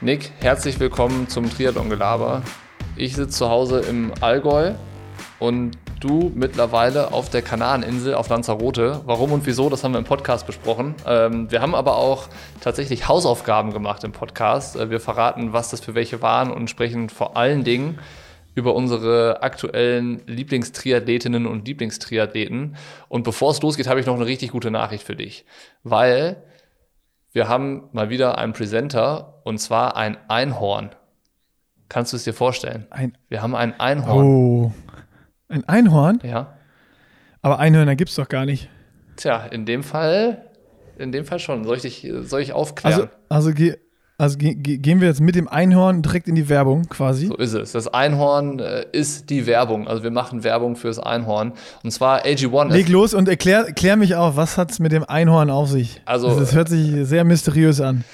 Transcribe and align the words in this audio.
Nick, 0.00 0.30
herzlich 0.38 0.78
willkommen 0.78 1.28
zum 1.28 1.50
Triathlon-Gelaber. 1.50 2.42
Ich 2.94 3.16
sitze 3.16 3.36
zu 3.36 3.50
Hause 3.50 3.80
im 3.80 4.12
Allgäu 4.20 4.74
und 5.40 5.72
du 5.98 6.30
mittlerweile 6.36 7.12
auf 7.12 7.30
der 7.30 7.42
Kanareninsel 7.42 8.14
auf 8.14 8.28
Lanzarote. 8.28 9.00
Warum 9.06 9.32
und 9.32 9.44
wieso, 9.44 9.68
das 9.68 9.82
haben 9.82 9.90
wir 9.90 9.98
im 9.98 10.04
Podcast 10.04 10.46
besprochen. 10.46 10.94
Ähm, 11.04 11.50
wir 11.50 11.60
haben 11.60 11.74
aber 11.74 11.96
auch 11.96 12.28
tatsächlich 12.60 13.08
Hausaufgaben 13.08 13.72
gemacht 13.72 14.04
im 14.04 14.12
Podcast. 14.12 14.76
Äh, 14.76 14.88
wir 14.88 15.00
verraten, 15.00 15.52
was 15.52 15.70
das 15.70 15.80
für 15.80 15.96
welche 15.96 16.22
waren 16.22 16.52
und 16.52 16.70
sprechen 16.70 17.08
vor 17.08 17.36
allen 17.36 17.64
Dingen 17.64 17.98
über 18.54 18.76
unsere 18.76 19.42
aktuellen 19.42 20.22
Lieblingstriathletinnen 20.28 21.44
und 21.44 21.66
Lieblingstriathleten. 21.66 22.76
Und 23.08 23.24
bevor 23.24 23.50
es 23.50 23.60
losgeht, 23.62 23.88
habe 23.88 23.98
ich 23.98 24.06
noch 24.06 24.14
eine 24.14 24.26
richtig 24.26 24.52
gute 24.52 24.70
Nachricht 24.70 25.02
für 25.02 25.16
dich, 25.16 25.44
weil 25.82 26.40
wir 27.32 27.48
haben 27.48 27.88
mal 27.92 28.10
wieder 28.10 28.38
einen 28.38 28.52
Presenter 28.52 29.40
und 29.44 29.58
zwar 29.58 29.96
ein 29.96 30.16
Einhorn. 30.28 30.90
Kannst 31.88 32.12
du 32.12 32.16
es 32.16 32.24
dir 32.24 32.34
vorstellen? 32.34 32.86
Ein 32.90 33.16
wir 33.28 33.42
haben 33.42 33.54
ein 33.54 33.78
Einhorn. 33.78 34.26
Oh. 34.26 34.72
Ein 35.48 35.66
Einhorn? 35.68 36.20
Ja. 36.22 36.58
Aber 37.40 37.58
Einhörner 37.58 37.96
gibt 37.96 38.10
es 38.10 38.16
doch 38.16 38.28
gar 38.28 38.44
nicht. 38.44 38.68
Tja, 39.16 39.46
in 39.46 39.64
dem 39.64 39.82
Fall, 39.82 40.50
in 40.98 41.12
dem 41.12 41.24
Fall 41.24 41.38
schon. 41.38 41.64
Soll 41.64 41.76
ich 41.76 41.82
dich, 41.82 42.12
soll 42.22 42.40
ich 42.40 42.52
aufklären? 42.52 43.08
Also, 43.28 43.50
also, 43.50 43.78
also 44.20 44.36
ge, 44.36 44.56
ge, 44.56 44.78
gehen 44.78 45.00
wir 45.00 45.06
jetzt 45.06 45.20
mit 45.20 45.36
dem 45.36 45.46
Einhorn 45.46 46.02
direkt 46.02 46.26
in 46.26 46.34
die 46.34 46.48
Werbung 46.48 46.88
quasi? 46.88 47.28
So 47.28 47.36
ist 47.36 47.52
es. 47.52 47.70
Das 47.70 47.86
Einhorn 47.86 48.58
äh, 48.58 48.84
ist 48.90 49.30
die 49.30 49.46
Werbung. 49.46 49.86
Also 49.86 50.02
wir 50.02 50.10
machen 50.10 50.42
Werbung 50.42 50.74
fürs 50.74 50.98
Einhorn. 50.98 51.52
Und 51.84 51.92
zwar 51.92 52.24
AG1. 52.24 52.72
Leg 52.72 52.88
los 52.88 53.14
und 53.14 53.28
erklär, 53.28 53.66
erklär 53.66 53.96
mich 53.96 54.16
auf, 54.16 54.36
was 54.36 54.58
hat 54.58 54.72
es 54.72 54.80
mit 54.80 54.90
dem 54.90 55.04
Einhorn 55.04 55.50
auf 55.50 55.68
sich? 55.68 56.02
Also, 56.04 56.36
das 56.38 56.52
hört 56.52 56.68
sich 56.68 57.06
sehr 57.06 57.22
mysteriös 57.22 57.80
an. 57.80 58.04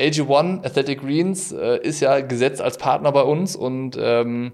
AG1 0.00 0.64
Athletic 0.64 1.00
Greens 1.00 1.52
äh, 1.52 1.78
ist 1.80 2.00
ja 2.00 2.18
gesetzt 2.20 2.60
als 2.60 2.76
Partner 2.76 3.12
bei 3.12 3.22
uns 3.22 3.54
und 3.54 3.96
ähm, 3.96 4.52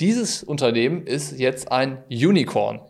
dieses 0.00 0.42
Unternehmen 0.42 1.06
ist 1.06 1.38
jetzt 1.38 1.72
ein 1.72 2.04
Unicorn. 2.10 2.80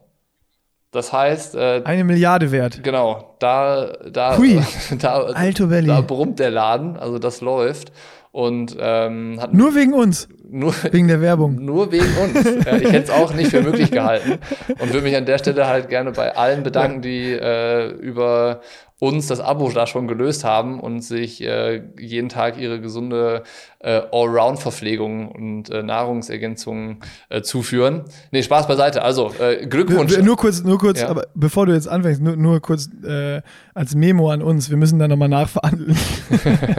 Das 0.92 1.10
heißt, 1.10 1.54
äh, 1.54 1.80
eine 1.84 2.04
Milliarde 2.04 2.52
wert. 2.52 2.84
Genau, 2.84 3.34
da, 3.38 3.92
da, 4.10 4.36
Hui. 4.36 4.60
da, 4.98 5.22
Alto 5.22 5.66
Belly. 5.66 5.86
da 5.86 6.02
brummt 6.02 6.38
der 6.38 6.50
Laden, 6.50 6.98
also 6.98 7.18
das 7.18 7.40
läuft. 7.40 7.92
Und 8.30 8.76
ähm, 8.78 9.38
hat 9.40 9.52
nur 9.54 9.74
wegen 9.74 9.94
uns. 9.94 10.28
Nur, 10.48 10.74
wegen 10.90 11.08
der 11.08 11.22
Werbung. 11.22 11.56
Nur 11.56 11.90
wegen 11.92 12.14
uns. 12.18 12.44
ja, 12.66 12.76
ich 12.76 12.92
hätte 12.92 13.04
es 13.04 13.10
auch 13.10 13.32
nicht 13.32 13.50
für 13.50 13.62
möglich 13.62 13.90
gehalten 13.90 14.38
und 14.68 14.92
würde 14.92 15.02
mich 15.02 15.16
an 15.16 15.24
der 15.24 15.38
Stelle 15.38 15.66
halt 15.66 15.88
gerne 15.88 16.12
bei 16.12 16.36
allen 16.36 16.62
bedanken, 16.62 17.00
die 17.00 17.32
äh, 17.32 17.88
über 17.88 18.60
uns 19.02 19.26
das 19.26 19.40
Abo 19.40 19.68
da 19.68 19.88
schon 19.88 20.06
gelöst 20.06 20.44
haben 20.44 20.78
und 20.78 21.00
sich 21.00 21.42
äh, 21.42 21.82
jeden 21.98 22.28
Tag 22.28 22.56
ihre 22.56 22.80
gesunde 22.80 23.42
äh, 23.80 24.00
Allround-Verpflegung 24.12 25.28
und 25.28 25.70
äh, 25.70 25.82
Nahrungsergänzungen 25.82 26.98
äh, 27.28 27.42
zuführen. 27.42 28.04
Nee, 28.30 28.44
Spaß 28.44 28.68
beiseite. 28.68 29.02
Also, 29.02 29.32
äh, 29.40 29.66
Glückwunsch. 29.66 30.16
Nur 30.18 30.36
kurz, 30.36 30.62
nur 30.62 30.78
kurz, 30.78 31.00
ja. 31.00 31.08
aber 31.08 31.26
bevor 31.34 31.66
du 31.66 31.72
jetzt 31.72 31.88
anfängst, 31.88 32.22
nur, 32.22 32.36
nur 32.36 32.60
kurz 32.60 32.90
äh, 33.04 33.42
als 33.74 33.96
Memo 33.96 34.30
an 34.30 34.40
uns, 34.40 34.70
wir 34.70 34.76
müssen 34.76 35.00
da 35.00 35.08
nochmal 35.08 35.28
nachverhandeln. 35.28 35.96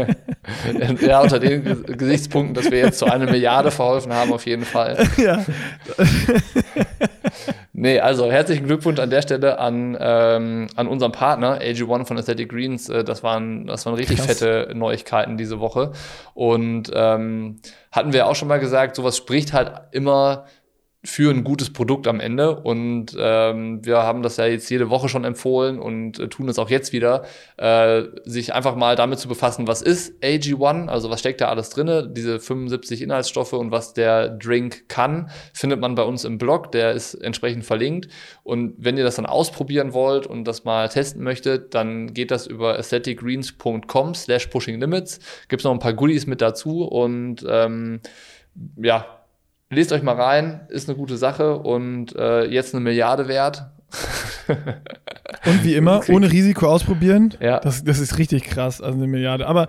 ja, 1.01 1.19
unter 1.19 1.39
den 1.39 1.83
Gesichtspunkten, 1.83 2.53
dass 2.53 2.71
wir 2.71 2.77
jetzt 2.77 2.99
zu 2.99 3.05
einer 3.05 3.25
Milliarde 3.29 3.69
verholfen 3.69 4.13
haben, 4.13 4.31
auf 4.31 4.45
jeden 4.45 4.63
Fall. 4.63 4.97
Ja. 5.17 5.45
nee, 7.73 7.99
also 7.99 8.31
herzlichen 8.31 8.65
Glückwunsch 8.65 8.99
an 8.99 9.09
der 9.09 9.21
Stelle 9.21 9.59
an, 9.59 9.97
ähm, 9.99 10.67
an 10.75 10.87
unseren 10.87 11.11
Partner, 11.11 11.59
AG1 11.59 12.05
von 12.05 12.17
Aesthetic 12.17 12.49
Greens. 12.49 12.89
Äh, 12.89 13.03
das, 13.03 13.23
waren, 13.23 13.67
das 13.67 13.85
waren 13.85 13.95
richtig 13.95 14.17
Krass. 14.17 14.39
fette 14.39 14.73
Neuigkeiten 14.73 15.37
diese 15.37 15.59
Woche. 15.59 15.91
Und 16.33 16.91
ähm, 16.93 17.59
hatten 17.91 18.13
wir 18.13 18.27
auch 18.27 18.35
schon 18.35 18.47
mal 18.47 18.59
gesagt, 18.59 18.95
sowas 18.95 19.17
spricht 19.17 19.53
halt 19.53 19.71
immer 19.91 20.45
für 21.05 21.29
ein 21.31 21.43
gutes 21.43 21.73
Produkt 21.73 22.07
am 22.07 22.21
Ende. 22.21 22.55
Und 22.61 23.15
ähm, 23.19 23.85
wir 23.85 23.97
haben 24.03 24.23
das 24.23 24.37
ja 24.37 24.45
jetzt 24.45 24.69
jede 24.69 24.89
Woche 24.89 25.09
schon 25.09 25.25
empfohlen 25.25 25.77
und 25.77 26.17
äh, 26.17 26.29
tun 26.29 26.47
es 26.47 26.57
auch 26.57 26.69
jetzt 26.69 26.93
wieder, 26.93 27.25
äh, 27.57 28.03
sich 28.23 28.53
einfach 28.53 28.75
mal 28.75 28.95
damit 28.95 29.19
zu 29.19 29.27
befassen, 29.27 29.67
was 29.67 29.81
ist 29.81 30.23
AG1, 30.23 30.87
also 30.87 31.09
was 31.09 31.19
steckt 31.19 31.41
da 31.41 31.49
alles 31.49 31.69
drin, 31.71 32.13
diese 32.13 32.39
75 32.39 33.01
Inhaltsstoffe 33.01 33.51
und 33.53 33.71
was 33.71 33.93
der 33.93 34.29
Drink 34.29 34.87
kann, 34.87 35.29
findet 35.53 35.81
man 35.81 35.95
bei 35.95 36.03
uns 36.03 36.23
im 36.23 36.37
Blog, 36.37 36.71
der 36.71 36.93
ist 36.93 37.15
entsprechend 37.15 37.65
verlinkt. 37.65 38.07
Und 38.43 38.75
wenn 38.77 38.97
ihr 38.97 39.03
das 39.03 39.17
dann 39.17 39.25
ausprobieren 39.25 39.93
wollt 39.93 40.25
und 40.25 40.45
das 40.45 40.63
mal 40.63 40.87
testen 40.87 41.21
möchtet, 41.21 41.73
dann 41.75 42.13
geht 42.13 42.31
das 42.31 42.47
über 42.47 42.77
aestheticgreens.com 42.77 44.15
slash 44.15 44.47
pushinglimits. 44.47 45.19
Gibt 45.49 45.61
es 45.61 45.65
noch 45.65 45.73
ein 45.73 45.79
paar 45.79 45.93
Goodies 45.93 46.27
mit 46.27 46.41
dazu 46.41 46.85
und 46.85 47.45
ähm, 47.45 47.99
ja, 48.77 49.22
Lest 49.73 49.91
euch 49.91 50.03
mal 50.03 50.15
rein, 50.15 50.61
ist 50.69 50.87
eine 50.87 50.97
gute 50.97 51.17
Sache 51.17 51.57
und 51.57 52.15
äh, 52.15 52.45
jetzt 52.45 52.73
eine 52.73 52.83
Milliarde 52.83 53.27
wert. 53.27 53.69
und 55.45 55.63
wie 55.63 55.75
immer, 55.75 56.01
ohne 56.09 56.31
Risiko 56.31 56.67
ausprobieren. 56.67 57.33
Ja. 57.39 57.59
Das, 57.59 57.83
das 57.83 57.99
ist 57.99 58.17
richtig 58.17 58.43
krass, 58.43 58.81
also 58.81 58.97
eine 58.97 59.07
Milliarde. 59.07 59.47
Aber 59.47 59.67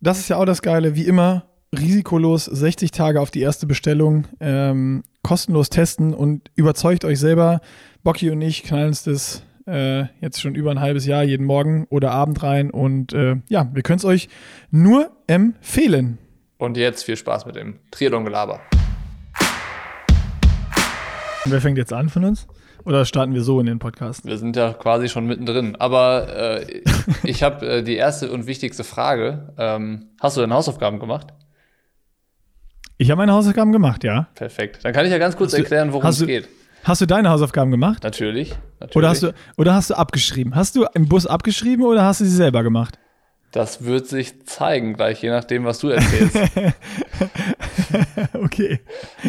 das 0.00 0.18
ist 0.18 0.28
ja 0.28 0.36
auch 0.36 0.44
das 0.44 0.62
Geile, 0.62 0.94
wie 0.94 1.06
immer, 1.06 1.46
risikolos 1.76 2.44
60 2.44 2.90
Tage 2.90 3.20
auf 3.20 3.30
die 3.30 3.40
erste 3.40 3.66
Bestellung, 3.66 4.26
ähm, 4.40 5.02
kostenlos 5.22 5.68
testen 5.70 6.14
und 6.14 6.50
überzeugt 6.54 7.04
euch 7.04 7.18
selber. 7.18 7.60
Bocky 8.02 8.30
und 8.30 8.40
ich 8.40 8.62
knallen 8.62 8.88
uns 8.88 9.04
das 9.04 9.42
äh, 9.66 10.04
jetzt 10.20 10.40
schon 10.40 10.54
über 10.54 10.70
ein 10.70 10.80
halbes 10.80 11.06
Jahr 11.06 11.24
jeden 11.24 11.44
Morgen 11.44 11.86
oder 11.90 12.12
Abend 12.12 12.42
rein 12.42 12.70
und 12.70 13.12
äh, 13.12 13.36
ja, 13.48 13.68
wir 13.72 13.82
können 13.82 13.98
es 13.98 14.04
euch 14.04 14.28
nur 14.70 15.10
empfehlen. 15.26 16.18
Und 16.58 16.76
jetzt 16.76 17.02
viel 17.02 17.16
Spaß 17.16 17.46
mit 17.46 17.56
dem 17.56 17.80
Triathlon-Gelaber. 17.90 18.60
Wer 21.48 21.60
fängt 21.60 21.78
jetzt 21.78 21.92
an 21.92 22.08
von 22.08 22.24
uns? 22.24 22.48
Oder 22.84 23.04
starten 23.04 23.32
wir 23.32 23.42
so 23.42 23.60
in 23.60 23.66
den 23.66 23.78
Podcast? 23.78 24.24
Wir 24.24 24.36
sind 24.36 24.56
ja 24.56 24.72
quasi 24.72 25.08
schon 25.08 25.26
mittendrin. 25.26 25.76
Aber 25.76 26.28
äh, 26.60 26.82
ich 27.22 27.42
habe 27.44 27.66
äh, 27.66 27.82
die 27.82 27.94
erste 27.94 28.32
und 28.32 28.46
wichtigste 28.46 28.82
Frage. 28.82 29.54
Ähm, 29.56 30.06
hast 30.20 30.36
du 30.36 30.40
deine 30.40 30.54
Hausaufgaben 30.54 30.98
gemacht? 30.98 31.28
Ich 32.98 33.10
habe 33.10 33.18
meine 33.18 33.32
Hausaufgaben 33.32 33.70
gemacht, 33.70 34.02
ja. 34.02 34.28
Perfekt. 34.34 34.84
Dann 34.84 34.92
kann 34.92 35.04
ich 35.04 35.12
ja 35.12 35.18
ganz 35.18 35.36
kurz 35.36 35.52
du, 35.52 35.58
erklären, 35.58 35.92
worum 35.92 36.08
es 36.08 36.24
geht. 36.26 36.48
Hast 36.82 37.00
du 37.00 37.06
deine 37.06 37.30
Hausaufgaben 37.30 37.70
gemacht? 37.70 38.02
Natürlich, 38.02 38.54
natürlich. 38.80 38.96
Oder, 38.96 39.08
hast 39.08 39.22
du, 39.22 39.34
oder 39.56 39.74
hast 39.74 39.90
du 39.90 39.94
abgeschrieben? 39.94 40.54
Hast 40.54 40.74
du 40.74 40.86
im 40.94 41.08
Bus 41.08 41.26
abgeschrieben 41.26 41.84
oder 41.84 42.04
hast 42.04 42.20
du 42.20 42.24
sie 42.24 42.34
selber 42.34 42.62
gemacht? 42.62 42.98
Das 43.56 43.86
wird 43.86 44.06
sich 44.06 44.44
zeigen, 44.44 44.92
gleich 44.92 45.22
je 45.22 45.30
nachdem, 45.30 45.64
was 45.64 45.78
du 45.78 45.88
erzählst. 45.88 46.36
okay. 48.34 48.80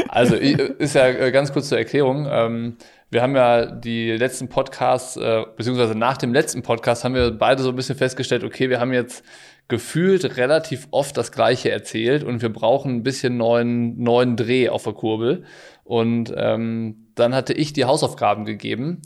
Also 0.10 0.36
ist 0.36 0.96
ja 0.96 1.08
äh, 1.08 1.32
ganz 1.32 1.54
kurz 1.54 1.70
zur 1.70 1.78
Erklärung. 1.78 2.28
Ähm, 2.30 2.76
wir 3.10 3.22
haben 3.22 3.38
ja 3.38 3.68
die 3.68 4.12
letzten 4.12 4.50
Podcasts, 4.50 5.16
äh, 5.16 5.46
beziehungsweise 5.56 5.96
nach 5.96 6.18
dem 6.18 6.34
letzten 6.34 6.62
Podcast 6.62 7.06
haben 7.06 7.16
wir 7.16 7.32
beide 7.32 7.64
so 7.64 7.70
ein 7.70 7.78
bisschen 7.78 7.96
festgestellt, 7.96 8.44
okay, 8.44 8.70
wir 8.70 8.82
haben 8.82 8.92
jetzt 8.92 9.24
gefühlt 9.70 10.36
relativ 10.36 10.90
oft 10.92 11.16
das 11.16 11.32
Gleiche 11.32 11.72
erzählt 11.72 12.26
und 12.26 12.42
wir 12.42 12.52
brauchen 12.52 12.98
ein 12.98 13.04
bisschen 13.04 13.38
neuen, 13.38 13.98
neuen 13.98 14.36
Dreh 14.36 14.68
auf 14.68 14.84
der 14.84 14.92
Kurbel. 14.92 15.46
Und 15.86 16.34
ähm, 16.36 17.14
dann 17.16 17.34
hatte 17.34 17.54
ich 17.54 17.72
die 17.72 17.86
Hausaufgaben 17.86 18.44
gegeben. 18.44 19.04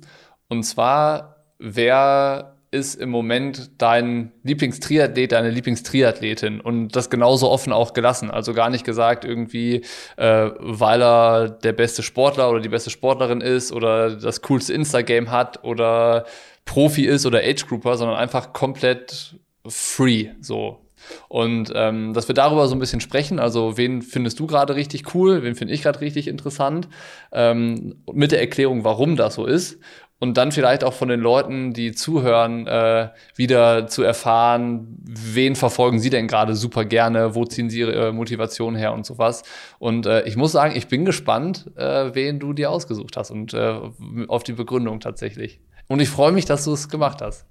Und 0.49 0.63
zwar, 0.63 1.45
wer 1.59 2.57
ist 2.71 2.95
im 2.95 3.09
Moment 3.09 3.69
dein 3.77 4.31
Lieblingstriathlet, 4.43 5.33
deine 5.33 5.49
Lieblingstriathletin 5.49 6.61
und 6.61 6.95
das 6.95 7.09
genauso 7.09 7.49
offen 7.51 7.73
auch 7.73 7.91
gelassen. 7.91 8.31
Also 8.31 8.53
gar 8.53 8.69
nicht 8.69 8.85
gesagt 8.85 9.25
irgendwie, 9.25 9.83
äh, 10.15 10.49
weil 10.57 11.03
er 11.03 11.49
der 11.49 11.73
beste 11.73 12.01
Sportler 12.01 12.49
oder 12.49 12.61
die 12.61 12.69
beste 12.69 12.89
Sportlerin 12.89 13.41
ist 13.41 13.73
oder 13.73 14.15
das 14.15 14.41
coolste 14.41 14.73
Instagame 14.73 15.29
hat 15.29 15.63
oder 15.65 16.25
Profi 16.63 17.05
ist 17.05 17.25
oder 17.25 17.39
Age 17.39 17.67
Grouper, 17.67 17.97
sondern 17.97 18.17
einfach 18.17 18.53
komplett 18.53 19.35
free 19.67 20.29
so. 20.39 20.79
Und 21.27 21.73
ähm, 21.75 22.13
dass 22.13 22.27
wir 22.27 22.35
darüber 22.35 22.67
so 22.67 22.75
ein 22.75 22.79
bisschen 22.79 23.01
sprechen, 23.01 23.39
also 23.39 23.75
wen 23.75 24.01
findest 24.01 24.39
du 24.39 24.47
gerade 24.47 24.75
richtig 24.75 25.13
cool, 25.15 25.43
wen 25.43 25.55
finde 25.55 25.73
ich 25.73 25.81
gerade 25.81 25.99
richtig 25.99 26.27
interessant, 26.27 26.87
ähm, 27.33 28.03
mit 28.13 28.31
der 28.31 28.39
Erklärung, 28.39 28.83
warum 28.83 29.15
das 29.15 29.33
so 29.33 29.45
ist 29.45 29.79
und 30.21 30.37
dann 30.37 30.51
vielleicht 30.51 30.83
auch 30.83 30.93
von 30.93 31.09
den 31.09 31.19
Leuten, 31.19 31.73
die 31.73 31.93
zuhören, 31.93 32.67
äh, 32.67 33.09
wieder 33.35 33.87
zu 33.87 34.03
erfahren, 34.03 34.95
wen 35.03 35.55
verfolgen 35.55 35.99
sie 35.99 36.11
denn 36.11 36.27
gerade 36.27 36.55
super 36.55 36.85
gerne, 36.85 37.33
wo 37.33 37.43
ziehen 37.43 37.71
sie 37.71 37.79
ihre 37.79 38.09
äh, 38.09 38.11
Motivation 38.11 38.75
her 38.75 38.93
und 38.93 39.03
sowas. 39.03 39.41
Und 39.79 40.05
äh, 40.05 40.21
ich 40.25 40.37
muss 40.37 40.51
sagen, 40.51 40.75
ich 40.75 40.87
bin 40.87 41.05
gespannt, 41.05 41.71
äh, 41.75 42.13
wen 42.13 42.39
du 42.39 42.53
dir 42.53 42.69
ausgesucht 42.69 43.17
hast 43.17 43.31
und 43.31 43.55
äh, 43.55 43.79
auf 44.27 44.43
die 44.43 44.53
Begründung 44.53 44.99
tatsächlich. 44.99 45.59
Und 45.87 46.01
ich 46.01 46.09
freue 46.09 46.31
mich, 46.31 46.45
dass 46.45 46.65
du 46.65 46.73
es 46.73 46.87
gemacht 46.87 47.19
hast. 47.23 47.47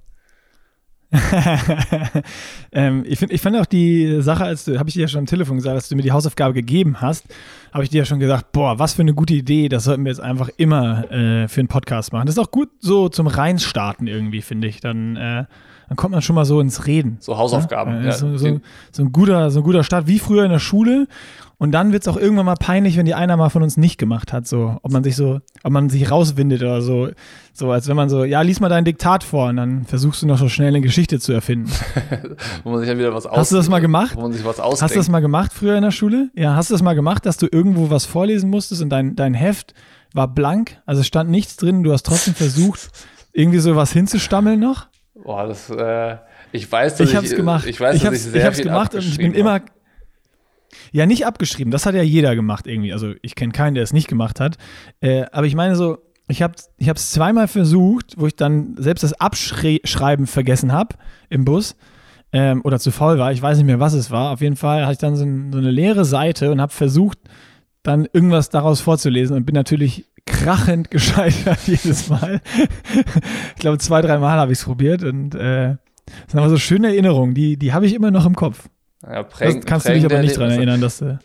ähm, 2.73 3.05
ich 3.07 3.19
finde 3.19 3.35
ich 3.35 3.41
find 3.41 3.57
auch 3.57 3.67
die 3.67 4.23
Sache, 4.23 4.45
als 4.45 4.65
du, 4.65 4.79
habe 4.79 4.89
ich 4.89 4.95
dir 4.95 5.03
ja 5.03 5.09
schon 5.09 5.21
am 5.21 5.27
Telefon 5.27 5.57
gesagt, 5.57 5.75
als 5.75 5.89
du 5.89 5.97
mir 5.97 6.03
die 6.03 6.12
Hausaufgabe 6.12 6.55
gegeben 6.55 7.01
hast, 7.01 7.25
habe 7.73 7.83
ich 7.85 7.91
dir 7.91 7.99
ja 7.99 8.05
schon 8.05 8.21
gesagt, 8.21 8.53
boah, 8.53 8.79
was 8.79 8.95
für 8.95 9.03
eine 9.03 9.15
gute 9.15 9.35
Idee, 9.35 9.69
das 9.69 9.85
sollten 9.85 10.05
wir 10.05 10.12
jetzt 10.12 10.21
einfach 10.21 10.49
immer 10.57 11.11
äh, 11.11 11.49
für 11.49 11.61
einen 11.61 11.69
Podcast 11.69 12.12
machen. 12.12 12.27
Das 12.27 12.37
ist 12.37 12.39
auch 12.39 12.51
gut 12.51 12.69
so 12.79 13.09
zum 13.09 13.27
Reinstarten 13.27 14.07
irgendwie, 14.07 14.41
finde 14.41 14.69
ich. 14.69 14.81
Dann, 14.81 15.17
äh, 15.17 15.45
dann 15.89 15.97
kommt 15.97 16.12
man 16.12 16.23
schon 16.23 16.37
mal 16.37 16.45
so 16.45 16.61
ins 16.61 16.87
Reden. 16.87 17.17
So 17.21 17.37
Hausaufgaben. 17.37 18.05
Ja? 18.05 18.11
Äh, 18.11 18.13
so, 18.13 18.37
so, 18.37 18.61
so, 18.93 19.03
ein 19.03 19.13
guter, 19.13 19.51
so 19.51 19.61
ein 19.61 19.65
guter 19.65 19.83
Start, 19.83 20.06
wie 20.06 20.21
früher 20.21 20.45
in 20.45 20.53
der 20.53 20.61
Schule. 20.61 21.09
Und 21.61 21.73
dann 21.73 21.93
wird 21.93 22.05
es 22.05 22.09
auch 22.09 22.17
irgendwann 22.17 22.47
mal 22.47 22.55
peinlich, 22.55 22.97
wenn 22.97 23.05
die 23.05 23.12
einer 23.12 23.37
mal 23.37 23.51
von 23.51 23.62
uns 23.62 23.77
nicht 23.77 23.99
gemacht 23.99 24.33
hat. 24.33 24.47
So, 24.47 24.79
ob 24.83 24.93
man 24.93 25.05
sich 25.05 25.15
so, 25.15 25.41
ob 25.62 25.71
man 25.71 25.91
sich 25.91 26.11
rauswindet 26.11 26.62
oder 26.62 26.81
so. 26.81 27.11
So, 27.53 27.71
als 27.71 27.87
wenn 27.87 27.97
man 27.97 28.09
so, 28.09 28.25
ja, 28.25 28.41
lies 28.41 28.61
mal 28.61 28.71
dein 28.71 28.87
Diktat 28.87 29.23
vor 29.23 29.51
und 29.51 29.59
dann 29.59 29.85
versuchst 29.85 30.23
du 30.23 30.27
noch 30.27 30.39
so 30.39 30.49
schnell 30.49 30.69
eine 30.69 30.81
Geschichte 30.81 31.21
zu 31.21 31.35
erfinden. 31.35 31.71
wo 32.65 32.71
man 32.71 32.81
sich 32.81 32.89
dann 32.89 32.99
wieder 32.99 33.12
was 33.12 33.27
Hast 33.27 33.53
du 33.53 33.57
das 33.57 33.69
mal 33.69 33.81
gemacht? 33.81 34.17
Wo 34.17 34.23
man 34.23 34.33
sich 34.33 34.43
was 34.43 34.59
ausdenkt. 34.59 34.83
Hast 34.85 34.95
du 34.95 35.01
das 35.01 35.11
mal 35.11 35.21
gemacht 35.21 35.53
früher 35.53 35.77
in 35.77 35.83
der 35.83 35.91
Schule? 35.91 36.31
Ja, 36.35 36.57
hast 36.57 36.71
du 36.71 36.75
das 36.75 36.83
mal 36.83 36.95
gemacht, 36.95 37.27
dass 37.27 37.37
du 37.37 37.47
irgendwo 37.53 37.91
was 37.91 38.06
vorlesen 38.06 38.49
musstest 38.49 38.81
und 38.81 38.89
dein, 38.89 39.15
dein 39.15 39.35
Heft 39.35 39.75
war 40.15 40.29
blank? 40.29 40.79
Also 40.87 41.03
es 41.03 41.06
stand 41.06 41.29
nichts 41.29 41.56
drin, 41.56 41.83
du 41.83 41.93
hast 41.93 42.06
trotzdem 42.06 42.33
versucht, 42.33 42.89
irgendwie 43.35 43.59
so 43.59 43.77
was 43.77 43.93
hinzustammeln 43.93 44.59
noch? 44.59 44.87
Boah, 45.15 45.47
das, 45.47 45.69
äh, 45.69 46.17
ich 46.53 46.73
weiß, 46.73 46.97
dass 46.97 47.11
ich, 47.11 47.17
hab's 47.17 47.37
gemacht. 47.37 47.67
Ich 47.67 47.79
weiß, 47.79 47.97
ich 47.97 48.03
dass 48.03 48.15
ich 48.15 48.23
sehr 48.23 48.41
ich 48.41 48.47
hab's 48.47 48.56
viel 48.56 48.65
gemacht 48.65 48.95
und 48.95 49.01
ich 49.01 49.19
bin 49.19 49.35
immer, 49.35 49.61
ja, 50.93 51.06
nicht 51.06 51.26
abgeschrieben. 51.26 51.70
Das 51.70 51.87
hat 51.87 51.94
ja 51.94 52.02
jeder 52.02 52.34
gemacht 52.34 52.67
irgendwie. 52.67 52.93
Also 52.93 53.14
ich 53.22 53.34
kenne 53.34 53.52
keinen, 53.52 53.75
der 53.75 53.82
es 53.82 53.93
nicht 53.93 54.08
gemacht 54.08 54.40
hat. 54.40 54.56
Äh, 55.00 55.25
aber 55.32 55.46
ich 55.46 55.55
meine 55.55 55.76
so, 55.76 55.99
ich 56.28 56.43
habe 56.43 56.55
ich 56.78 56.88
es 56.88 57.11
zweimal 57.11 57.49
versucht, 57.49 58.14
wo 58.17 58.26
ich 58.26 58.37
dann 58.37 58.76
selbst 58.78 59.02
das 59.02 59.14
Abschreiben 59.14 60.26
vergessen 60.26 60.72
habe 60.72 60.96
im 61.28 61.44
Bus 61.44 61.76
ähm, 62.32 62.61
oder 62.64 62.78
zu 62.78 62.90
faul 62.90 63.19
war. 63.19 63.32
Ich 63.32 63.43
weiß 63.43 63.56
nicht 63.58 63.67
mehr, 63.67 63.81
was 63.81 63.94
es 63.94 64.11
war. 64.11 64.32
Auf 64.32 64.40
jeden 64.40 64.56
Fall 64.56 64.82
hatte 64.82 64.93
ich 64.93 64.99
dann 64.99 65.17
so, 65.17 65.25
ein, 65.25 65.52
so 65.52 65.58
eine 65.58 65.70
leere 65.70 66.05
Seite 66.05 66.52
und 66.52 66.61
habe 66.61 66.72
versucht, 66.72 67.19
dann 67.82 68.06
irgendwas 68.12 68.50
daraus 68.50 68.81
vorzulesen 68.81 69.37
und 69.37 69.46
bin 69.46 69.55
natürlich 69.55 70.06
krachend 70.26 70.90
gescheitert 70.90 71.61
jedes 71.67 72.08
Mal. 72.08 72.40
ich 73.56 73.61
glaube, 73.61 73.78
zwei, 73.78 74.02
drei 74.02 74.19
Mal 74.19 74.38
habe 74.38 74.52
ich 74.52 74.58
es 74.58 74.64
probiert 74.64 75.02
und 75.02 75.34
äh, 75.34 75.76
das 76.06 76.32
sind 76.32 76.40
aber 76.40 76.50
so 76.50 76.58
schöne 76.58 76.88
Erinnerungen, 76.88 77.34
die, 77.34 77.56
die 77.56 77.72
habe 77.72 77.87
ich 77.87 77.94
immer 77.94 78.11
noch 78.11 78.26
im 78.26 78.34
Kopf. 78.34 78.69
Ja, 79.02 79.23
prägen, 79.23 79.61
das 79.61 79.67
kannst 79.67 79.88
du 79.88 79.93
dich 79.93 80.05
aber 80.05 80.20
nicht 80.20 80.37
daran 80.37 80.50
erinnern, 80.50 80.81
dass 80.81 80.99
du. 80.99 81.19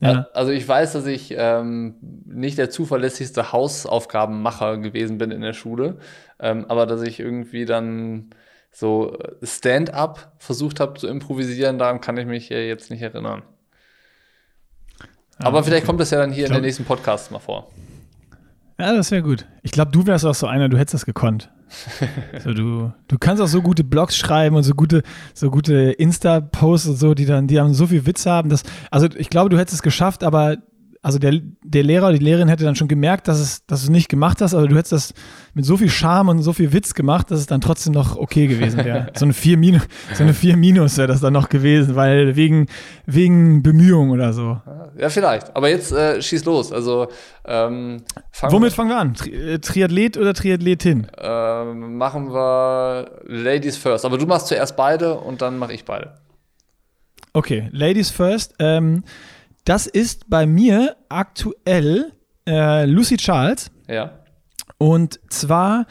Ja. 0.00 0.26
Also 0.32 0.50
ich 0.50 0.66
weiß, 0.66 0.94
dass 0.94 1.04
ich 1.04 1.34
ähm, 1.36 1.96
nicht 2.24 2.56
der 2.56 2.70
zuverlässigste 2.70 3.52
Hausaufgabenmacher 3.52 4.78
gewesen 4.78 5.18
bin 5.18 5.30
in 5.30 5.42
der 5.42 5.52
Schule, 5.52 5.98
ähm, 6.38 6.64
aber 6.68 6.86
dass 6.86 7.02
ich 7.02 7.20
irgendwie 7.20 7.66
dann 7.66 8.30
so 8.72 9.18
Stand-up 9.42 10.32
versucht 10.38 10.80
habe 10.80 10.98
zu 10.98 11.06
improvisieren, 11.06 11.78
daran 11.78 12.00
kann 12.00 12.16
ich 12.16 12.26
mich 12.26 12.50
äh, 12.50 12.66
jetzt 12.66 12.90
nicht 12.90 13.02
erinnern. 13.02 13.42
aber 15.36 15.62
vielleicht 15.64 15.84
kommt 15.84 16.00
das 16.00 16.10
ja 16.10 16.18
dann 16.18 16.32
hier 16.32 16.46
glaub, 16.46 16.56
in 16.56 16.62
den 16.62 16.66
nächsten 16.68 16.84
Podcast 16.84 17.30
mal 17.30 17.38
vor. 17.38 17.70
Ja, 18.78 18.94
das 18.94 19.10
wäre 19.10 19.22
gut. 19.22 19.46
Ich 19.62 19.72
glaube, 19.72 19.90
du 19.90 20.06
wärst 20.06 20.24
auch 20.24 20.34
so 20.34 20.46
einer, 20.46 20.70
du 20.70 20.78
hättest 20.78 20.94
das 20.94 21.04
gekonnt. 21.04 21.50
so, 22.44 22.52
du, 22.52 22.92
du 23.08 23.18
kannst 23.18 23.42
auch 23.42 23.48
so 23.48 23.62
gute 23.62 23.84
Blogs 23.84 24.16
schreiben 24.16 24.56
und 24.56 24.62
so 24.62 24.74
gute, 24.74 25.02
so 25.34 25.50
gute 25.50 25.92
Insta-Posts 25.92 26.88
und 26.88 26.96
so, 26.96 27.14
die 27.14 27.26
dann, 27.26 27.46
die 27.46 27.60
haben 27.60 27.74
so 27.74 27.86
viel 27.86 28.06
Witz 28.06 28.26
haben. 28.26 28.48
Dass, 28.48 28.62
also 28.90 29.08
ich 29.16 29.30
glaube, 29.30 29.50
du 29.50 29.58
hättest 29.58 29.74
es 29.74 29.82
geschafft, 29.82 30.24
aber 30.24 30.56
also 31.02 31.18
der, 31.18 31.32
der 31.64 31.82
Lehrer 31.82 32.08
oder 32.08 32.18
die 32.18 32.24
Lehrerin 32.24 32.48
hätte 32.48 32.64
dann 32.64 32.76
schon 32.76 32.88
gemerkt, 32.88 33.26
dass, 33.26 33.38
es, 33.38 33.64
dass 33.64 33.80
du 33.80 33.84
es 33.86 33.90
nicht 33.90 34.10
gemacht 34.10 34.42
hast, 34.42 34.52
aber 34.52 34.68
du 34.68 34.76
hättest 34.76 34.92
das 34.92 35.14
mit 35.54 35.64
so 35.64 35.78
viel 35.78 35.88
Charme 35.88 36.28
und 36.28 36.42
so 36.42 36.52
viel 36.52 36.74
Witz 36.74 36.92
gemacht, 36.92 37.30
dass 37.30 37.40
es 37.40 37.46
dann 37.46 37.62
trotzdem 37.62 37.94
noch 37.94 38.16
okay 38.16 38.46
gewesen 38.46 38.84
wäre. 38.84 39.06
so 39.16 39.24
eine 39.24 39.32
4 39.32 39.56
Minus, 39.56 39.82
so 40.12 40.24
eine 40.24 40.34
4 40.34 40.58
Minus 40.58 40.98
wäre 40.98 41.08
das 41.08 41.20
dann 41.22 41.32
noch 41.32 41.48
gewesen, 41.48 41.96
weil 41.96 42.36
wegen, 42.36 42.66
wegen 43.06 43.62
Bemühung 43.62 44.10
oder 44.10 44.34
so. 44.34 44.60
Ja, 44.98 45.08
vielleicht. 45.08 45.56
Aber 45.56 45.70
jetzt 45.70 45.90
äh, 45.90 46.20
schieß 46.20 46.44
los. 46.44 46.70
Also 46.70 47.08
ähm, 47.46 48.02
fang 48.30 48.52
Womit 48.52 48.74
fangen 48.74 48.90
wir 48.90 48.98
an? 48.98 49.14
Tri 49.14 49.30
äh, 49.30 49.58
Triathlet 49.58 50.18
oder 50.18 50.34
Triathletin? 50.34 51.06
Ähm, 51.18 51.96
machen 51.96 52.30
wir 52.30 53.10
Ladies 53.24 53.78
first. 53.78 54.04
Aber 54.04 54.18
du 54.18 54.26
machst 54.26 54.48
zuerst 54.48 54.76
beide 54.76 55.14
und 55.14 55.40
dann 55.40 55.56
mache 55.56 55.72
ich 55.72 55.86
beide. 55.86 56.14
Okay, 57.32 57.70
Ladies 57.72 58.10
first. 58.10 58.54
Ähm, 58.58 59.02
das 59.64 59.86
ist 59.86 60.30
bei 60.30 60.46
mir 60.46 60.96
aktuell 61.08 62.12
äh, 62.46 62.86
Lucy 62.86 63.16
Charles. 63.16 63.70
Ja. 63.88 64.20
Und 64.78 65.20
zwar, 65.28 65.86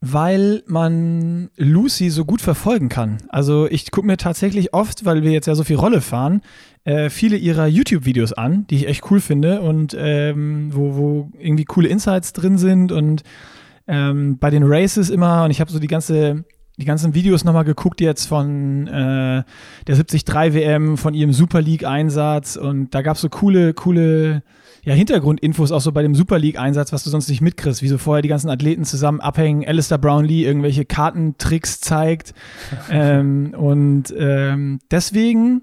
weil 0.00 0.62
man 0.66 1.50
Lucy 1.56 2.10
so 2.10 2.24
gut 2.24 2.40
verfolgen 2.40 2.88
kann. 2.88 3.18
Also 3.28 3.66
ich 3.68 3.90
gucke 3.90 4.06
mir 4.06 4.16
tatsächlich 4.16 4.72
oft, 4.72 5.04
weil 5.04 5.22
wir 5.22 5.32
jetzt 5.32 5.46
ja 5.46 5.54
so 5.54 5.64
viel 5.64 5.76
Rolle 5.76 6.00
fahren, 6.00 6.42
äh, 6.84 7.10
viele 7.10 7.36
ihrer 7.36 7.66
YouTube-Videos 7.66 8.32
an, 8.32 8.66
die 8.68 8.76
ich 8.76 8.88
echt 8.88 9.10
cool 9.10 9.20
finde 9.20 9.60
und 9.60 9.96
ähm, 9.98 10.70
wo, 10.72 10.94
wo 10.94 11.30
irgendwie 11.38 11.64
coole 11.64 11.88
Insights 11.88 12.32
drin 12.32 12.58
sind 12.58 12.92
und 12.92 13.24
ähm, 13.88 14.38
bei 14.38 14.50
den 14.50 14.62
Races 14.64 15.10
immer 15.10 15.44
und 15.44 15.50
ich 15.50 15.60
habe 15.60 15.70
so 15.70 15.78
die 15.78 15.88
ganze 15.88 16.44
die 16.78 16.84
ganzen 16.84 17.14
Videos 17.14 17.44
nochmal 17.44 17.64
geguckt 17.64 18.00
jetzt 18.00 18.26
von 18.26 18.86
äh, 18.86 19.42
der 19.86 19.94
73 19.94 20.26
WM, 20.26 20.98
von 20.98 21.14
ihrem 21.14 21.32
Super 21.32 21.62
League-Einsatz 21.62 22.56
und 22.56 22.94
da 22.94 23.00
gab 23.02 23.16
es 23.16 23.22
so 23.22 23.30
coole, 23.30 23.72
coole 23.72 24.42
ja, 24.84 24.92
Hintergrundinfos 24.92 25.72
auch 25.72 25.80
so 25.80 25.90
bei 25.90 26.02
dem 26.02 26.14
Super 26.14 26.38
League-Einsatz, 26.38 26.92
was 26.92 27.02
du 27.02 27.10
sonst 27.10 27.28
nicht 27.28 27.40
mitkriegst, 27.40 27.82
wie 27.82 27.88
so 27.88 27.98
vorher 27.98 28.22
die 28.22 28.28
ganzen 28.28 28.50
Athleten 28.50 28.84
zusammen 28.84 29.20
abhängen, 29.20 29.66
Alistair 29.66 29.98
Brownlee 29.98 30.44
irgendwelche 30.44 30.84
Kartentricks 30.84 31.80
zeigt. 31.80 32.34
ähm, 32.90 33.54
und 33.56 34.14
ähm, 34.16 34.78
deswegen 34.90 35.62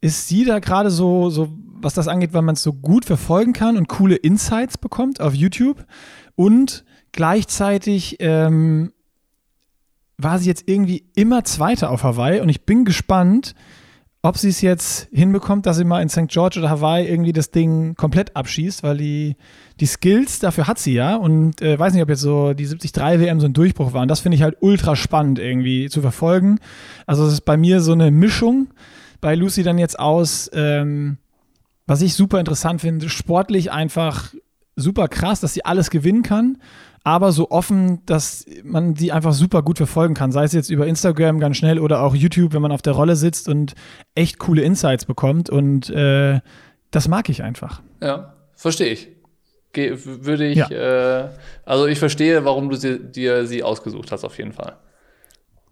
ist 0.00 0.28
sie 0.28 0.44
da 0.44 0.60
gerade 0.60 0.90
so, 0.90 1.28
so, 1.28 1.50
was 1.82 1.94
das 1.94 2.08
angeht, 2.08 2.32
weil 2.32 2.42
man 2.42 2.54
es 2.54 2.62
so 2.62 2.72
gut 2.72 3.04
verfolgen 3.04 3.52
kann 3.52 3.76
und 3.76 3.88
coole 3.88 4.16
Insights 4.16 4.78
bekommt 4.78 5.20
auf 5.20 5.34
YouTube 5.34 5.84
und 6.36 6.84
gleichzeitig 7.12 8.16
ähm, 8.20 8.92
war 10.22 10.38
sie 10.38 10.48
jetzt 10.48 10.64
irgendwie 10.66 11.04
immer 11.14 11.44
Zweite 11.44 11.90
auf 11.90 12.02
Hawaii 12.02 12.40
und 12.40 12.48
ich 12.48 12.62
bin 12.62 12.84
gespannt, 12.84 13.54
ob 14.22 14.36
sie 14.36 14.50
es 14.50 14.60
jetzt 14.60 15.08
hinbekommt, 15.12 15.64
dass 15.64 15.78
sie 15.78 15.84
mal 15.84 16.02
in 16.02 16.10
St. 16.10 16.28
George 16.28 16.58
oder 16.58 16.68
Hawaii 16.68 17.08
irgendwie 17.08 17.32
das 17.32 17.50
Ding 17.50 17.94
komplett 17.94 18.36
abschießt, 18.36 18.82
weil 18.82 18.98
die, 18.98 19.36
die 19.80 19.86
Skills 19.86 20.40
dafür 20.40 20.66
hat 20.66 20.78
sie 20.78 20.92
ja 20.92 21.16
und 21.16 21.62
äh, 21.62 21.78
weiß 21.78 21.94
nicht, 21.94 22.02
ob 22.02 22.10
jetzt 22.10 22.20
so 22.20 22.52
die 22.52 22.66
73 22.66 22.94
WM 23.20 23.40
so 23.40 23.46
ein 23.46 23.54
Durchbruch 23.54 23.94
war. 23.94 24.02
Und 24.02 24.08
das 24.08 24.20
finde 24.20 24.36
ich 24.36 24.42
halt 24.42 24.58
ultra 24.60 24.94
spannend 24.94 25.38
irgendwie 25.38 25.88
zu 25.88 26.02
verfolgen. 26.02 26.58
Also 27.06 27.24
es 27.24 27.32
ist 27.32 27.40
bei 27.46 27.56
mir 27.56 27.80
so 27.80 27.92
eine 27.92 28.10
Mischung 28.10 28.68
bei 29.22 29.34
Lucy 29.34 29.62
dann 29.62 29.78
jetzt 29.78 29.98
aus, 29.98 30.50
ähm, 30.52 31.16
was 31.86 32.02
ich 32.02 32.14
super 32.14 32.40
interessant 32.40 32.82
finde, 32.82 33.08
sportlich 33.08 33.72
einfach 33.72 34.34
super 34.76 35.08
krass, 35.08 35.40
dass 35.40 35.54
sie 35.54 35.64
alles 35.64 35.90
gewinnen 35.90 36.22
kann 36.22 36.58
aber 37.02 37.32
so 37.32 37.50
offen, 37.50 38.04
dass 38.06 38.44
man 38.62 38.94
die 38.94 39.12
einfach 39.12 39.32
super 39.32 39.62
gut 39.62 39.78
verfolgen 39.78 40.14
kann. 40.14 40.32
Sei 40.32 40.44
es 40.44 40.52
jetzt 40.52 40.70
über 40.70 40.86
Instagram 40.86 41.40
ganz 41.40 41.56
schnell 41.56 41.78
oder 41.78 42.02
auch 42.02 42.14
YouTube, 42.14 42.52
wenn 42.52 42.62
man 42.62 42.72
auf 42.72 42.82
der 42.82 42.92
Rolle 42.92 43.16
sitzt 43.16 43.48
und 43.48 43.74
echt 44.14 44.38
coole 44.38 44.62
Insights 44.62 45.06
bekommt. 45.06 45.48
Und 45.48 45.88
äh, 45.90 46.40
das 46.90 47.08
mag 47.08 47.28
ich 47.28 47.42
einfach. 47.42 47.82
Ja, 48.02 48.34
verstehe 48.54 48.92
ich. 48.92 49.08
Ge 49.72 49.96
würde 50.04 50.46
ich, 50.48 50.56
ja. 50.56 50.68
äh, 50.68 51.30
also 51.64 51.86
ich 51.86 51.98
verstehe, 51.98 52.44
warum 52.44 52.70
du 52.70 52.76
sie, 52.76 52.98
dir 52.98 53.46
sie 53.46 53.62
ausgesucht 53.62 54.10
hast, 54.10 54.24
auf 54.24 54.36
jeden 54.36 54.52
Fall. 54.52 54.76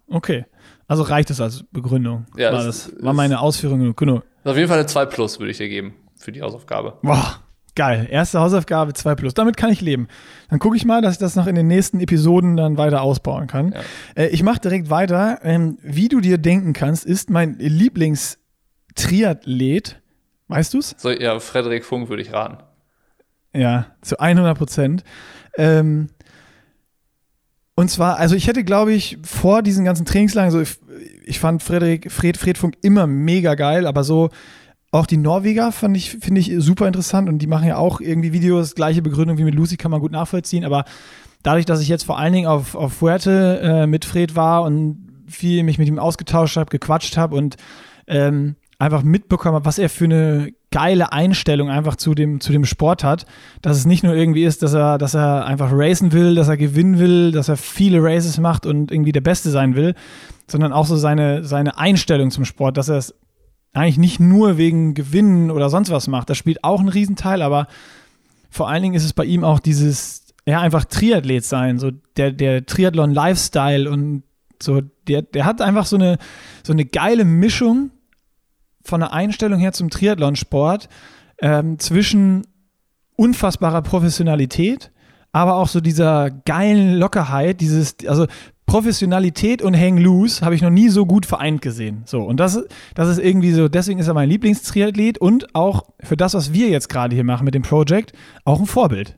Okay. 0.07 0.45
Also 0.87 1.03
reicht 1.03 1.29
es 1.29 1.39
als 1.39 1.63
Begründung. 1.71 2.25
Ja, 2.35 2.51
war, 2.53 2.63
das, 2.63 2.91
war 2.99 3.13
meine 3.13 3.41
Ausführung 3.41 3.95
genug. 3.95 4.23
Auf 4.43 4.55
jeden 4.55 4.67
Fall 4.67 4.79
eine 4.79 4.87
2 4.87 5.05
Plus 5.05 5.39
würde 5.39 5.51
ich 5.51 5.57
dir 5.57 5.69
geben 5.69 5.93
für 6.17 6.31
die 6.31 6.41
Hausaufgabe. 6.41 6.97
Boah, 7.03 7.43
Geil. 7.79 8.07
Erste 8.11 8.39
Hausaufgabe 8.41 8.93
2 8.93 9.15
plus. 9.15 9.33
Damit 9.33 9.55
kann 9.55 9.71
ich 9.71 9.79
leben. 9.79 10.09
Dann 10.49 10.59
gucke 10.59 10.75
ich 10.75 10.83
mal, 10.83 11.01
dass 11.01 11.13
ich 11.13 11.17
das 11.17 11.37
noch 11.37 11.47
in 11.47 11.55
den 11.55 11.67
nächsten 11.67 12.01
Episoden 12.01 12.57
dann 12.57 12.75
weiter 12.75 13.01
ausbauen 13.01 13.47
kann. 13.47 13.71
Ja. 13.71 13.79
Äh, 14.21 14.27
ich 14.31 14.43
mache 14.43 14.59
direkt 14.59 14.89
weiter. 14.89 15.39
Ähm, 15.43 15.77
wie 15.81 16.09
du 16.09 16.19
dir 16.19 16.37
denken 16.37 16.73
kannst, 16.73 17.05
ist 17.05 17.29
mein 17.29 17.55
Lieblingstriathlet. 17.57 20.01
Weißt 20.49 20.73
du's? 20.73 20.93
So, 20.97 21.09
ja, 21.09 21.39
Frederik 21.39 21.85
Funk 21.85 22.09
würde 22.09 22.21
ich 22.21 22.33
raten. 22.33 22.57
Ja, 23.53 23.85
zu 24.01 24.19
100 24.19 24.57
Prozent. 24.57 25.05
Ähm, 25.55 26.09
und 27.75 27.89
zwar, 27.89 28.17
also 28.17 28.35
ich 28.35 28.47
hätte, 28.47 28.65
glaube 28.65 28.91
ich, 28.91 29.19
vor 29.23 29.61
diesen 29.61 29.85
ganzen 29.85 30.05
Trainingslagen, 30.05 30.51
so 30.51 30.59
ich, 30.59 30.77
ich 31.23 31.39
fand 31.39 31.63
Frederik, 31.63 32.11
Fred, 32.11 32.35
Fred 32.35 32.57
Funk 32.57 32.75
immer 32.81 33.07
mega 33.07 33.55
geil, 33.55 33.87
aber 33.87 34.03
so 34.03 34.31
auch 34.91 35.05
die 35.05 35.17
Norweger 35.17 35.71
fand 35.71 35.95
ich, 35.95 36.11
finde 36.11 36.41
ich 36.41 36.51
super 36.57 36.87
interessant 36.87 37.29
und 37.29 37.39
die 37.39 37.47
machen 37.47 37.67
ja 37.67 37.77
auch 37.77 38.01
irgendwie 38.01 38.33
Videos, 38.33 38.75
gleiche 38.75 39.01
Begründung 39.01 39.37
wie 39.37 39.43
mit 39.43 39.55
Lucy, 39.55 39.77
kann 39.77 39.91
man 39.91 39.99
gut 39.99 40.11
nachvollziehen, 40.11 40.65
aber 40.65 40.85
dadurch, 41.43 41.65
dass 41.65 41.81
ich 41.81 41.87
jetzt 41.87 42.03
vor 42.03 42.17
allen 42.17 42.33
Dingen 42.33 42.47
auf, 42.47 42.75
auf 42.75 42.93
Fuerte 42.93 43.59
äh, 43.61 43.87
mit 43.87 44.05
Fred 44.05 44.35
war 44.35 44.63
und 44.63 45.07
viel 45.27 45.63
mich 45.63 45.77
mit 45.77 45.87
ihm 45.87 45.99
ausgetauscht 45.99 46.57
habe, 46.57 46.71
gequatscht 46.71 47.17
habe 47.17 47.35
und 47.35 47.55
ähm, 48.07 48.55
einfach 48.79 49.03
mitbekommen 49.03 49.55
habe, 49.55 49.65
was 49.65 49.77
er 49.77 49.89
für 49.89 50.05
eine 50.05 50.53
geile 50.71 51.11
Einstellung 51.11 51.69
einfach 51.69 51.95
zu 51.95 52.15
dem, 52.15 52.39
zu 52.39 52.51
dem 52.51 52.65
Sport 52.65 53.03
hat, 53.03 53.25
dass 53.61 53.77
es 53.77 53.85
nicht 53.85 54.03
nur 54.03 54.15
irgendwie 54.15 54.43
ist, 54.43 54.63
dass 54.63 54.73
er, 54.73 54.97
dass 54.97 55.13
er 55.13 55.45
einfach 55.45 55.69
racen 55.71 56.13
will, 56.13 56.35
dass 56.35 56.47
er 56.47 56.57
gewinnen 56.57 56.97
will, 56.97 57.31
dass 57.31 57.49
er 57.49 57.57
viele 57.57 58.01
Races 58.01 58.39
macht 58.39 58.65
und 58.65 58.91
irgendwie 58.91 59.11
der 59.11 59.21
Beste 59.21 59.49
sein 59.51 59.75
will, 59.75 59.95
sondern 60.47 60.71
auch 60.71 60.85
so 60.85 60.95
seine, 60.95 61.43
seine 61.43 61.77
Einstellung 61.77 62.31
zum 62.31 62.45
Sport, 62.45 62.77
dass 62.77 62.89
er 62.89 62.97
es 62.97 63.13
eigentlich 63.73 63.97
nicht 63.97 64.19
nur 64.19 64.57
wegen 64.57 64.93
Gewinnen 64.93 65.51
oder 65.51 65.69
sonst 65.69 65.91
was 65.91 66.07
macht. 66.07 66.29
Das 66.29 66.37
spielt 66.37 66.63
auch 66.63 66.79
einen 66.79 66.89
Riesenteil, 66.89 67.41
aber 67.41 67.67
vor 68.49 68.69
allen 68.69 68.81
Dingen 68.81 68.95
ist 68.95 69.05
es 69.05 69.13
bei 69.13 69.25
ihm 69.25 69.43
auch 69.43 69.59
dieses, 69.59 70.33
ja, 70.45 70.59
einfach 70.59 70.85
Triathlet 70.85 71.45
sein, 71.45 71.77
so 71.77 71.91
der, 72.17 72.31
der 72.31 72.65
Triathlon-Lifestyle 72.65 73.89
und 73.89 74.23
so, 74.61 74.81
der, 75.07 75.21
der 75.21 75.45
hat 75.45 75.61
einfach 75.61 75.85
so 75.85 75.95
eine, 75.95 76.17
so 76.63 76.73
eine 76.73 76.85
geile 76.85 77.25
Mischung 77.25 77.91
von 78.81 78.99
der 79.01 79.13
Einstellung 79.13 79.59
her 79.59 79.71
zum 79.71 79.89
Triathlonsport 79.89 80.89
ähm, 81.41 81.79
zwischen 81.79 82.47
unfassbarer 83.15 83.81
Professionalität, 83.81 84.91
aber 85.31 85.55
auch 85.55 85.67
so 85.67 85.79
dieser 85.79 86.31
geilen 86.31 86.95
Lockerheit, 86.95 87.61
dieses, 87.61 87.95
also 88.07 88.25
Professionalität 88.69 89.63
und 89.63 89.75
Hang 89.75 89.97
Loose 89.97 90.45
habe 90.45 90.53
ich 90.53 90.61
noch 90.61 90.69
nie 90.69 90.89
so 90.89 91.07
gut 91.07 91.25
vereint 91.25 91.63
gesehen. 91.63 92.03
So, 92.05 92.21
und 92.21 92.39
das, 92.39 92.63
das 92.93 93.09
ist 93.09 93.17
irgendwie 93.17 93.51
so, 93.51 93.67
deswegen 93.67 93.99
ist 93.99 94.07
er 94.07 94.13
mein 94.13 94.29
Lieblingstriathlet 94.29 95.17
und 95.17 95.55
auch 95.55 95.85
für 96.01 96.15
das, 96.15 96.35
was 96.35 96.53
wir 96.53 96.69
jetzt 96.69 96.87
gerade 96.87 97.15
hier 97.15 97.23
machen 97.23 97.45
mit 97.45 97.55
dem 97.55 97.63
Project, 97.63 98.13
auch 98.45 98.59
ein 98.59 98.67
Vorbild. 98.67 99.15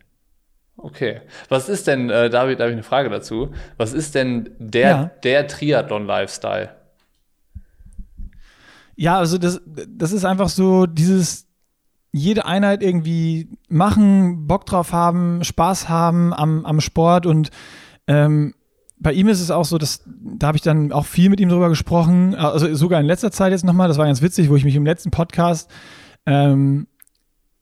Okay. 0.78 1.20
Was 1.50 1.68
ist 1.68 1.88
denn, 1.88 2.10
äh, 2.10 2.30
David, 2.30 2.60
da 2.60 2.64
habe 2.64 2.72
ich 2.72 2.78
eine 2.78 2.84
Frage 2.84 3.10
dazu. 3.10 3.50
Was 3.76 3.92
ist 3.92 4.16
denn 4.16 4.52
der, 4.58 4.90
ja. 4.90 5.12
der 5.24 5.48
Triathlon-Lifestyle? 5.48 6.70
Ja, 8.96 9.18
also 9.18 9.38
das, 9.38 9.62
das 9.66 10.14
ist 10.14 10.24
einfach 10.24 10.48
so 10.48 10.86
dieses, 10.86 11.48
jede 12.14 12.46
Einheit 12.46 12.82
irgendwie 12.82 13.50
machen, 13.68 14.48
Bock 14.48 14.66
drauf 14.66 14.94
haben, 14.94 15.44
Spaß 15.44 15.90
haben 15.90 16.34
am, 16.34 16.66
am 16.66 16.80
Sport 16.80 17.26
und 17.26 17.50
ähm, 18.08 18.54
bei 19.02 19.14
ihm 19.14 19.28
ist 19.28 19.42
es 19.42 19.50
auch 19.50 19.66
so, 19.66 19.78
dass 19.78 20.04
da 20.06 20.48
habe 20.48 20.58
ich 20.58 20.62
dann 20.62 20.92
auch 20.92 21.06
viel 21.06 21.30
mit 21.30 21.40
ihm 21.40 21.50
drüber 21.50 21.70
gesprochen, 21.70 22.36
also 22.36 22.74
sogar 22.76 23.00
in 23.00 23.08
letzter 23.08 23.32
Zeit 23.32 23.52
jetzt 23.52 23.66
nochmal, 23.66 23.88
das 23.88 23.98
war 23.98 24.06
ganz 24.06 24.22
witzig, 24.22 24.50
wo 24.50 24.56
ich 24.56 24.64
mich 24.64 24.76
im 24.76 24.86
letzten 24.86 25.10
Podcast 25.10 25.70
ähm, 26.28 26.88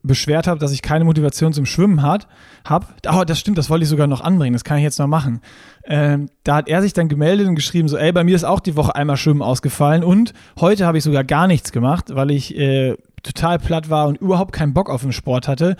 beschwert 0.02 0.46
habe, 0.46 0.60
dass 0.60 0.72
ich 0.72 0.82
keine 0.82 1.04
Motivation 1.04 1.52
zum 1.52 1.66
Schwimmen 1.66 2.02
hat, 2.02 2.28
hab. 2.64 2.94
Oh, 3.10 3.24
das 3.24 3.38
stimmt, 3.38 3.58
das 3.58 3.70
wollte 3.70 3.84
ich 3.84 3.88
sogar 3.88 4.06
noch 4.06 4.20
anbringen, 4.20 4.52
das 4.52 4.64
kann 4.64 4.78
ich 4.78 4.84
jetzt 4.84 4.98
noch 4.98 5.06
machen. 5.06 5.40
Ähm, 5.84 6.28
da 6.44 6.56
hat 6.56 6.68
er 6.68 6.82
sich 6.82 6.92
dann 6.92 7.08
gemeldet 7.08 7.48
und 7.48 7.54
geschrieben, 7.54 7.88
so, 7.88 7.96
ey, 7.96 8.12
bei 8.12 8.24
mir 8.24 8.36
ist 8.36 8.44
auch 8.44 8.60
die 8.60 8.76
Woche 8.76 8.94
einmal 8.94 9.16
Schwimmen 9.16 9.42
ausgefallen 9.42 10.04
und 10.04 10.34
heute 10.58 10.86
habe 10.86 10.98
ich 10.98 11.04
sogar 11.04 11.24
gar 11.24 11.46
nichts 11.46 11.72
gemacht, 11.72 12.14
weil 12.14 12.30
ich 12.30 12.56
äh, 12.56 12.96
total 13.22 13.58
platt 13.58 13.90
war 13.90 14.08
und 14.08 14.18
überhaupt 14.18 14.52
keinen 14.52 14.74
Bock 14.74 14.90
auf 14.90 15.02
den 15.02 15.12
Sport 15.12 15.48
hatte. 15.48 15.76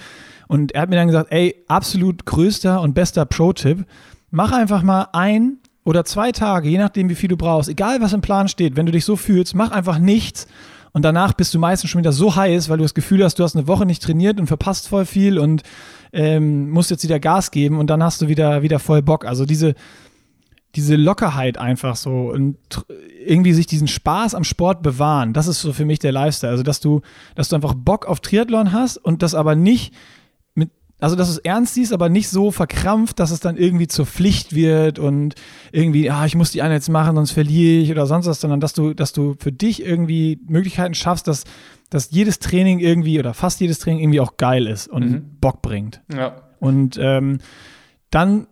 Und 0.48 0.72
er 0.72 0.82
hat 0.82 0.90
mir 0.90 0.96
dann 0.96 1.06
gesagt, 1.06 1.30
ey, 1.32 1.54
absolut 1.68 2.26
größter 2.26 2.80
und 2.80 2.92
bester 2.92 3.24
Pro-Tipp, 3.24 3.86
mach 4.30 4.52
einfach 4.52 4.82
mal 4.82 5.08
ein 5.12 5.58
oder 5.84 6.04
zwei 6.04 6.32
Tage, 6.32 6.68
je 6.68 6.78
nachdem, 6.78 7.08
wie 7.08 7.14
viel 7.14 7.28
du 7.28 7.36
brauchst, 7.36 7.68
egal 7.68 8.00
was 8.00 8.12
im 8.12 8.20
Plan 8.20 8.48
steht, 8.48 8.76
wenn 8.76 8.86
du 8.86 8.92
dich 8.92 9.04
so 9.04 9.16
fühlst, 9.16 9.54
mach 9.54 9.70
einfach 9.70 9.98
nichts 9.98 10.46
und 10.92 11.04
danach 11.04 11.32
bist 11.32 11.54
du 11.54 11.58
meistens 11.58 11.90
schon 11.90 12.00
wieder 12.00 12.12
so 12.12 12.34
heiß, 12.34 12.68
weil 12.68 12.78
du 12.78 12.82
das 12.82 12.94
Gefühl 12.94 13.24
hast, 13.24 13.38
du 13.38 13.44
hast 13.44 13.56
eine 13.56 13.68
Woche 13.68 13.86
nicht 13.86 14.02
trainiert 14.02 14.40
und 14.40 14.46
verpasst 14.46 14.88
voll 14.88 15.06
viel 15.06 15.38
und 15.38 15.62
ähm, 16.12 16.70
musst 16.70 16.90
jetzt 16.90 17.04
wieder 17.04 17.20
Gas 17.20 17.50
geben 17.50 17.78
und 17.78 17.88
dann 17.88 18.02
hast 18.02 18.20
du 18.22 18.28
wieder, 18.28 18.62
wieder 18.62 18.78
voll 18.78 19.02
Bock. 19.02 19.24
Also 19.24 19.46
diese, 19.46 19.74
diese 20.74 20.96
Lockerheit 20.96 21.58
einfach 21.58 21.96
so 21.96 22.30
und 22.30 22.56
irgendwie 23.24 23.52
sich 23.52 23.66
diesen 23.66 23.88
Spaß 23.88 24.34
am 24.34 24.44
Sport 24.44 24.82
bewahren, 24.82 25.32
das 25.32 25.46
ist 25.46 25.60
so 25.60 25.72
für 25.72 25.84
mich 25.84 26.00
der 26.00 26.12
Lifestyle. 26.12 26.52
Also, 26.52 26.62
dass 26.62 26.80
du, 26.80 27.02
dass 27.34 27.48
du 27.48 27.56
einfach 27.56 27.74
Bock 27.74 28.06
auf 28.06 28.20
Triathlon 28.20 28.72
hast 28.72 28.96
und 28.96 29.22
das 29.22 29.34
aber 29.34 29.54
nicht 29.54 29.94
also, 31.00 31.16
dass 31.16 31.28
du 31.28 31.34
es 31.34 31.38
ernst 31.38 31.74
siehst, 31.74 31.92
aber 31.92 32.08
nicht 32.08 32.28
so 32.28 32.50
verkrampft, 32.50 33.18
dass 33.18 33.30
es 33.30 33.40
dann 33.40 33.56
irgendwie 33.56 33.88
zur 33.88 34.06
Pflicht 34.06 34.54
wird 34.54 34.98
und 34.98 35.34
irgendwie, 35.72 36.10
ah, 36.10 36.26
ich 36.26 36.34
muss 36.34 36.50
die 36.50 36.62
eine 36.62 36.74
jetzt 36.74 36.90
machen, 36.90 37.16
sonst 37.16 37.32
verliere 37.32 37.82
ich 37.82 37.90
oder 37.90 38.06
sonst 38.06 38.26
was, 38.26 38.40
sondern 38.40 38.60
dass 38.60 38.74
du, 38.74 38.94
dass 38.94 39.12
du 39.12 39.34
für 39.38 39.52
dich 39.52 39.82
irgendwie 39.82 40.40
Möglichkeiten 40.46 40.94
schaffst, 40.94 41.26
dass, 41.26 41.44
dass 41.88 42.10
jedes 42.10 42.38
Training 42.38 42.80
irgendwie 42.80 43.18
oder 43.18 43.34
fast 43.34 43.60
jedes 43.60 43.78
Training 43.78 44.00
irgendwie 44.00 44.20
auch 44.20 44.36
geil 44.36 44.66
ist 44.66 44.88
und 44.88 45.10
mhm. 45.10 45.36
Bock 45.40 45.62
bringt. 45.62 46.02
Ja. 46.14 46.36
Und 46.58 46.98
ähm, 47.00 47.38
dann 48.10 48.46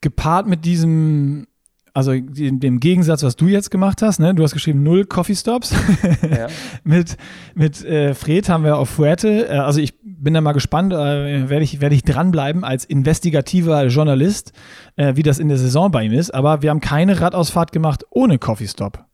gepaart 0.00 0.46
mit 0.46 0.64
diesem 0.64 1.46
also 1.92 2.12
dem 2.14 2.80
Gegensatz, 2.80 3.22
was 3.22 3.36
du 3.36 3.46
jetzt 3.46 3.70
gemacht 3.70 4.02
hast, 4.02 4.20
ne? 4.20 4.34
du 4.34 4.42
hast 4.42 4.52
geschrieben 4.52 4.82
null 4.82 5.04
Coffee 5.04 5.34
Stops. 5.34 5.74
Ja. 6.22 6.48
mit 6.84 7.16
mit 7.54 7.84
äh, 7.84 8.14
Fred 8.14 8.48
haben 8.48 8.64
wir 8.64 8.76
auf 8.76 8.88
Fuerte, 8.88 9.48
äh, 9.48 9.58
also 9.58 9.80
ich 9.80 9.94
bin 10.02 10.34
da 10.34 10.40
mal 10.40 10.52
gespannt, 10.52 10.92
äh, 10.92 11.48
werde 11.48 11.62
ich, 11.62 11.80
werd 11.80 11.92
ich 11.92 12.04
dranbleiben 12.04 12.64
als 12.64 12.84
investigativer 12.84 13.86
Journalist, 13.86 14.52
äh, 14.96 15.16
wie 15.16 15.22
das 15.22 15.38
in 15.38 15.48
der 15.48 15.56
Saison 15.56 15.90
bei 15.90 16.04
ihm 16.04 16.12
ist, 16.12 16.32
aber 16.32 16.62
wir 16.62 16.70
haben 16.70 16.80
keine 16.80 17.20
Radausfahrt 17.20 17.72
gemacht 17.72 18.04
ohne 18.10 18.38
Coffee 18.38 18.68
Stop. 18.68 19.04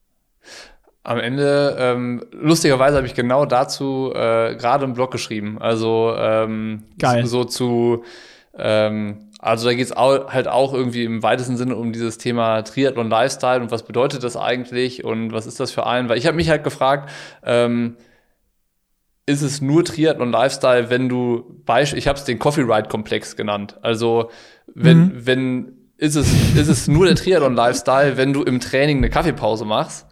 Am 1.02 1.21
Ende, 1.21 1.76
ähm, 1.78 2.25
lustigerweise 2.33 2.97
habe 2.97 3.06
ich 3.06 3.14
genau 3.14 3.47
dazu 3.47 4.11
äh, 4.12 4.56
gerade 4.56 4.85
einen 4.85 4.95
Blog 4.95 5.12
geschrieben. 5.12 5.59
Also 5.61 6.12
ähm, 6.18 6.83
Geil. 6.99 7.25
so, 7.26 7.42
so 7.42 7.45
zu 7.45 8.04
ähm, 8.59 9.25
also 9.46 9.68
da 9.68 9.74
geht 9.74 9.86
es 9.86 9.94
halt 9.94 10.48
auch 10.48 10.74
irgendwie 10.74 11.04
im 11.04 11.22
weitesten 11.22 11.56
Sinne 11.56 11.76
um 11.76 11.92
dieses 11.92 12.18
Thema 12.18 12.62
Triathlon 12.62 13.08
Lifestyle 13.08 13.60
und 13.60 13.70
was 13.70 13.84
bedeutet 13.84 14.24
das 14.24 14.36
eigentlich 14.36 15.04
und 15.04 15.32
was 15.32 15.46
ist 15.46 15.60
das 15.60 15.70
für 15.70 15.86
einen? 15.86 16.08
Weil 16.08 16.18
ich 16.18 16.26
habe 16.26 16.36
mich 16.36 16.50
halt 16.50 16.64
gefragt, 16.64 17.10
ähm, 17.44 17.96
ist 19.24 19.42
es 19.42 19.60
nur 19.60 19.84
Triathlon 19.84 20.32
Lifestyle, 20.32 20.90
wenn 20.90 21.08
du 21.08 21.60
Beispiel, 21.64 21.98
ich 21.98 22.08
habe 22.08 22.18
es 22.18 22.24
den 22.24 22.38
Coffee 22.38 22.62
Ride 22.62 22.88
Komplex 22.88 23.36
genannt. 23.36 23.76
Also 23.82 24.30
wenn 24.74 24.98
mhm. 24.98 25.12
wenn 25.26 25.72
ist 25.96 26.16
es 26.16 26.32
ist 26.56 26.68
es 26.68 26.88
nur 26.88 27.06
der 27.06 27.14
Triathlon 27.14 27.54
Lifestyle, 27.54 28.16
wenn 28.16 28.32
du 28.32 28.42
im 28.42 28.58
Training 28.58 28.98
eine 28.98 29.10
Kaffeepause 29.10 29.64
machst? 29.64 30.06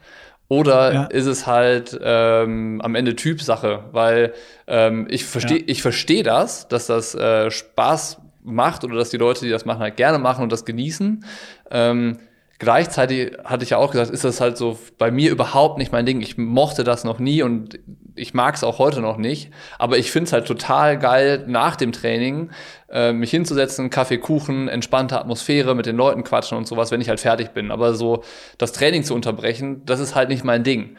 Oder 0.47 0.93
ja. 0.93 1.05
ist 1.05 1.27
es 1.27 1.47
halt 1.47 1.99
ähm, 2.03 2.81
am 2.83 2.95
Ende 2.95 3.17
Typsache? 3.17 3.85
Weil 3.91 4.35
ähm, 4.69 5.07
ich 5.11 5.25
verstehe 5.25 5.59
ja. 5.59 5.65
ich 5.67 5.83
verstehe 5.83 6.23
das, 6.23 6.69
dass 6.69 6.87
das 6.87 7.15
äh, 7.15 7.51
Spaß 7.51 8.19
macht 8.45 8.85
oder 8.85 8.95
dass 8.97 9.11
die 9.11 9.17
Leute, 9.17 9.45
die 9.45 9.51
das 9.51 9.65
machen, 9.65 9.81
halt 9.81 9.97
gerne 9.97 10.19
machen 10.19 10.43
und 10.43 10.53
das 10.53 10.65
genießen. 10.65 11.25
Ähm, 11.71 12.19
gleichzeitig 12.59 13.37
hatte 13.45 13.65
ich 13.65 13.71
ja 13.71 13.79
auch 13.79 13.91
gesagt, 13.91 14.11
ist 14.11 14.25
das 14.25 14.41
halt 14.41 14.57
so 14.57 14.79
bei 14.99 15.11
mir 15.11 15.31
überhaupt 15.31 15.79
nicht 15.79 15.91
mein 15.91 16.07
Ding. 16.07 16.21
Ich 16.21 16.37
mochte 16.39 16.85
das 16.85 17.05
noch 17.05 17.19
nie 17.19 17.43
und 17.43 17.79
ich 18.15 18.35
mag 18.35 18.55
es 18.55 18.63
auch 18.63 18.79
heute 18.79 19.01
noch 19.01 19.17
nicht. 19.17 19.51
Aber 19.79 19.99
ich 19.99 20.11
finde 20.11 20.27
es 20.27 20.33
halt 20.33 20.47
total 20.47 20.99
geil, 20.99 21.45
nach 21.49 21.75
dem 21.75 21.93
Training 21.93 22.51
äh, 22.91 23.13
mich 23.13 23.31
hinzusetzen, 23.31 23.91
Kaffee, 23.91 24.19
Kuchen, 24.19 24.69
entspannte 24.69 25.19
Atmosphäre, 25.19 25.75
mit 25.75 25.87
den 25.87 25.97
Leuten 25.97 26.23
quatschen 26.23 26.59
und 26.59 26.69
sowas, 26.69 26.91
wenn 26.91 27.01
ich 27.01 27.09
halt 27.09 27.21
fertig 27.21 27.51
bin. 27.51 27.71
Aber 27.71 27.95
so 27.95 28.23
das 28.59 28.73
Training 28.73 29.05
zu 29.05 29.15
unterbrechen, 29.15 29.85
das 29.87 30.01
ist 30.01 30.15
halt 30.15 30.29
nicht 30.29 30.45
mein 30.45 30.65
Ding. 30.65 30.97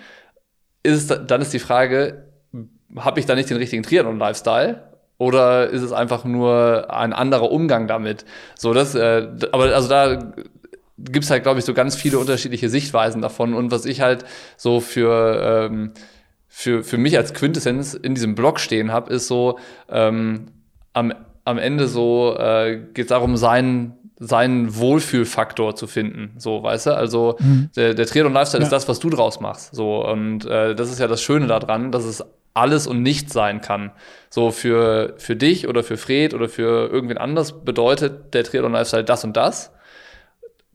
Ist 0.83 1.09
dann 1.27 1.41
ist 1.41 1.53
die 1.53 1.59
Frage, 1.59 2.31
habe 2.97 3.19
ich 3.19 3.25
da 3.25 3.35
nicht 3.35 3.49
den 3.49 3.57
richtigen 3.57 3.83
Triathlon-Lifestyle? 3.83 4.94
Oder 5.17 5.69
ist 5.69 5.81
es 5.81 5.91
einfach 5.91 6.25
nur 6.25 6.93
ein 6.93 7.13
anderer 7.13 7.51
Umgang 7.51 7.87
damit? 7.87 8.25
So, 8.57 8.73
das, 8.73 8.95
äh, 8.95 9.27
aber 9.51 9.73
also 9.73 9.87
da 9.87 10.33
gibt's 10.97 11.29
halt, 11.29 11.43
glaube 11.43 11.59
ich, 11.59 11.65
so 11.65 11.73
ganz 11.73 11.95
viele 11.95 12.19
unterschiedliche 12.19 12.69
Sichtweisen 12.69 13.21
davon. 13.21 13.53
Und 13.53 13.71
was 13.71 13.85
ich 13.85 14.01
halt 14.01 14.25
so 14.57 14.79
für, 14.79 15.69
ähm, 15.69 15.91
für, 16.47 16.83
für 16.83 16.97
mich 16.97 17.17
als 17.17 17.33
Quintessenz 17.33 17.93
in 17.93 18.15
diesem 18.15 18.35
Blog 18.35 18.59
stehen 18.59 18.91
habe, 18.91 19.13
ist 19.13 19.27
so, 19.27 19.59
ähm, 19.89 20.47
am, 20.93 21.13
am 21.43 21.57
Ende 21.57 21.87
so 21.87 22.35
äh, 22.37 22.79
geht 22.93 23.05
es 23.05 23.09
darum, 23.09 23.37
seinen 23.37 23.93
seinen 24.17 24.77
Wohlfühlfaktor 24.77 25.75
zu 25.75 25.87
finden, 25.87 26.35
so, 26.37 26.63
weißt 26.63 26.85
du? 26.85 26.95
Also 26.95 27.35
mhm. 27.39 27.69
der, 27.75 27.93
der 27.93 28.05
Triathlon 28.05 28.31
Lifestyle 28.31 28.61
ja. 28.61 28.67
ist 28.67 28.71
das, 28.71 28.87
was 28.87 28.99
du 28.99 29.09
draus 29.09 29.41
machst, 29.41 29.75
so 29.75 30.07
und 30.07 30.45
äh, 30.45 30.73
das 30.73 30.89
ist 30.89 30.99
ja 30.99 31.07
das 31.07 31.21
Schöne 31.21 31.47
daran, 31.47 31.91
dass 31.91 32.05
es 32.05 32.23
alles 32.55 32.87
und 32.87 33.03
nichts 33.03 33.33
sein 33.33 33.61
kann. 33.61 33.91
So 34.29 34.49
für, 34.49 35.13
für 35.17 35.35
dich 35.35 35.67
oder 35.67 35.83
für 35.83 35.97
Fred 35.97 36.33
oder 36.33 36.49
für 36.49 36.89
irgendwen 36.89 37.17
anders 37.17 37.63
bedeutet 37.63 38.33
der 38.33 38.43
Triathlon 38.43 38.71
Lifestyle 38.71 39.03
das 39.03 39.23
und 39.23 39.37
das. 39.37 39.71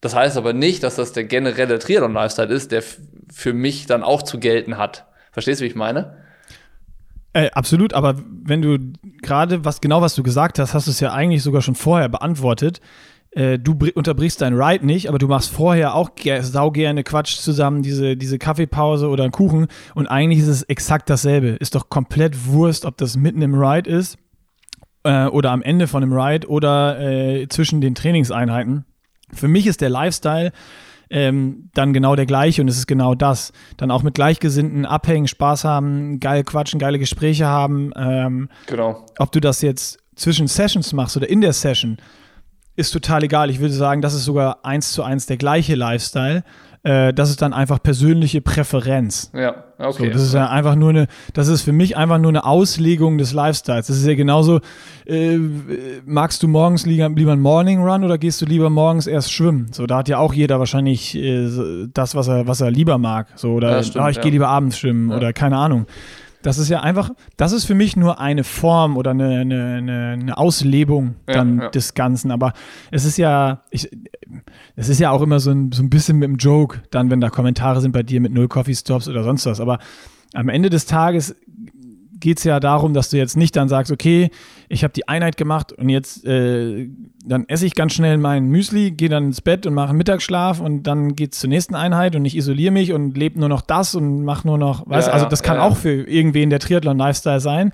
Das 0.01 0.15
heißt 0.15 0.37
aber 0.37 0.53
nicht, 0.53 0.83
dass 0.83 0.97
das 0.97 1.13
der 1.13 1.25
generelle 1.25 1.79
Triathlon 1.79 2.13
Lifestyle 2.13 2.53
ist, 2.55 2.71
der 2.71 2.83
für 3.33 3.53
mich 3.53 3.87
dann 3.87 4.03
auch 4.03 4.23
zu 4.23 4.39
gelten 4.39 4.79
hat. 4.79 5.07
Verstehst 5.33 5.61
du, 5.61 5.65
wie 5.65 5.69
ich 5.69 5.75
meine? 5.75 6.17
Äh, 7.33 7.51
absolut, 7.53 7.95
aber 7.95 8.17
wenn 8.45 8.61
du 8.61 8.79
gerade 9.23 9.65
was 9.65 9.81
genau 9.81 10.03
was 10.03 10.15
du 10.15 10.23
gesagt 10.23 10.59
hast, 10.59 10.75
hast 10.75 10.87
du 10.87 10.91
es 10.91 11.01
ja 11.01 11.13
eigentlich 11.13 11.43
sogar 11.43 11.63
schon 11.63 11.77
vorher 11.77 12.09
beantwortet 12.09 12.81
du 13.33 13.79
unterbrichst 13.95 14.41
dein 14.41 14.55
Ride 14.55 14.85
nicht, 14.85 15.09
aber 15.09 15.19
du 15.19 15.29
machst 15.29 15.51
vorher 15.51 15.95
auch 15.95 16.11
sau 16.41 16.73
gerne 16.73 17.05
Quatsch 17.05 17.37
zusammen, 17.37 17.81
diese, 17.83 18.17
diese 18.17 18.39
Kaffeepause 18.39 19.09
oder 19.09 19.23
einen 19.23 19.33
Kuchen 19.33 19.69
und 19.95 20.09
eigentlich 20.09 20.41
ist 20.41 20.49
es 20.49 20.63
exakt 20.65 21.09
dasselbe. 21.09 21.51
Ist 21.51 21.77
doch 21.77 21.89
komplett 21.91 22.47
Wurst, 22.47 22.85
ob 22.85 22.97
das 22.97 23.17
mitten 23.17 23.41
im 23.41 23.55
Ride 23.55 23.89
ist 23.89 24.19
äh, 25.05 25.27
oder 25.27 25.53
am 25.53 25.63
Ende 25.63 25.87
von 25.87 26.01
dem 26.01 26.13
Ride 26.13 26.49
oder 26.49 27.01
äh, 27.01 27.49
zwischen 27.49 27.81
den 27.81 27.95
Trainingseinheiten. 27.95 28.85
Für 29.33 29.49
mich 29.49 29.67
ist 29.67 29.81
der 29.81 29.91
Lifestyle 29.91 30.53
ähm, 31.11 31.71
dann 31.75 31.93
genau 31.93 32.15
der 32.15 32.27
gleiche 32.27 32.63
und 32.63 32.69
es 32.69 32.79
ist 32.79 32.87
genau 32.87 33.15
das. 33.15 33.53
Dann 33.77 33.91
auch 33.91 34.03
mit 34.03 34.15
Gleichgesinnten 34.15 34.87
abhängen, 34.87 35.27
Spaß 35.27 35.65
haben, 35.65 36.21
geil 36.21 36.45
quatschen, 36.45 36.79
geile 36.79 36.99
Gespräche 36.99 37.47
haben. 37.47 37.93
Ähm, 37.97 38.49
genau. 38.67 39.05
Ob 39.19 39.33
du 39.33 39.41
das 39.41 39.61
jetzt 39.63 39.99
zwischen 40.15 40.47
Sessions 40.47 40.93
machst 40.93 41.17
oder 41.17 41.29
in 41.29 41.41
der 41.41 41.53
Session, 41.53 41.99
ist 42.81 42.91
total 42.91 43.23
egal. 43.25 43.51
Ich 43.51 43.61
würde 43.61 43.75
sagen, 43.75 44.03
das 44.03 44.15
ist 44.15 44.25
sogar 44.25 44.59
eins 44.65 44.93
zu 44.93 45.03
eins 45.03 45.27
der 45.27 45.37
gleiche 45.37 45.75
Lifestyle. 45.75 46.43
Äh, 46.83 47.13
das 47.13 47.29
ist 47.29 47.43
dann 47.43 47.53
einfach 47.53 47.83
persönliche 47.83 48.41
Präferenz. 48.41 49.31
Ja, 49.35 49.65
okay. 49.79 50.07
So, 50.07 50.13
das 50.15 50.23
ist 50.23 50.33
ja 50.33 50.49
einfach 50.49 50.77
nur 50.77 50.89
eine, 50.91 51.07
das 51.35 51.49
ist 51.49 51.61
für 51.61 51.73
mich 51.73 51.97
einfach 51.99 52.19
nur 52.19 52.31
eine 52.31 52.45
Auslegung 52.47 53.19
des 53.19 53.35
Lifestyles. 53.35 53.87
Das 53.89 53.99
ist 53.99 54.07
ja 54.07 54.15
genauso, 54.15 54.61
äh, 55.07 55.39
magst 56.07 56.43
du 56.43 56.49
morgens 56.49 56.87
lieber, 56.87 57.11
lieber 57.11 57.33
einen 57.33 57.43
Morning 57.43 57.83
Run 57.83 58.03
oder 58.03 58.17
gehst 58.17 58.41
du 58.41 58.47
lieber 58.47 58.71
morgens 58.71 59.07
erst 59.07 59.31
schwimmen? 59.31 59.69
So, 59.73 59.87
da 59.87 59.99
hat 59.99 60.09
ja 60.09 60.17
auch 60.17 60.33
jeder 60.33 60.59
wahrscheinlich 60.59 61.15
äh, 61.17 61.87
das, 61.93 62.15
was 62.15 62.29
er, 62.29 62.47
was 62.47 62.63
er 62.63 62.71
lieber 62.71 62.97
mag. 62.97 63.27
So, 63.37 63.53
oder 63.53 63.73
Ja, 63.73 63.83
stimmt, 63.83 64.03
ah, 64.05 64.09
ich 64.09 64.17
ja. 64.17 64.23
gehe 64.23 64.33
lieber 64.33 64.49
abends 64.49 64.79
schwimmen 64.79 65.11
Ja. 65.11 65.17
oder 65.19 65.33
keine 65.35 65.59
Ahnung. 65.59 65.87
Das 66.43 66.59
ist 66.59 66.69
ja 66.69 66.81
einfach, 66.81 67.11
das 67.37 67.53
ist 67.53 67.65
für 67.65 67.75
mich 67.75 67.97
nur 67.97 68.19
eine 68.19 68.45
Form 68.45 68.97
oder 68.97 69.11
eine, 69.11 69.41
eine, 69.41 70.17
eine, 70.19 70.39
Auslebung 70.39 71.17
Ja, 71.29 71.35
dann 71.35 71.59
ja. 71.59 71.69
des 71.69 71.95
Ganzen. 71.95 72.31
Aber 72.31 72.53
es 72.91 73.05
ist 73.05 73.19
ja, 73.19 73.63
ich, 73.71 73.91
es 74.77 74.89
ist 74.89 75.01
ja 75.01 75.11
auch 75.11 75.23
immer 75.23 75.41
so 75.41 75.51
ein, 75.51 75.73
so 75.73 75.83
ein 75.83 75.91
bisschen 75.91 76.19
mit 76.19 76.29
dem 76.29 76.37
Joke, 76.37 76.83
dann, 76.91 77.11
wenn 77.11 77.21
da 77.21 77.29
Kommentare 77.29 77.81
sind 77.81 77.93
bei 77.93 78.03
dir 78.03 78.21
mit 78.21 78.33
null 78.33 78.49
Coffee 78.49 78.75
Stops 78.75 79.09
oder 79.09 79.23
sonst 79.23 79.47
was. 79.47 79.61
Aber 79.61 79.79
am 80.33 80.49
Ende 80.49 80.71
des 80.71 80.87
Tages 80.87 81.37
geht 82.21 82.39
es 82.39 82.45
ja 82.45 82.61
darum, 82.61 82.95
dass 82.95 83.11
du 83.11 83.17
jetzt 83.17 83.37
nicht 83.37 83.57
dann 83.57 83.69
sagst, 83.69 83.91
okay, 83.91 84.31
ich 84.69 84.85
habe 84.85 84.93
die 84.93 85.09
Einheit 85.09 85.37
gemacht 85.37 85.73
und 85.73 85.89
jetzt 85.89 86.25
äh, 86.25 86.89
dann 87.25 87.49
esse 87.49 87.67
ich 87.67 87.75
ganz 87.75 87.93
schnell 87.93 88.19
mein 88.19 88.47
Müsli, 88.47 88.93
gehe 88.93 89.09
dann 89.09 89.25
ins 89.25 89.41
Bett 89.41 89.67
und 89.67 89.75
mache 89.75 89.89
einen 89.91 89.99
Mittagsschlaf 89.99 90.61
und 90.61 90.85
dann 90.85 91.17
geht 91.17 91.33
es 91.33 91.41
zur 91.41 91.49
nächsten 91.49 91.75
Einheit 91.75 92.15
und 92.15 92.25
ich 92.25 92.37
isoliere 92.37 92.71
mich 92.71 92.93
und 92.93 93.17
lebe 93.17 93.41
nur 93.41 93.49
noch 93.49 93.63
das 93.63 93.95
und 93.95 94.25
mache 94.25 94.47
nur 94.47 94.59
noch, 94.59 94.89
weißt 94.89 95.09
Ja, 95.09 95.15
also 95.15 95.27
das 95.27 95.43
kann 95.43 95.57
ja, 95.57 95.63
ja. 95.63 95.69
auch 95.69 95.77
für 95.77 96.09
irgendwen 96.09 96.51
der 96.51 96.61
Triathlon-Lifestyle 96.61 97.41
sein. 97.41 97.73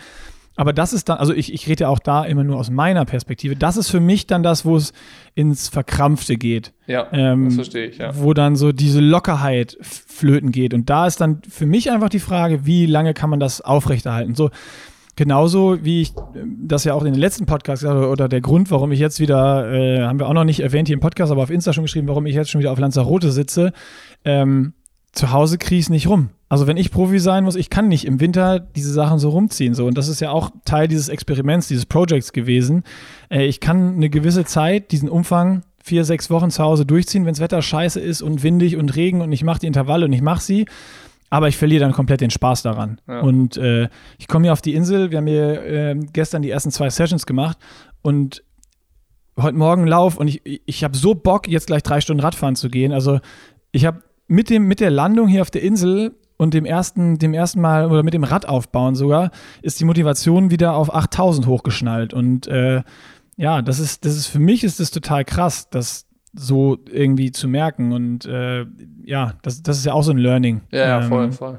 Aber 0.57 0.73
das 0.73 0.93
ist 0.93 1.09
dann, 1.09 1.19
also 1.19 1.35
ich, 1.35 1.53
ich 1.53 1.69
rede 1.69 1.83
ja 1.83 1.89
auch 1.89 1.99
da 1.99 2.25
immer 2.25 2.43
nur 2.43 2.57
aus 2.57 2.71
meiner 2.71 3.05
Perspektive. 3.05 3.57
Das 3.57 3.77
ist 3.77 3.91
für 3.91 4.01
mich 4.01 4.27
dann 4.27 4.43
das, 4.43 4.65
wo 4.65 4.77
es 4.77 4.93
ins 5.35 5.69
Verkrampfte 5.69 6.37
geht. 6.37 6.73
Ja, 6.87 7.07
Ähm, 7.13 7.45
das 7.45 7.55
verstehe 7.57 7.87
ich, 7.87 7.99
ja. 7.99 8.11
Wo 8.17 8.33
dann 8.33 8.57
so 8.57 8.73
diese 8.73 9.01
Lockerheit 9.01 9.77
flöten 9.83 10.53
geht. 10.53 10.73
Und 10.73 10.89
da 10.89 11.07
ist 11.07 11.21
dann 11.21 11.43
für 11.49 11.67
mich 11.67 11.91
einfach 11.91 12.09
die 12.09 12.21
Frage, 12.21 12.65
wie 12.65 12.87
lange 12.87 13.13
kann 13.13 13.29
man 13.29 13.39
das 13.39 13.61
aufrechterhalten? 13.61 14.35
So, 14.35 14.51
genauso 15.15 15.85
wie 15.85 16.03
ich 16.03 16.15
ähm, 16.35 16.57
das 16.67 16.85
ja 16.85 16.95
auch 16.95 17.03
in 17.05 17.13
den 17.13 17.21
letzten 17.21 17.45
Podcasts 17.45 17.83
gesagt 17.83 17.99
habe, 17.99 18.09
oder 18.09 18.29
der 18.29 18.41
Grund, 18.41 18.71
warum 18.71 18.93
ich 18.93 18.99
jetzt 18.99 19.21
wieder, 19.21 19.71
äh, 19.71 20.03
haben 20.03 20.19
wir 20.19 20.27
auch 20.27 20.35
noch 20.35 20.45
nicht 20.45 20.61
erwähnt 20.61 20.89
hier 20.89 20.95
im 20.95 21.01
Podcast, 21.01 21.31
aber 21.33 21.43
auf 21.43 21.51
Insta 21.51 21.75
schon 21.75 21.85
geschrieben, 21.85 22.09
warum 22.09 22.25
ich 22.25 22.35
jetzt 22.35 22.51
schon 22.51 22.61
wieder 22.61 22.73
auf 22.73 22.79
Lanzarote 22.79 23.31
sitze. 23.31 23.73
Ähm, 24.25 24.73
zu 25.17 25.33
Hause 25.33 25.59
kriege 25.59 25.81
ich 25.81 25.89
nicht 25.89 26.09
rum. 26.09 26.31
Also 26.49 26.67
wenn 26.67 26.77
ich 26.77 26.91
Profi 26.91 27.19
sein 27.19 27.45
muss, 27.45 27.57
ich 27.57 27.71
kann 27.71 27.89
nicht 27.89 28.05
im 28.05 28.21
Winter 28.21 28.61
diese 28.61 28.93
Sachen 28.93 29.19
so 29.19 29.31
rumziehen. 29.31 29.75
So. 29.75 29.87
Und 29.87 29.99
das 29.99 30.09
ist 30.09 30.21
ja 30.21 30.31
auch 30.31 30.51
Teil 30.65 30.87
dieses 30.87 31.09
Experiments, 31.09 31.69
dieses 31.69 31.87
Projects 31.87 32.33
gewesen. 32.33 32.85
Äh, 33.31 33.47
ich 33.47 33.61
kann 33.61 33.95
eine 33.95 34.11
gewisse 34.11 34.45
Zeit, 34.45 34.93
diesen 34.93 35.09
Umfang, 35.09 35.63
vier, 35.83 36.05
sechs 36.05 36.31
Wochen 36.31 36.51
zu 36.51 36.63
Hause 36.63 36.85
durchziehen, 36.85 37.25
wenn 37.25 37.33
das 37.33 37.41
Wetter 37.41 37.63
scheiße 37.63 37.99
ist 37.99 38.23
und 38.23 38.43
windig 38.43 38.77
und 38.77 38.95
Regen 38.95 39.23
und 39.23 39.33
ich 39.33 39.43
mache 39.43 39.61
die 39.61 39.67
Intervalle 39.67 40.05
und 40.05 40.13
ich 40.13 40.23
mache 40.23 40.43
sie. 40.43 40.67
Aber 41.31 41.49
ich 41.49 41.57
verliere 41.57 41.81
dann 41.81 41.93
komplett 41.93 42.21
den 42.21 42.31
Spaß 42.31 42.63
daran. 42.63 43.01
Ja. 43.09 43.21
Und 43.21 43.57
äh, 43.57 43.89
ich 44.19 44.29
komme 44.29 44.45
hier 44.45 44.53
auf 44.53 44.63
die 44.63 44.75
Insel. 44.75 45.11
Wir 45.11 45.19
haben 45.19 45.27
hier 45.27 45.63
äh, 45.65 45.97
gestern 46.13 46.43
die 46.43 46.51
ersten 46.51 46.71
zwei 46.71 46.91
Sessions 46.91 47.27
gemacht 47.27 47.59
und 48.03 48.45
heute 49.39 49.57
Morgen 49.57 49.87
Lauf 49.87 50.19
und 50.19 50.29
ich, 50.29 50.43
ich 50.45 50.85
habe 50.85 50.97
so 50.97 51.15
Bock, 51.15 51.49
jetzt 51.49 51.67
gleich 51.67 51.83
drei 51.83 52.01
Stunden 52.01 52.21
Radfahren 52.21 52.55
zu 52.55 52.69
gehen. 52.69 52.93
Also 52.93 53.21
ich 53.73 53.85
habe 53.85 54.03
mit, 54.29 54.51
dem, 54.51 54.67
mit 54.67 54.81
der 54.81 54.91
Landung 54.91 55.29
hier 55.29 55.43
auf 55.43 55.51
der 55.51 55.63
Insel 55.63 56.15
und 56.37 56.55
dem 56.55 56.65
ersten, 56.65 57.19
dem 57.19 57.35
ersten 57.35 57.61
Mal 57.61 57.91
oder 57.91 58.03
mit 58.03 58.15
dem 58.15 58.25
Rad 58.25 58.47
aufbauen 58.47 58.95
sogar, 58.95 59.31
ist 59.63 59.81
die 59.81 59.85
Motivation 59.85 60.51
wieder 60.51 60.75
auf 60.75 60.95
8000 60.95 61.47
hochgeschnallt. 61.47 62.13
Und 62.13 62.47
äh, 62.47 62.83
ja, 63.37 63.63
das 63.63 63.79
ist, 63.79 64.05
das 64.05 64.17
ist 64.17 64.27
für 64.27 64.39
mich 64.39 64.65
ist 64.65 64.81
das 64.81 64.91
total 64.91 65.25
krass, 65.25 65.71
das 65.71 66.07
so 66.35 66.79
irgendwie 66.91 67.33
zu 67.33 67.49
merken. 67.49 67.93
Und 67.93 68.27
äh, 68.27 68.67
ja, 69.05 69.35
das, 69.43 69.63
das 69.63 69.79
ist 69.79 69.87
ja 69.87 69.93
auch 69.93 70.03
so 70.03 70.13
ein 70.13 70.19
Learning. 70.19 70.63
Ja, 70.71 70.87
ja, 70.87 71.01
Ähm, 71.01 71.09
voll, 71.09 71.33
voll. 71.33 71.59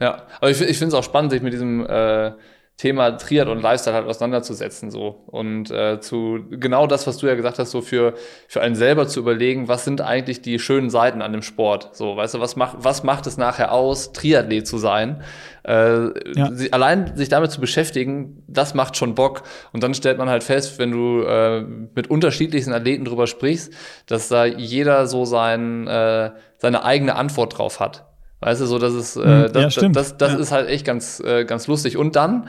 Ja, 0.00 0.22
aber 0.40 0.50
ich, 0.50 0.60
ich 0.60 0.78
finde 0.78 0.88
es 0.88 0.94
auch 0.94 1.02
spannend, 1.02 1.32
sich 1.32 1.42
mit 1.42 1.52
diesem 1.52 1.84
äh, 1.84 2.32
Thema 2.78 3.10
Triad 3.18 3.48
und 3.48 3.60
Lifestyle 3.60 3.96
halt 3.96 4.06
auseinanderzusetzen 4.06 4.92
so 4.92 5.24
und 5.26 5.68
äh, 5.72 6.00
zu 6.00 6.38
genau 6.48 6.86
das, 6.86 7.08
was 7.08 7.16
du 7.18 7.26
ja 7.26 7.34
gesagt 7.34 7.58
hast, 7.58 7.72
so 7.72 7.80
für 7.82 8.14
für 8.46 8.60
einen 8.60 8.76
selber 8.76 9.08
zu 9.08 9.18
überlegen, 9.18 9.66
was 9.66 9.84
sind 9.84 10.00
eigentlich 10.00 10.42
die 10.42 10.60
schönen 10.60 10.88
Seiten 10.88 11.20
an 11.20 11.32
dem 11.32 11.42
Sport, 11.42 11.96
so, 11.96 12.16
weißt 12.16 12.34
du, 12.34 12.40
was 12.40 12.54
macht 12.54 12.76
was 12.78 13.02
macht 13.02 13.26
es 13.26 13.36
nachher 13.36 13.72
aus, 13.72 14.12
Triathlet 14.12 14.66
zu 14.68 14.78
sein? 14.78 15.22
Äh, 15.64 16.10
Ja. 16.38 16.50
sie, 16.52 16.72
allein 16.72 17.16
sich 17.16 17.28
damit 17.28 17.50
zu 17.50 17.60
beschäftigen, 17.60 18.44
das 18.46 18.74
macht 18.74 18.96
schon 18.96 19.16
Bock 19.16 19.42
und 19.72 19.82
dann 19.82 19.92
stellt 19.94 20.18
man 20.18 20.28
halt 20.30 20.44
fest, 20.44 20.78
wenn 20.78 20.92
du 20.92 21.22
äh, 21.22 21.62
mit 21.96 22.08
unterschiedlichsten 22.08 22.72
Athleten 22.72 23.04
drüber 23.04 23.26
sprichst, 23.26 23.72
dass 24.06 24.28
da 24.28 24.44
jeder 24.44 25.08
so 25.08 25.24
sein 25.24 25.88
äh, 25.88 26.30
seine 26.58 26.84
eigene 26.84 27.16
Antwort 27.16 27.58
drauf 27.58 27.80
hat. 27.80 28.04
Weißt 28.40 28.60
du, 28.60 28.66
so 28.66 28.78
dass 28.78 28.92
es, 28.92 29.16
Mhm, 29.16 29.22
äh, 29.24 29.40
ja, 29.46 29.48
das, 29.48 29.74
das, 29.92 30.16
das 30.16 30.32
Ja. 30.34 30.38
ist 30.38 30.52
halt 30.52 30.68
echt 30.68 30.86
ganz, 30.86 31.18
äh, 31.18 31.44
ganz 31.44 31.66
lustig. 31.66 31.96
Und 31.96 32.14
dann 32.14 32.48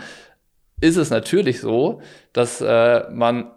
ist 0.81 0.97
es 0.97 1.09
natürlich 1.09 1.59
so, 1.61 2.01
dass 2.33 2.61
äh, 2.61 3.09
man 3.11 3.51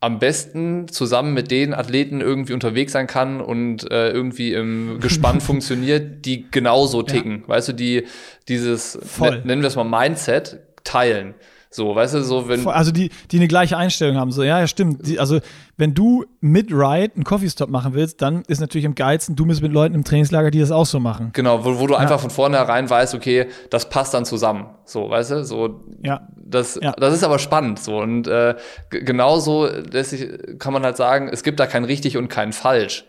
am 0.00 0.18
besten 0.18 0.88
zusammen 0.88 1.32
mit 1.34 1.50
den 1.50 1.72
Athleten 1.74 2.20
irgendwie 2.20 2.52
unterwegs 2.52 2.92
sein 2.92 3.06
kann 3.06 3.40
und 3.40 3.90
äh, 3.90 4.10
irgendwie 4.10 4.52
im 4.52 4.98
Gespann 5.00 5.40
funktioniert, 5.40 6.24
die 6.26 6.50
genauso 6.50 7.02
ticken. 7.02 7.44
Weißt 7.46 7.68
du, 7.68 7.72
die 7.72 8.04
dieses, 8.48 8.98
Voll. 9.02 9.38
ne- 9.38 9.42
nennen 9.44 9.62
wir 9.62 9.68
es 9.68 9.76
mal 9.76 9.84
Mindset, 9.84 10.60
teilen. 10.84 11.34
So, 11.76 11.94
weißt 11.94 12.14
du, 12.14 12.24
so 12.24 12.48
wenn. 12.48 12.66
Also 12.66 12.90
die, 12.90 13.10
die 13.30 13.36
eine 13.36 13.48
gleiche 13.48 13.76
Einstellung 13.76 14.16
haben. 14.16 14.32
So, 14.32 14.42
ja, 14.42 14.60
ja, 14.60 14.66
stimmt. 14.66 15.06
Die, 15.06 15.20
also, 15.20 15.40
wenn 15.76 15.92
du 15.92 16.24
mit 16.40 16.72
Ride 16.72 17.12
einen 17.14 17.24
Coffee-Stop 17.24 17.68
machen 17.68 17.92
willst, 17.92 18.22
dann 18.22 18.42
ist 18.48 18.60
natürlich 18.60 18.86
am 18.86 18.94
geilsten, 18.94 19.36
du 19.36 19.44
bist 19.44 19.60
mit 19.60 19.72
Leuten 19.72 19.94
im 19.94 20.02
Trainingslager, 20.02 20.50
die 20.50 20.58
das 20.58 20.70
auch 20.70 20.86
so 20.86 21.00
machen. 21.00 21.30
Genau, 21.34 21.66
wo, 21.66 21.78
wo 21.78 21.86
du 21.86 21.94
einfach 21.94 22.18
von 22.18 22.30
vornherein 22.30 22.88
weißt, 22.88 23.14
okay, 23.14 23.48
das 23.68 23.90
passt 23.90 24.14
dann 24.14 24.24
zusammen. 24.24 24.70
So, 24.86 25.10
weißt 25.10 25.32
du, 25.32 25.44
so 25.44 25.80
Ja. 26.02 26.26
Das, 26.36 26.78
Ja. 26.80 26.92
das 26.92 27.12
ist 27.12 27.24
aber 27.24 27.38
spannend 27.38 27.78
so. 27.78 27.98
Und 27.98 28.26
äh, 28.26 28.54
genauso 28.88 29.66
lässt 29.66 30.10
sich, 30.10 30.26
kann 30.58 30.72
man 30.72 30.82
halt 30.82 30.96
sagen, 30.96 31.28
es 31.30 31.42
gibt 31.42 31.60
da 31.60 31.66
kein 31.66 31.84
richtig 31.84 32.16
und 32.16 32.28
kein 32.28 32.54
falsch. 32.54 33.04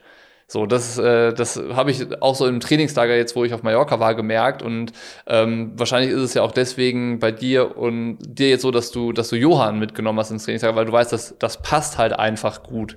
So, 0.49 0.65
das, 0.65 0.97
äh, 0.97 1.33
das 1.33 1.61
habe 1.73 1.91
ich 1.91 2.21
auch 2.21 2.33
so 2.33 2.47
im 2.47 2.61
Trainingslager 2.61 3.13
jetzt, 3.17 3.35
wo 3.35 3.43
ich 3.43 3.53
auf 3.53 3.63
Mallorca 3.63 3.99
war, 3.99 4.15
gemerkt. 4.15 4.61
Und 4.61 4.93
ähm, 5.27 5.73
wahrscheinlich 5.75 6.11
ist 6.11 6.21
es 6.21 6.33
ja 6.35 6.41
auch 6.41 6.53
deswegen 6.53 7.19
bei 7.19 7.33
dir 7.33 7.75
und 7.77 8.17
dir 8.21 8.47
jetzt 8.47 8.61
so, 8.61 8.71
dass 8.71 8.91
du, 8.91 9.11
dass 9.11 9.27
du 9.27 9.35
Johann 9.35 9.77
mitgenommen 9.77 10.17
hast 10.19 10.31
ins 10.31 10.45
Trainingslager, 10.45 10.77
weil 10.77 10.85
du 10.85 10.93
weißt, 10.93 11.11
dass 11.11 11.35
das 11.37 11.61
passt 11.61 11.97
halt 11.97 12.13
einfach 12.13 12.63
gut. 12.63 12.95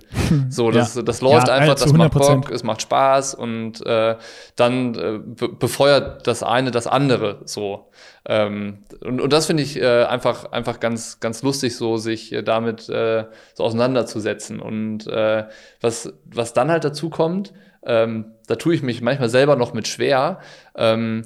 So, 0.48 0.70
das, 0.70 0.94
Ja. 0.94 1.02
das 1.02 1.20
läuft 1.22 1.48
Ja, 1.48 1.54
einfach, 1.54 1.74
das 1.74 1.92
macht 1.92 2.12
100%. 2.12 2.34
Bock, 2.36 2.50
es 2.52 2.62
macht 2.62 2.82
Spaß 2.82 3.34
und 3.34 3.84
äh, 3.84 4.14
dann 4.54 4.94
äh, 4.94 5.18
be 5.18 5.48
befeuert 5.48 6.28
das 6.28 6.44
eine 6.44 6.70
das 6.70 6.86
andere 6.86 7.40
so. 7.46 7.90
Ähm, 8.26 8.78
und, 9.02 9.20
und 9.20 9.32
das 9.32 9.46
finde 9.46 9.62
ich 9.62 9.80
äh, 9.80 10.04
einfach, 10.04 10.52
einfach 10.52 10.78
ganz, 10.80 11.20
ganz 11.20 11.42
lustig, 11.42 11.76
so 11.76 11.96
sich 11.96 12.32
äh, 12.32 12.42
damit 12.42 12.88
äh, 12.88 13.24
so 13.54 13.64
auseinanderzusetzen. 13.64 14.60
Und 14.60 15.06
äh, 15.06 15.44
was, 15.80 16.12
was 16.26 16.52
dann 16.52 16.70
halt 16.70 16.84
dazu 16.84 17.10
kommt, 17.10 17.52
ähm, 17.84 18.26
da 18.46 18.56
tue 18.56 18.74
ich 18.74 18.82
mich 18.82 19.00
manchmal 19.00 19.30
selber 19.30 19.56
noch 19.56 19.72
mit 19.72 19.88
schwer, 19.88 20.40
ähm, 20.76 21.22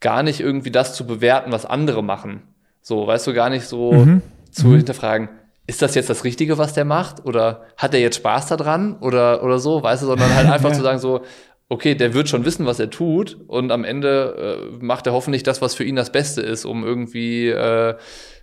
gar 0.00 0.22
nicht 0.22 0.40
irgendwie 0.40 0.70
das 0.70 0.94
zu 0.94 1.06
bewerten, 1.06 1.52
was 1.52 1.66
andere 1.66 2.02
machen. 2.02 2.42
So, 2.80 3.06
weißt 3.06 3.26
du, 3.26 3.34
gar 3.34 3.50
nicht 3.50 3.66
so 3.66 3.92
Mhm. 3.92 4.22
zu 4.50 4.74
hinterfragen, 4.76 5.28
ist 5.66 5.82
das 5.82 5.94
jetzt 5.94 6.10
das 6.10 6.24
Richtige, 6.24 6.58
was 6.58 6.72
der 6.72 6.84
macht? 6.84 7.24
Oder 7.26 7.62
hat 7.76 7.94
er 7.94 8.00
jetzt 8.00 8.16
Spaß 8.16 8.46
daran? 8.46 8.96
Oder, 9.00 9.42
oder 9.44 9.58
so, 9.60 9.82
weißt 9.82 10.02
du, 10.02 10.06
sondern 10.06 10.34
halt 10.34 10.48
einfach 10.50 10.70
Ja. 10.70 10.74
zu 10.74 10.82
sagen, 10.82 10.98
so, 10.98 11.20
okay, 11.70 11.94
der 11.94 12.12
wird 12.14 12.28
schon 12.28 12.44
wissen, 12.44 12.66
was 12.66 12.80
er 12.80 12.90
tut 12.90 13.38
und 13.46 13.70
am 13.70 13.84
Ende 13.84 14.58
äh, 14.80 14.84
macht 14.84 15.06
er 15.06 15.12
hoffentlich 15.12 15.44
das, 15.44 15.62
was 15.62 15.74
für 15.74 15.84
ihn 15.84 15.94
das 15.94 16.10
Beste 16.10 16.42
ist, 16.42 16.64
um 16.64 16.84
irgendwie 16.84 17.48
äh, 17.48 17.94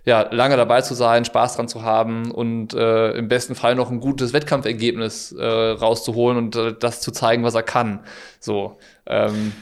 ja, 0.06 0.22
lange 0.32 0.56
dabei 0.56 0.80
zu 0.80 0.94
sein, 0.94 1.26
Spaß 1.26 1.56
dran 1.56 1.68
zu 1.68 1.82
haben 1.82 2.30
und 2.30 2.72
äh, 2.72 3.10
im 3.12 3.28
besten 3.28 3.54
Fall 3.54 3.74
noch 3.74 3.90
ein 3.90 4.00
gutes 4.00 4.32
Wettkampfergebnis 4.32 5.32
äh, 5.32 5.44
rauszuholen 5.44 6.38
und 6.38 6.56
äh, 6.56 6.74
das 6.80 7.02
zu 7.02 7.12
zeigen, 7.12 7.44
was 7.44 7.54
er 7.54 7.62
kann. 7.62 8.00
So. 8.40 8.78
Ähm, 9.06 9.52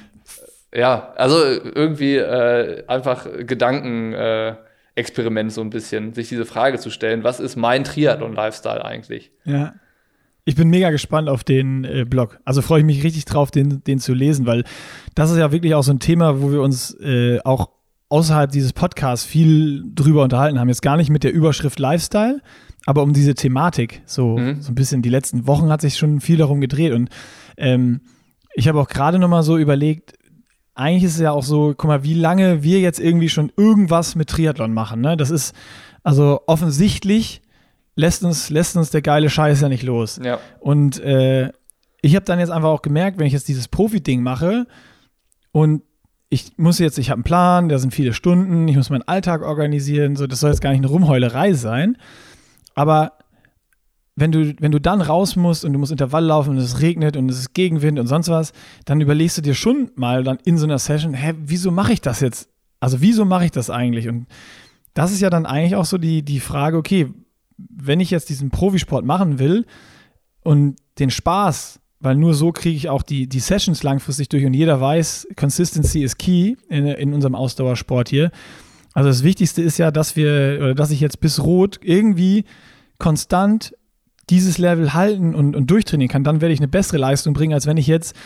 ja, 0.72 1.12
also 1.16 1.36
irgendwie 1.44 2.16
äh, 2.16 2.84
einfach 2.86 3.26
Gedanken. 3.46 4.12
Äh, 4.14 4.54
Experiment 4.98 5.52
so 5.52 5.60
ein 5.60 5.68
bisschen, 5.68 6.14
sich 6.14 6.30
diese 6.30 6.46
Frage 6.46 6.78
zu 6.78 6.88
stellen, 6.88 7.22
was 7.22 7.38
ist 7.38 7.54
mein 7.54 7.84
Triathlon-Lifestyle 7.84 8.82
eigentlich? 8.82 9.30
Ja. 9.44 9.74
Ich 10.48 10.54
bin 10.54 10.68
mega 10.70 10.90
gespannt 10.90 11.28
auf 11.28 11.42
den 11.44 11.84
äh, 11.84 12.04
Blog. 12.08 12.38
Also 12.44 12.62
freue 12.62 12.78
ich 12.80 12.86
mich 12.86 13.02
richtig 13.02 13.24
drauf, 13.24 13.50
den, 13.50 13.82
den 13.84 13.98
zu 13.98 14.14
lesen, 14.14 14.46
weil 14.46 14.64
das 15.16 15.30
ist 15.30 15.36
ja 15.38 15.50
wirklich 15.52 15.74
auch 15.74 15.82
so 15.82 15.92
ein 15.92 15.98
Thema, 15.98 16.40
wo 16.40 16.50
wir 16.52 16.62
uns 16.62 16.94
äh, 17.00 17.40
auch 17.44 17.68
außerhalb 18.08 18.50
dieses 18.52 18.72
Podcasts 18.72 19.26
viel 19.26 19.84
drüber 19.94 20.22
unterhalten 20.22 20.60
haben. 20.60 20.68
Jetzt 20.68 20.82
gar 20.82 20.96
nicht 20.96 21.10
mit 21.10 21.24
der 21.24 21.32
Überschrift 21.32 21.80
Lifestyle, 21.80 22.40
aber 22.86 23.02
um 23.02 23.12
diese 23.12 23.34
Thematik. 23.34 24.02
So, 24.06 24.38
Mhm. 24.38 24.62
so 24.62 24.70
ein 24.70 24.76
bisschen 24.76 25.02
die 25.02 25.08
letzten 25.08 25.48
Wochen 25.48 25.68
hat 25.68 25.80
sich 25.80 25.96
schon 25.98 26.20
viel 26.20 26.36
darum 26.36 26.60
gedreht. 26.60 26.92
Und 26.92 27.10
ähm, 27.56 28.00
ich 28.54 28.68
habe 28.68 28.80
auch 28.80 28.88
gerade 28.88 29.18
noch 29.18 29.28
mal 29.28 29.42
so 29.42 29.58
überlegt, 29.58 30.12
eigentlich 30.76 31.02
ist 31.02 31.14
es 31.14 31.20
ja 31.20 31.32
auch 31.32 31.42
so, 31.42 31.74
guck 31.76 31.88
mal, 31.88 32.04
wie 32.04 32.14
lange 32.14 32.62
wir 32.62 32.78
jetzt 32.78 33.00
irgendwie 33.00 33.28
schon 33.30 33.50
irgendwas 33.56 34.14
mit 34.14 34.28
Triathlon 34.28 34.72
machen. 34.72 35.00
Ne? 35.00 35.16
Das 35.16 35.30
ist, 35.30 35.54
also 36.04 36.42
offensichtlich 36.46 37.42
lässt 37.96 38.22
uns, 38.22 38.50
lässt 38.50 38.76
uns 38.76 38.90
der 38.90 39.02
geile 39.02 39.28
Scheiß 39.28 39.60
ja 39.62 39.68
nicht 39.68 39.82
los. 39.82 40.20
Ja. 40.22 40.38
Und 40.60 41.00
äh, 41.00 41.50
ich 42.02 42.14
habe 42.14 42.24
dann 42.24 42.38
jetzt 42.38 42.50
einfach 42.50 42.68
auch 42.68 42.82
gemerkt, 42.82 43.18
wenn 43.18 43.26
ich 43.26 43.32
jetzt 43.32 43.48
dieses 43.48 43.66
Profi-Ding 43.66 44.22
mache 44.22 44.66
und 45.50 45.82
ich 46.28 46.52
muss 46.56 46.78
jetzt, 46.78 46.98
ich 46.98 47.10
habe 47.10 47.18
einen 47.18 47.24
Plan, 47.24 47.68
da 47.68 47.78
sind 47.78 47.94
viele 47.94 48.12
Stunden, 48.12 48.68
ich 48.68 48.76
muss 48.76 48.90
meinen 48.90 49.08
Alltag 49.08 49.42
organisieren, 49.42 50.16
so, 50.16 50.26
das 50.26 50.40
soll 50.40 50.50
jetzt 50.50 50.60
gar 50.60 50.70
nicht 50.70 50.80
eine 50.80 50.88
Rumheulerei 50.88 51.54
sein. 51.54 51.96
Aber 52.74 53.12
wenn 54.16 54.32
du, 54.32 54.54
wenn 54.60 54.72
du 54.72 54.80
dann 54.80 55.00
raus 55.00 55.36
musst 55.36 55.64
und 55.64 55.72
du 55.72 55.78
musst 55.78 55.92
Intervall 55.92 56.24
laufen 56.24 56.50
und 56.50 56.58
es 56.58 56.80
regnet 56.80 57.16
und 57.16 57.30
es 57.30 57.38
ist 57.38 57.54
Gegenwind 57.54 57.98
und 57.98 58.06
sonst 58.06 58.28
was, 58.28 58.52
dann 58.84 59.00
überlegst 59.00 59.38
du 59.38 59.42
dir 59.42 59.54
schon 59.54 59.90
mal 59.94 60.24
dann 60.24 60.38
in 60.44 60.58
so 60.58 60.66
einer 60.66 60.78
Session, 60.78 61.14
hä, 61.14 61.34
wieso 61.38 61.70
mache 61.70 61.92
ich 61.92 62.00
das 62.00 62.20
jetzt? 62.20 62.48
Also 62.80 63.00
wieso 63.00 63.24
mache 63.24 63.44
ich 63.44 63.50
das 63.52 63.70
eigentlich? 63.70 64.08
Und 64.08 64.26
das 64.94 65.12
ist 65.12 65.20
ja 65.20 65.30
dann 65.30 65.46
eigentlich 65.46 65.76
auch 65.76 65.84
so 65.84 65.96
die, 65.96 66.22
die 66.22 66.40
Frage, 66.40 66.76
okay, 66.76 67.08
wenn 67.58 68.00
ich 68.00 68.10
jetzt 68.10 68.28
diesen 68.28 68.50
Profisport 68.50 69.04
machen 69.04 69.38
will 69.38 69.66
und 70.42 70.76
den 70.98 71.10
Spaß, 71.10 71.80
weil 72.00 72.16
nur 72.16 72.34
so 72.34 72.52
kriege 72.52 72.76
ich 72.76 72.88
auch 72.88 73.02
die, 73.02 73.26
die 73.28 73.40
Sessions 73.40 73.82
langfristig 73.82 74.28
durch 74.28 74.44
und 74.44 74.54
jeder 74.54 74.80
weiß, 74.80 75.28
Consistency 75.36 76.02
is 76.02 76.16
key 76.16 76.56
in, 76.68 76.86
in 76.86 77.14
unserem 77.14 77.34
Ausdauersport 77.34 78.08
hier. 78.08 78.30
Also 78.92 79.08
das 79.08 79.22
Wichtigste 79.22 79.62
ist 79.62 79.78
ja, 79.78 79.90
dass 79.90 80.16
wir, 80.16 80.58
oder 80.60 80.74
dass 80.74 80.90
ich 80.90 81.00
jetzt 81.00 81.20
bis 81.20 81.42
Rot 81.42 81.80
irgendwie 81.82 82.44
konstant 82.98 83.74
dieses 84.30 84.58
Level 84.58 84.94
halten 84.94 85.34
und, 85.34 85.54
und 85.54 85.70
durchtrainieren 85.70 86.10
kann, 86.10 86.24
dann 86.24 86.40
werde 86.40 86.52
ich 86.52 86.60
eine 86.60 86.68
bessere 86.68 86.98
Leistung 86.98 87.34
bringen, 87.34 87.52
als 87.52 87.66
wenn 87.66 87.76
ich 87.76 87.86
jetzt 87.86 88.16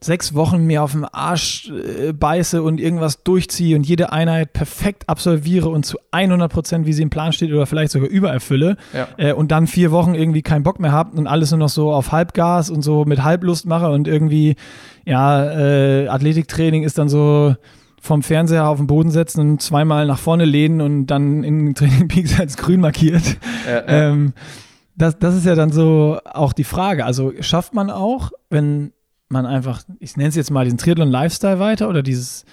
sechs 0.00 0.34
Wochen 0.34 0.64
mir 0.66 0.82
auf 0.82 0.92
den 0.92 1.04
Arsch 1.04 1.70
äh, 1.70 2.12
beiße 2.12 2.62
und 2.62 2.80
irgendwas 2.80 3.22
durchziehe 3.24 3.76
und 3.76 3.84
jede 3.86 4.12
Einheit 4.12 4.52
perfekt 4.52 5.08
absolviere 5.08 5.68
und 5.68 5.84
zu 5.84 5.98
100 6.12 6.52
Prozent, 6.52 6.86
wie 6.86 6.92
sie 6.92 7.02
im 7.02 7.10
Plan 7.10 7.32
steht 7.32 7.52
oder 7.52 7.66
vielleicht 7.66 7.92
sogar 7.92 8.08
übererfülle 8.08 8.76
Ja. 8.94 9.08
äh, 9.16 9.32
und 9.32 9.50
dann 9.50 9.66
vier 9.66 9.90
Wochen 9.90 10.14
irgendwie 10.14 10.42
keinen 10.42 10.62
Bock 10.62 10.78
mehr 10.80 10.92
habe 10.92 11.16
und 11.16 11.26
alles 11.26 11.50
nur 11.50 11.58
noch 11.58 11.68
so 11.68 11.92
auf 11.92 12.12
Halbgas 12.12 12.70
und 12.70 12.82
so 12.82 13.04
mit 13.04 13.24
Halblust 13.24 13.66
mache 13.66 13.90
und 13.90 14.06
irgendwie, 14.08 14.56
ja, 15.04 15.44
äh, 15.50 16.08
Athletiktraining 16.08 16.82
ist 16.84 16.98
dann 16.98 17.08
so 17.08 17.56
vom 18.00 18.22
Fernseher 18.22 18.68
auf 18.68 18.78
den 18.78 18.86
Boden 18.86 19.10
setzen 19.10 19.40
und 19.40 19.62
zweimal 19.62 20.06
nach 20.06 20.18
vorne 20.20 20.44
lehnen 20.44 20.80
und 20.80 21.06
dann 21.06 21.42
in 21.42 21.74
Training 21.74 22.06
Peaks 22.08 22.38
als 22.38 22.56
grün 22.56 22.80
markiert. 22.80 23.36
Ja. 23.68 23.82
Ähm, 23.88 24.32
das, 24.94 25.18
das 25.18 25.34
ist 25.34 25.46
ja 25.46 25.54
dann 25.56 25.70
so 25.72 26.18
auch 26.24 26.52
die 26.52 26.64
Frage. 26.64 27.04
Also 27.04 27.32
schafft 27.40 27.74
man 27.74 27.90
auch, 27.90 28.30
wenn 28.50 28.92
man 29.28 29.46
einfach, 29.46 29.82
ich 30.00 30.16
nenne 30.16 30.28
es 30.30 30.36
jetzt 30.36 30.50
mal 30.50 30.64
diesen 30.64 30.78
Triathlon-Lifestyle 30.78 31.58
weiter 31.58 31.88
oder 31.88 32.02
dieses, 32.02 32.44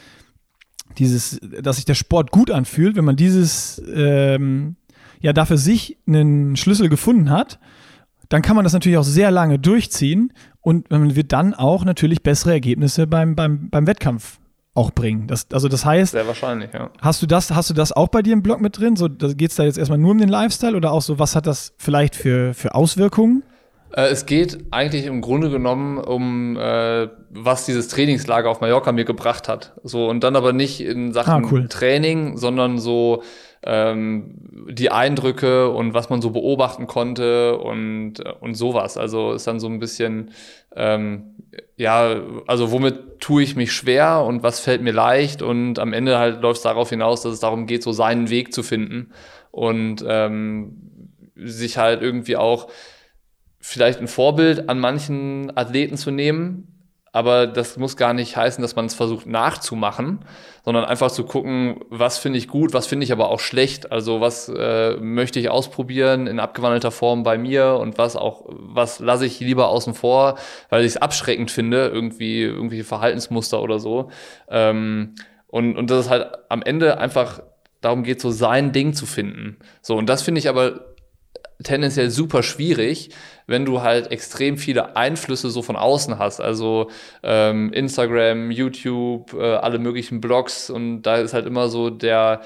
dieses, 0.97 1.39
dass 1.61 1.77
sich 1.77 1.85
der 1.85 1.95
Sport 1.95 2.31
gut 2.31 2.51
anfühlt, 2.51 2.95
wenn 2.95 3.05
man 3.05 3.15
dieses, 3.15 3.81
ähm, 3.93 4.75
ja, 5.21 5.33
da 5.33 5.45
für 5.45 5.57
sich 5.57 5.97
einen 6.07 6.55
Schlüssel 6.55 6.89
gefunden 6.89 7.29
hat, 7.29 7.59
dann 8.29 8.41
kann 8.41 8.55
man 8.55 8.63
das 8.63 8.73
natürlich 8.73 8.97
auch 8.97 9.03
sehr 9.03 9.31
lange 9.31 9.59
durchziehen 9.59 10.33
und 10.61 10.89
man 10.89 11.15
wird 11.15 11.31
dann 11.31 11.53
auch 11.53 11.85
natürlich 11.85 12.23
bessere 12.23 12.51
Ergebnisse 12.51 13.07
beim, 13.07 13.35
beim, 13.35 13.69
beim 13.69 13.87
Wettkampf 13.87 14.39
auch 14.73 14.91
bringen. 14.91 15.27
Das, 15.27 15.47
also 15.53 15.69
das 15.69 15.85
heißt, 15.85 16.11
Sehr 16.11 16.27
wahrscheinlich, 16.27 16.73
ja. 16.73 16.89
Hast 17.01 17.21
du 17.21 17.27
das, 17.27 17.51
hast 17.51 17.69
du 17.69 17.73
das 17.73 17.91
auch 17.91 18.09
bei 18.09 18.21
dir 18.21 18.33
im 18.33 18.43
Blog 18.43 18.59
mit 18.59 18.77
drin? 18.77 18.95
So, 18.95 19.07
geht 19.09 19.51
es 19.51 19.55
da 19.55 19.63
jetzt 19.63 19.77
erstmal 19.77 19.99
nur 19.99 20.11
um 20.11 20.17
den 20.17 20.27
Lifestyle 20.27 20.75
oder 20.75 20.91
auch 20.91 21.01
so, 21.01 21.17
was 21.17 21.35
hat 21.35 21.47
das 21.47 21.73
vielleicht 21.77 22.15
für, 22.15 22.53
für 22.53 22.75
Auswirkungen? 22.75 23.43
Äh, 23.91 24.07
Es 24.07 24.25
geht 24.25 24.57
eigentlich 24.71 25.05
im 25.05 25.21
Grunde 25.21 25.49
genommen 25.49 25.97
um, 25.97 26.57
äh, 26.57 27.07
was 27.29 27.65
dieses 27.65 27.87
Trainingslager 27.87 28.49
auf 28.49 28.61
Mallorca 28.61 28.91
mir 28.91 29.05
gebracht 29.05 29.47
hat. 29.47 29.73
So, 29.83 30.07
und 30.07 30.23
dann 30.23 30.35
aber 30.35 30.53
nicht 30.53 30.81
in 30.81 31.13
Sachen 31.13 31.45
Ah, 31.45 31.47
cool. 31.51 31.67
Training, 31.67 32.37
sondern 32.37 32.77
so 32.79 33.23
ähm, 33.63 34.35
die 34.69 34.91
Eindrücke 34.91 35.69
und 35.71 35.93
was 35.95 36.09
man 36.09 36.21
so 36.21 36.29
beobachten 36.29 36.85
konnte 36.85 37.57
und, 37.57 38.19
äh, 38.19 38.31
und 38.39 38.53
sowas. 38.55 38.95
Also 38.97 39.33
ist 39.33 39.47
dann 39.47 39.59
so 39.59 39.67
ein 39.67 39.79
bisschen, 39.79 40.31
ähm, 40.75 41.35
ja, 41.75 42.15
also 42.45 42.71
womit 42.71 43.19
tue 43.19 43.41
ich 43.41 43.55
mich 43.55 43.71
schwer 43.71 44.23
und 44.23 44.43
was 44.43 44.59
fällt 44.59 44.81
mir 44.83 44.91
leicht 44.93 45.41
und 45.41 45.79
am 45.79 45.93
Ende 45.93 46.19
halt 46.19 46.41
läuft 46.41 46.57
es 46.57 46.63
darauf 46.63 46.89
hinaus, 46.89 47.23
dass 47.23 47.33
es 47.33 47.39
darum 47.39 47.65
geht, 47.65 47.81
so 47.81 47.91
seinen 47.91 48.29
Weg 48.29 48.53
zu 48.53 48.61
finden 48.61 49.11
und 49.49 50.05
ähm, 50.07 50.75
sich 51.35 51.77
halt 51.79 52.03
irgendwie 52.03 52.37
auch 52.37 52.67
vielleicht 53.67 53.99
ein 53.99 54.07
Vorbild 54.07 54.69
an 54.69 54.79
manchen 54.79 55.51
Athleten 55.57 55.97
zu 55.97 56.11
nehmen, 56.11 56.67
aber 57.11 57.47
das 57.47 57.77
muss 57.77 57.97
gar 57.97 58.13
nicht 58.13 58.37
heißen, 58.37 58.61
dass 58.61 58.75
man 58.75 58.85
es 58.85 58.93
versucht 58.93 59.25
nachzumachen, 59.25 60.19
sondern 60.63 60.85
einfach 60.85 61.09
zu 61.09 61.23
gucken, 61.23 61.79
was 61.89 62.19
finde 62.19 62.37
ich 62.37 62.47
gut, 62.47 62.73
was 62.73 62.85
finde 62.85 63.05
ich 63.05 63.11
aber 63.11 63.29
auch 63.29 63.39
schlecht, 63.39 63.91
also 63.91 64.21
was 64.21 64.49
äh, 64.49 64.97
möchte 64.97 65.39
ich 65.39 65.49
ausprobieren 65.49 66.27
in 66.27 66.39
abgewandelter 66.39 66.91
Form 66.91 67.23
bei 67.23 67.39
mir 67.39 67.77
und 67.81 67.97
was 67.97 68.15
auch, 68.15 68.45
was 68.49 68.99
lasse 68.99 69.25
ich 69.25 69.39
lieber 69.39 69.69
außen 69.69 69.95
vor, 69.95 70.37
weil 70.69 70.81
ich 70.81 70.91
es 70.91 70.97
abschreckend 70.97 71.49
finde, 71.49 71.87
irgendwie 71.87 72.43
irgendwelche 72.43 72.83
Verhaltensmuster 72.83 73.63
oder 73.63 73.79
so. 73.79 74.11
Ähm, 74.47 75.15
und, 75.47 75.75
und 75.75 75.89
das 75.89 76.05
ist 76.05 76.11
halt 76.11 76.27
am 76.49 76.61
Ende 76.61 76.99
einfach 76.99 77.41
darum 77.81 78.03
geht, 78.03 78.21
so 78.21 78.29
sein 78.29 78.73
Ding 78.73 78.93
zu 78.93 79.07
finden. 79.07 79.57
So, 79.81 79.95
und 79.95 80.07
das 80.07 80.21
finde 80.21 80.37
ich 80.37 80.49
aber 80.49 80.94
tendenziell 81.63 82.09
super 82.09 82.43
schwierig, 82.43 83.09
wenn 83.47 83.65
du 83.65 83.81
halt 83.81 84.11
extrem 84.11 84.57
viele 84.57 84.95
Einflüsse 84.95 85.49
so 85.49 85.61
von 85.61 85.75
außen 85.75 86.19
hast. 86.19 86.41
Also 86.41 86.89
ähm, 87.23 87.71
Instagram, 87.73 88.51
YouTube, 88.51 89.33
äh, 89.33 89.55
alle 89.55 89.79
möglichen 89.79 90.21
Blogs 90.21 90.69
und 90.69 91.03
da 91.03 91.17
ist 91.17 91.33
halt 91.33 91.45
immer 91.45 91.69
so 91.69 91.89
der, 91.89 92.41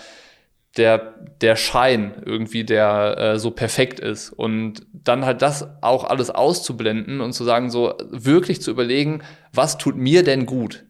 der, 0.77 1.15
der 1.41 1.55
Schein 1.55 2.21
irgendwie, 2.25 2.63
der 2.63 3.17
äh, 3.17 3.39
so 3.39 3.51
perfekt 3.51 3.99
ist. 3.99 4.31
Und 4.31 4.85
dann 4.93 5.25
halt 5.25 5.41
das 5.41 5.67
auch 5.81 6.03
alles 6.03 6.29
auszublenden 6.29 7.21
und 7.21 7.33
zu 7.33 7.43
sagen, 7.43 7.69
so 7.69 7.95
wirklich 8.11 8.61
zu 8.61 8.71
überlegen, 8.71 9.21
was 9.53 9.77
tut 9.77 9.95
mir 9.95 10.23
denn 10.23 10.45
gut? 10.45 10.85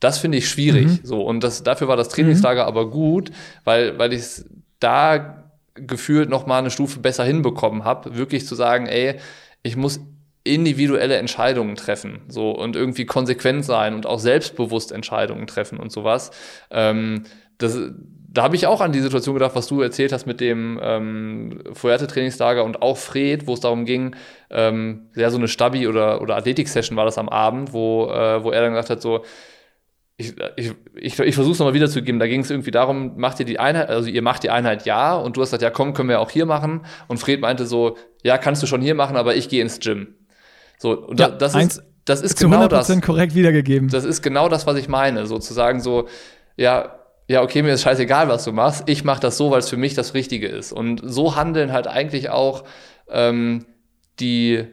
Das 0.00 0.18
finde 0.18 0.38
ich 0.38 0.48
schwierig. 0.48 1.00
So, 1.02 1.22
und 1.22 1.42
das, 1.42 1.62
dafür 1.62 1.88
war 1.88 1.96
das 1.96 2.10
Trainingslager 2.10 2.66
aber 2.66 2.90
gut, 2.90 3.30
weil, 3.64 3.98
weil 3.98 4.12
ich 4.12 4.20
es 4.20 4.48
da 4.78 5.45
gefühlt 5.76 6.28
noch 6.28 6.46
mal 6.46 6.58
eine 6.58 6.70
Stufe 6.70 7.00
besser 7.00 7.24
hinbekommen 7.24 7.84
habe, 7.84 8.16
wirklich 8.16 8.46
zu 8.46 8.54
sagen, 8.54 8.86
ey, 8.86 9.16
ich 9.62 9.76
muss 9.76 10.00
individuelle 10.44 11.16
Entscheidungen 11.16 11.74
treffen, 11.74 12.20
so 12.28 12.52
und 12.52 12.76
irgendwie 12.76 13.04
konsequent 13.04 13.64
sein 13.64 13.94
und 13.94 14.06
auch 14.06 14.20
selbstbewusst 14.20 14.92
Entscheidungen 14.92 15.46
treffen 15.46 15.78
und 15.78 15.90
sowas. 15.90 16.30
Ähm, 16.70 17.24
das, 17.58 17.78
da 18.28 18.42
habe 18.42 18.54
ich 18.54 18.66
auch 18.66 18.80
an 18.80 18.92
die 18.92 19.00
Situation 19.00 19.34
gedacht, 19.34 19.56
was 19.56 19.66
du 19.66 19.80
erzählt 19.80 20.12
hast 20.12 20.26
mit 20.26 20.40
dem 20.40 20.78
ähm, 20.82 21.62
Fuerte-Trainingslager 21.72 22.64
und 22.64 22.82
auch 22.82 22.96
Fred, 22.96 23.46
wo 23.46 23.54
es 23.54 23.60
darum 23.60 23.86
ging, 23.86 24.14
ähm, 24.50 25.08
ja, 25.16 25.30
so 25.30 25.38
eine 25.38 25.48
Stabi- 25.48 25.88
oder, 25.88 26.20
oder 26.20 26.36
Athletik-Session 26.36 26.96
war 26.96 27.06
das 27.06 27.18
am 27.18 27.28
Abend, 27.28 27.72
wo, 27.72 28.10
äh, 28.10 28.44
wo 28.44 28.50
er 28.50 28.60
dann 28.60 28.72
gesagt 28.72 28.90
hat, 28.90 29.02
so, 29.02 29.24
ich, 30.18 30.34
ich, 30.56 30.72
ich, 30.94 31.18
ich 31.18 31.34
versuche 31.34 31.52
es 31.52 31.58
nochmal 31.58 31.74
wiederzugeben. 31.74 32.18
Da 32.18 32.26
ging 32.26 32.40
es 32.40 32.50
irgendwie 32.50 32.70
darum, 32.70 33.16
macht 33.18 33.38
ihr 33.38 33.46
die 33.46 33.58
Einheit, 33.58 33.88
also 33.90 34.08
ihr 34.08 34.22
macht 34.22 34.42
die 34.44 34.50
Einheit 34.50 34.86
ja 34.86 35.14
und 35.14 35.36
du 35.36 35.42
hast 35.42 35.48
gesagt, 35.48 35.62
ja 35.62 35.70
komm, 35.70 35.92
können 35.92 36.08
wir 36.08 36.20
auch 36.20 36.30
hier 36.30 36.46
machen. 36.46 36.86
Und 37.06 37.18
Fred 37.18 37.40
meinte 37.40 37.66
so, 37.66 37.96
ja, 38.22 38.38
kannst 38.38 38.62
du 38.62 38.66
schon 38.66 38.80
hier 38.80 38.94
machen, 38.94 39.16
aber 39.16 39.36
ich 39.36 39.48
gehe 39.48 39.60
ins 39.60 39.78
Gym. 39.78 40.14
So, 40.78 40.92
und 41.06 41.20
Ja, 41.20 41.28
da, 41.28 41.36
das, 41.36 41.54
eins 41.54 41.76
ist, 41.78 41.84
das 42.06 42.22
ist 42.22 42.38
Zu 42.38 42.48
genau 42.48 42.64
100% 42.66 42.68
das. 42.70 43.00
korrekt 43.02 43.34
wiedergegeben. 43.34 43.88
Das 43.90 44.04
ist 44.04 44.22
genau 44.22 44.48
das, 44.48 44.66
was 44.66 44.78
ich 44.78 44.88
meine. 44.88 45.26
Sozusagen 45.26 45.80
so, 45.80 46.08
ja, 46.56 46.98
ja, 47.28 47.42
okay, 47.42 47.62
mir 47.62 47.72
ist 47.72 47.82
scheißegal, 47.82 48.28
was 48.28 48.44
du 48.44 48.52
machst. 48.52 48.84
Ich 48.86 49.04
mache 49.04 49.20
das 49.20 49.36
so, 49.36 49.50
weil 49.50 49.58
es 49.58 49.68
für 49.68 49.76
mich 49.76 49.94
das 49.94 50.14
Richtige 50.14 50.46
ist. 50.48 50.72
Und 50.72 51.02
so 51.04 51.36
handeln 51.36 51.72
halt 51.72 51.88
eigentlich 51.88 52.30
auch 52.30 52.64
ähm, 53.10 53.66
die, 54.20 54.64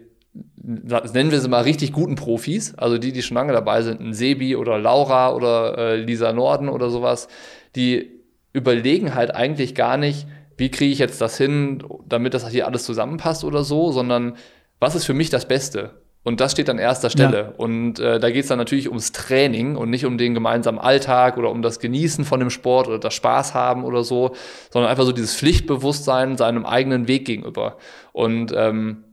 nennen 0.64 1.32
wir 1.32 1.40
sie 1.40 1.50
mal 1.50 1.62
richtig 1.62 1.92
guten 1.92 2.16
Profis, 2.16 2.74
also 2.76 2.98
die, 2.98 3.12
die 3.12 3.22
schon 3.22 3.36
lange 3.36 3.54
dabei 3.54 3.82
sind, 3.82 4.02
ein 4.02 4.14
Sebi 4.14 4.56
oder 4.56 4.80
Laura 4.80 5.34
oder 5.34 5.78
äh, 5.78 5.96
Lisa 5.98 6.34
Norden 6.34 6.70
oder 6.70 6.90
sowas, 6.90 7.28
die 7.76 8.12
überlegen 8.54 9.14
halt 9.14 9.36
eigentlich 9.36 9.76
gar 9.76 9.98
nicht, 9.98 10.28
wie 10.58 10.70
kriege 10.70 10.92
ich 10.92 11.00
jetzt 11.00 11.20
das 11.22 11.38
hin, 11.38 11.84
damit 12.08 12.34
das 12.34 12.48
hier 12.50 12.68
alles 12.68 12.84
zusammenpasst 12.84 13.44
oder 13.44 13.64
so, 13.64 13.92
sondern 13.92 14.38
was 14.80 14.96
ist 14.96 15.06
für 15.06 15.14
mich 15.14 15.30
das 15.30 15.48
Beste? 15.48 16.02
Und 16.24 16.40
das 16.40 16.54
steht 16.54 16.70
an 16.70 16.80
erster 16.80 17.10
Stelle. 17.10 17.54
Und 17.58 18.00
äh, 18.00 18.18
da 18.18 18.30
geht 18.32 18.44
es 18.44 18.48
dann 18.48 18.58
natürlich 18.58 18.88
ums 18.88 19.12
Training 19.12 19.76
und 19.76 19.90
nicht 19.90 20.06
um 20.06 20.18
den 20.18 20.34
gemeinsamen 20.34 20.80
Alltag 20.80 21.38
oder 21.38 21.50
um 21.52 21.62
das 21.62 21.80
Genießen 21.80 22.24
von 22.24 22.40
dem 22.40 22.50
Sport 22.50 22.88
oder 22.88 22.98
das 22.98 23.14
Spaß 23.14 23.54
haben 23.54 23.84
oder 23.84 24.06
so, 24.06 24.34
sondern 24.72 24.90
einfach 24.90 25.04
so 25.04 25.12
dieses 25.12 25.36
Pflichtbewusstsein 25.36 26.38
seinem 26.38 26.66
eigenen 26.66 27.10
Weg 27.10 27.26
gegenüber. 27.26 27.78
Und 28.14 28.54
ähm, 28.56 29.04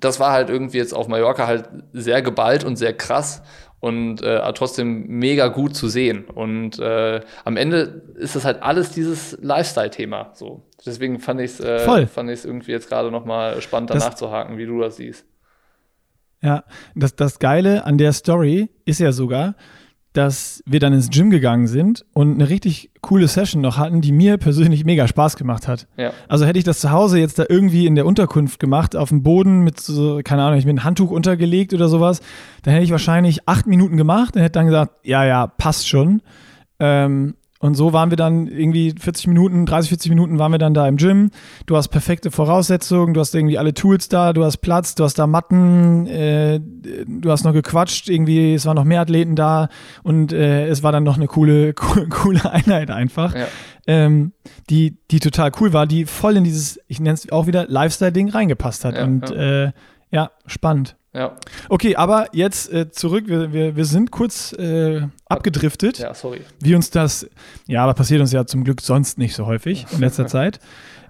das 0.00 0.20
war 0.20 0.32
halt 0.32 0.48
irgendwie 0.50 0.78
jetzt 0.78 0.94
auf 0.94 1.08
Mallorca 1.08 1.46
halt 1.46 1.68
sehr 1.92 2.22
geballt 2.22 2.64
und 2.64 2.76
sehr 2.76 2.92
krass 2.92 3.42
und 3.80 4.22
äh, 4.22 4.52
trotzdem 4.54 5.06
mega 5.06 5.48
gut 5.48 5.76
zu 5.76 5.88
sehen. 5.88 6.24
Und 6.24 6.78
äh, 6.78 7.20
am 7.44 7.56
Ende 7.56 8.02
ist 8.16 8.34
das 8.36 8.44
halt 8.44 8.62
alles 8.62 8.90
dieses 8.90 9.38
Lifestyle-Thema. 9.40 10.30
So. 10.34 10.62
Deswegen 10.84 11.20
fand 11.20 11.40
ich 11.40 11.52
es 11.52 11.60
äh, 11.60 12.06
fand 12.06 12.30
irgendwie 12.44 12.72
jetzt 12.72 12.88
gerade 12.88 13.10
noch 13.10 13.24
mal 13.24 13.60
spannend, 13.60 13.90
Das- 13.90 14.02
danach 14.02 14.14
zu 14.14 14.30
haken, 14.30 14.58
wie 14.58 14.66
du 14.66 14.80
das 14.80 14.96
siehst. 14.96 15.24
Ja, 16.40 16.62
das, 16.94 17.16
das 17.16 17.40
Geile 17.40 17.84
an 17.84 17.98
der 17.98 18.12
Story 18.12 18.70
ist 18.84 19.00
ja 19.00 19.10
sogar, 19.10 19.56
dass 20.18 20.64
wir 20.66 20.80
dann 20.80 20.92
ins 20.92 21.10
Gym 21.10 21.30
gegangen 21.30 21.68
sind 21.68 22.04
und 22.12 22.34
eine 22.34 22.48
richtig 22.48 22.90
coole 23.02 23.28
Session 23.28 23.62
noch 23.62 23.78
hatten, 23.78 24.00
die 24.00 24.10
mir 24.10 24.36
persönlich 24.36 24.84
mega 24.84 25.06
Spaß 25.06 25.36
gemacht 25.36 25.68
hat. 25.68 25.86
Ja. 25.96 26.10
Also 26.26 26.44
hätte 26.44 26.58
ich 26.58 26.64
das 26.64 26.80
zu 26.80 26.90
Hause 26.90 27.20
jetzt 27.20 27.38
da 27.38 27.44
irgendwie 27.48 27.86
in 27.86 27.94
der 27.94 28.04
Unterkunft 28.04 28.58
gemacht, 28.58 28.96
auf 28.96 29.10
dem 29.10 29.22
Boden 29.22 29.60
mit 29.60 29.78
so, 29.78 30.20
keine 30.24 30.42
Ahnung, 30.42 30.58
ich 30.58 30.66
mir 30.66 30.72
ein 30.72 30.82
Handtuch 30.82 31.12
untergelegt 31.12 31.72
oder 31.72 31.88
sowas, 31.88 32.20
dann 32.64 32.74
hätte 32.74 32.82
ich 32.82 32.90
wahrscheinlich 32.90 33.48
acht 33.48 33.68
Minuten 33.68 33.96
gemacht 33.96 34.34
und 34.34 34.42
hätte 34.42 34.58
dann 34.58 34.66
gesagt, 34.66 34.92
ja, 35.04 35.24
ja, 35.24 35.46
passt 35.46 35.88
schon. 35.88 36.20
Ähm, 36.80 37.36
und 37.60 37.74
so 37.74 37.92
waren 37.92 38.10
wir 38.10 38.16
dann 38.16 38.46
irgendwie 38.46 38.94
40 38.98 39.26
Minuten, 39.26 39.66
30, 39.66 39.88
40 39.88 40.10
Minuten 40.10 40.38
waren 40.38 40.52
wir 40.52 40.58
dann 40.58 40.74
da 40.74 40.86
im 40.86 40.96
Gym. 40.96 41.30
Du 41.66 41.76
hast 41.76 41.88
perfekte 41.88 42.30
Voraussetzungen, 42.30 43.14
du 43.14 43.20
hast 43.20 43.34
irgendwie 43.34 43.58
alle 43.58 43.74
Tools 43.74 44.08
da, 44.08 44.32
du 44.32 44.44
hast 44.44 44.58
Platz, 44.58 44.94
du 44.94 45.02
hast 45.04 45.18
da 45.18 45.26
Matten, 45.26 46.06
äh, 46.06 46.60
du 46.60 47.30
hast 47.30 47.44
noch 47.44 47.52
gequatscht, 47.52 48.08
irgendwie, 48.08 48.54
es 48.54 48.64
waren 48.66 48.76
noch 48.76 48.84
mehr 48.84 49.00
Athleten 49.00 49.34
da 49.34 49.68
und 50.02 50.32
äh, 50.32 50.66
es 50.68 50.82
war 50.82 50.92
dann 50.92 51.02
noch 51.04 51.16
eine 51.16 51.26
coole, 51.26 51.74
coole 52.10 52.50
Einheit 52.50 52.90
einfach, 52.90 53.34
Ja. 53.34 53.46
ähm, 53.86 54.32
die, 54.70 54.96
die 55.10 55.18
total 55.20 55.50
cool 55.60 55.72
war, 55.72 55.86
die 55.86 56.04
voll 56.06 56.36
in 56.36 56.44
dieses, 56.44 56.78
ich 56.86 57.00
nenne 57.00 57.14
es 57.14 57.30
auch 57.32 57.46
wieder, 57.48 57.66
Lifestyle-Ding 57.68 58.28
reingepasst 58.30 58.84
hat. 58.84 58.96
Ja, 58.96 59.04
und 59.04 59.30
ja. 59.30 59.64
Äh, 59.66 59.72
ja, 60.10 60.30
spannend. 60.46 60.96
Ja, 61.14 61.36
Okay, 61.70 61.96
aber 61.96 62.26
jetzt 62.32 62.72
äh, 62.72 62.90
zurück, 62.90 63.24
wir, 63.28 63.52
wir, 63.52 63.76
wir 63.76 63.84
sind 63.86 64.10
kurz 64.10 64.52
äh, 64.52 65.00
abgedriftet 65.26 65.98
ja, 65.98 66.12
sorry. 66.12 66.42
wie 66.60 66.74
uns 66.74 66.90
das, 66.90 67.28
ja, 67.66 67.82
aber 67.82 67.94
passiert 67.94 68.20
uns 68.20 68.30
ja 68.32 68.44
zum 68.44 68.62
Glück 68.62 68.82
sonst 68.82 69.16
nicht 69.16 69.34
so 69.34 69.46
häufig 69.46 69.86
in 69.90 70.00
letzter 70.00 70.26
Zeit. 70.28 70.60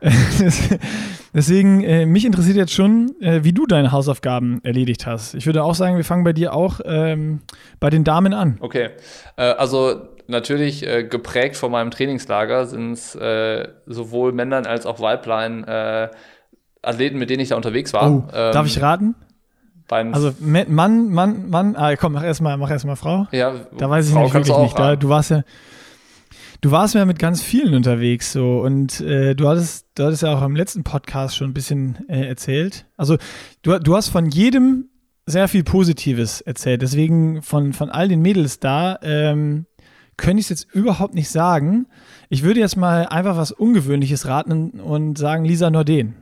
Deswegen, 1.35 1.83
äh, 1.83 2.07
mich 2.07 2.25
interessiert 2.25 2.57
jetzt 2.57 2.73
schon, 2.73 3.21
äh, 3.21 3.43
wie 3.43 3.53
du 3.53 3.67
deine 3.67 3.91
Hausaufgaben 3.91 4.61
erledigt 4.63 5.07
hast. 5.07 5.35
Ich 5.35 5.47
würde 5.47 5.65
auch 5.65 5.75
sagen, 5.75 5.97
wir 5.97 6.05
fangen 6.05 6.23
bei 6.23 6.33
dir 6.33 6.55
auch 6.55 6.81
ähm, 6.85 7.41
bei 7.81 7.91
den 7.91 8.05
Damen 8.05 8.33
an. 8.33 8.59
Okay, 8.61 8.91
äh, 9.37 9.43
also 9.43 10.09
natürlich 10.29 10.87
äh, 10.87 11.03
geprägt 11.03 11.57
von 11.57 11.73
meinem 11.73 11.91
Trainingslager 11.91 12.67
sind 12.67 12.93
es 12.93 13.19
sowohl 13.87 14.33
Männern 14.33 14.67
als 14.67 14.87
auch 14.87 15.01
Weiblein 15.01 15.65
Athleten, 16.81 17.19
mit 17.19 17.29
denen 17.29 17.41
ich 17.41 17.49
da 17.49 17.57
unterwegs 17.57 17.93
war. 17.93 18.11
Oh, 18.11 18.29
Ähm, 18.33 18.53
darf 18.53 18.67
ich 18.67 18.81
raten? 18.81 19.17
Beim- 19.89 20.15
Also 20.15 20.33
Mann, 20.41 21.11
Mann, 21.11 21.49
Mann, 21.51 21.75
ah, 21.77 21.97
komm, 21.97 22.13
mach 22.13 22.23
erstmal 22.23 22.57
mach 22.57 22.71
erst 22.71 22.85
mal 22.85 22.97
Frau. 22.97 23.27
ja, 23.33 23.55
Da 23.77 23.89
weiß 23.91 24.07
ich 24.07 24.13
Frau 24.13 24.21
nämlich 24.21 24.35
wirklich 24.35 24.57
nicht. 24.59 24.79
Da, 24.79 24.97
du 24.97 25.09
warst 25.09 25.31
ja, 25.31 25.43
du 26.61 26.71
warst 26.71 26.95
ja 26.95 27.05
mit 27.05 27.19
ganz 27.19 27.43
vielen 27.43 27.75
unterwegs 27.75 28.33
so 28.33 28.61
und 28.61 29.01
äh, 29.01 29.35
du 29.35 29.49
hattest, 29.49 29.87
du 29.95 30.05
hattest 30.05 30.23
ja 30.23 30.37
auch 30.37 30.43
im 30.43 30.57
letzten 30.57 30.85
Podcast 30.85 31.37
schon 31.37 31.51
ein 31.51 31.55
bisschen 31.55 31.99
äh, 32.09 32.27
erzählt. 32.27 32.87
Also 32.97 33.17
du, 33.63 33.79
du 33.79 33.97
hast 33.97 34.09
von 34.09 34.27
jedem 34.27 34.87
sehr 35.27 35.47
viel 35.49 35.63
Positives 35.65 36.41
erzählt. 36.41 36.81
Deswegen 36.83 37.43
von, 37.43 37.73
von 37.75 37.91
all 37.91 38.09
den 38.09 38.23
Mädels 38.23 38.61
da 38.61 38.99
ähm, 39.03 39.67
könnte 40.17 40.41
ich 40.41 40.47
es 40.47 40.49
jetzt 40.51 40.75
überhaupt 40.75 41.15
nicht 41.15 41.29
sagen. 41.29 41.87
Ich 42.31 42.43
würde 42.43 42.61
jetzt 42.61 42.77
mal 42.77 43.07
einfach 43.07 43.37
was 43.37 43.53
Ungewöhnliches 43.53 44.27
raten 44.27 44.81
und 44.81 45.17
sagen 45.19 45.45
Lisa 45.45 45.71
Norden. 45.71 46.15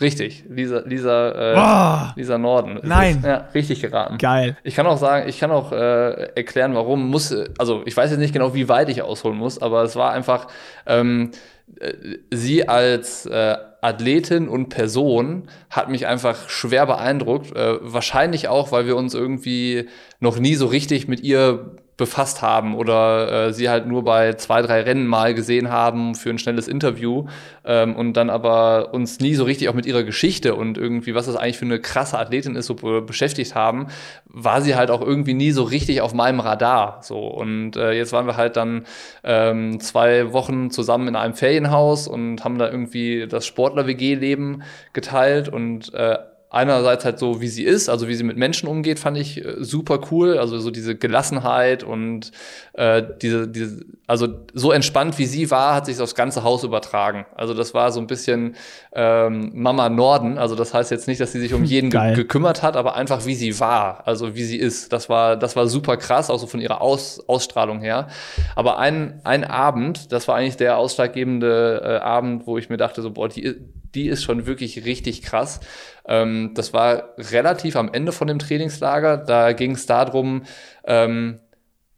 Richtig, 0.00 0.44
Lisa, 0.48 0.82
Lisa, 0.84 2.12
äh, 2.14 2.20
Lisa 2.20 2.36
Norden. 2.36 2.78
ist 2.78 2.84
Nein. 2.84 3.22
Ja, 3.24 3.48
richtig 3.54 3.80
geraten. 3.80 4.18
geil. 4.18 4.56
Ich 4.64 4.74
kann 4.74 4.86
auch 4.86 4.98
sagen, 4.98 5.28
ich 5.28 5.38
kann 5.38 5.52
auch 5.52 5.70
äh, 5.70 6.34
erklären, 6.34 6.74
warum 6.74 7.08
muss, 7.08 7.34
also 7.58 7.82
ich 7.86 7.96
weiß 7.96 8.10
jetzt 8.10 8.18
nicht 8.18 8.32
genau, 8.32 8.54
wie 8.54 8.68
weit 8.68 8.88
ich 8.88 9.02
ausholen 9.02 9.38
muss, 9.38 9.62
aber 9.62 9.82
es 9.82 9.94
war 9.94 10.10
einfach, 10.10 10.48
ähm, 10.86 11.30
äh, 11.78 11.92
sie 12.32 12.68
als 12.68 13.26
äh, 13.26 13.56
Athletin 13.80 14.48
und 14.48 14.68
Person 14.68 15.48
hat 15.70 15.90
mich 15.90 16.06
einfach 16.06 16.48
schwer 16.48 16.86
beeindruckt. 16.86 17.54
Äh, 17.54 17.76
wahrscheinlich 17.80 18.48
auch, 18.48 18.72
weil 18.72 18.86
wir 18.86 18.96
uns 18.96 19.14
irgendwie 19.14 19.88
noch 20.20 20.38
nie 20.38 20.54
so 20.54 20.66
richtig 20.66 21.06
mit 21.06 21.20
ihr 21.20 21.76
befasst 21.96 22.42
haben 22.42 22.74
oder 22.74 23.46
äh, 23.46 23.52
sie 23.52 23.68
halt 23.68 23.86
nur 23.86 24.04
bei 24.04 24.34
zwei, 24.34 24.62
drei 24.62 24.82
Rennen 24.82 25.06
mal 25.06 25.32
gesehen 25.32 25.70
haben 25.70 26.14
für 26.14 26.30
ein 26.30 26.38
schnelles 26.38 26.66
Interview 26.66 27.26
ähm, 27.64 27.94
und 27.94 28.14
dann 28.14 28.30
aber 28.30 28.92
uns 28.92 29.20
nie 29.20 29.34
so 29.34 29.44
richtig 29.44 29.68
auch 29.68 29.74
mit 29.74 29.86
ihrer 29.86 30.02
Geschichte 30.02 30.56
und 30.56 30.76
irgendwie, 30.76 31.14
was 31.14 31.26
das 31.26 31.36
eigentlich 31.36 31.58
für 31.58 31.66
eine 31.66 31.80
krasse 31.80 32.18
Athletin 32.18 32.56
ist, 32.56 32.66
so 32.66 32.74
be 32.74 33.00
beschäftigt 33.02 33.54
haben, 33.54 33.88
war 34.24 34.60
sie 34.60 34.74
halt 34.74 34.90
auch 34.90 35.00
irgendwie 35.00 35.34
nie 35.34 35.52
so 35.52 35.62
richtig 35.62 36.00
auf 36.00 36.14
meinem 36.14 36.40
Radar. 36.40 36.98
So 37.02 37.18
und 37.18 37.76
äh, 37.76 37.92
jetzt 37.92 38.12
waren 38.12 38.26
wir 38.26 38.36
halt 38.36 38.56
dann 38.56 38.86
ähm, 39.22 39.78
zwei 39.78 40.32
Wochen 40.32 40.70
zusammen 40.70 41.08
in 41.08 41.16
einem 41.16 41.34
Ferienhaus 41.34 42.08
und 42.08 42.42
haben 42.44 42.58
da 42.58 42.68
irgendwie 42.68 43.26
das 43.28 43.46
Sportler-WG-Leben 43.46 44.62
geteilt 44.92 45.48
und 45.48 45.94
äh, 45.94 46.18
einerseits 46.54 47.04
halt 47.04 47.18
so, 47.18 47.40
wie 47.40 47.48
sie 47.48 47.64
ist, 47.64 47.88
also 47.88 48.08
wie 48.08 48.14
sie 48.14 48.24
mit 48.24 48.36
Menschen 48.36 48.68
umgeht, 48.68 48.98
fand 48.98 49.18
ich 49.18 49.44
äh, 49.44 49.56
super 49.58 50.00
cool. 50.10 50.38
Also 50.38 50.58
so 50.58 50.70
diese 50.70 50.94
Gelassenheit 50.94 51.82
und 51.82 52.30
äh, 52.74 53.02
diese, 53.20 53.48
diese, 53.48 53.84
also 54.06 54.28
so 54.52 54.72
entspannt 54.72 55.18
wie 55.18 55.26
sie 55.26 55.50
war, 55.50 55.74
hat 55.74 55.86
sich 55.86 56.00
aufs 56.00 56.14
ganze 56.14 56.44
Haus 56.44 56.64
übertragen. 56.64 57.26
Also 57.34 57.54
das 57.54 57.74
war 57.74 57.92
so 57.92 58.00
ein 58.00 58.06
bisschen 58.06 58.56
ähm, 58.92 59.50
Mama 59.54 59.88
Norden. 59.88 60.38
Also 60.38 60.54
das 60.54 60.72
heißt 60.72 60.90
jetzt 60.90 61.08
nicht, 61.08 61.20
dass 61.20 61.32
sie 61.32 61.40
sich 61.40 61.54
um 61.54 61.64
jeden 61.64 61.90
ge 61.90 62.14
gekümmert 62.14 62.62
hat, 62.62 62.76
aber 62.76 62.94
einfach 62.94 63.26
wie 63.26 63.34
sie 63.34 63.58
war, 63.60 64.06
also 64.06 64.34
wie 64.34 64.44
sie 64.44 64.58
ist. 64.58 64.92
Das 64.92 65.08
war, 65.08 65.36
das 65.36 65.56
war 65.56 65.66
super 65.66 65.96
krass, 65.96 66.30
auch 66.30 66.38
so 66.38 66.46
von 66.46 66.60
ihrer 66.60 66.80
Aus 66.80 67.22
Ausstrahlung 67.28 67.80
her. 67.80 68.08
Aber 68.54 68.78
ein, 68.78 69.20
ein 69.24 69.44
Abend, 69.44 70.12
das 70.12 70.28
war 70.28 70.36
eigentlich 70.36 70.56
der 70.56 70.78
ausschlaggebende 70.78 71.82
äh, 71.84 71.96
Abend, 71.98 72.46
wo 72.46 72.58
ich 72.58 72.68
mir 72.68 72.76
dachte, 72.76 73.02
so, 73.02 73.10
boah, 73.10 73.28
die, 73.28 73.56
die 73.94 74.08
ist 74.08 74.24
schon 74.24 74.46
wirklich 74.46 74.84
richtig 74.84 75.22
krass. 75.22 75.60
Ähm, 76.06 76.52
das 76.54 76.72
war 76.72 77.14
relativ 77.18 77.76
am 77.76 77.90
Ende 77.92 78.12
von 78.12 78.26
dem 78.26 78.38
Trainingslager. 78.38 79.16
Da 79.16 79.52
ging 79.52 79.72
es 79.72 79.86
darum, 79.86 80.44
ähm, 80.84 81.40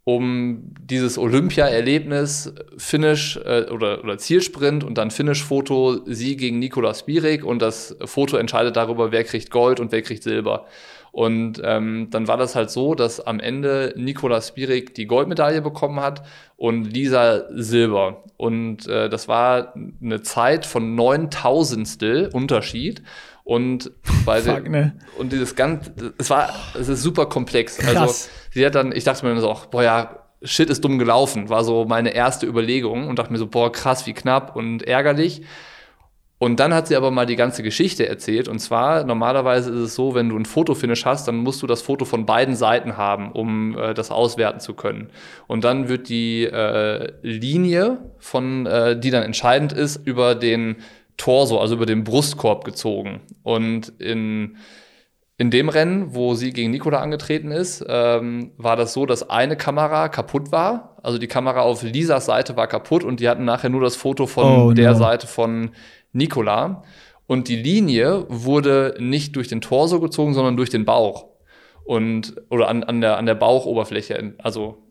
um 0.09 0.73
dieses 0.81 1.19
Olympia-Erlebnis, 1.19 2.55
Finish 2.77 3.39
äh, 3.45 3.67
oder, 3.73 4.05
oder 4.05 4.19
Zielsprint 4.19 4.85
und 4.85 4.99
dann 4.99 5.11
Finish-Foto, 5.11 6.03
sie 6.07 6.37
gegen 6.37 6.61
Nikola 6.61 6.95
Spirik 6.95 7.45
und 7.45 7.61
das 7.61 7.97
Foto 8.05 8.37
entscheidet 8.37 8.77
darüber, 8.77 9.11
wer 9.11 9.25
kriegt 9.25 9.51
Gold 9.51 9.81
und 9.81 9.91
wer 9.91 10.03
kriegt 10.03 10.23
Silber. 10.23 10.67
Und 11.11 11.61
ähm, 11.65 12.07
dann 12.11 12.29
war 12.29 12.37
das 12.37 12.55
halt 12.55 12.71
so, 12.71 12.95
dass 12.95 13.19
am 13.19 13.41
Ende 13.41 13.95
Nikola 13.97 14.41
Spirik 14.41 14.95
die 14.95 15.07
Goldmedaille 15.07 15.61
bekommen 15.61 15.99
hat 15.99 16.23
und 16.57 16.85
Lisa 16.85 17.47
Silber. 17.51 18.23
Und 18.37 18.87
äh, 18.87 19.09
das 19.09 19.27
war 19.27 19.75
eine 20.01 20.23
Zeit 20.23 20.67
von 20.67 20.97
9000stel 20.97 22.33
Unterschied. 22.33 23.03
Und 23.47 23.93
bei 24.25 24.43
Fuck, 24.43 24.65
den, 24.65 24.73
ne? 24.73 24.97
und 25.19 25.31
dieses 25.31 25.55
ganz, 25.55 25.93
es 26.19 26.31
war, 26.31 26.53
es 26.77 26.89
ist 26.89 27.01
super 27.01 27.27
komplex. 27.27 27.79
Krass. 27.79 27.97
Also 27.97 28.29
sie 28.51 28.67
hat 28.67 28.75
dann, 28.75 28.91
ich 28.91 29.05
dachte 29.05 29.25
mir 29.25 29.41
so, 29.41 29.49
ach, 29.53 29.67
boah 29.67 29.85
ja, 29.85 30.19
shit 30.43 30.69
ist 30.69 30.85
dumm 30.85 30.99
gelaufen, 30.99 31.49
war 31.49 31.63
so 31.63 31.85
meine 31.85 32.13
erste 32.13 32.45
Überlegung 32.45 33.07
und 33.07 33.21
dachte 33.21 33.31
mir 33.31 33.39
so, 33.39 33.47
boah, 33.47 33.71
krass, 33.71 34.05
wie 34.05 34.15
knapp 34.15 34.57
und 34.57 34.83
ärgerlich. 34.83 35.43
Und 36.39 36.59
dann 36.59 36.75
hat 36.75 36.89
sie 36.89 36.97
aber 36.97 37.13
mal 37.13 37.25
die 37.25 37.37
ganze 37.37 37.63
Geschichte 37.63 38.09
erzählt. 38.09 38.49
Und 38.49 38.59
zwar, 38.59 39.05
normalerweise 39.05 39.71
ist 39.71 39.81
es 39.81 39.95
so, 39.95 40.17
wenn 40.17 40.29
du 40.29 40.37
ein 40.37 40.45
Fotofinish 40.45 41.05
hast, 41.05 41.29
dann 41.29 41.37
musst 41.37 41.63
du 41.63 41.69
das 41.69 41.83
Foto 41.83 42.05
von 42.05 42.27
beiden 42.27 42.57
Seiten 42.57 42.97
haben, 42.97 43.31
um 43.31 43.79
äh, 43.79 43.95
das 43.95 44.11
auswerten 44.11 44.59
zu 44.59 44.75
können. 44.75 45.11
Und 45.47 45.63
dann 45.63 45.89
wird 45.89 46.09
die 46.09 46.47
äh, 46.47 47.13
Linie, 47.23 47.99
von, 48.19 48.67
äh, 48.67 48.99
die 48.99 49.11
dann 49.11 49.23
entscheidend 49.23 49.73
ist, 49.73 50.05
über 50.05 50.35
den 50.35 50.79
Torso, 51.17 51.59
also 51.59 51.75
über 51.75 51.87
den 51.87 52.05
Brustkorb 52.05 52.65
gezogen. 52.65 53.21
Und 53.43 53.93
in, 53.99 54.57
in 55.39 55.51
dem 55.51 55.69
Rennen, 55.69 56.15
wo 56.15 56.35
sie 56.35 56.53
gegen 56.53 56.71
Nikola 56.71 57.01
angetreten 57.01 57.51
ist, 57.51 57.85
ähm, 57.89 58.53
war 58.57 58.77
das 58.77 58.93
so, 58.93 59.07
dass 59.07 59.29
eine 59.29 59.57
Kamera 59.57 60.09
kaputt 60.09 60.53
war. 60.53 60.97
Also 61.03 61.19
die 61.19 61.27
Kamera 61.27 61.61
auf 61.61 61.83
Lisas 61.83 62.27
Seite 62.27 62.57
war 62.57 62.67
kaputt 62.67 63.05
und 63.05 63.21
die 63.21 63.29
hatten 63.29 63.45
nachher 63.45 63.71
nur 63.71 63.81
das 63.81 63.97
Foto 63.97 64.27
von 64.27 64.45
Oh, 64.45 64.73
der 64.73 64.93
no. 64.93 64.99
Seite 64.99 65.27
von 65.27 65.71
Nikola. 66.13 66.83
Und 67.27 67.49
die 67.49 67.57
Linie 67.57 68.25
wurde 68.29 68.95
nicht 68.99 69.37
durch 69.37 69.49
den 69.49 69.61
Torso 69.61 70.01
gezogen, 70.01 70.35
sondern 70.35 70.57
durch 70.57 70.71
den 70.71 70.85
Bauch. 70.85 71.27
Und, 71.85 72.35
oder 72.51 72.69
an, 72.69 72.83
an, 72.85 73.01
der, 73.01 73.17
an 73.17 73.27
der 73.27 73.35
Bauchoberfläche, 73.35 74.35
also 74.39 74.86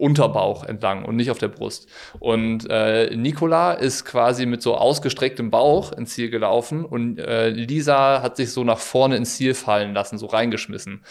Unterbauch 0.00 0.64
entlang 0.64 1.04
und 1.04 1.16
nicht 1.16 1.30
auf 1.30 1.38
der 1.38 1.48
Brust. 1.48 1.88
Und 2.18 2.68
äh, 2.70 3.14
Nikola 3.14 3.72
ist 3.72 4.04
quasi 4.06 4.46
mit 4.46 4.62
so 4.62 4.76
ausgestrecktem 4.76 5.50
Bauch 5.50 5.92
ins 5.92 6.14
Ziel 6.14 6.30
gelaufen 6.30 6.84
und 6.84 7.18
äh, 7.18 7.50
Lisa 7.50 8.22
hat 8.22 8.36
sich 8.36 8.50
so 8.52 8.64
nach 8.64 8.78
vorne 8.78 9.16
ins 9.16 9.36
Ziel 9.36 9.54
fallen 9.54 9.92
lassen, 9.92 10.16
so 10.18 10.26
reingeschmissen. 10.26 11.02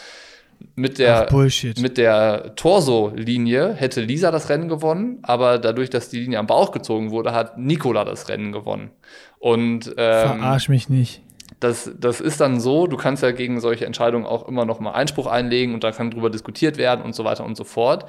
Mit 0.75 0.97
der, 0.99 1.23
Ach, 1.23 1.29
Bullshit. 1.29 1.79
mit 1.79 1.97
der 1.97 2.53
Torso-Linie 2.55 3.73
hätte 3.75 4.01
Lisa 4.01 4.29
das 4.29 4.49
Rennen 4.49 4.67
gewonnen, 4.67 5.19
aber 5.21 5.57
dadurch, 5.57 5.89
dass 5.89 6.09
die 6.09 6.19
Linie 6.19 6.39
am 6.39 6.47
Bauch 6.47 6.71
gezogen 6.71 7.11
wurde, 7.11 7.31
hat 7.31 7.57
Nikola 7.57 8.03
das 8.03 8.27
Rennen 8.27 8.51
gewonnen. 8.51 8.89
Und 9.37 9.87
ähm, 9.97 10.39
Verarsch 10.39 10.67
mich 10.67 10.89
nicht. 10.89 11.21
das, 11.61 11.89
das 11.97 12.19
ist 12.19 12.41
dann 12.41 12.59
so, 12.59 12.87
du 12.87 12.97
kannst 12.97 13.23
ja 13.23 13.31
gegen 13.31 13.61
solche 13.61 13.85
Entscheidungen 13.85 14.25
auch 14.25 14.49
immer 14.49 14.65
noch 14.65 14.81
mal 14.81 14.91
Einspruch 14.91 15.27
einlegen 15.27 15.73
und 15.73 15.83
da 15.85 15.91
kann 15.91 16.11
drüber 16.11 16.29
diskutiert 16.29 16.77
werden 16.77 17.05
und 17.05 17.15
so 17.15 17.23
weiter 17.23 17.45
und 17.45 17.55
so 17.55 17.63
fort. 17.63 18.05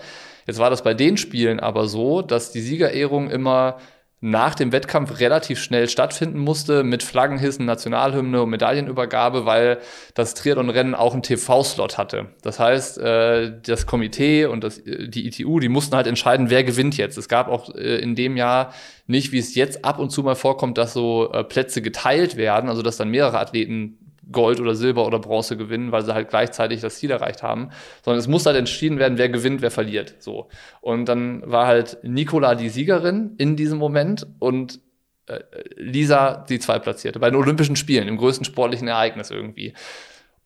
Jetzt 0.50 0.58
war 0.58 0.68
das 0.68 0.82
bei 0.82 0.94
den 0.94 1.16
Spielen 1.16 1.60
aber 1.60 1.86
so, 1.86 2.22
dass 2.22 2.50
die 2.50 2.60
Siegerehrung 2.60 3.30
immer 3.30 3.76
nach 4.20 4.56
dem 4.56 4.72
Wettkampf 4.72 5.20
relativ 5.20 5.62
schnell 5.62 5.88
stattfinden 5.88 6.40
musste 6.40 6.82
mit 6.82 7.04
Flaggenhissen, 7.04 7.66
Nationalhymne 7.66 8.42
und 8.42 8.50
Medaillenübergabe, 8.50 9.46
weil 9.46 9.78
das 10.14 10.34
Triathlon-Rennen 10.34 10.96
auch 10.96 11.12
einen 11.12 11.22
TV-Slot 11.22 11.98
hatte. 11.98 12.30
Das 12.42 12.58
heißt, 12.58 12.98
äh, 12.98 13.60
das 13.62 13.86
Komitee 13.86 14.46
und 14.46 14.64
das, 14.64 14.82
die 14.84 15.28
ITU, 15.28 15.60
die 15.60 15.68
mussten 15.68 15.94
halt 15.94 16.08
entscheiden, 16.08 16.50
wer 16.50 16.64
gewinnt 16.64 16.96
jetzt. 16.96 17.16
Es 17.16 17.28
gab 17.28 17.46
auch 17.46 17.72
äh, 17.76 18.00
in 18.00 18.16
dem 18.16 18.36
Jahr 18.36 18.74
nicht, 19.06 19.30
wie 19.30 19.38
es 19.38 19.54
jetzt 19.54 19.84
ab 19.84 20.00
und 20.00 20.10
zu 20.10 20.24
mal 20.24 20.34
vorkommt, 20.34 20.78
dass 20.78 20.94
so 20.94 21.30
äh, 21.32 21.44
Plätze 21.44 21.80
geteilt 21.80 22.36
werden, 22.36 22.68
also 22.68 22.82
dass 22.82 22.96
dann 22.96 23.10
mehrere 23.10 23.38
Athleten 23.38 24.09
Gold 24.32 24.60
oder 24.60 24.74
Silber 24.74 25.06
oder 25.06 25.18
Bronze 25.18 25.56
gewinnen, 25.56 25.92
weil 25.92 26.04
sie 26.04 26.14
halt 26.14 26.28
gleichzeitig 26.28 26.80
das 26.80 26.96
Ziel 26.96 27.10
erreicht 27.10 27.42
haben, 27.42 27.70
sondern 28.04 28.18
es 28.18 28.28
muss 28.28 28.46
halt 28.46 28.56
entschieden 28.56 28.98
werden, 28.98 29.18
wer 29.18 29.28
gewinnt, 29.28 29.62
wer 29.62 29.70
verliert. 29.70 30.14
So. 30.18 30.48
Und 30.80 31.06
dann 31.06 31.42
war 31.50 31.66
halt 31.66 31.98
Nicola 32.02 32.54
die 32.54 32.68
Siegerin 32.68 33.34
in 33.38 33.56
diesem 33.56 33.78
Moment 33.78 34.26
und 34.38 34.80
äh, 35.26 35.40
Lisa 35.76 36.44
die 36.48 36.58
Zweitplatzierte 36.58 37.18
bei 37.18 37.30
den 37.30 37.36
Olympischen 37.36 37.76
Spielen, 37.76 38.08
im 38.08 38.16
größten 38.16 38.44
sportlichen 38.44 38.88
Ereignis 38.88 39.30
irgendwie. 39.30 39.74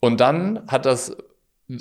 Und 0.01 0.20
dann 0.20 0.66
hat 0.68 0.87
das 0.87 1.16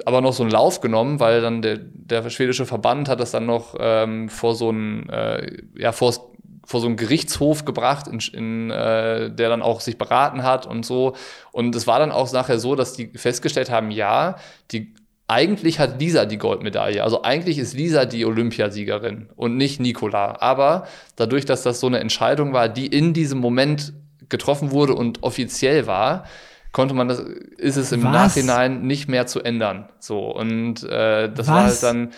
aber 0.05 0.21
noch 0.21 0.33
so 0.33 0.43
einen 0.43 0.51
Lauf 0.51 0.79
genommen, 0.79 1.19
weil 1.19 1.41
dann 1.41 1.61
der, 1.61 1.77
der 1.77 2.29
schwedische 2.29 2.65
Verband 2.65 3.09
hat 3.09 3.19
das 3.19 3.31
dann 3.31 3.45
noch 3.45 3.75
ähm, 3.79 4.29
vor 4.29 4.55
so 4.55 4.71
ein, 4.71 5.09
äh, 5.09 5.57
ja, 5.77 5.91
vor 5.91 6.32
vor 6.65 6.79
so 6.79 6.87
einen 6.87 6.97
Gerichtshof 6.97 7.65
gebracht, 7.65 8.07
in, 8.07 8.19
in, 8.33 8.71
äh, 8.71 9.31
der 9.31 9.49
dann 9.49 9.61
auch 9.61 9.81
sich 9.81 9.97
beraten 9.97 10.43
hat 10.43 10.65
und 10.65 10.85
so. 10.85 11.15
Und 11.51 11.75
es 11.75 11.87
war 11.87 11.99
dann 11.99 12.11
auch 12.11 12.31
nachher 12.31 12.59
so, 12.59 12.75
dass 12.75 12.93
die 12.93 13.11
festgestellt 13.15 13.69
haben, 13.69 13.91
ja, 13.91 14.35
die 14.71 14.93
eigentlich 15.27 15.79
hat 15.79 15.99
Lisa 15.99 16.25
die 16.25 16.37
Goldmedaille. 16.37 17.03
Also 17.03 17.23
eigentlich 17.23 17.57
ist 17.57 17.73
Lisa 17.73 18.05
die 18.05 18.25
Olympiasiegerin 18.25 19.29
und 19.35 19.57
nicht 19.57 19.79
Nicola. 19.79 20.37
Aber 20.39 20.87
dadurch, 21.15 21.45
dass 21.45 21.63
das 21.63 21.79
so 21.79 21.87
eine 21.87 21.99
Entscheidung 21.99 22.53
war, 22.53 22.69
die 22.69 22.87
in 22.87 23.13
diesem 23.13 23.39
Moment 23.39 23.93
getroffen 24.29 24.71
wurde 24.71 24.93
und 24.93 25.23
offiziell 25.23 25.87
war, 25.87 26.25
konnte 26.71 26.93
man 26.93 27.07
das, 27.07 27.19
ist 27.19 27.77
es 27.77 27.91
im 27.91 28.03
Was? 28.03 28.11
Nachhinein 28.11 28.81
nicht 28.81 29.07
mehr 29.07 29.25
zu 29.25 29.41
ändern. 29.41 29.89
So 29.99 30.29
und 30.35 30.83
äh, 30.83 31.31
das 31.31 31.47
Was? 31.47 31.47
war 31.47 31.63
halt 31.63 31.83
dann 31.83 32.13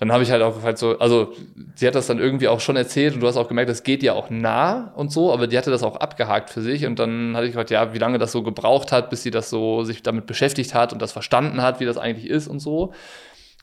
dann 0.00 0.12
habe 0.12 0.22
ich 0.22 0.30
halt 0.30 0.42
auch 0.42 0.54
gefragt, 0.54 0.78
so, 0.78 0.98
also 0.98 1.34
sie 1.74 1.86
hat 1.86 1.94
das 1.94 2.06
dann 2.06 2.18
irgendwie 2.18 2.48
auch 2.48 2.60
schon 2.60 2.74
erzählt 2.74 3.14
und 3.14 3.20
du 3.20 3.26
hast 3.26 3.36
auch 3.36 3.48
gemerkt, 3.48 3.68
das 3.68 3.82
geht 3.82 4.02
ja 4.02 4.14
auch 4.14 4.30
nah 4.30 4.94
und 4.96 5.12
so, 5.12 5.30
aber 5.30 5.46
die 5.46 5.58
hatte 5.58 5.70
das 5.70 5.82
auch 5.82 5.96
abgehakt 5.96 6.48
für 6.48 6.62
sich 6.62 6.86
und 6.86 6.98
dann 6.98 7.36
hatte 7.36 7.44
ich 7.44 7.52
gefragt, 7.52 7.70
ja, 7.70 7.92
wie 7.92 7.98
lange 7.98 8.16
das 8.16 8.32
so 8.32 8.42
gebraucht 8.42 8.92
hat, 8.92 9.10
bis 9.10 9.22
sie 9.22 9.30
das 9.30 9.50
so 9.50 9.84
sich 9.84 10.02
damit 10.02 10.24
beschäftigt 10.24 10.72
hat 10.74 10.94
und 10.94 11.02
das 11.02 11.12
verstanden 11.12 11.60
hat, 11.60 11.80
wie 11.80 11.84
das 11.84 11.98
eigentlich 11.98 12.30
ist 12.30 12.48
und 12.48 12.60
so. 12.60 12.94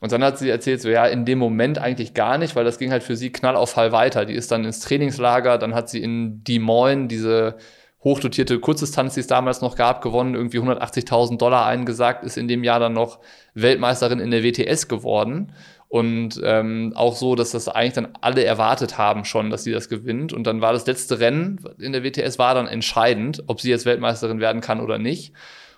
Und 0.00 0.12
dann 0.12 0.22
hat 0.22 0.38
sie 0.38 0.48
erzählt, 0.48 0.80
so 0.80 0.88
ja, 0.88 1.06
in 1.06 1.24
dem 1.24 1.40
Moment 1.40 1.78
eigentlich 1.78 2.14
gar 2.14 2.38
nicht, 2.38 2.54
weil 2.54 2.64
das 2.64 2.78
ging 2.78 2.92
halt 2.92 3.02
für 3.02 3.16
sie 3.16 3.32
knall 3.32 3.56
auf 3.56 3.70
Fall 3.70 3.90
weiter. 3.90 4.24
Die 4.24 4.34
ist 4.34 4.52
dann 4.52 4.64
ins 4.64 4.78
Trainingslager, 4.78 5.58
dann 5.58 5.74
hat 5.74 5.88
sie 5.88 6.00
in 6.00 6.44
Des 6.44 6.60
Moines 6.60 7.08
diese 7.08 7.56
hochdotierte 8.04 8.60
Kurzdistanz, 8.60 9.14
die 9.14 9.20
es 9.20 9.26
damals 9.26 9.60
noch 9.60 9.74
gab, 9.74 10.02
gewonnen, 10.02 10.36
irgendwie 10.36 10.60
180.000 10.60 11.36
Dollar 11.36 11.66
eingesagt, 11.66 12.22
ist 12.22 12.38
in 12.38 12.46
dem 12.46 12.62
Jahr 12.62 12.78
dann 12.78 12.92
noch 12.92 13.18
Weltmeisterin 13.54 14.20
in 14.20 14.30
der 14.30 14.44
WTS 14.44 14.86
geworden 14.86 15.52
und 15.88 16.38
ähm, 16.44 16.92
auch 16.94 17.16
so, 17.16 17.34
dass 17.34 17.52
das 17.52 17.68
eigentlich 17.68 17.94
dann 17.94 18.08
alle 18.20 18.44
erwartet 18.44 18.98
haben 18.98 19.24
schon, 19.24 19.48
dass 19.48 19.64
sie 19.64 19.72
das 19.72 19.88
gewinnt. 19.88 20.34
Und 20.34 20.46
dann 20.46 20.60
war 20.60 20.74
das 20.74 20.86
letzte 20.86 21.18
Rennen 21.18 21.60
in 21.78 21.92
der 21.92 22.04
WTS 22.04 22.38
war 22.38 22.54
dann 22.54 22.66
entscheidend, 22.66 23.42
ob 23.46 23.62
sie 23.62 23.70
jetzt 23.70 23.86
Weltmeisterin 23.86 24.38
werden 24.38 24.60
kann 24.60 24.80
oder 24.80 24.98
nicht. 24.98 25.32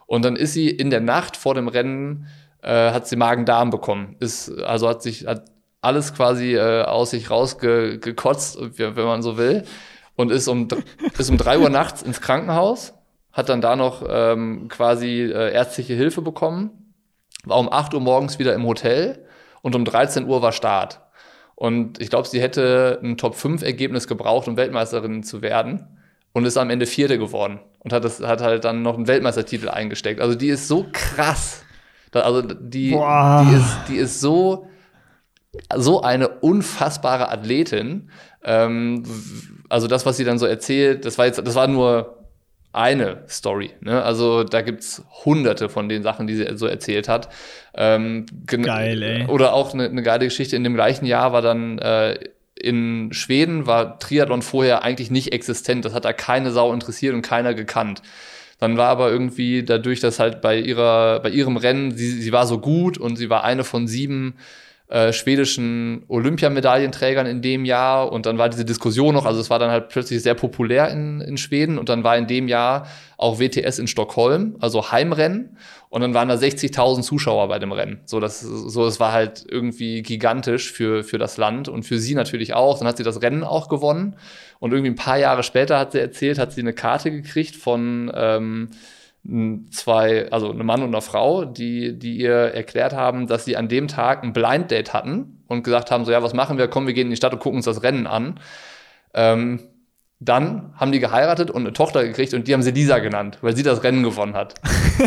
Und 0.06 0.24
dann 0.24 0.34
ist 0.34 0.52
sie 0.52 0.68
in 0.68 0.90
der 0.90 1.00
Nacht 1.00 1.36
vor 1.36 1.54
dem 1.54 1.68
Rennen, 1.68 2.26
äh, 2.62 2.90
hat 2.90 3.06
sie 3.06 3.14
Magen-Darm 3.14 3.70
bekommen. 3.70 4.16
Ist, 4.18 4.50
also 4.62 4.88
hat 4.88 5.02
sich 5.02 5.26
hat 5.26 5.44
alles 5.80 6.12
quasi 6.12 6.56
äh, 6.56 6.82
aus 6.82 7.10
sich 7.10 7.30
rausgekotzt, 7.30 8.58
wenn 8.78 9.04
man 9.04 9.22
so 9.22 9.38
will. 9.38 9.62
Und 10.16 10.32
ist 10.32 10.48
um, 10.48 10.66
ist 11.16 11.30
um 11.30 11.38
drei 11.38 11.58
Uhr 11.58 11.70
nachts 11.70 12.02
ins 12.02 12.20
Krankenhaus, 12.20 12.94
hat 13.32 13.48
dann 13.48 13.60
da 13.60 13.76
noch 13.76 14.04
ähm, 14.08 14.66
quasi 14.68 15.22
äh, 15.22 15.52
ärztliche 15.52 15.94
Hilfe 15.94 16.20
bekommen, 16.20 16.92
war 17.44 17.58
um 17.58 17.72
acht 17.72 17.94
Uhr 17.94 18.00
morgens 18.00 18.40
wieder 18.40 18.54
im 18.54 18.66
Hotel 18.66 19.24
und 19.62 19.74
um 19.74 19.84
13 19.84 20.26
Uhr 20.26 20.42
war 20.42 20.52
Start. 20.52 21.00
Und 21.54 22.00
ich 22.00 22.08
glaube, 22.08 22.26
sie 22.26 22.40
hätte 22.40 23.00
ein 23.02 23.18
Top-5-Ergebnis 23.18 24.08
gebraucht, 24.08 24.48
um 24.48 24.56
Weltmeisterin 24.56 25.22
zu 25.22 25.42
werden 25.42 25.86
und 26.32 26.44
ist 26.46 26.56
am 26.56 26.70
Ende 26.70 26.86
Vierte 26.86 27.18
geworden 27.18 27.60
und 27.80 27.92
hat, 27.92 28.04
das, 28.04 28.20
hat 28.20 28.40
halt 28.40 28.64
dann 28.64 28.82
noch 28.82 28.96
einen 28.96 29.08
Weltmeistertitel 29.08 29.68
eingesteckt. 29.68 30.20
Also 30.20 30.34
die 30.34 30.48
ist 30.48 30.68
so 30.68 30.86
krass. 30.90 31.62
Also 32.12 32.42
die, 32.42 32.90
die, 32.90 33.54
ist, 33.54 33.76
die 33.88 33.96
ist 33.96 34.20
so, 34.20 34.68
so 35.76 36.02
eine 36.02 36.28
unfassbare 36.28 37.30
Athletin. 37.30 38.10
Ähm, 38.42 39.04
also 39.68 39.86
das, 39.86 40.06
was 40.06 40.16
sie 40.16 40.24
dann 40.24 40.38
so 40.38 40.46
erzählt, 40.46 41.04
das 41.04 41.18
war 41.18 41.26
jetzt, 41.26 41.46
das 41.46 41.54
war 41.54 41.66
nur 41.66 42.19
eine 42.72 43.24
Story. 43.28 43.72
Ne? 43.80 44.02
Also 44.02 44.44
da 44.44 44.62
gibt's 44.62 45.02
hunderte 45.24 45.68
von 45.68 45.88
den 45.88 46.02
Sachen, 46.02 46.26
die 46.26 46.36
sie 46.36 46.46
so 46.56 46.66
erzählt 46.66 47.08
hat. 47.08 47.28
Ähm, 47.74 48.26
Geil, 48.46 49.02
ey. 49.02 49.26
Oder 49.26 49.52
auch 49.54 49.74
eine, 49.74 49.84
eine 49.84 50.02
geile 50.02 50.26
Geschichte. 50.26 50.56
In 50.56 50.64
dem 50.64 50.74
gleichen 50.74 51.06
Jahr 51.06 51.32
war 51.32 51.42
dann 51.42 51.78
äh, 51.78 52.18
in 52.54 53.12
Schweden 53.12 53.66
war 53.66 53.98
Triathlon 53.98 54.42
vorher 54.42 54.82
eigentlich 54.82 55.10
nicht 55.10 55.32
existent. 55.32 55.84
Das 55.84 55.94
hat 55.94 56.04
da 56.04 56.12
keine 56.12 56.52
Sau 56.52 56.72
interessiert 56.72 57.14
und 57.14 57.22
keiner 57.22 57.54
gekannt. 57.54 58.02
Dann 58.58 58.76
war 58.76 58.88
aber 58.88 59.10
irgendwie 59.10 59.62
dadurch, 59.62 60.00
dass 60.00 60.20
halt 60.20 60.42
bei 60.42 60.58
ihrer, 60.58 61.20
bei 61.20 61.30
ihrem 61.30 61.56
Rennen, 61.56 61.96
sie, 61.96 62.10
sie 62.10 62.32
war 62.32 62.46
so 62.46 62.58
gut 62.58 62.98
und 62.98 63.16
sie 63.16 63.30
war 63.30 63.42
eine 63.42 63.64
von 63.64 63.88
sieben 63.88 64.34
äh, 64.90 65.12
schwedischen 65.12 66.02
Olympiamedaillenträgern 66.08 67.24
in 67.24 67.42
dem 67.42 67.64
Jahr 67.64 68.10
und 68.10 68.26
dann 68.26 68.38
war 68.38 68.48
diese 68.48 68.64
Diskussion 68.64 69.14
noch, 69.14 69.24
also 69.24 69.40
es 69.40 69.48
war 69.48 69.60
dann 69.60 69.70
halt 69.70 69.88
plötzlich 69.88 70.20
sehr 70.20 70.34
populär 70.34 70.90
in, 70.90 71.20
in 71.20 71.36
Schweden 71.36 71.78
und 71.78 71.88
dann 71.88 72.02
war 72.02 72.16
in 72.16 72.26
dem 72.26 72.48
Jahr 72.48 72.88
auch 73.16 73.38
WTS 73.38 73.78
in 73.78 73.86
Stockholm, 73.86 74.56
also 74.58 74.90
Heimrennen 74.90 75.56
und 75.90 76.00
dann 76.00 76.12
waren 76.12 76.28
da 76.28 76.34
60.000 76.34 77.02
Zuschauer 77.02 77.46
bei 77.46 77.60
dem 77.60 77.70
Rennen. 77.70 78.00
So, 78.04 78.18
das, 78.18 78.40
so, 78.40 78.84
es 78.84 78.98
war 78.98 79.12
halt 79.12 79.44
irgendwie 79.48 80.02
gigantisch 80.02 80.72
für, 80.72 81.04
für 81.04 81.18
das 81.18 81.36
Land 81.36 81.68
und 81.68 81.84
für 81.84 82.00
sie 82.00 82.16
natürlich 82.16 82.54
auch. 82.54 82.78
Dann 82.78 82.88
hat 82.88 82.96
sie 82.96 83.04
das 83.04 83.22
Rennen 83.22 83.44
auch 83.44 83.68
gewonnen 83.68 84.16
und 84.58 84.72
irgendwie 84.72 84.90
ein 84.90 84.96
paar 84.96 85.18
Jahre 85.18 85.44
später 85.44 85.78
hat 85.78 85.92
sie 85.92 86.00
erzählt, 86.00 86.40
hat 86.40 86.52
sie 86.52 86.62
eine 86.62 86.72
Karte 86.72 87.12
gekriegt 87.12 87.54
von 87.54 88.10
ähm, 88.12 88.70
zwei, 89.70 90.30
also 90.32 90.50
eine 90.50 90.64
Mann 90.64 90.82
und 90.82 90.94
eine 90.94 91.02
Frau, 91.02 91.44
die, 91.44 91.98
die 91.98 92.16
ihr 92.16 92.32
erklärt 92.32 92.94
haben, 92.94 93.26
dass 93.26 93.44
sie 93.44 93.56
an 93.56 93.68
dem 93.68 93.86
Tag 93.86 94.24
ein 94.24 94.32
Blind 94.32 94.70
Date 94.70 94.94
hatten 94.94 95.42
und 95.46 95.62
gesagt 95.62 95.90
haben, 95.90 96.04
so 96.04 96.12
ja, 96.12 96.22
was 96.22 96.34
machen 96.34 96.58
wir? 96.58 96.68
Komm, 96.68 96.86
wir 96.86 96.94
gehen 96.94 97.06
in 97.06 97.10
die 97.10 97.16
Stadt 97.16 97.32
und 97.32 97.40
gucken 97.40 97.58
uns 97.58 97.66
das 97.66 97.82
Rennen 97.82 98.06
an. 98.06 98.40
Ähm, 99.12 99.60
dann 100.22 100.74
haben 100.74 100.92
die 100.92 101.00
geheiratet 101.00 101.50
und 101.50 101.62
eine 101.62 101.72
Tochter 101.72 102.04
gekriegt 102.04 102.34
und 102.34 102.46
die 102.46 102.52
haben 102.52 102.62
sie 102.62 102.72
Lisa 102.72 102.98
genannt, 102.98 103.38
weil 103.40 103.56
sie 103.56 103.62
das 103.62 103.82
Rennen 103.82 104.02
gewonnen 104.02 104.34
hat. 104.34 104.54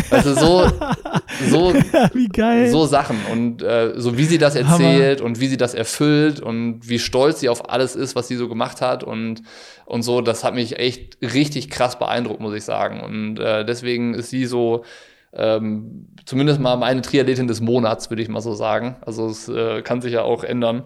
Also 0.10 0.34
so, 0.34 0.68
so, 1.50 1.74
wie 2.14 2.28
geil. 2.30 2.72
so 2.72 2.88
Sachen 2.88 3.18
und 3.32 3.62
äh, 3.62 3.94
so 3.96 4.18
wie 4.18 4.26
sie 4.26 4.40
das 4.40 4.56
erzählt 4.56 5.20
Hammer. 5.20 5.28
und 5.28 5.40
wie 5.40 5.48
sie 5.48 5.58
das 5.58 5.76
erfüllt 5.76 6.40
und 6.40 6.90
wie 6.90 6.98
stolz 6.98 7.42
sie 7.42 7.50
auf 7.50 7.70
alles 7.70 7.96
ist, 7.96 8.16
was 8.16 8.28
sie 8.28 8.36
so 8.36 8.50
gemacht 8.50 8.82
hat 8.82 9.04
und, 9.04 9.44
und 9.86 10.02
so, 10.02 10.22
das 10.22 10.44
hat 10.44 10.56
mich 10.56 10.80
echt 10.80 11.20
richtig 11.22 11.70
krass 11.70 12.00
beeindruckt, 12.00 12.40
muss 12.40 12.56
ich 12.56 12.64
sagen. 12.64 13.02
Und 13.02 13.40
äh, 13.40 13.64
deswegen 13.64 14.16
ist 14.16 14.32
sie 14.32 14.48
so, 14.48 14.84
ähm, 15.32 16.08
zumindest 16.26 16.60
mal 16.60 16.76
meine 16.76 17.04
Triathletin 17.04 17.48
des 17.48 17.62
Monats, 17.62 18.10
würde 18.10 18.24
ich 18.24 18.30
mal 18.30 18.42
so 18.42 18.56
sagen. 18.56 18.96
Also 19.02 19.28
es 19.28 19.48
äh, 19.48 19.84
kann 19.84 20.02
sich 20.02 20.14
ja 20.14 20.24
auch 20.24 20.44
ändern. 20.44 20.86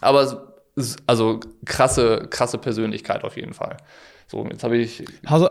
Aber 0.00 0.47
also 1.06 1.40
krasse, 1.64 2.26
krasse 2.30 2.58
Persönlichkeit 2.58 3.24
auf 3.24 3.36
jeden 3.36 3.54
Fall. 3.54 3.76
So, 4.26 4.46
jetzt 4.46 4.62
habe 4.64 4.76
ich. 4.76 5.04
Also, 5.26 5.50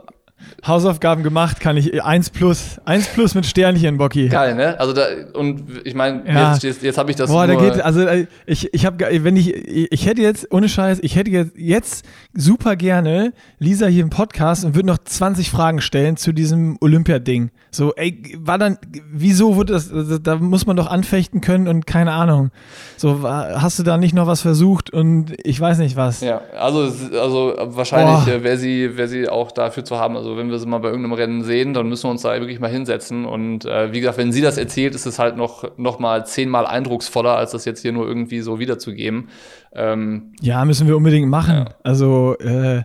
Hausaufgaben 0.66 1.24
gemacht, 1.24 1.60
kann 1.60 1.78
ich 1.78 2.04
1 2.04 2.32
plus, 2.32 2.80
1 2.86 3.08
plus 3.10 3.36
mit 3.36 3.46
Sternchen, 3.46 3.98
Bocky. 3.98 4.28
Geil, 4.30 4.56
ne? 4.56 4.80
Also 4.80 4.94
da, 4.94 5.06
und 5.34 5.64
ich 5.86 5.94
meine, 5.94 6.24
ja. 6.28 6.54
jetzt, 6.54 6.64
jetzt, 6.64 6.84
jetzt 6.84 6.98
habe 6.98 7.12
ich 7.12 7.18
das. 7.18 7.30
Boah, 7.30 7.48
da 7.48 7.56
geht, 7.56 7.80
also 7.82 8.02
äh, 8.02 8.28
ich, 8.46 8.74
ich 8.74 8.86
habe, 8.86 9.06
wenn 9.24 9.36
ich, 9.36 9.54
ich 9.54 10.06
hätte 10.06 10.22
jetzt, 10.22 10.52
ohne 10.52 10.70
Scheiß, 10.70 11.00
ich 11.02 11.16
hätte 11.16 11.32
jetzt, 11.32 11.58
jetzt 11.58 12.06
super 12.34 12.76
gerne 12.76 13.34
Lisa 13.60 13.88
hier 13.88 14.04
im 14.04 14.10
Podcast 14.10 14.66
und 14.66 14.76
würde 14.76 14.88
noch 14.88 14.98
20 14.98 15.50
Fragen 15.50 15.82
stellen 15.82 16.18
zu 16.18 16.34
diesem 16.34 16.78
Olympia-Ding. 16.82 17.52
So, 17.72 17.94
ey, 17.96 18.38
war 18.40 18.58
dann, 18.58 18.78
wieso 19.12 19.56
wurde 19.56 19.74
das, 19.74 19.92
da 20.22 20.36
muss 20.38 20.66
man 20.66 20.76
doch 20.76 20.88
anfechten 20.88 21.42
können 21.42 21.68
und 21.68 21.86
keine 21.86 22.12
Ahnung. 22.14 22.52
So, 22.98 23.24
hast 23.24 23.80
du 23.80 23.84
da 23.84 23.98
nicht 23.98 24.16
noch 24.16 24.28
was 24.28 24.42
versucht 24.42 24.90
und 24.90 25.36
ich 25.44 25.60
weiß 25.60 25.78
nicht 25.80 25.96
was. 25.96 26.22
Ja, 26.22 26.42
also, 26.58 26.92
also 27.20 27.54
wahrscheinlich 27.58 28.28
äh, 28.34 28.44
wäre 28.44 28.58
sie, 28.58 28.98
wäre 28.98 29.08
sie 29.08 29.30
auch 29.30 29.52
dafür 29.52 29.86
zu 29.86 29.98
haben, 29.98 30.18
also 30.18 30.27
also 30.28 30.38
wenn 30.38 30.50
wir 30.50 30.60
sie 30.60 30.68
mal 30.68 30.80
bei 30.80 30.90
irgendeinem 30.90 31.14
Rennen 31.14 31.44
sehen, 31.44 31.74
dann 31.74 31.88
müssen 31.88 32.04
wir 32.04 32.12
uns 32.12 32.22
da 32.22 32.38
wirklich 32.38 32.60
mal 32.60 32.70
hinsetzen. 32.70 33.26
Und 33.26 33.64
äh, 33.64 33.94
wie 33.94 34.02
gesagt, 34.02 34.18
wenn 34.18 34.34
sie 34.34 34.42
das 34.42 34.58
erzählt, 34.58 34.94
ist 34.94 35.06
es 35.06 35.20
halt 35.20 35.38
noch, 35.38 35.78
noch 35.78 36.00
mal 36.00 36.26
zehnmal 36.26 36.66
eindrucksvoller, 36.66 37.38
als 37.38 37.52
das 37.52 37.64
jetzt 37.64 37.82
hier 37.82 37.94
nur 37.94 38.06
irgendwie 38.06 38.42
so 38.42 38.60
wiederzugeben. 38.60 39.30
Ähm, 39.74 40.34
ja, 40.42 40.66
müssen 40.66 40.86
wir 40.86 40.98
unbedingt 40.98 41.30
machen. 41.30 41.56
Ja. 41.56 41.76
Also 41.82 42.36
äh, 42.40 42.84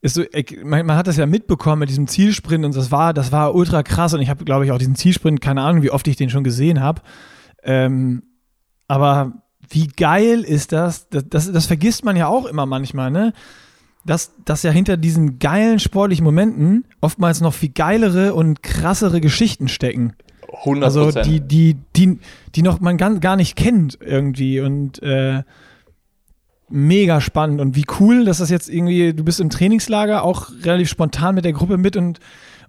ist 0.00 0.14
so, 0.14 0.24
man, 0.64 0.84
man, 0.84 0.96
hat 0.96 1.06
das 1.06 1.16
ja 1.16 1.26
mitbekommen 1.26 1.78
mit 1.78 1.90
diesem 1.90 2.08
Zielsprint 2.08 2.64
und 2.64 2.74
das 2.74 2.90
war, 2.90 3.14
das 3.14 3.30
war 3.30 3.54
ultra 3.54 3.84
krass. 3.84 4.12
Und 4.12 4.20
ich 4.20 4.28
habe, 4.28 4.44
glaube 4.44 4.64
ich, 4.64 4.72
auch 4.72 4.78
diesen 4.78 4.96
Zielsprint, 4.96 5.40
keine 5.40 5.62
Ahnung, 5.62 5.84
wie 5.84 5.92
oft 5.92 6.08
ich 6.08 6.16
den 6.16 6.28
schon 6.28 6.42
gesehen 6.42 6.80
habe. 6.80 7.02
Ähm, 7.62 8.24
aber 8.88 9.44
wie 9.68 9.86
geil 9.86 10.40
ist 10.40 10.72
das? 10.72 11.08
das? 11.08 11.28
Das, 11.28 11.52
das 11.52 11.66
vergisst 11.66 12.04
man 12.04 12.16
ja 12.16 12.26
auch 12.26 12.46
immer 12.46 12.66
manchmal, 12.66 13.12
ne? 13.12 13.32
Dass, 14.04 14.32
dass 14.44 14.62
ja 14.62 14.70
hinter 14.70 14.96
diesen 14.96 15.38
geilen 15.38 15.78
sportlichen 15.78 16.24
Momenten 16.24 16.84
oftmals 17.00 17.40
noch 17.40 17.54
viel 17.54 17.70
geilere 17.70 18.34
und 18.34 18.62
krassere 18.62 19.20
Geschichten 19.20 19.68
stecken. 19.68 20.14
100 20.64 20.84
Also 20.84 21.10
die, 21.22 21.40
die, 21.40 21.76
die, 21.96 22.18
die 22.54 22.62
noch 22.62 22.80
man 22.80 22.96
gar, 22.96 23.14
gar 23.20 23.36
nicht 23.36 23.56
kennt 23.56 23.98
irgendwie 24.00 24.60
und 24.60 25.02
äh, 25.02 25.42
mega 26.68 27.20
spannend 27.20 27.60
und 27.60 27.76
wie 27.76 27.84
cool, 28.00 28.24
dass 28.24 28.38
das 28.38 28.50
jetzt 28.50 28.68
irgendwie, 28.68 29.12
du 29.12 29.24
bist 29.24 29.40
im 29.40 29.50
Trainingslager 29.50 30.22
auch 30.24 30.48
relativ 30.62 30.88
spontan 30.88 31.34
mit 31.34 31.44
der 31.44 31.52
Gruppe 31.52 31.76
mit 31.78 31.96
und, 31.96 32.18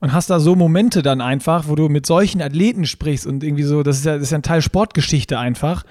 und 0.01 0.13
hast 0.13 0.29
da 0.29 0.39
so 0.39 0.55
Momente 0.55 1.01
dann 1.01 1.21
einfach, 1.21 1.67
wo 1.67 1.75
du 1.75 1.87
mit 1.89 2.05
solchen 2.05 2.41
Athleten 2.41 2.85
sprichst 2.85 3.25
und 3.25 3.43
irgendwie 3.43 3.63
so, 3.63 3.81
das 3.83 3.97
ist 3.99 4.05
ja, 4.05 4.13
das 4.15 4.23
ist 4.23 4.31
ja 4.31 4.37
ein 4.39 4.43
Teil 4.43 4.61
Sportgeschichte 4.61 5.39
einfach 5.39 5.83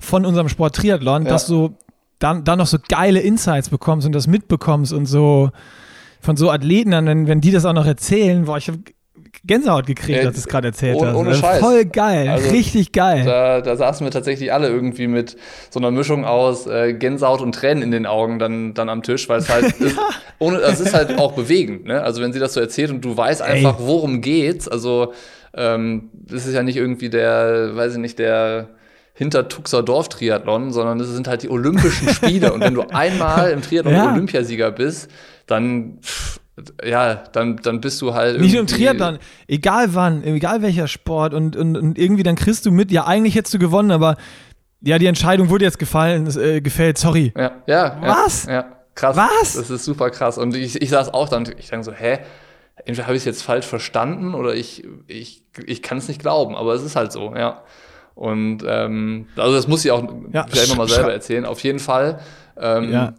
von 0.00 0.24
unserem 0.26 0.48
Sport 0.48 0.74
Triathlon, 0.76 1.24
Ja. 1.24 1.28
dass 1.30 1.46
du 1.46 1.76
dann, 2.24 2.42
dann 2.44 2.58
noch 2.58 2.66
so 2.66 2.78
geile 2.88 3.20
Insights 3.20 3.68
bekommst 3.68 4.06
und 4.06 4.14
das 4.14 4.26
mitbekommst 4.26 4.92
und 4.92 5.06
so 5.06 5.50
von 6.20 6.36
so 6.36 6.50
Athleten, 6.50 6.90
dann, 6.92 7.06
wenn, 7.06 7.26
wenn 7.28 7.40
die 7.42 7.50
das 7.52 7.64
auch 7.66 7.74
noch 7.74 7.86
erzählen, 7.86 8.46
boah, 8.46 8.56
ich 8.56 8.68
habe 8.68 8.78
Gänsehaut 9.46 9.86
gekriegt, 9.86 10.20
Ja, 10.22 10.28
als 10.28 10.36
du 10.36 10.40
es 10.40 10.46
gerade 10.48 10.68
erzählt 10.68 10.96
ohne- 10.96 11.08
hast. 11.08 11.16
ohne 11.16 11.28
Also 11.30 11.40
Scheiß. 11.42 11.60
Voll 11.60 11.84
geil, 11.84 12.28
Also, 12.28 12.50
richtig 12.50 12.92
geil. 12.92 13.24
Da, 13.26 13.60
da 13.60 13.76
saßen 13.76 14.06
wir 14.06 14.10
tatsächlich 14.10 14.52
alle 14.52 14.68
irgendwie 14.68 15.06
mit 15.06 15.36
so 15.70 15.80
einer 15.80 15.90
Mischung 15.90 16.24
aus 16.24 16.66
äh, 16.66 16.94
Gänsehaut 16.94 17.42
und 17.42 17.54
Tränen 17.54 17.82
in 17.82 17.90
den 17.90 18.06
Augen 18.06 18.38
dann, 18.38 18.72
dann 18.74 18.88
am 18.88 19.02
Tisch, 19.02 19.28
weil 19.28 19.40
es 19.40 19.50
halt 19.50 19.64
ist, 19.80 19.98
ohne, 20.38 20.58
es 20.60 20.80
ist 20.80 20.94
halt 20.94 21.18
auch 21.18 21.32
bewegend, 21.32 21.84
ne? 21.84 22.00
Also 22.02 22.22
wenn 22.22 22.32
sie 22.32 22.38
das 22.38 22.54
so 22.54 22.60
erzählt 22.60 22.90
und 22.90 23.04
du 23.04 23.14
weißt 23.16 23.42
einfach, 23.42 23.76
worum 23.80 24.22
geht's, 24.22 24.66
also 24.66 25.12
ähm, 25.54 26.08
das 26.14 26.46
ist 26.46 26.54
ja 26.54 26.62
nicht 26.62 26.76
irgendwie 26.76 27.10
der, 27.10 27.76
weiß 27.76 27.92
ich 27.92 27.98
nicht, 27.98 28.18
der 28.18 28.68
Hintertuxer 29.14 29.82
Dorf-Triathlon, 29.82 30.72
sondern 30.72 31.00
es 31.00 31.08
sind 31.08 31.28
halt 31.28 31.42
die 31.42 31.48
Olympischen 31.48 32.08
Spiele. 32.08 32.52
und 32.52 32.60
wenn 32.60 32.74
du 32.74 32.82
einmal 32.82 33.50
im 33.50 33.62
Triathlon 33.62 33.94
Ja. 33.94 34.12
Olympiasieger 34.12 34.70
bist, 34.72 35.10
dann 35.46 35.98
ja, 36.84 37.14
dann, 37.32 37.56
dann 37.56 37.80
bist 37.80 38.00
du 38.00 38.14
halt 38.14 38.40
Nicht 38.40 38.52
nur 38.52 38.60
im 38.60 38.66
Triathlon, 38.66 39.18
egal 39.48 39.94
wann, 39.94 40.22
egal 40.22 40.62
welcher 40.62 40.86
Sport 40.86 41.34
und, 41.34 41.56
und, 41.56 41.76
und 41.76 41.98
irgendwie 41.98 42.22
dann 42.22 42.36
kriegst 42.36 42.64
du 42.66 42.70
mit, 42.70 42.92
ja, 42.92 43.06
eigentlich 43.06 43.34
hättest 43.34 43.54
du 43.54 43.58
gewonnen, 43.58 43.90
aber 43.90 44.16
ja, 44.80 44.98
die 44.98 45.06
Entscheidung 45.06 45.48
wurde 45.48 45.64
jetzt 45.64 45.78
gefallen, 45.78 46.28
äh, 46.38 46.60
gefällt, 46.60 46.98
sorry. 46.98 47.32
Ja, 47.36 47.52
ja. 47.66 47.98
Was? 48.02 48.44
Ja, 48.46 48.52
ja, 48.52 48.72
krass. 48.94 49.16
Was? 49.16 49.54
Das 49.54 49.70
ist 49.70 49.84
super 49.84 50.10
krass. 50.10 50.38
Und 50.38 50.54
ich, 50.54 50.80
ich 50.80 50.90
saß 50.90 51.12
auch 51.14 51.28
dann, 51.28 51.44
ich 51.58 51.70
denke 51.70 51.84
so, 51.84 51.92
hä? 51.92 52.18
Entweder 52.84 53.06
habe 53.06 53.16
ich 53.16 53.22
es 53.22 53.24
jetzt 53.24 53.42
falsch 53.42 53.66
verstanden 53.66 54.34
oder 54.34 54.54
ich, 54.54 54.84
ich, 55.06 55.44
ich 55.64 55.82
kann 55.82 55.98
es 55.98 56.08
nicht 56.08 56.20
glauben, 56.20 56.54
aber 56.54 56.74
es 56.74 56.82
ist 56.82 56.96
halt 56.96 57.12
so, 57.12 57.34
ja. 57.34 57.62
Und 58.14 58.58
ähm, 58.66 59.26
also 59.36 59.54
das 59.54 59.66
muss 59.66 59.84
ich 59.84 59.90
auch 59.90 60.02
Ja, 60.32 60.46
vielleicht 60.48 60.68
nochmal 60.68 60.88
selber 60.88 61.12
erzählen. 61.12 61.44
Auf 61.44 61.60
jeden 61.64 61.80
Fall 61.80 62.20
ähm, 62.56 62.92
Ja. 62.92 63.14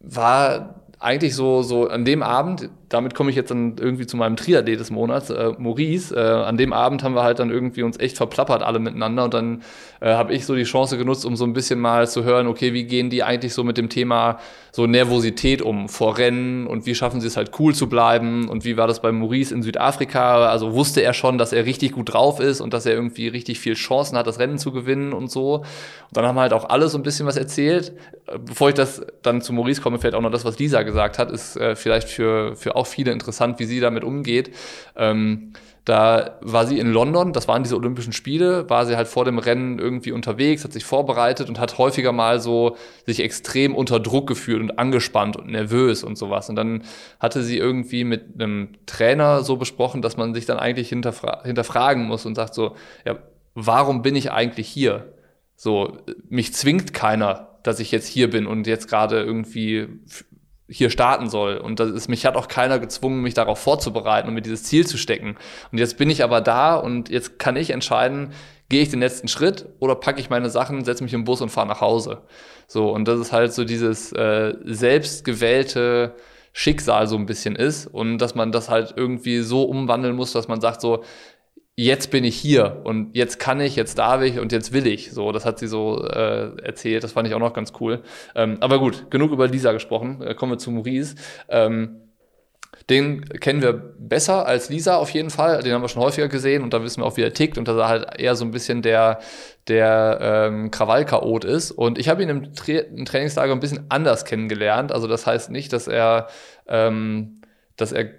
war 0.00 0.82
eigentlich 0.98 1.34
so, 1.34 1.62
so 1.62 1.88
an 1.88 2.04
dem 2.04 2.22
Abend, 2.22 2.68
damit 2.90 3.14
komme 3.14 3.30
ich 3.30 3.36
jetzt 3.36 3.52
dann 3.52 3.76
irgendwie 3.78 4.04
zu 4.04 4.16
meinem 4.16 4.36
Triathlet 4.36 4.78
des 4.78 4.90
Monats, 4.90 5.30
äh, 5.30 5.52
Maurice. 5.56 6.14
Äh, 6.14 6.20
an 6.20 6.56
dem 6.56 6.72
Abend 6.72 7.04
haben 7.04 7.14
wir 7.14 7.22
halt 7.22 7.38
dann 7.38 7.50
irgendwie 7.50 7.84
uns 7.84 7.98
echt 7.98 8.16
verplappert 8.16 8.62
alle 8.62 8.80
miteinander 8.80 9.24
und 9.24 9.32
dann 9.32 9.62
äh, 10.00 10.12
habe 10.12 10.34
ich 10.34 10.44
so 10.44 10.56
die 10.56 10.64
Chance 10.64 10.98
genutzt, 10.98 11.24
um 11.24 11.36
so 11.36 11.44
ein 11.44 11.52
bisschen 11.52 11.78
mal 11.78 12.08
zu 12.08 12.24
hören, 12.24 12.48
okay, 12.48 12.74
wie 12.74 12.84
gehen 12.84 13.08
die 13.08 13.22
eigentlich 13.22 13.54
so 13.54 13.62
mit 13.62 13.78
dem 13.78 13.88
Thema 13.88 14.38
so 14.72 14.86
Nervosität 14.86 15.62
um 15.62 15.88
vor 15.88 16.18
Rennen 16.18 16.66
und 16.66 16.86
wie 16.86 16.94
schaffen 16.94 17.20
sie 17.20 17.28
es 17.28 17.36
halt 17.36 17.52
cool 17.58 17.74
zu 17.74 17.88
bleiben 17.88 18.48
und 18.48 18.64
wie 18.64 18.76
war 18.76 18.86
das 18.86 19.00
bei 19.00 19.12
Maurice 19.12 19.54
in 19.54 19.62
Südafrika? 19.62 20.48
Also 20.48 20.74
wusste 20.74 21.00
er 21.02 21.12
schon, 21.12 21.38
dass 21.38 21.52
er 21.52 21.66
richtig 21.66 21.92
gut 21.92 22.12
drauf 22.12 22.40
ist 22.40 22.60
und 22.60 22.74
dass 22.74 22.86
er 22.86 22.94
irgendwie 22.94 23.28
richtig 23.28 23.60
viel 23.60 23.74
Chancen 23.74 24.18
hat, 24.18 24.26
das 24.26 24.38
Rennen 24.38 24.58
zu 24.58 24.72
gewinnen 24.72 25.12
und 25.12 25.30
so. 25.30 25.56
Und 25.56 26.16
dann 26.16 26.24
haben 26.24 26.38
halt 26.38 26.52
auch 26.52 26.68
alle 26.68 26.88
so 26.88 26.98
ein 26.98 27.02
bisschen 27.02 27.26
was 27.26 27.36
erzählt. 27.36 27.92
Äh, 28.26 28.38
Bevor 28.38 28.68
ich 28.68 28.74
das 28.74 29.02
dann 29.22 29.42
zu 29.42 29.52
Maurice 29.52 29.80
komme, 29.80 29.98
vielleicht 29.98 30.14
auch 30.14 30.20
noch 30.20 30.30
das, 30.30 30.44
was 30.44 30.58
Lisa 30.58 30.82
gesagt 30.82 31.18
hat, 31.18 31.30
ist 31.30 31.56
äh, 31.56 31.76
vielleicht 31.76 32.08
für, 32.08 32.56
für 32.56 32.76
auch 32.80 32.86
viele 32.86 33.12
interessant, 33.12 33.58
wie 33.58 33.64
sie 33.64 33.80
damit 33.80 34.04
umgeht. 34.04 34.54
Ähm, 34.96 35.52
da 35.84 36.38
war 36.42 36.66
sie 36.66 36.78
in 36.78 36.92
London, 36.92 37.32
das 37.32 37.48
waren 37.48 37.62
diese 37.62 37.76
Olympischen 37.76 38.12
Spiele, 38.12 38.68
war 38.68 38.84
sie 38.84 38.96
halt 38.96 39.08
vor 39.08 39.24
dem 39.24 39.38
Rennen 39.38 39.78
irgendwie 39.78 40.12
unterwegs, 40.12 40.62
hat 40.62 40.72
sich 40.72 40.84
vorbereitet 40.84 41.48
und 41.48 41.58
hat 41.58 41.78
häufiger 41.78 42.12
mal 42.12 42.38
so 42.40 42.76
sich 43.06 43.20
extrem 43.20 43.74
unter 43.74 43.98
Druck 43.98 44.28
gefühlt 44.28 44.60
und 44.60 44.78
angespannt 44.78 45.36
und 45.36 45.48
nervös 45.48 46.04
und 46.04 46.18
sowas. 46.18 46.48
Und 46.48 46.56
dann 46.56 46.82
hatte 47.18 47.42
sie 47.42 47.56
irgendwie 47.56 48.04
mit 48.04 48.34
einem 48.34 48.68
Trainer 48.86 49.42
so 49.42 49.56
besprochen, 49.56 50.02
dass 50.02 50.16
man 50.16 50.34
sich 50.34 50.44
dann 50.44 50.58
eigentlich 50.58 50.90
hinterfra 50.90 51.42
hinterfragen 51.44 52.06
muss 52.06 52.26
und 52.26 52.34
sagt 52.34 52.54
so, 52.54 52.76
ja, 53.06 53.16
warum 53.54 54.02
bin 54.02 54.16
ich 54.16 54.30
eigentlich 54.30 54.68
hier? 54.68 55.14
So, 55.56 55.98
mich 56.28 56.54
zwingt 56.54 56.92
keiner, 56.94 57.58
dass 57.62 57.80
ich 57.80 57.90
jetzt 57.90 58.06
hier 58.06 58.30
bin 58.30 58.46
und 58.46 58.66
jetzt 58.66 58.88
gerade 58.88 59.22
irgendwie 59.22 59.88
hier 60.70 60.90
starten 60.90 61.28
soll. 61.28 61.56
Und 61.56 61.80
das 61.80 61.90
ist, 61.90 62.08
mich 62.08 62.24
hat 62.24 62.36
auch 62.36 62.48
keiner 62.48 62.78
gezwungen, 62.78 63.22
mich 63.22 63.34
darauf 63.34 63.58
vorzubereiten 63.58 64.28
und 64.28 64.34
mir 64.34 64.42
dieses 64.42 64.62
Ziel 64.62 64.86
zu 64.86 64.96
stecken. 64.96 65.36
Und 65.72 65.78
jetzt 65.78 65.98
bin 65.98 66.08
ich 66.08 66.22
aber 66.22 66.40
da 66.40 66.76
und 66.76 67.08
jetzt 67.08 67.38
kann 67.38 67.56
ich 67.56 67.70
entscheiden, 67.70 68.32
gehe 68.68 68.82
ich 68.82 68.88
den 68.88 69.00
letzten 69.00 69.28
Schritt 69.28 69.66
oder 69.80 69.96
packe 69.96 70.20
ich 70.20 70.30
meine 70.30 70.48
Sachen, 70.48 70.84
setze 70.84 71.02
mich 71.02 71.12
im 71.12 71.24
Bus 71.24 71.40
und 71.40 71.50
fahre 71.50 71.66
nach 71.66 71.80
Hause. 71.80 72.22
So, 72.68 72.90
und 72.90 73.06
das 73.08 73.18
ist 73.18 73.32
halt 73.32 73.52
so 73.52 73.64
dieses 73.64 74.12
äh, 74.12 74.54
selbstgewählte 74.64 76.14
Schicksal 76.52 77.06
so 77.06 77.16
ein 77.16 77.26
bisschen 77.26 77.56
ist 77.56 77.86
und 77.86 78.18
dass 78.18 78.34
man 78.34 78.52
das 78.52 78.68
halt 78.68 78.94
irgendwie 78.96 79.40
so 79.40 79.64
umwandeln 79.64 80.16
muss, 80.16 80.32
dass 80.32 80.48
man 80.48 80.60
sagt 80.60 80.80
so, 80.80 81.02
jetzt 81.76 82.10
bin 82.10 82.24
ich 82.24 82.36
hier 82.36 82.80
und 82.84 83.16
jetzt 83.16 83.38
kann 83.38 83.60
ich, 83.60 83.76
jetzt 83.76 83.98
darf 83.98 84.22
ich 84.22 84.38
und 84.38 84.52
jetzt 84.52 84.72
will 84.72 84.86
ich. 84.86 85.12
So, 85.12 85.32
das 85.32 85.44
hat 85.44 85.58
sie 85.58 85.66
so 85.66 86.04
äh, 86.04 86.60
erzählt. 86.62 87.04
Das 87.04 87.12
fand 87.12 87.26
ich 87.28 87.34
auch 87.34 87.40
noch 87.40 87.54
ganz 87.54 87.72
cool. 87.80 88.02
Ähm, 88.34 88.58
aber 88.60 88.78
gut, 88.78 89.10
genug 89.10 89.32
über 89.32 89.48
Lisa 89.48 89.72
gesprochen. 89.72 90.22
Äh, 90.22 90.34
kommen 90.34 90.52
wir 90.52 90.58
zu 90.58 90.70
Maurice. 90.70 91.14
Ähm, 91.48 92.02
den 92.88 93.24
kennen 93.24 93.62
wir 93.62 93.72
besser 93.72 94.46
als 94.46 94.68
Lisa 94.68 94.96
auf 94.96 95.10
jeden 95.10 95.30
Fall. 95.30 95.62
Den 95.62 95.72
haben 95.72 95.82
wir 95.82 95.88
schon 95.88 96.02
häufiger 96.02 96.28
gesehen 96.28 96.62
und 96.62 96.72
da 96.72 96.82
wissen 96.82 97.02
wir 97.02 97.06
auch, 97.06 97.16
wie 97.16 97.22
er 97.22 97.32
tickt 97.32 97.56
und 97.56 97.68
dass 97.68 97.76
er 97.76 97.88
halt 97.88 98.18
eher 98.18 98.34
so 98.34 98.44
ein 98.44 98.50
bisschen 98.50 98.82
der, 98.82 99.20
der 99.68 100.18
ähm, 100.20 100.70
Krawallchaot 100.70 101.44
ist. 101.44 101.70
Und 101.70 101.98
ich 101.98 102.08
habe 102.08 102.22
ihn 102.22 102.28
im, 102.28 102.52
Tra 102.54 102.72
im 102.72 103.04
Trainingslager 103.04 103.52
ein 103.52 103.60
bisschen 103.60 103.86
anders 103.90 104.24
kennengelernt. 104.24 104.92
Also 104.92 105.06
das 105.06 105.26
heißt 105.26 105.50
nicht, 105.50 105.72
dass 105.72 105.88
er, 105.88 106.28
ähm, 106.66 107.42
dass 107.76 107.92
er, 107.92 108.10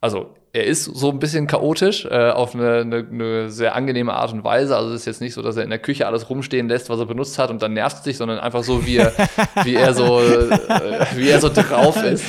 also 0.00 0.34
er 0.52 0.64
ist 0.64 0.84
so 0.84 1.10
ein 1.10 1.18
bisschen 1.18 1.46
chaotisch, 1.46 2.06
äh, 2.06 2.30
auf 2.30 2.54
eine, 2.54 2.80
eine, 2.80 3.06
eine 3.10 3.50
sehr 3.50 3.74
angenehme 3.74 4.14
Art 4.14 4.32
und 4.32 4.44
Weise. 4.44 4.76
Also 4.76 4.90
es 4.90 5.00
ist 5.00 5.06
jetzt 5.06 5.20
nicht 5.20 5.34
so, 5.34 5.42
dass 5.42 5.56
er 5.56 5.64
in 5.64 5.70
der 5.70 5.78
Küche 5.78 6.06
alles 6.06 6.30
rumstehen 6.30 6.68
lässt, 6.68 6.88
was 6.88 6.98
er 6.98 7.06
benutzt 7.06 7.38
hat 7.38 7.50
und 7.50 7.60
dann 7.60 7.74
nervt 7.74 7.98
es 7.98 8.04
sich, 8.04 8.16
sondern 8.16 8.38
einfach 8.38 8.62
so, 8.64 8.86
wie 8.86 8.96
er, 8.96 9.12
wie 9.64 9.74
er 9.74 9.94
so, 9.94 10.20
äh, 10.20 11.06
wie 11.16 11.28
er 11.28 11.40
so 11.40 11.48
drauf 11.48 12.02
ist. 12.02 12.24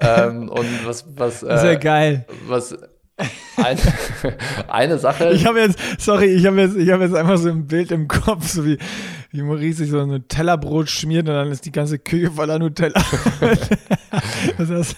Ähm, 0.00 0.48
und 0.48 0.86
was, 0.86 1.04
was, 1.16 1.42
äh, 1.42 1.58
Sehr 1.58 1.76
geil. 1.76 2.26
was 2.46 2.76
ein, 3.56 3.78
eine 4.68 4.98
Sache. 4.98 5.30
Ich 5.32 5.46
habe 5.46 5.60
jetzt, 5.60 5.78
sorry, 5.98 6.26
ich 6.26 6.46
habe 6.46 6.60
jetzt, 6.60 6.76
ich 6.76 6.90
habe 6.90 7.04
jetzt 7.04 7.14
einfach 7.14 7.36
so 7.36 7.48
ein 7.50 7.66
Bild 7.66 7.90
im 7.92 8.08
Kopf, 8.08 8.48
so 8.48 8.64
wie, 8.64 8.78
wie 9.30 9.42
Maurice 9.42 9.78
sich 9.78 9.90
so 9.90 10.00
ein 10.00 10.08
Nutella-Brot 10.08 10.88
schmiert 10.90 11.28
und 11.28 11.34
dann 11.34 11.50
ist 11.50 11.64
die 11.64 11.72
ganze 11.72 11.98
Küche 11.98 12.30
voller 12.32 12.58
Nutella. 12.58 13.00
das 14.58 14.70
heißt, 14.70 14.96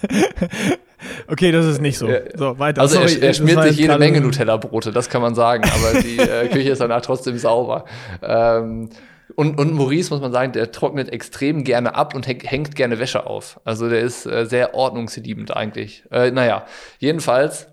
okay, 1.28 1.52
das 1.52 1.66
ist 1.66 1.80
nicht 1.80 1.98
so. 1.98 2.08
So, 2.34 2.58
weiter. 2.58 2.80
Also 2.80 2.96
sorry, 2.96 3.14
er, 3.20 3.28
er 3.28 3.34
schmiert 3.34 3.62
sich 3.64 3.78
jede 3.78 3.98
Menge 3.98 4.20
Nutella-Brote, 4.20 4.90
das 4.90 5.10
kann 5.10 5.20
man 5.20 5.34
sagen, 5.34 5.64
aber 5.64 6.00
die 6.00 6.18
äh, 6.18 6.48
Küche 6.52 6.70
ist 6.70 6.80
danach 6.80 7.02
trotzdem 7.02 7.36
sauber. 7.36 7.84
Ähm, 8.22 8.88
und, 9.34 9.58
und 9.58 9.72
Maurice, 9.74 10.10
muss 10.10 10.20
man 10.20 10.32
sagen, 10.32 10.52
der 10.52 10.72
trocknet 10.72 11.10
extrem 11.10 11.64
gerne 11.64 11.94
ab 11.94 12.14
und 12.14 12.26
hängt, 12.26 12.50
hängt 12.50 12.74
gerne 12.74 12.98
Wäsche 12.98 13.26
auf. 13.26 13.60
Also 13.64 13.88
der 13.88 14.00
ist 14.00 14.26
äh, 14.26 14.46
sehr 14.46 14.74
ordnungsliebend 14.74 15.54
eigentlich. 15.56 16.04
Äh, 16.10 16.30
naja, 16.30 16.66
jedenfalls 16.98 17.68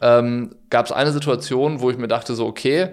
ähm, 0.00 0.54
gab 0.70 0.86
es 0.86 0.92
eine 0.92 1.12
Situation, 1.12 1.80
wo 1.80 1.90
ich 1.90 1.98
mir 1.98 2.08
dachte, 2.08 2.34
so, 2.34 2.46
okay, 2.46 2.90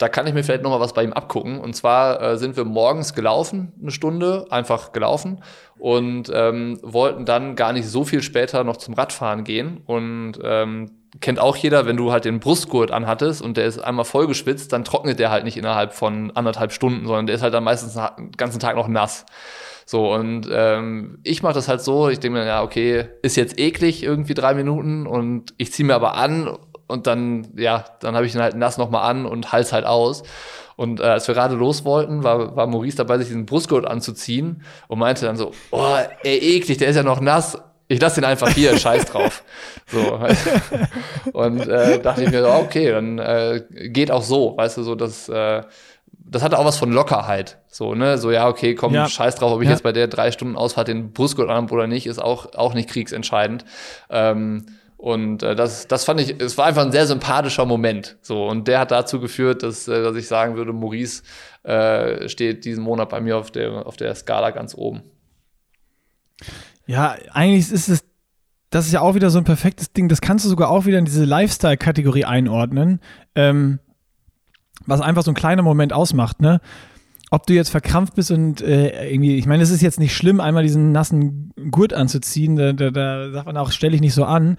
da 0.00 0.08
kann 0.08 0.26
ich 0.26 0.32
mir 0.32 0.42
vielleicht 0.42 0.62
noch 0.62 0.70
mal 0.70 0.80
was 0.80 0.94
bei 0.94 1.04
ihm 1.04 1.12
abgucken. 1.12 1.60
Und 1.60 1.76
zwar 1.76 2.22
äh, 2.22 2.38
sind 2.38 2.56
wir 2.56 2.64
morgens 2.64 3.14
gelaufen, 3.14 3.74
eine 3.80 3.90
Stunde, 3.90 4.46
einfach 4.48 4.92
gelaufen 4.92 5.42
und 5.78 6.30
ähm, 6.32 6.78
wollten 6.82 7.26
dann 7.26 7.54
gar 7.54 7.74
nicht 7.74 7.86
so 7.86 8.04
viel 8.04 8.22
später 8.22 8.64
noch 8.64 8.78
zum 8.78 8.94
Radfahren 8.94 9.44
gehen. 9.44 9.82
Und 9.84 10.38
ähm, 10.42 10.90
kennt 11.20 11.38
auch 11.38 11.54
jeder, 11.54 11.84
wenn 11.84 11.98
du 11.98 12.12
halt 12.12 12.24
den 12.24 12.40
Brustgurt 12.40 12.92
anhattest 12.92 13.42
und 13.42 13.58
der 13.58 13.66
ist 13.66 13.78
einmal 13.78 14.06
vollgeschwitzt, 14.06 14.72
dann 14.72 14.84
trocknet 14.84 15.18
der 15.18 15.30
halt 15.30 15.44
nicht 15.44 15.58
innerhalb 15.58 15.92
von 15.92 16.30
anderthalb 16.34 16.72
Stunden, 16.72 17.06
sondern 17.06 17.26
der 17.26 17.36
ist 17.36 17.42
halt 17.42 17.52
dann 17.52 17.64
meistens 17.64 17.92
den 17.92 18.32
ganzen 18.32 18.58
Tag 18.58 18.76
noch 18.76 18.88
nass. 18.88 19.26
So, 19.84 20.14
und 20.14 20.48
ähm, 20.50 21.18
ich 21.24 21.42
mache 21.42 21.54
das 21.54 21.68
halt 21.68 21.82
so, 21.82 22.08
ich 22.08 22.20
denke 22.20 22.38
mir, 22.38 22.46
ja, 22.46 22.62
okay, 22.62 23.06
ist 23.22 23.36
jetzt 23.36 23.58
eklig, 23.58 24.02
irgendwie 24.02 24.34
drei 24.34 24.54
Minuten 24.54 25.06
und 25.06 25.52
ich 25.58 25.72
ziehe 25.72 25.86
mir 25.86 25.94
aber 25.94 26.14
an 26.14 26.56
und 26.90 27.06
dann, 27.06 27.48
ja, 27.56 27.84
dann 28.00 28.14
habe 28.14 28.26
ich 28.26 28.34
ihn 28.34 28.40
halt 28.40 28.56
nass 28.56 28.76
nochmal 28.78 29.08
an 29.08 29.26
und 29.26 29.52
hals 29.52 29.72
halt 29.72 29.86
aus. 29.86 30.22
Und 30.76 31.00
äh, 31.00 31.04
als 31.04 31.28
wir 31.28 31.34
gerade 31.34 31.54
los 31.54 31.84
wollten, 31.84 32.22
war, 32.24 32.56
war 32.56 32.66
Maurice 32.66 32.96
dabei, 32.96 33.18
sich 33.18 33.28
diesen 33.28 33.46
Brustgurt 33.46 33.86
anzuziehen 33.86 34.62
und 34.88 34.98
meinte 34.98 35.26
dann 35.26 35.36
so, 35.36 35.52
oh, 35.70 35.96
ey, 36.22 36.56
eklig, 36.56 36.78
der 36.78 36.88
ist 36.88 36.96
ja 36.96 37.02
noch 37.02 37.20
nass. 37.20 37.58
Ich 37.86 38.00
lasse 38.00 38.20
den 38.20 38.24
einfach 38.24 38.48
hier, 38.48 38.78
scheiß 38.78 39.04
drauf. 39.06 39.42
So. 39.86 40.20
Und 41.32 41.66
äh, 41.66 42.00
dachte 42.00 42.22
ich 42.22 42.30
mir 42.30 42.42
so, 42.42 42.50
okay, 42.50 42.92
dann 42.92 43.18
äh, 43.18 43.62
geht 43.88 44.10
auch 44.10 44.22
so, 44.22 44.56
weißt 44.56 44.76
du, 44.76 44.82
so 44.84 44.94
dass 44.94 45.28
äh, 45.28 45.62
das 46.30 46.42
hatte 46.42 46.58
auch 46.58 46.64
was 46.64 46.78
von 46.78 46.92
Lockerheit. 46.92 47.58
So, 47.66 47.94
ne, 47.94 48.18
so, 48.18 48.30
ja, 48.30 48.48
okay, 48.48 48.74
komm, 48.74 48.94
ja. 48.94 49.08
scheiß 49.08 49.34
drauf, 49.34 49.52
ob 49.52 49.60
ich 49.62 49.66
ja. 49.66 49.72
jetzt 49.72 49.82
bei 49.82 49.92
der 49.92 50.06
drei 50.06 50.30
Stunden 50.30 50.56
Ausfahrt 50.56 50.88
den 50.88 51.12
Brustgurt 51.12 51.48
anhabe 51.48 51.74
oder 51.74 51.86
nicht, 51.86 52.06
ist 52.06 52.22
auch, 52.22 52.54
auch 52.54 52.74
nicht 52.74 52.88
kriegsentscheidend. 52.88 53.64
Ähm, 54.08 54.66
und 55.00 55.42
äh, 55.42 55.56
das, 55.56 55.88
das 55.88 56.04
fand 56.04 56.20
ich, 56.20 56.38
es 56.40 56.58
war 56.58 56.66
einfach 56.66 56.84
ein 56.84 56.92
sehr 56.92 57.06
sympathischer 57.06 57.64
Moment. 57.64 58.18
So, 58.20 58.46
und 58.46 58.68
der 58.68 58.80
hat 58.80 58.90
dazu 58.90 59.18
geführt, 59.18 59.62
dass, 59.62 59.88
äh, 59.88 60.02
dass 60.02 60.14
ich 60.14 60.28
sagen 60.28 60.56
würde, 60.56 60.74
Maurice 60.74 61.22
äh, 61.62 62.28
steht 62.28 62.66
diesen 62.66 62.84
Monat 62.84 63.08
bei 63.08 63.22
mir 63.22 63.38
auf 63.38 63.50
der, 63.50 63.86
auf 63.86 63.96
der 63.96 64.14
Skala 64.14 64.50
ganz 64.50 64.74
oben. 64.74 65.02
Ja, 66.86 67.16
eigentlich 67.32 67.72
ist 67.72 67.88
es, 67.88 68.04
das 68.68 68.86
ist 68.86 68.92
ja 68.92 69.00
auch 69.00 69.14
wieder 69.14 69.30
so 69.30 69.38
ein 69.38 69.44
perfektes 69.44 69.94
Ding. 69.94 70.10
Das 70.10 70.20
kannst 70.20 70.44
du 70.44 70.50
sogar 70.50 70.68
auch 70.68 70.84
wieder 70.84 70.98
in 70.98 71.06
diese 71.06 71.24
Lifestyle-Kategorie 71.24 72.26
einordnen, 72.26 73.00
ähm, 73.34 73.78
was 74.84 75.00
einfach 75.00 75.22
so 75.22 75.30
ein 75.30 75.34
kleiner 75.34 75.62
Moment 75.62 75.94
ausmacht, 75.94 76.42
ne? 76.42 76.60
ob 77.30 77.46
du 77.46 77.54
jetzt 77.54 77.70
verkrampft 77.70 78.16
bist 78.16 78.32
und 78.32 78.60
äh, 78.60 79.08
irgendwie, 79.08 79.36
ich 79.36 79.46
meine, 79.46 79.62
es 79.62 79.70
ist 79.70 79.82
jetzt 79.82 80.00
nicht 80.00 80.14
schlimm, 80.14 80.40
einmal 80.40 80.64
diesen 80.64 80.92
nassen 80.92 81.52
Gurt 81.70 81.94
anzuziehen, 81.94 82.56
da, 82.56 82.72
da, 82.72 82.90
da 82.90 83.30
sagt 83.30 83.46
man 83.46 83.56
auch, 83.56 83.70
stelle 83.70 83.94
ich 83.94 84.00
nicht 84.00 84.14
so 84.14 84.24
an. 84.24 84.58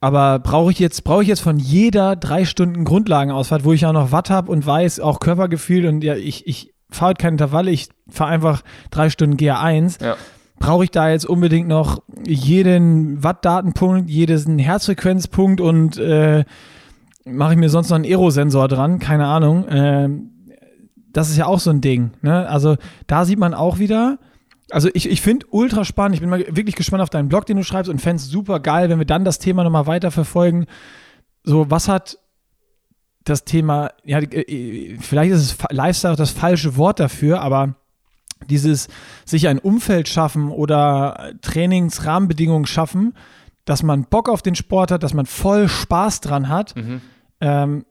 Aber 0.00 0.38
brauche 0.38 0.72
ich 0.72 0.78
jetzt, 0.78 1.04
brauche 1.04 1.22
ich 1.22 1.28
jetzt 1.28 1.40
von 1.40 1.58
jeder 1.58 2.16
drei 2.16 2.46
Stunden 2.46 2.84
Grundlagenausfahrt, 2.84 3.64
wo 3.64 3.72
ich 3.74 3.84
auch 3.84 3.92
noch 3.92 4.12
Watt 4.12 4.30
habe 4.30 4.50
und 4.50 4.64
weiß, 4.64 5.00
auch 5.00 5.20
Körpergefühl 5.20 5.86
und 5.86 6.02
ja, 6.02 6.16
ich, 6.16 6.46
ich 6.46 6.72
fahre 6.90 7.08
halt 7.08 7.18
keine 7.18 7.34
Intervalle, 7.34 7.70
ich 7.70 7.90
fahre 8.08 8.30
einfach 8.30 8.62
drei 8.90 9.10
Stunden 9.10 9.36
GA1. 9.36 10.02
Ja. 10.02 10.16
Brauche 10.58 10.84
ich 10.84 10.90
da 10.90 11.10
jetzt 11.10 11.26
unbedingt 11.26 11.68
noch 11.68 12.02
jeden 12.26 13.22
Watt-Datenpunkt, 13.22 14.10
jeden 14.10 14.58
Herzfrequenzpunkt 14.58 15.60
und 15.60 15.98
äh, 15.98 16.44
mache 17.24 17.52
ich 17.52 17.58
mir 17.58 17.70
sonst 17.70 17.90
noch 17.90 17.96
einen 17.96 18.04
Aerosensor 18.04 18.68
dran? 18.68 18.98
Keine 18.98 19.26
Ahnung. 19.26 19.68
Äh, 19.68 20.08
das 21.12 21.30
ist 21.30 21.36
ja 21.36 21.46
auch 21.46 21.60
so 21.60 21.70
ein 21.70 21.80
Ding. 21.80 22.12
Ne? 22.22 22.48
Also 22.48 22.76
da 23.06 23.24
sieht 23.24 23.38
man 23.38 23.54
auch 23.54 23.78
wieder, 23.78 24.18
also 24.70 24.88
ich, 24.94 25.08
ich 25.08 25.20
finde 25.20 25.46
ultra 25.50 25.84
spannend, 25.84 26.14
ich 26.14 26.20
bin 26.20 26.30
mal 26.30 26.44
wirklich 26.48 26.76
gespannt 26.76 27.02
auf 27.02 27.10
deinen 27.10 27.28
Blog, 27.28 27.46
den 27.46 27.56
du 27.56 27.64
schreibst 27.64 27.90
und 27.90 28.00
fände 28.00 28.16
es 28.16 28.28
super 28.28 28.60
geil, 28.60 28.88
wenn 28.88 28.98
wir 28.98 29.06
dann 29.06 29.24
das 29.24 29.38
Thema 29.38 29.64
nochmal 29.64 29.86
weiterverfolgen. 29.86 30.66
So, 31.42 31.70
was 31.70 31.88
hat 31.88 32.18
das 33.24 33.44
Thema, 33.44 33.92
ja, 34.04 34.18
äh, 34.18 34.96
vielleicht 34.98 35.32
ist 35.32 35.40
es 35.40 35.58
Lifestyle 35.70 36.16
das 36.16 36.30
falsche 36.30 36.76
Wort 36.76 37.00
dafür, 37.00 37.40
aber 37.42 37.74
dieses 38.48 38.88
sich 39.24 39.48
ein 39.48 39.58
Umfeld 39.58 40.08
schaffen 40.08 40.50
oder 40.50 41.32
Trainingsrahmenbedingungen 41.42 42.66
schaffen, 42.66 43.14
dass 43.64 43.82
man 43.82 44.04
Bock 44.04 44.28
auf 44.28 44.42
den 44.42 44.54
Sport 44.54 44.90
hat, 44.90 45.02
dass 45.02 45.14
man 45.14 45.26
voll 45.26 45.68
Spaß 45.68 46.20
dran 46.20 46.48
hat, 46.48 46.74
mhm. 46.76 47.02
ähm, 47.40 47.84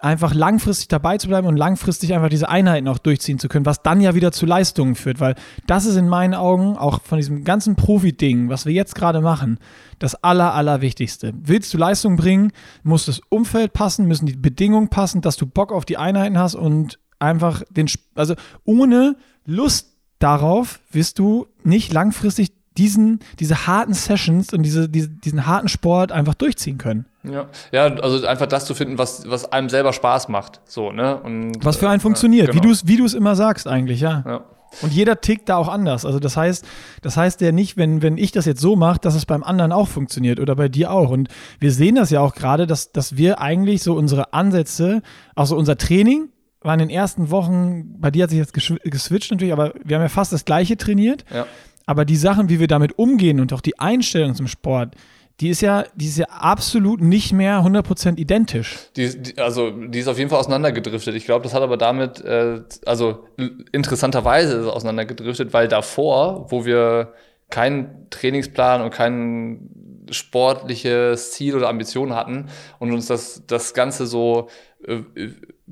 einfach 0.00 0.34
langfristig 0.34 0.88
dabei 0.88 1.18
zu 1.18 1.28
bleiben 1.28 1.46
und 1.46 1.56
langfristig 1.56 2.14
einfach 2.14 2.28
diese 2.28 2.48
Einheiten 2.48 2.88
auch 2.88 2.98
durchziehen 2.98 3.38
zu 3.38 3.48
können, 3.48 3.66
was 3.66 3.82
dann 3.82 4.00
ja 4.00 4.14
wieder 4.14 4.32
zu 4.32 4.46
Leistungen 4.46 4.94
führt, 4.94 5.20
weil 5.20 5.34
das 5.66 5.84
ist 5.84 5.96
in 5.96 6.08
meinen 6.08 6.34
Augen 6.34 6.76
auch 6.76 7.02
von 7.02 7.18
diesem 7.18 7.44
ganzen 7.44 7.76
Profi-Ding, 7.76 8.48
was 8.48 8.66
wir 8.66 8.72
jetzt 8.72 8.94
gerade 8.94 9.20
machen, 9.20 9.58
das 9.98 10.14
aller, 10.22 10.54
allerwichtigste. 10.54 11.32
Willst 11.36 11.72
du 11.74 11.78
Leistung 11.78 12.16
bringen, 12.16 12.52
muss 12.82 13.06
das 13.06 13.20
Umfeld 13.28 13.72
passen, 13.72 14.06
müssen 14.06 14.26
die 14.26 14.36
Bedingungen 14.36 14.88
passen, 14.88 15.20
dass 15.20 15.36
du 15.36 15.46
Bock 15.46 15.72
auf 15.72 15.84
die 15.84 15.98
Einheiten 15.98 16.38
hast 16.38 16.54
und 16.54 16.98
einfach 17.18 17.62
den, 17.70 17.88
also 18.14 18.34
ohne 18.64 19.16
Lust 19.44 19.96
darauf 20.18 20.80
wirst 20.90 21.18
du 21.18 21.46
nicht 21.62 21.92
langfristig 21.92 22.52
diesen, 22.76 23.20
diese 23.38 23.66
harten 23.66 23.94
Sessions 23.94 24.52
und 24.52 24.62
diese, 24.62 24.88
diese, 24.88 25.08
diesen 25.08 25.46
harten 25.46 25.68
Sport 25.68 26.12
einfach 26.12 26.34
durchziehen 26.34 26.78
können. 26.78 27.06
Ja. 27.22 27.48
ja, 27.70 27.84
also 27.84 28.26
einfach 28.26 28.46
das 28.46 28.64
zu 28.64 28.74
finden, 28.74 28.96
was, 28.96 29.28
was 29.28 29.52
einem 29.52 29.68
selber 29.68 29.92
Spaß 29.92 30.28
macht. 30.28 30.60
So, 30.64 30.90
ne? 30.90 31.20
Und, 31.20 31.64
was 31.64 31.76
für 31.76 31.88
einen 31.88 32.00
funktioniert, 32.00 32.48
ja, 32.48 32.52
genau. 32.52 32.62
wie 32.62 32.66
du 32.66 32.72
es 32.72 32.86
wie 32.86 32.96
du's 32.96 33.14
immer 33.14 33.36
sagst 33.36 33.68
eigentlich, 33.68 34.00
ja. 34.00 34.24
ja. 34.26 34.44
Und 34.82 34.92
jeder 34.92 35.20
tickt 35.20 35.48
da 35.48 35.56
auch 35.56 35.68
anders. 35.68 36.06
Also 36.06 36.20
das 36.20 36.36
heißt, 36.36 36.64
das 37.02 37.16
heißt 37.16 37.40
ja 37.40 37.52
nicht, 37.52 37.76
wenn, 37.76 38.02
wenn 38.02 38.16
ich 38.16 38.32
das 38.32 38.44
jetzt 38.44 38.60
so 38.60 38.76
mache, 38.76 39.00
dass 39.00 39.14
es 39.14 39.26
beim 39.26 39.42
anderen 39.42 39.72
auch 39.72 39.88
funktioniert 39.88 40.38
oder 40.38 40.54
bei 40.54 40.68
dir 40.68 40.92
auch. 40.92 41.10
Und 41.10 41.28
wir 41.58 41.72
sehen 41.72 41.96
das 41.96 42.10
ja 42.10 42.20
auch 42.20 42.34
gerade, 42.34 42.66
dass, 42.66 42.92
dass 42.92 43.16
wir 43.16 43.40
eigentlich 43.40 43.82
so 43.82 43.94
unsere 43.94 44.32
Ansätze, 44.32 45.02
also 45.34 45.56
unser 45.56 45.76
Training, 45.76 46.28
war 46.62 46.74
in 46.74 46.80
den 46.80 46.90
ersten 46.90 47.30
Wochen, 47.30 47.98
bei 48.00 48.10
dir 48.10 48.24
hat 48.24 48.30
sich 48.30 48.38
jetzt 48.38 48.52
geswitcht 48.52 49.30
natürlich, 49.30 49.52
aber 49.52 49.72
wir 49.82 49.96
haben 49.96 50.02
ja 50.02 50.08
fast 50.08 50.32
das 50.32 50.44
gleiche 50.44 50.76
trainiert. 50.76 51.24
Ja. 51.32 51.46
Aber 51.86 52.04
die 52.04 52.16
Sachen, 52.16 52.48
wie 52.48 52.60
wir 52.60 52.68
damit 52.68 52.98
umgehen 52.98 53.40
und 53.40 53.52
auch 53.52 53.62
die 53.62 53.78
Einstellung 53.80 54.34
zum 54.34 54.46
Sport, 54.46 54.94
die 55.40 55.48
ist 55.48 55.62
ja, 55.62 55.84
die 55.94 56.06
ist 56.06 56.18
ja 56.18 56.26
absolut 56.26 57.00
nicht 57.00 57.32
mehr 57.32 57.60
100% 57.60 58.18
identisch. 58.18 58.76
Die, 58.96 59.22
die, 59.22 59.38
also, 59.38 59.70
die 59.70 59.98
ist 59.98 60.08
auf 60.08 60.18
jeden 60.18 60.28
Fall 60.28 60.38
auseinandergedriftet. 60.38 61.14
Ich 61.14 61.24
glaube, 61.24 61.44
das 61.44 61.54
hat 61.54 61.62
aber 61.62 61.78
damit, 61.78 62.22
äh, 62.22 62.60
also 62.84 63.24
interessanterweise 63.72 64.54
ist 64.56 64.64
es 64.64 64.68
auseinandergedriftet, 64.68 65.54
weil 65.54 65.66
davor, 65.68 66.50
wo 66.50 66.66
wir 66.66 67.14
keinen 67.48 68.08
Trainingsplan 68.10 68.82
und 68.82 68.90
kein 68.90 69.70
sportliches 70.10 71.32
Ziel 71.32 71.56
oder 71.56 71.68
Ambition 71.68 72.14
hatten 72.14 72.50
und 72.78 72.92
uns 72.92 73.06
das, 73.06 73.44
das 73.46 73.72
Ganze 73.72 74.06
so 74.06 74.48
äh, 74.86 74.98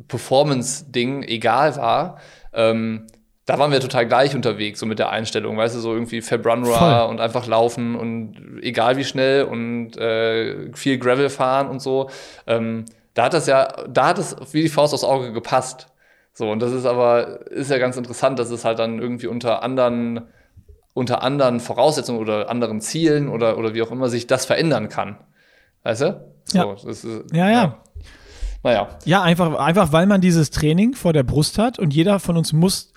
Performance-Ding 0.06 1.24
egal 1.24 1.76
war, 1.76 2.18
ähm, 2.54 3.06
da 3.48 3.58
waren 3.58 3.72
wir 3.72 3.80
total 3.80 4.06
gleich 4.06 4.36
unterwegs, 4.36 4.78
so 4.78 4.84
mit 4.84 4.98
der 4.98 5.08
Einstellung, 5.08 5.56
weißt 5.56 5.74
du, 5.74 5.80
so 5.80 5.94
irgendwie 5.94 6.20
Fab 6.20 6.44
Run 6.44 6.64
und 6.64 7.18
einfach 7.18 7.46
laufen 7.46 7.96
und 7.96 8.60
egal 8.60 8.98
wie 8.98 9.04
schnell 9.04 9.44
und 9.44 9.96
äh, 9.96 10.70
viel 10.74 10.98
Gravel 10.98 11.30
fahren 11.30 11.68
und 11.68 11.80
so. 11.80 12.10
Ähm, 12.46 12.84
da 13.14 13.24
hat 13.24 13.32
das 13.32 13.46
ja, 13.46 13.68
da 13.88 14.08
hat 14.08 14.18
es 14.18 14.36
wie 14.52 14.60
die 14.60 14.68
Faust 14.68 14.92
aufs 14.92 15.02
Auge 15.02 15.32
gepasst. 15.32 15.86
So, 16.34 16.50
und 16.50 16.60
das 16.60 16.72
ist 16.72 16.84
aber, 16.84 17.50
ist 17.50 17.70
ja 17.70 17.78
ganz 17.78 17.96
interessant, 17.96 18.38
dass 18.38 18.50
es 18.50 18.66
halt 18.66 18.78
dann 18.80 18.98
irgendwie 18.98 19.28
unter 19.28 19.62
anderen, 19.62 20.26
unter 20.92 21.22
anderen 21.22 21.58
Voraussetzungen 21.58 22.18
oder 22.18 22.50
anderen 22.50 22.82
Zielen 22.82 23.30
oder, 23.30 23.56
oder 23.56 23.72
wie 23.72 23.80
auch 23.80 23.90
immer 23.90 24.10
sich 24.10 24.26
das 24.26 24.44
verändern 24.44 24.90
kann. 24.90 25.16
Weißt 25.84 26.02
du? 26.02 26.20
So, 26.44 26.58
ja. 26.58 26.72
Ist, 26.86 27.04
ja, 27.32 27.48
ja. 27.48 27.50
ja. 27.50 27.78
Naja. 28.62 28.88
Ja, 29.06 29.22
einfach, 29.22 29.58
einfach 29.58 29.92
weil 29.92 30.06
man 30.06 30.20
dieses 30.20 30.50
Training 30.50 30.92
vor 30.92 31.14
der 31.14 31.22
Brust 31.22 31.56
hat 31.56 31.78
und 31.78 31.94
jeder 31.94 32.18
von 32.18 32.36
uns 32.36 32.52
muss 32.52 32.92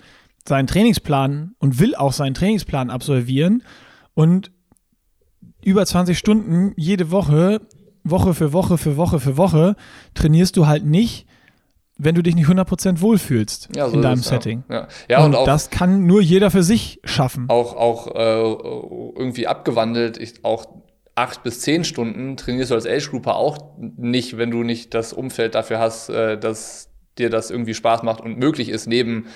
seinen 0.46 0.66
Trainingsplan 0.66 1.54
und 1.58 1.78
will 1.78 1.94
auch 1.94 2.12
seinen 2.12 2.34
Trainingsplan 2.34 2.90
absolvieren 2.90 3.62
und 4.14 4.50
über 5.64 5.86
20 5.86 6.18
Stunden 6.18 6.72
jede 6.76 7.10
Woche, 7.10 7.60
Woche 8.04 8.34
für 8.34 8.52
Woche 8.52 8.78
für 8.78 8.96
Woche 8.96 9.20
für 9.20 9.36
Woche 9.36 9.76
trainierst 10.14 10.56
du 10.56 10.66
halt 10.66 10.84
nicht, 10.84 11.26
wenn 11.98 12.14
du 12.14 12.22
dich 12.22 12.34
nicht 12.34 12.48
100% 12.48 13.00
wohlfühlst 13.00 13.68
ja, 13.76 13.88
so 13.88 13.94
in 13.94 14.02
deinem 14.02 14.18
es, 14.18 14.26
Setting. 14.26 14.64
Ja. 14.68 14.88
Ja. 15.08 15.18
und, 15.20 15.26
und 15.26 15.36
auch, 15.36 15.44
das 15.44 15.70
kann 15.70 16.06
nur 16.06 16.20
jeder 16.20 16.50
für 16.50 16.64
sich 16.64 17.00
schaffen. 17.04 17.48
Auch, 17.48 17.76
auch 17.76 18.08
äh, 18.08 19.20
irgendwie 19.20 19.46
abgewandelt, 19.46 20.18
ich, 20.18 20.44
auch 20.44 20.66
acht 21.14 21.42
bis 21.42 21.60
zehn 21.60 21.84
Stunden 21.84 22.36
trainierst 22.36 22.70
du 22.70 22.74
als 22.74 22.86
Age-Grouper 22.86 23.36
auch 23.36 23.76
nicht, 23.78 24.38
wenn 24.38 24.50
du 24.50 24.62
nicht 24.62 24.94
das 24.94 25.12
Umfeld 25.12 25.54
dafür 25.54 25.78
hast, 25.78 26.08
äh, 26.08 26.38
dass 26.38 26.88
dir 27.18 27.30
das 27.30 27.50
irgendwie 27.50 27.74
Spaß 27.74 28.02
macht 28.02 28.20
und 28.20 28.38
möglich 28.38 28.70
ist, 28.70 28.86
neben 28.86 29.26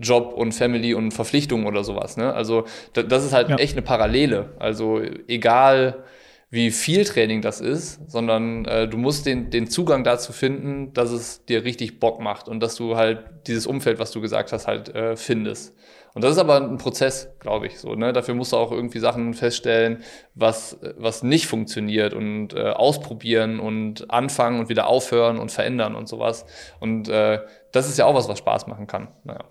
Job 0.00 0.32
und 0.34 0.52
Family 0.52 0.94
und 0.94 1.12
Verpflichtungen 1.12 1.66
oder 1.66 1.84
sowas. 1.84 2.16
Ne? 2.16 2.32
Also 2.32 2.64
das 2.92 3.24
ist 3.24 3.32
halt 3.32 3.50
ja. 3.50 3.56
echt 3.56 3.74
eine 3.74 3.82
Parallele. 3.82 4.54
Also 4.58 5.00
egal 5.28 6.04
wie 6.52 6.72
viel 6.72 7.04
Training 7.04 7.42
das 7.42 7.60
ist, 7.60 8.10
sondern 8.10 8.64
äh, 8.64 8.88
du 8.88 8.96
musst 8.96 9.24
den, 9.24 9.50
den 9.50 9.68
Zugang 9.68 10.02
dazu 10.02 10.32
finden, 10.32 10.92
dass 10.92 11.12
es 11.12 11.44
dir 11.44 11.64
richtig 11.64 12.00
Bock 12.00 12.20
macht 12.20 12.48
und 12.48 12.60
dass 12.60 12.74
du 12.74 12.96
halt 12.96 13.24
dieses 13.46 13.68
Umfeld, 13.68 14.00
was 14.00 14.10
du 14.10 14.20
gesagt 14.20 14.52
hast, 14.52 14.66
halt 14.66 14.92
äh, 14.92 15.16
findest. 15.16 15.76
Und 16.12 16.24
das 16.24 16.32
ist 16.32 16.38
aber 16.38 16.56
ein 16.56 16.78
Prozess, 16.78 17.28
glaube 17.38 17.68
ich. 17.68 17.78
So, 17.78 17.94
ne? 17.94 18.12
Dafür 18.12 18.34
musst 18.34 18.52
du 18.52 18.56
auch 18.56 18.72
irgendwie 18.72 18.98
Sachen 18.98 19.32
feststellen, 19.32 20.02
was, 20.34 20.78
was 20.96 21.22
nicht 21.22 21.46
funktioniert 21.46 22.14
und 22.14 22.52
äh, 22.52 22.70
ausprobieren 22.70 23.60
und 23.60 24.10
anfangen 24.10 24.58
und 24.58 24.68
wieder 24.68 24.88
aufhören 24.88 25.38
und 25.38 25.52
verändern 25.52 25.94
und 25.94 26.08
sowas. 26.08 26.46
Und 26.80 27.08
äh, 27.08 27.38
das 27.70 27.88
ist 27.88 27.96
ja 27.96 28.06
auch 28.06 28.14
was, 28.14 28.28
was 28.28 28.38
Spaß 28.38 28.66
machen 28.66 28.88
kann. 28.88 29.06
Naja. 29.22 29.44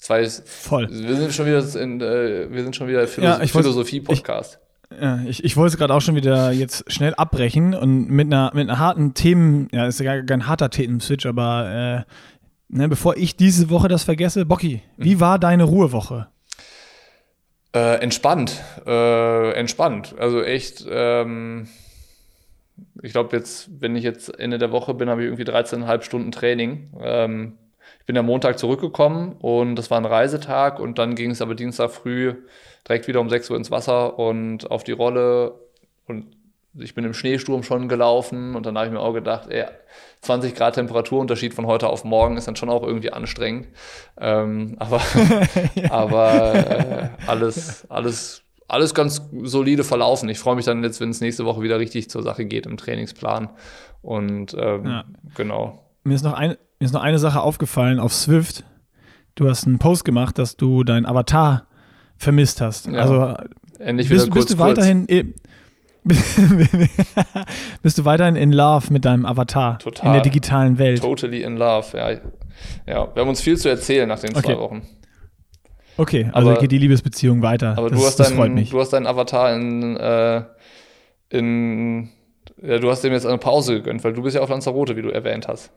Zwei 0.00 0.22
ist, 0.22 0.48
Voll. 0.48 0.88
Wir 0.90 1.14
sind 1.14 1.32
schon 1.34 1.44
wieder 1.44 1.62
in, 1.78 2.00
äh, 2.00 2.50
wir 2.50 2.62
sind 2.62 2.74
schon 2.74 2.88
wieder 2.88 3.06
Philo 3.06 3.26
ja, 3.26 3.46
Philosophie-Podcast. 3.46 4.58
Ja, 4.98 5.20
ich, 5.26 5.44
ich 5.44 5.56
wollte 5.56 5.74
es 5.74 5.78
gerade 5.78 5.94
auch 5.94 6.00
schon 6.00 6.16
wieder 6.16 6.50
jetzt 6.52 6.90
schnell 6.90 7.14
abbrechen 7.14 7.74
und 7.74 8.08
mit 8.08 8.26
einer, 8.26 8.50
mit 8.54 8.68
einer 8.68 8.78
harten 8.78 9.12
Themen, 9.12 9.68
ja, 9.72 9.86
ist 9.86 10.00
ja 10.00 10.16
gar 10.16 10.24
kein 10.24 10.46
harter 10.46 10.70
Themen-Switch, 10.70 11.26
aber 11.26 12.06
äh, 12.08 12.76
ne, 12.76 12.88
bevor 12.88 13.16
ich 13.18 13.36
diese 13.36 13.68
Woche 13.68 13.88
das 13.88 14.02
vergesse, 14.02 14.46
Bocky, 14.46 14.82
wie 14.96 15.16
mhm. 15.16 15.20
war 15.20 15.38
deine 15.38 15.64
Ruhewoche? 15.64 16.28
Äh, 17.74 18.00
entspannt, 18.00 18.58
äh, 18.86 19.52
entspannt. 19.52 20.14
Also 20.18 20.42
echt, 20.42 20.84
ähm, 20.90 21.68
ich 23.02 23.12
glaube 23.12 23.36
jetzt, 23.36 23.68
wenn 23.80 23.94
ich 23.96 24.02
jetzt 24.02 24.40
Ende 24.40 24.56
der 24.56 24.72
Woche 24.72 24.94
bin, 24.94 25.10
habe 25.10 25.20
ich 25.20 25.26
irgendwie 25.26 25.44
13,5 25.44 26.02
Stunden 26.02 26.32
Training. 26.32 26.90
Ähm, 27.00 27.58
bin 28.10 28.18
am 28.18 28.26
Montag 28.26 28.58
zurückgekommen 28.58 29.36
und 29.38 29.76
das 29.76 29.88
war 29.88 29.96
ein 29.96 30.04
Reisetag 30.04 30.80
und 30.80 30.98
dann 30.98 31.14
ging 31.14 31.30
es 31.30 31.40
aber 31.40 31.54
Dienstag 31.54 31.92
früh 31.92 32.34
direkt 32.88 33.06
wieder 33.06 33.20
um 33.20 33.30
6 33.30 33.50
Uhr 33.50 33.56
ins 33.56 33.70
Wasser 33.70 34.18
und 34.18 34.68
auf 34.68 34.82
die 34.82 34.90
Rolle 34.90 35.54
und 36.08 36.26
ich 36.74 36.96
bin 36.96 37.04
im 37.04 37.14
Schneesturm 37.14 37.62
schon 37.62 37.88
gelaufen 37.88 38.56
und 38.56 38.66
dann 38.66 38.76
habe 38.76 38.88
ich 38.88 38.92
mir 38.92 38.98
auch 38.98 39.12
gedacht, 39.12 39.48
ey, 39.48 39.64
20 40.22 40.56
Grad 40.56 40.74
Temperaturunterschied 40.74 41.54
von 41.54 41.68
heute 41.68 41.88
auf 41.88 42.02
morgen 42.02 42.36
ist 42.36 42.48
dann 42.48 42.56
schon 42.56 42.68
auch 42.68 42.82
irgendwie 42.82 43.12
anstrengend. 43.12 43.68
Ähm, 44.18 44.74
aber 44.80 45.00
aber 45.90 46.54
äh, 46.54 47.08
alles, 47.28 47.88
alles, 47.88 48.42
alles 48.66 48.92
ganz 48.92 49.22
solide 49.42 49.84
verlaufen. 49.84 50.28
Ich 50.28 50.40
freue 50.40 50.56
mich 50.56 50.64
dann 50.64 50.82
jetzt, 50.82 51.00
wenn 51.00 51.10
es 51.10 51.20
nächste 51.20 51.44
Woche 51.44 51.62
wieder 51.62 51.78
richtig 51.78 52.10
zur 52.10 52.24
Sache 52.24 52.44
geht 52.44 52.66
im 52.66 52.76
Trainingsplan. 52.76 53.50
Und 54.02 54.56
ähm, 54.58 54.84
ja. 54.84 55.04
genau. 55.36 55.84
Mir 56.02 56.16
ist, 56.16 56.24
noch 56.24 56.32
ein, 56.32 56.56
mir 56.80 56.86
ist 56.86 56.92
noch 56.92 57.02
eine 57.02 57.18
Sache 57.18 57.42
aufgefallen 57.42 58.00
auf 58.00 58.14
Swift. 58.14 58.64
Du 59.34 59.48
hast 59.48 59.66
einen 59.66 59.78
Post 59.78 60.06
gemacht, 60.06 60.38
dass 60.38 60.56
du 60.56 60.82
deinen 60.82 61.04
Avatar 61.04 61.66
vermisst 62.16 62.62
hast. 62.62 62.86
Ja. 62.86 63.00
Also 63.00 63.34
Endlich 63.78 64.08
wieder 64.08 64.20
bist, 64.20 64.30
kurz, 64.30 64.46
bist 64.46 64.58
du 64.58 64.62
weiterhin 64.62 65.06
bist 67.82 67.98
du 67.98 68.06
weiterhin 68.06 68.34
in 68.36 68.52
love 68.52 68.90
mit 68.90 69.04
deinem 69.04 69.26
Avatar 69.26 69.78
Total. 69.78 70.06
in 70.06 70.12
der 70.14 70.22
digitalen 70.22 70.78
Welt? 70.78 71.02
Totally 71.02 71.42
in 71.42 71.58
love, 71.58 71.94
ja. 71.96 72.12
Ja, 72.86 73.14
wir 73.14 73.20
haben 73.20 73.28
uns 73.28 73.42
viel 73.42 73.58
zu 73.58 73.68
erzählen 73.68 74.08
nach 74.08 74.18
den 74.18 74.34
okay. 74.34 74.54
zwei 74.54 74.58
Wochen. 74.58 74.82
Okay, 75.98 76.30
also 76.32 76.50
aber, 76.50 76.60
geht 76.60 76.72
die 76.72 76.78
Liebesbeziehung 76.78 77.42
weiter. 77.42 77.76
Aber 77.76 77.90
das, 77.90 77.98
du, 78.00 78.06
hast 78.06 78.16
dein, 78.20 78.34
freut 78.34 78.52
mich. 78.52 78.70
du 78.70 78.80
hast 78.80 78.94
deinen 78.94 79.06
Avatar 79.06 79.54
in, 79.54 79.98
äh, 79.98 80.44
in 81.28 82.08
ja, 82.62 82.78
du 82.78 82.90
hast 82.90 83.04
dem 83.04 83.12
jetzt 83.12 83.26
eine 83.26 83.36
Pause 83.36 83.74
gegönnt, 83.74 84.02
weil 84.02 84.14
du 84.14 84.22
bist 84.22 84.36
ja 84.36 84.40
auf 84.40 84.48
Lanzarote, 84.48 84.96
wie 84.96 85.02
du 85.02 85.10
erwähnt 85.10 85.46
hast. 85.46 85.70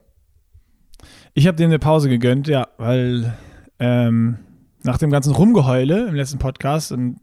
Ich 1.36 1.48
habe 1.48 1.56
dem 1.56 1.68
eine 1.68 1.80
Pause 1.80 2.08
gegönnt, 2.08 2.46
ja, 2.46 2.68
weil 2.78 3.34
ähm, 3.80 4.38
nach 4.84 4.98
dem 4.98 5.10
ganzen 5.10 5.34
Rumgeheule 5.34 6.06
im 6.06 6.14
letzten 6.14 6.38
Podcast 6.38 6.92
und 6.92 7.18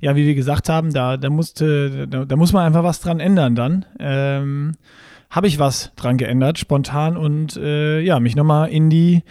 ja, 0.00 0.16
wie 0.16 0.26
wir 0.26 0.34
gesagt 0.34 0.68
haben, 0.68 0.92
da, 0.92 1.16
da, 1.16 1.30
musste, 1.30 2.08
da, 2.08 2.24
da 2.24 2.36
muss 2.36 2.52
man 2.52 2.66
einfach 2.66 2.82
was 2.82 3.00
dran 3.00 3.20
ändern 3.20 3.54
dann. 3.54 3.84
Ähm, 4.00 4.74
Habe 5.30 5.46
ich 5.46 5.60
was 5.60 5.92
dran 5.94 6.18
geändert, 6.18 6.58
spontan 6.58 7.16
und 7.16 7.56
äh, 7.56 8.00
ja, 8.00 8.18
mich 8.18 8.34
nochmal 8.34 8.70
in 8.70 8.90
die 8.90 9.22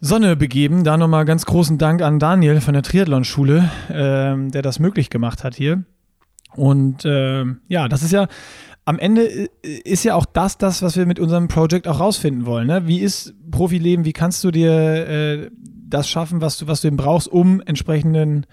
Sonne 0.00 0.36
begeben. 0.36 0.84
Da 0.84 0.96
nochmal 0.96 1.24
ganz 1.24 1.44
großen 1.44 1.76
Dank 1.76 2.02
an 2.02 2.20
Daniel 2.20 2.60
von 2.60 2.74
der 2.74 2.84
Triathlon-Schule, 2.84 3.68
ähm, 3.90 4.52
der 4.52 4.62
das 4.62 4.78
möglich 4.78 5.10
gemacht 5.10 5.42
hat 5.42 5.56
hier. 5.56 5.84
Und 6.54 7.04
äh, 7.04 7.44
ja, 7.66 7.88
das 7.88 8.04
ist 8.04 8.12
ja 8.12 8.28
am 8.84 8.98
Ende 8.98 9.26
äh, 9.26 9.48
ist 9.62 10.04
ja 10.04 10.14
auch 10.14 10.26
das, 10.26 10.58
das, 10.58 10.82
was 10.82 10.96
wir 10.96 11.06
mit 11.06 11.18
unserem 11.18 11.48
Projekt 11.48 11.88
auch 11.88 12.00
rausfinden 12.00 12.46
wollen. 12.46 12.66
Ne? 12.66 12.86
Wie 12.86 13.00
ist 13.00 13.34
Profileben? 13.50 14.04
Wie 14.04 14.12
kannst 14.12 14.44
du 14.44 14.50
dir 14.50 14.72
äh, 14.72 15.50
das 15.88 16.08
schaffen, 16.08 16.40
was 16.40 16.58
du, 16.58 16.66
was 16.66 16.80
du 16.80 16.88
eben 16.88 16.96
brauchst, 16.96 17.28
um 17.28 17.60
entsprechenden 17.60 18.46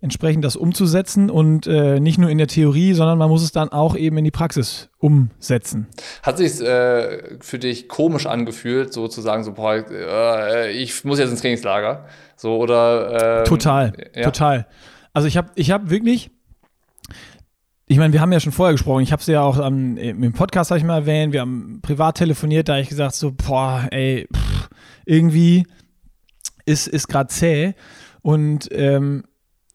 entsprechend 0.00 0.44
das 0.44 0.54
umzusetzen 0.54 1.28
und 1.28 1.66
äh, 1.66 1.98
nicht 1.98 2.18
nur 2.18 2.30
in 2.30 2.38
der 2.38 2.46
Theorie, 2.46 2.92
sondern 2.92 3.18
man 3.18 3.28
muss 3.28 3.42
es 3.42 3.50
dann 3.50 3.70
auch 3.70 3.96
eben 3.96 4.16
in 4.18 4.24
die 4.24 4.30
Praxis 4.30 4.90
umsetzen. 4.98 5.88
Hat 6.22 6.38
sich 6.38 6.60
äh, 6.60 7.38
für 7.40 7.58
dich 7.58 7.88
komisch 7.88 8.26
angefühlt, 8.26 8.92
sozusagen 8.92 9.42
so, 9.42 9.54
boah, 9.54 9.84
äh, 9.90 10.70
ich 10.70 11.04
muss 11.04 11.18
jetzt 11.18 11.30
ins 11.30 11.40
Trainingslager, 11.40 12.06
so 12.36 12.58
oder? 12.58 13.40
Ähm, 13.40 13.44
total, 13.44 13.92
ja. 14.14 14.22
total. 14.22 14.66
Also 15.12 15.26
ich 15.26 15.36
habe, 15.36 15.48
ich 15.56 15.72
habe 15.72 15.90
wirklich 15.90 16.30
ich 17.88 17.96
meine, 17.96 18.12
wir 18.12 18.20
haben 18.20 18.32
ja 18.32 18.40
schon 18.40 18.52
vorher 18.52 18.74
gesprochen. 18.74 19.02
Ich 19.02 19.12
habe 19.12 19.20
es 19.20 19.26
ja 19.26 19.40
auch 19.40 19.58
am, 19.58 19.96
im 19.96 20.32
Podcast 20.34 20.70
habe 20.70 20.78
ich 20.78 20.84
mal 20.84 20.96
erwähnt. 20.96 21.32
Wir 21.32 21.40
haben 21.40 21.80
privat 21.80 22.18
telefoniert, 22.18 22.68
da 22.68 22.74
habe 22.74 22.82
ich 22.82 22.90
gesagt 22.90 23.14
so, 23.14 23.32
boah, 23.32 23.88
ey, 23.90 24.28
pff, 24.34 24.68
irgendwie 25.06 25.66
ist 26.66 26.86
ist 26.86 27.08
gerade 27.08 27.28
zäh. 27.28 27.74
Und 28.20 28.68
ähm, 28.72 29.24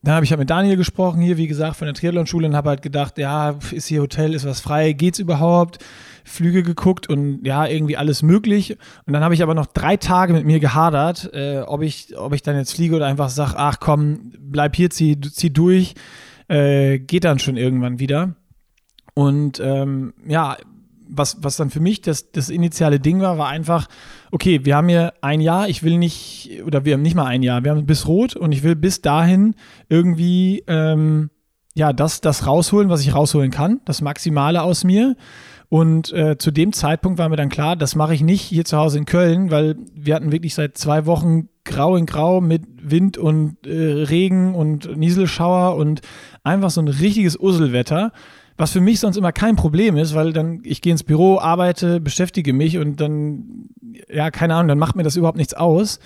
dann 0.03 0.15
habe 0.15 0.25
ich 0.25 0.31
halt 0.31 0.39
mit 0.39 0.49
Daniel 0.49 0.77
gesprochen, 0.77 1.21
hier, 1.21 1.37
wie 1.37 1.47
gesagt, 1.47 1.77
von 1.77 1.85
der 1.85 1.95
Triathlon-Schule 1.95 2.45
und 2.45 2.55
habe 2.55 2.69
halt 2.69 2.81
gedacht, 2.81 3.17
ja, 3.17 3.57
ist 3.71 3.87
hier 3.87 4.01
Hotel, 4.01 4.35
ist 4.35 4.45
was 4.45 4.59
frei, 4.59 4.91
geht's 4.91 5.17
überhaupt? 5.17 5.79
Flüge 6.25 6.61
geguckt 6.61 7.09
und 7.09 7.43
ja, 7.45 7.65
irgendwie 7.65 7.97
alles 7.97 8.21
möglich. 8.21 8.77
Und 9.05 9.13
dann 9.13 9.23
habe 9.23 9.33
ich 9.33 9.41
aber 9.41 9.55
noch 9.55 9.65
drei 9.65 9.97
Tage 9.97 10.33
mit 10.33 10.45
mir 10.45 10.59
gehadert, 10.59 11.31
äh, 11.33 11.61
ob, 11.61 11.81
ich, 11.81 12.17
ob 12.17 12.33
ich 12.33 12.43
dann 12.43 12.57
jetzt 12.57 12.73
fliege 12.73 12.95
oder 12.95 13.07
einfach 13.07 13.29
sage, 13.29 13.53
ach 13.57 13.79
komm, 13.79 14.33
bleib 14.39 14.75
hier, 14.75 14.89
zieh, 14.89 15.19
zieh 15.19 15.51
durch, 15.51 15.95
äh, 16.53 16.99
geht 16.99 17.23
dann 17.23 17.39
schon 17.39 17.57
irgendwann 17.57 17.99
wieder. 17.99 18.35
Und 19.15 19.59
ähm, 19.59 20.13
ja, 20.27 20.57
was, 21.07 21.37
was 21.41 21.57
dann 21.57 21.69
für 21.69 21.79
mich 21.79 22.01
das, 22.01 22.31
das 22.31 22.49
initiale 22.49 22.99
Ding 22.99 23.21
war, 23.21 23.37
war 23.37 23.47
einfach, 23.47 23.87
okay, 24.31 24.63
wir 24.63 24.75
haben 24.75 24.87
hier 24.87 25.13
ein 25.21 25.41
Jahr, 25.41 25.67
ich 25.67 25.83
will 25.83 25.97
nicht, 25.97 26.61
oder 26.65 26.85
wir 26.85 26.93
haben 26.93 27.01
nicht 27.01 27.15
mal 27.15 27.25
ein 27.25 27.43
Jahr, 27.43 27.63
wir 27.63 27.71
haben 27.71 27.85
bis 27.85 28.07
rot 28.07 28.35
und 28.35 28.51
ich 28.51 28.63
will 28.63 28.75
bis 28.75 29.01
dahin 29.01 29.55
irgendwie, 29.89 30.63
ähm, 30.67 31.29
ja, 31.75 31.91
das, 31.91 32.21
das 32.21 32.45
rausholen, 32.45 32.89
was 32.89 33.01
ich 33.01 33.13
rausholen 33.13 33.51
kann, 33.51 33.81
das 33.85 34.01
Maximale 34.01 34.61
aus 34.61 34.83
mir. 34.83 35.15
Und 35.69 36.13
äh, 36.13 36.37
zu 36.37 36.51
dem 36.51 36.71
Zeitpunkt 36.71 37.17
war 37.17 37.29
mir 37.29 37.35
dann 37.35 37.49
klar, 37.49 37.75
das 37.75 37.95
mache 37.95 38.13
ich 38.13 38.21
nicht 38.21 38.41
hier 38.41 38.63
zu 38.63 38.77
Hause 38.77 38.99
in 38.99 39.05
Köln, 39.05 39.49
weil 39.49 39.75
wir 39.95 40.13
hatten 40.13 40.31
wirklich 40.31 40.53
seit 40.53 40.77
zwei 40.77 41.07
Wochen 41.07 41.49
grau 41.63 41.95
in 41.95 42.05
grau 42.05 42.41
mit 42.41 42.63
Wind 42.79 43.17
und 43.17 43.65
äh, 43.65 44.03
Regen 44.03 44.53
und 44.53 44.97
Nieselschauer 44.97 45.75
und 45.75 46.01
einfach 46.43 46.69
so 46.69 46.81
ein 46.81 46.87
richtiges 46.87 47.39
Usselwetter 47.39 48.11
was 48.57 48.71
für 48.71 48.81
mich 48.81 48.99
sonst 48.99 49.17
immer 49.17 49.31
kein 49.31 49.55
Problem 49.55 49.97
ist, 49.97 50.13
weil 50.13 50.33
dann 50.33 50.61
ich 50.63 50.81
gehe 50.81 50.91
ins 50.91 51.03
Büro, 51.03 51.39
arbeite, 51.39 51.99
beschäftige 51.99 52.53
mich 52.53 52.77
und 52.77 53.01
dann, 53.01 53.69
ja, 54.09 54.31
keine 54.31 54.55
Ahnung, 54.55 54.67
dann 54.67 54.79
macht 54.79 54.95
mir 54.95 55.03
das 55.03 55.15
überhaupt 55.15 55.37
nichts 55.37 55.53
aus. 55.53 55.99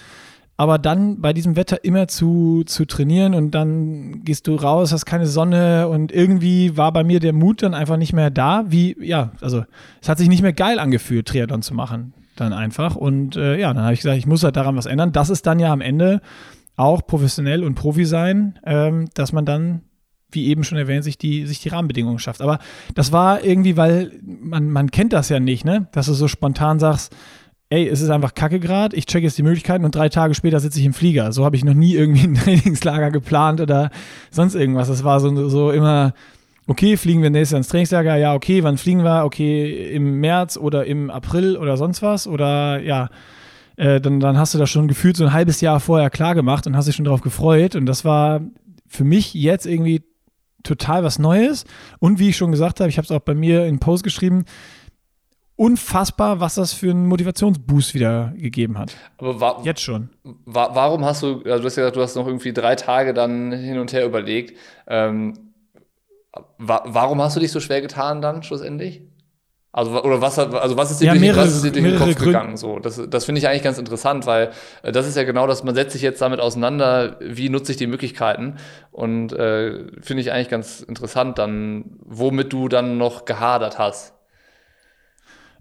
Aber 0.59 0.79
dann 0.79 1.21
bei 1.21 1.33
diesem 1.33 1.55
Wetter 1.55 1.83
immer 1.83 2.07
zu, 2.07 2.63
zu 2.65 2.85
trainieren 2.85 3.35
und 3.35 3.51
dann 3.51 4.23
gehst 4.23 4.47
du 4.47 4.55
raus, 4.55 4.91
hast 4.91 5.05
keine 5.05 5.27
Sonne 5.27 5.87
und 5.87 6.11
irgendwie 6.11 6.75
war 6.75 6.91
bei 6.91 7.03
mir 7.03 7.19
der 7.19 7.33
Mut 7.33 7.61
dann 7.61 7.75
einfach 7.75 7.97
nicht 7.97 8.13
mehr 8.13 8.31
da, 8.31 8.65
wie, 8.67 8.95
ja, 8.99 9.33
also 9.39 9.65
es 10.01 10.09
hat 10.09 10.17
sich 10.17 10.29
nicht 10.29 10.41
mehr 10.41 10.53
geil 10.53 10.79
angefühlt, 10.79 11.27
Triathlon 11.27 11.61
zu 11.61 11.75
machen, 11.75 12.13
dann 12.35 12.53
einfach. 12.53 12.95
Und 12.95 13.35
äh, 13.35 13.59
ja, 13.59 13.71
dann 13.71 13.83
habe 13.83 13.93
ich 13.93 13.99
gesagt, 13.99 14.17
ich 14.17 14.25
muss 14.25 14.43
halt 14.43 14.55
daran 14.55 14.75
was 14.75 14.87
ändern. 14.87 15.11
Das 15.11 15.29
ist 15.29 15.45
dann 15.45 15.59
ja 15.59 15.71
am 15.71 15.81
Ende 15.81 16.21
auch 16.75 17.05
professionell 17.05 17.63
und 17.63 17.75
Profi 17.75 18.05
sein, 18.05 18.57
ähm, 18.65 19.09
dass 19.13 19.33
man 19.33 19.45
dann 19.45 19.81
wie 20.31 20.47
eben 20.47 20.63
schon 20.63 20.77
erwähnt, 20.77 21.03
sich 21.03 21.17
die, 21.17 21.45
sich 21.45 21.59
die 21.59 21.69
Rahmenbedingungen 21.69 22.19
schafft. 22.19 22.41
Aber 22.41 22.59
das 22.95 23.11
war 23.11 23.43
irgendwie, 23.43 23.77
weil 23.77 24.11
man, 24.23 24.69
man 24.69 24.91
kennt 24.91 25.13
das 25.13 25.29
ja 25.29 25.39
nicht, 25.39 25.65
ne? 25.65 25.87
Dass 25.91 26.07
du 26.07 26.13
so 26.13 26.27
spontan 26.27 26.79
sagst, 26.79 27.15
ey, 27.69 27.87
es 27.87 28.01
ist 28.01 28.09
einfach 28.09 28.33
kacke 28.33 28.59
gerade, 28.59 28.95
ich 28.95 29.05
check 29.05 29.23
jetzt 29.23 29.37
die 29.37 29.43
Möglichkeiten 29.43 29.83
und 29.83 29.93
drei 29.93 30.09
Tage 30.09 30.33
später 30.35 30.59
sitze 30.59 30.79
ich 30.79 30.85
im 30.85 30.93
Flieger. 30.93 31.31
So 31.31 31.43
habe 31.43 31.55
ich 31.55 31.65
noch 31.65 31.73
nie 31.73 31.95
irgendwie 31.95 32.27
ein 32.27 32.35
Trainingslager 32.43 33.11
geplant 33.11 33.61
oder 33.61 33.89
sonst 34.31 34.55
irgendwas. 34.55 34.87
Das 34.87 35.03
war 35.03 35.19
so, 35.19 35.49
so 35.49 35.71
immer, 35.71 36.13
okay, 36.67 36.97
fliegen 36.97 37.21
wir 37.23 37.29
nächstes 37.29 37.51
Jahr 37.51 37.57
ins 37.59 37.67
Trainingslager? 37.69 38.15
Ja, 38.17 38.33
okay, 38.33 38.63
wann 38.63 38.77
fliegen 38.77 39.03
wir? 39.03 39.25
Okay, 39.25 39.93
im 39.93 40.19
März 40.19 40.57
oder 40.57 40.85
im 40.85 41.09
April 41.09 41.57
oder 41.57 41.77
sonst 41.77 42.01
was? 42.01 42.27
Oder 42.27 42.81
ja, 42.81 43.09
äh, 43.75 43.99
dann, 43.99 44.19
dann 44.19 44.37
hast 44.37 44.53
du 44.53 44.57
das 44.57 44.69
schon 44.69 44.87
gefühlt 44.87 45.17
so 45.17 45.25
ein 45.25 45.33
halbes 45.33 45.59
Jahr 45.59 45.79
vorher 45.79 46.09
klar 46.09 46.35
gemacht 46.35 46.67
und 46.67 46.75
hast 46.77 46.87
dich 46.87 46.95
schon 46.95 47.05
darauf 47.05 47.21
gefreut. 47.21 47.75
Und 47.75 47.85
das 47.85 48.05
war 48.05 48.41
für 48.87 49.03
mich 49.03 49.33
jetzt 49.33 49.65
irgendwie 49.65 50.03
total 50.63 51.03
was 51.03 51.19
Neues. 51.19 51.65
Und 51.99 52.19
wie 52.19 52.29
ich 52.29 52.37
schon 52.37 52.51
gesagt 52.51 52.79
habe, 52.79 52.89
ich 52.89 52.97
habe 52.97 53.05
es 53.05 53.11
auch 53.11 53.19
bei 53.21 53.35
mir 53.35 53.65
in 53.65 53.79
Post 53.79 54.03
geschrieben, 54.03 54.45
unfassbar, 55.55 56.39
was 56.39 56.55
das 56.55 56.71
für 56.71 56.91
einen 56.91 57.07
Motivationsboost 57.07 57.93
wieder 57.93 58.33
gegeben 58.37 58.77
hat. 58.77 58.95
Aber 59.17 59.41
war, 59.41 59.65
jetzt 59.65 59.81
schon. 59.81 60.09
War, 60.45 60.75
warum 60.75 61.03
hast 61.03 61.23
du, 61.23 61.41
also 61.41 61.59
du 61.59 61.65
hast 61.65 61.75
gesagt, 61.75 61.95
du 61.95 62.01
hast 62.01 62.15
noch 62.15 62.27
irgendwie 62.27 62.53
drei 62.53 62.75
Tage 62.75 63.13
dann 63.13 63.51
hin 63.51 63.79
und 63.79 63.91
her 63.91 64.05
überlegt. 64.05 64.57
Ähm, 64.87 65.33
wa 66.59 66.83
warum 66.85 67.21
hast 67.21 67.35
du 67.35 67.39
dich 67.39 67.51
so 67.51 67.59
schwer 67.59 67.81
getan 67.81 68.21
dann 68.21 68.43
schlussendlich? 68.43 69.01
Also, 69.71 70.01
oder 70.01 70.21
was, 70.21 70.39
also 70.39 70.77
was 70.77 70.91
ist 70.91 71.01
dir 71.01 71.07
ja, 71.07 71.11
durch, 71.11 71.21
mehrere, 71.21 71.41
was 71.41 71.55
ist 71.55 71.63
dir 71.63 71.71
durch 71.71 71.83
den 71.83 71.97
Kopf 71.97 72.15
Gründe. 72.15 72.25
gegangen? 72.25 72.57
So, 72.57 72.79
das, 72.79 73.01
das 73.09 73.25
finde 73.25 73.39
ich 73.39 73.47
eigentlich 73.47 73.63
ganz 73.63 73.77
interessant, 73.77 74.25
weil 74.25 74.51
äh, 74.81 74.91
das 74.91 75.07
ist 75.07 75.15
ja 75.17 75.23
genau 75.23 75.45
das, 75.45 75.63
man 75.63 75.75
setzt 75.75 75.93
sich 75.93 76.01
jetzt 76.01 76.21
damit 76.21 76.39
auseinander, 76.39 77.17
wie 77.19 77.49
nutze 77.49 77.73
ich 77.73 77.77
die 77.77 77.87
Möglichkeiten. 77.87 78.55
Und 78.91 79.33
äh, 79.33 79.85
finde 80.01 80.21
ich 80.21 80.31
eigentlich 80.31 80.49
ganz 80.49 80.81
interessant, 80.81 81.37
dann, 81.37 81.97
womit 82.05 82.53
du 82.53 82.69
dann 82.69 82.97
noch 82.97 83.25
gehadert 83.25 83.77
hast. 83.77 84.13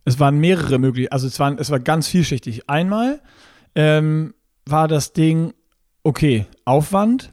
Es 0.05 0.21
waren 0.21 0.39
mehrere 0.39 0.79
Möglichkeiten, 0.79 1.13
also 1.13 1.27
es, 1.27 1.39
waren, 1.41 1.59
es 1.59 1.71
war 1.71 1.81
ganz 1.81 2.07
vielschichtig. 2.07 2.71
Einmal 2.71 3.21
ähm, 3.75 4.35
war 4.65 4.89
das 4.89 5.13
Ding, 5.13 5.53
okay, 6.05 6.47
Aufwand, 6.65 7.33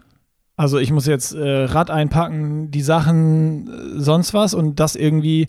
also 0.55 0.77
ich 0.77 0.91
muss 0.91 1.07
jetzt 1.07 1.33
äh, 1.33 1.63
Rad 1.65 1.89
einpacken, 1.89 2.69
die 2.71 2.81
Sachen, 2.81 3.67
äh, 3.67 3.99
sonst 3.99 4.33
was 4.33 4.53
und 4.53 4.79
das 4.79 4.95
irgendwie 4.95 5.47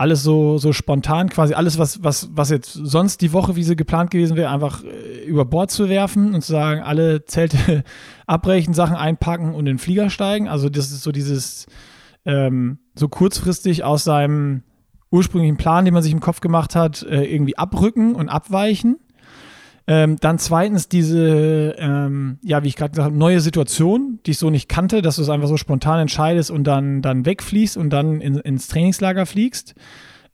alles 0.00 0.22
so, 0.22 0.56
so 0.56 0.72
spontan, 0.72 1.28
quasi 1.28 1.52
alles, 1.52 1.78
was, 1.78 2.02
was, 2.02 2.30
was 2.32 2.48
jetzt 2.48 2.72
sonst 2.72 3.20
die 3.20 3.34
Woche, 3.34 3.54
wie 3.54 3.62
sie 3.62 3.76
geplant 3.76 4.10
gewesen 4.10 4.34
wäre, 4.34 4.48
einfach 4.48 4.82
äh, 4.82 5.24
über 5.26 5.44
Bord 5.44 5.70
zu 5.70 5.90
werfen 5.90 6.34
und 6.34 6.40
zu 6.40 6.52
sagen, 6.52 6.80
alle 6.80 7.26
Zelte 7.26 7.84
abbrechen, 8.26 8.72
Sachen 8.72 8.96
einpacken 8.96 9.52
und 9.52 9.60
in 9.60 9.76
den 9.76 9.78
Flieger 9.78 10.08
steigen. 10.08 10.48
Also 10.48 10.70
das 10.70 10.90
ist 10.90 11.02
so 11.02 11.12
dieses 11.12 11.66
ähm, 12.24 12.78
so 12.94 13.10
kurzfristig 13.10 13.84
aus 13.84 14.02
seinem 14.02 14.62
ursprünglichen 15.10 15.58
Plan, 15.58 15.84
den 15.84 15.92
man 15.92 16.02
sich 16.02 16.12
im 16.12 16.20
Kopf 16.20 16.40
gemacht 16.40 16.74
hat, 16.74 17.02
äh, 17.02 17.24
irgendwie 17.24 17.58
abrücken 17.58 18.14
und 18.14 18.30
abweichen. 18.30 18.96
Ähm, 19.90 20.18
dann 20.20 20.38
zweitens 20.38 20.88
diese, 20.88 21.74
ähm, 21.76 22.38
ja, 22.42 22.62
wie 22.62 22.68
ich 22.68 22.76
gerade 22.76 22.90
gesagt 22.90 23.06
habe, 23.06 23.18
neue 23.18 23.40
Situation, 23.40 24.20
die 24.24 24.30
ich 24.30 24.38
so 24.38 24.48
nicht 24.48 24.68
kannte, 24.68 25.02
dass 25.02 25.16
du 25.16 25.22
es 25.22 25.28
einfach 25.28 25.48
so 25.48 25.56
spontan 25.56 25.98
entscheidest 25.98 26.52
und 26.52 26.62
dann, 26.62 27.02
dann 27.02 27.26
wegfliegst 27.26 27.76
und 27.76 27.90
dann 27.90 28.20
in, 28.20 28.38
ins 28.38 28.68
Trainingslager 28.68 29.26
fliegst 29.26 29.74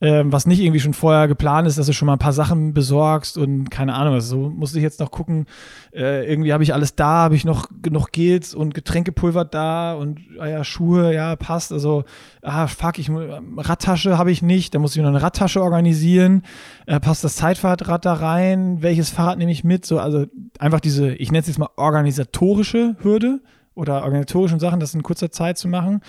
ähm, 0.01 0.31
was 0.31 0.47
nicht 0.47 0.61
irgendwie 0.61 0.81
schon 0.81 0.93
vorher 0.93 1.27
geplant 1.27 1.67
ist, 1.67 1.79
dass 1.79 1.87
du 1.87 1.93
schon 1.95 2.07
mal 2.07 2.15
ein 2.15 2.19
paar 2.19 2.35
Sachen 2.35 2.75
besorgst 2.75 3.39
und 3.39 3.71
keine 3.71 3.95
Ahnung, 3.95 4.15
also 4.15 4.37
so 4.37 4.51
musste 4.51 4.79
ich 4.79 4.83
jetzt 4.83 5.01
noch 5.01 5.11
gucken, 5.11 5.47
äh, 5.95 6.31
irgendwie 6.31 6.53
habe 6.53 6.63
ich 6.63 6.75
alles 6.75 6.95
da, 6.97 7.25
habe 7.25 7.35
ich 7.35 7.47
noch 7.47 7.69
genug 7.83 8.13
Gels 8.13 8.55
und 8.55 8.75
Getränkepulver 8.75 9.47
da 9.47 9.95
und 9.95 10.21
ah 10.39 10.49
ja, 10.49 10.65
Schuhe, 10.65 11.15
ja, 11.15 11.35
passt, 11.37 11.73
also 11.73 12.05
ah, 12.43 12.67
fuck, 12.67 12.99
ich 12.99 13.11
Radtasche 13.11 14.19
habe 14.19 14.31
ich 14.31 14.43
nicht, 14.43 14.75
da 14.75 14.79
muss 14.79 14.95
ich 14.95 15.03
noch 15.03 15.09
eine 15.09 15.23
Radtasche 15.23 15.63
organisieren, 15.63 16.43
äh, 16.87 17.01
passt 17.01 17.25
das 17.25 17.37
Zeitfahrrad 17.37 18.05
da 18.05 18.13
rein, 18.13 18.83
welches 18.83 19.09
Fahrrad 19.09 19.39
nehme 19.39 19.53
ich 19.53 19.65
mit, 19.65 19.87
so, 19.87 19.99
also 19.99 20.27
einfach 20.59 20.81
diese, 20.81 21.15
ich 21.15 21.33
nenne 21.33 21.41
es 21.41 21.47
jetzt 21.47 21.59
mal 21.59 21.71
organisatorische 21.77 22.97
Hürde, 23.01 23.41
oder 23.77 24.03
organisatorischen 24.03 24.59
Sachen, 24.59 24.81
das 24.81 24.95
in 24.95 25.03
kurzer 25.03 25.31
Zeit 25.31 25.59
zu 25.59 25.69
machen. 25.69 26.01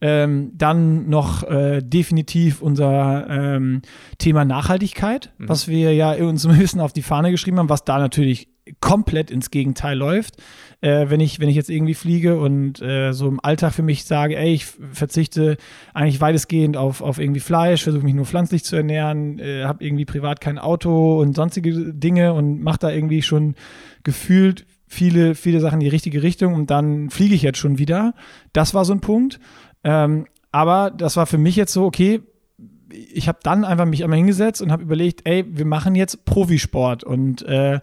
Ähm, 0.00 0.50
dann 0.54 1.08
noch 1.08 1.44
äh, 1.44 1.80
definitiv 1.80 2.60
unser 2.60 3.26
ähm, 3.30 3.82
Thema 4.18 4.44
Nachhaltigkeit, 4.44 5.32
mhm. 5.38 5.48
was 5.48 5.68
wir 5.68 5.94
ja 5.94 6.12
uns 6.14 6.44
ein 6.44 6.58
bisschen 6.58 6.80
auf 6.80 6.92
die 6.92 7.02
Fahne 7.02 7.30
geschrieben 7.30 7.58
haben, 7.58 7.68
was 7.68 7.84
da 7.84 7.98
natürlich 7.98 8.48
komplett 8.80 9.30
ins 9.30 9.50
Gegenteil 9.50 9.96
läuft. 9.96 10.36
Äh, 10.80 11.10
wenn, 11.10 11.20
ich, 11.20 11.40
wenn 11.40 11.48
ich 11.48 11.56
jetzt 11.56 11.70
irgendwie 11.70 11.94
fliege 11.94 12.38
und 12.38 12.80
äh, 12.80 13.12
so 13.12 13.28
im 13.28 13.40
Alltag 13.42 13.72
für 13.72 13.82
mich 13.82 14.04
sage, 14.04 14.36
ey, 14.36 14.52
ich 14.52 14.66
verzichte 14.66 15.56
eigentlich 15.94 16.20
weitestgehend 16.20 16.76
auf, 16.76 17.00
auf 17.00 17.18
irgendwie 17.18 17.40
Fleisch, 17.40 17.82
versuche 17.82 18.04
mich 18.04 18.14
nur 18.14 18.26
pflanzlich 18.26 18.64
zu 18.64 18.76
ernähren, 18.76 19.38
äh, 19.38 19.64
habe 19.64 19.84
irgendwie 19.84 20.04
privat 20.04 20.40
kein 20.40 20.58
Auto 20.58 21.20
und 21.20 21.34
sonstige 21.34 21.92
Dinge 21.92 22.34
und 22.34 22.62
mache 22.62 22.78
da 22.78 22.90
irgendwie 22.90 23.22
schon 23.22 23.54
gefühlt 24.04 24.64
viele, 24.92 25.34
viele 25.34 25.60
Sachen 25.60 25.80
in 25.80 25.84
die 25.84 25.88
richtige 25.88 26.22
Richtung 26.22 26.54
und 26.54 26.70
dann 26.70 27.08
fliege 27.08 27.34
ich 27.34 27.42
jetzt 27.42 27.58
schon 27.58 27.78
wieder. 27.78 28.14
Das 28.52 28.74
war 28.74 28.84
so 28.84 28.92
ein 28.92 29.00
Punkt. 29.00 29.40
Ähm, 29.84 30.26
aber 30.50 30.90
das 30.90 31.16
war 31.16 31.26
für 31.26 31.38
mich 31.38 31.56
jetzt 31.56 31.72
so, 31.72 31.84
okay, 31.84 32.20
ich 32.90 33.26
habe 33.26 33.38
dann 33.42 33.64
einfach 33.64 33.86
mich 33.86 34.04
einmal 34.04 34.18
hingesetzt 34.18 34.60
und 34.60 34.70
habe 34.70 34.82
überlegt, 34.82 35.22
ey, 35.24 35.44
wir 35.48 35.64
machen 35.64 35.94
jetzt 35.94 36.26
Profisport 36.26 37.04
und 37.04 37.40
äh, 37.42 37.80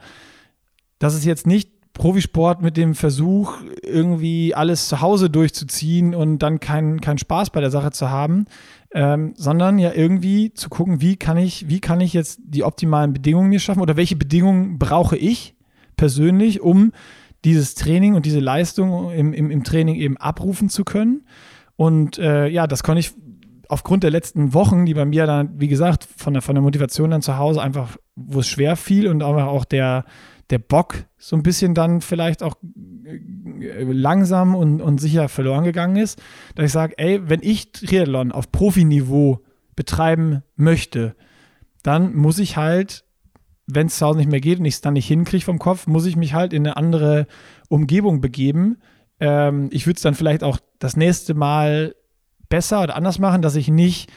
das 1.00 1.16
ist 1.16 1.26
jetzt 1.26 1.48
nicht 1.48 1.72
Profisport 1.94 2.62
mit 2.62 2.78
dem 2.78 2.94
Versuch, 2.94 3.56
irgendwie 3.84 4.54
alles 4.54 4.88
zu 4.88 5.02
Hause 5.02 5.32
durchzuziehen 5.32 6.14
und 6.14 6.40
dann 6.40 6.60
keinen 6.60 7.02
kein 7.02 7.18
Spaß 7.18 7.50
bei 7.50 7.60
der 7.60 7.72
Sache 7.72 7.90
zu 7.90 8.12
haben, 8.12 8.46
ähm, 8.94 9.34
sondern 9.36 9.80
ja 9.80 9.94
irgendwie 9.94 10.54
zu 10.54 10.70
gucken, 10.70 11.02
wie 11.02 11.18
kann 11.18 11.38
ich, 11.38 11.68
wie 11.70 11.80
kann 11.80 12.02
ich 12.02 12.14
jetzt 12.14 12.40
die 12.44 12.64
optimalen 12.64 13.14
Bedingungen 13.14 13.50
mir 13.50 13.60
schaffen 13.60 13.82
oder 13.82 13.98
welche 13.98 14.16
Bedingungen 14.16 14.78
brauche 14.78 15.18
ich, 15.18 15.56
persönlich, 16.00 16.62
um 16.62 16.94
dieses 17.44 17.76
Training 17.76 18.16
und 18.16 18.26
diese 18.26 18.40
Leistung 18.40 19.12
im, 19.12 19.34
im, 19.34 19.52
im 19.52 19.66
Training 19.66 19.96
eben 19.96 20.16
abrufen 20.16 20.70
zu 20.70 20.86
können. 20.86 21.26
Und 21.76 22.18
äh, 22.18 22.48
ja, 22.48 22.68
das 22.68 22.84
konnte 22.84 23.02
ich 23.02 23.12
aufgrund 23.68 24.04
der 24.04 24.10
letzten 24.10 24.54
Wochen, 24.54 24.86
die 24.86 24.94
bei 24.94 25.04
mir 25.04 25.26
dann, 25.26 25.60
wie 25.60 25.68
gesagt, 25.68 26.08
von 26.16 26.34
der, 26.34 26.42
von 26.42 26.56
der 26.56 26.62
Motivation 26.62 27.12
dann 27.12 27.22
zu 27.22 27.38
Hause 27.38 27.62
einfach, 27.62 27.98
wo 28.16 28.40
es 28.40 28.48
schwer 28.48 28.78
fiel 28.78 29.10
und 29.10 29.22
auch 29.22 29.66
der, 29.66 30.06
der 30.50 30.60
Bock 30.60 31.04
so 31.18 31.36
ein 31.36 31.44
bisschen 31.44 31.74
dann 31.74 32.00
vielleicht 32.00 32.44
auch 32.44 32.56
äh, 33.04 33.84
langsam 33.84 34.56
und, 34.56 34.82
und 34.82 35.02
sicher 35.02 35.28
verloren 35.28 35.66
gegangen 35.66 35.98
ist, 35.98 36.22
dass 36.56 36.66
ich 36.66 36.72
sage, 36.72 36.94
ey, 36.98 37.28
wenn 37.28 37.42
ich 37.44 37.74
Triathlon 37.74 38.32
auf 38.32 38.54
Profiniveau 38.54 39.44
betreiben 39.76 40.44
möchte, 40.56 41.16
dann 41.84 42.16
muss 42.16 42.40
ich 42.40 42.56
halt 42.56 43.04
wenn 43.72 43.88
es 43.88 43.98
zu 43.98 44.06
Hause 44.06 44.20
nicht 44.20 44.32
mehr 44.32 44.42
geht 44.42 44.60
und 44.60 44.66
ich 44.66 44.76
es 44.76 44.82
dann 44.82 44.94
nicht 44.94 45.08
hinkriege 45.08 45.46
vom 45.46 45.60
Kopf, 45.60 45.88
muss 45.88 46.06
ich 46.06 46.16
mich 46.16 46.34
halt 46.34 46.54
in 46.54 46.66
eine 46.66 46.78
andere 46.78 47.28
Umgebung 47.70 48.22
begeben. 48.22 48.78
Ähm, 49.20 49.70
ich 49.72 49.86
würde 49.86 49.98
es 49.98 50.02
dann 50.02 50.16
vielleicht 50.16 50.44
auch 50.44 50.60
das 50.80 50.98
nächste 50.98 51.34
Mal 51.34 51.96
besser 52.50 52.82
oder 52.82 52.96
anders 52.96 53.20
machen, 53.20 53.42
dass 53.42 53.56
ich 53.56 53.68
nicht 53.68 54.10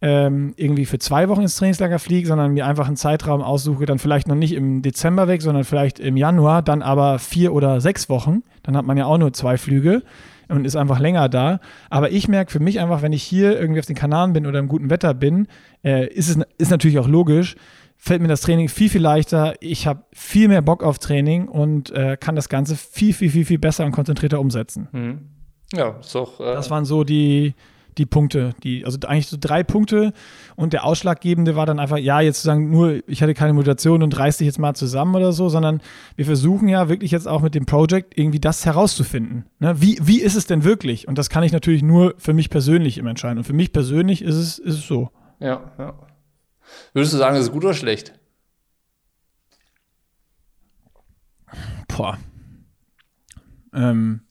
ähm, 0.00 0.54
irgendwie 0.56 0.86
für 0.86 0.98
zwei 0.98 1.28
Wochen 1.28 1.42
ins 1.42 1.56
Trainingslager 1.56 1.98
fliege, 1.98 2.26
sondern 2.26 2.52
mir 2.52 2.66
einfach 2.66 2.86
einen 2.86 2.96
Zeitraum 2.96 3.42
aussuche, 3.42 3.86
dann 3.86 3.98
vielleicht 3.98 4.28
noch 4.28 4.34
nicht 4.34 4.52
im 4.52 4.82
Dezember 4.82 5.28
weg, 5.28 5.42
sondern 5.42 5.64
vielleicht 5.64 5.98
im 5.98 6.16
Januar, 6.16 6.62
dann 6.62 6.82
aber 6.82 7.18
vier 7.18 7.52
oder 7.52 7.80
sechs 7.80 8.08
Wochen. 8.08 8.42
Dann 8.62 8.76
hat 8.76 8.86
man 8.86 8.96
ja 8.96 9.06
auch 9.06 9.18
nur 9.18 9.32
zwei 9.32 9.56
Flüge 9.56 10.02
und 10.48 10.66
ist 10.66 10.76
einfach 10.76 10.98
länger 10.98 11.28
da. 11.28 11.60
Aber 11.90 12.10
ich 12.10 12.28
merke 12.28 12.50
für 12.50 12.60
mich 12.60 12.80
einfach, 12.80 13.02
wenn 13.02 13.12
ich 13.12 13.22
hier 13.22 13.58
irgendwie 13.58 13.80
auf 13.80 13.86
den 13.86 13.96
Kanaren 13.96 14.32
bin 14.32 14.46
oder 14.46 14.58
im 14.58 14.68
guten 14.68 14.90
Wetter 14.90 15.14
bin, 15.14 15.46
äh, 15.82 16.06
ist 16.08 16.28
es 16.28 16.38
ist 16.58 16.70
natürlich 16.70 16.98
auch 16.98 17.08
logisch, 17.08 17.56
fällt 18.04 18.20
mir 18.20 18.28
das 18.28 18.42
Training 18.42 18.68
viel, 18.68 18.90
viel 18.90 19.00
leichter. 19.00 19.54
Ich 19.60 19.86
habe 19.86 20.04
viel 20.12 20.48
mehr 20.48 20.60
Bock 20.60 20.82
auf 20.82 20.98
Training 20.98 21.48
und 21.48 21.90
äh, 21.92 22.18
kann 22.20 22.36
das 22.36 22.50
Ganze 22.50 22.76
viel, 22.76 23.14
viel, 23.14 23.30
viel, 23.30 23.46
viel 23.46 23.58
besser 23.58 23.86
und 23.86 23.92
konzentrierter 23.92 24.40
umsetzen. 24.40 24.88
Mhm. 24.92 25.20
Ja, 25.72 25.96
ist 26.00 26.14
auch. 26.14 26.38
Äh 26.38 26.52
das 26.52 26.68
waren 26.70 26.84
so 26.84 27.02
die, 27.02 27.54
die 27.96 28.04
Punkte, 28.04 28.54
die, 28.62 28.84
also 28.84 28.98
eigentlich 29.08 29.28
so 29.28 29.38
drei 29.40 29.62
Punkte 29.62 30.12
und 30.54 30.74
der 30.74 30.84
ausschlaggebende 30.84 31.56
war 31.56 31.64
dann 31.64 31.78
einfach, 31.78 31.96
ja, 31.96 32.20
jetzt 32.20 32.42
zu 32.42 32.46
sagen, 32.46 32.70
nur 32.70 33.00
ich 33.06 33.22
hatte 33.22 33.32
keine 33.32 33.54
Motivation 33.54 34.02
und 34.02 34.18
reiß 34.18 34.36
dich 34.36 34.44
jetzt 34.44 34.58
mal 34.58 34.74
zusammen 34.74 35.14
oder 35.14 35.32
so, 35.32 35.48
sondern 35.48 35.80
wir 36.14 36.26
versuchen 36.26 36.68
ja 36.68 36.90
wirklich 36.90 37.10
jetzt 37.10 37.26
auch 37.26 37.40
mit 37.40 37.54
dem 37.54 37.64
Projekt 37.64 38.18
irgendwie 38.18 38.38
das 38.38 38.66
herauszufinden. 38.66 39.46
Ne? 39.60 39.80
Wie, 39.80 39.98
wie 40.02 40.20
ist 40.20 40.34
es 40.34 40.46
denn 40.46 40.62
wirklich? 40.62 41.08
Und 41.08 41.16
das 41.16 41.30
kann 41.30 41.42
ich 41.42 41.52
natürlich 41.52 41.82
nur 41.82 42.14
für 42.18 42.34
mich 42.34 42.50
persönlich 42.50 42.98
immer 42.98 43.08
entscheiden. 43.08 43.38
Und 43.38 43.44
für 43.44 43.54
mich 43.54 43.72
persönlich 43.72 44.20
ist 44.20 44.36
es, 44.36 44.58
ist 44.58 44.74
es 44.74 44.86
so. 44.86 45.08
Ja, 45.40 45.72
ja. 45.78 45.94
Würdest 46.92 47.12
du 47.12 47.18
sagen, 47.18 47.36
ist 47.36 47.42
es 47.42 47.52
gut 47.52 47.64
oder 47.64 47.74
schlecht? 47.74 48.12
Boah. 51.88 52.18
Ähm, 53.72 54.22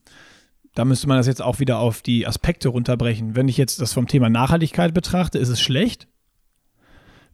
da 0.76 0.86
müsste 0.86 1.08
man 1.08 1.18
das 1.18 1.28
jetzt 1.28 1.42
auch 1.42 1.60
wieder 1.60 1.78
auf 1.78 2.02
die 2.02 2.26
Aspekte 2.26 2.70
runterbrechen. 2.70 3.36
Wenn 3.36 3.48
ich 3.48 3.58
jetzt 3.58 3.80
das 3.80 3.94
vom 3.94 4.08
Thema 4.08 4.30
Nachhaltigkeit 4.30 4.94
betrachte, 4.94 5.38
ist 5.38 5.50
es 5.50 5.62
schlecht. 5.62 6.08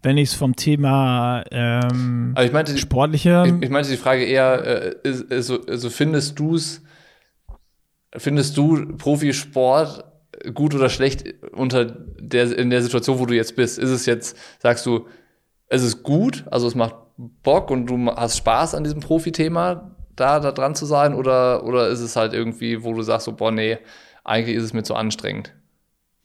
Wenn 0.01 0.17
ich 0.17 0.29
es 0.29 0.35
vom 0.35 0.55
Thema 0.55 1.43
ähm, 1.51 2.31
also 2.35 2.47
ich 2.47 2.53
meinte, 2.53 2.77
sportlicher. 2.77 3.45
Ich, 3.45 3.53
ich, 3.61 3.69
meinte 3.69 3.89
die 3.89 3.97
Frage 3.97 4.23
eher, 4.23 4.65
äh, 4.65 4.95
ist, 5.03 5.23
ist, 5.23 5.47
so, 5.47 5.65
also 5.65 5.89
findest 5.89 6.39
du 6.39 6.55
es, 6.55 6.81
findest 8.15 8.55
du 8.55 8.95
Profisport 8.97 10.08
gut 10.53 10.73
oder 10.75 10.89
schlecht 10.89 11.23
unter 11.51 11.85
der, 11.85 12.57
in 12.57 12.69
der 12.69 12.81
Situation, 12.81 13.19
wo 13.19 13.25
du 13.25 13.35
jetzt 13.35 13.55
bist? 13.55 13.79
Ist 13.79 13.89
es 13.89 14.05
jetzt, 14.05 14.37
sagst 14.59 14.85
du, 14.85 15.05
es 15.67 15.83
ist 15.83 16.03
gut, 16.03 16.45
also 16.49 16.67
es 16.67 16.75
macht 16.75 16.95
Bock 17.43 17.69
und 17.71 17.85
du 17.87 18.07
hast 18.07 18.37
Spaß 18.37 18.75
an 18.75 18.83
diesem 18.83 19.01
Profi-Thema, 19.01 19.95
da, 20.15 20.39
da 20.39 20.51
dran 20.51 20.75
zu 20.75 20.85
sein? 20.85 21.13
Oder, 21.13 21.63
oder 21.63 21.89
ist 21.89 21.99
es 21.99 22.15
halt 22.15 22.33
irgendwie, 22.33 22.83
wo 22.83 22.93
du 22.93 23.01
sagst, 23.01 23.25
so, 23.25 23.33
boah, 23.33 23.51
nee, 23.51 23.77
eigentlich 24.23 24.55
ist 24.55 24.63
es 24.63 24.73
mir 24.73 24.83
zu 24.83 24.95
anstrengend? 24.95 25.53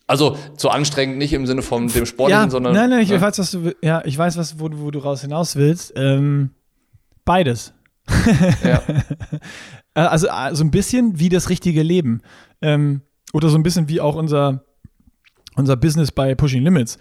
Also 0.06 0.36
zu 0.56 0.68
anstrengend 0.68 1.16
nicht 1.16 1.32
im 1.32 1.46
Sinne 1.46 1.62
von 1.62 1.88
dem 1.88 2.04
Sportlichen, 2.04 2.44
ja, 2.44 2.50
sondern. 2.50 2.74
Nein, 2.74 2.90
nein, 2.90 3.00
ich 3.00 3.08
ja. 3.08 3.20
weiß, 3.20 3.38
was 3.38 3.50
du, 3.52 3.72
ja, 3.80 4.02
ich 4.04 4.18
weiß, 4.18 4.36
was, 4.36 4.60
wo, 4.60 4.68
wo 4.70 4.90
du 4.90 4.98
raus 4.98 5.22
hinaus 5.22 5.56
willst. 5.56 5.94
Ähm, 5.96 6.50
beides. 7.24 7.72
ja. 8.62 8.82
also, 9.94 10.28
also 10.28 10.62
ein 10.62 10.70
bisschen 10.70 11.18
wie 11.18 11.30
das 11.30 11.48
richtige 11.48 11.82
Leben. 11.82 12.20
Ähm, 12.60 13.00
oder 13.34 13.48
so 13.48 13.58
ein 13.58 13.62
bisschen 13.64 13.88
wie 13.88 14.00
auch 14.00 14.14
unser, 14.14 14.64
unser 15.56 15.76
Business 15.76 16.12
bei 16.12 16.34
Pushing 16.34 16.62
Limits. 16.62 16.98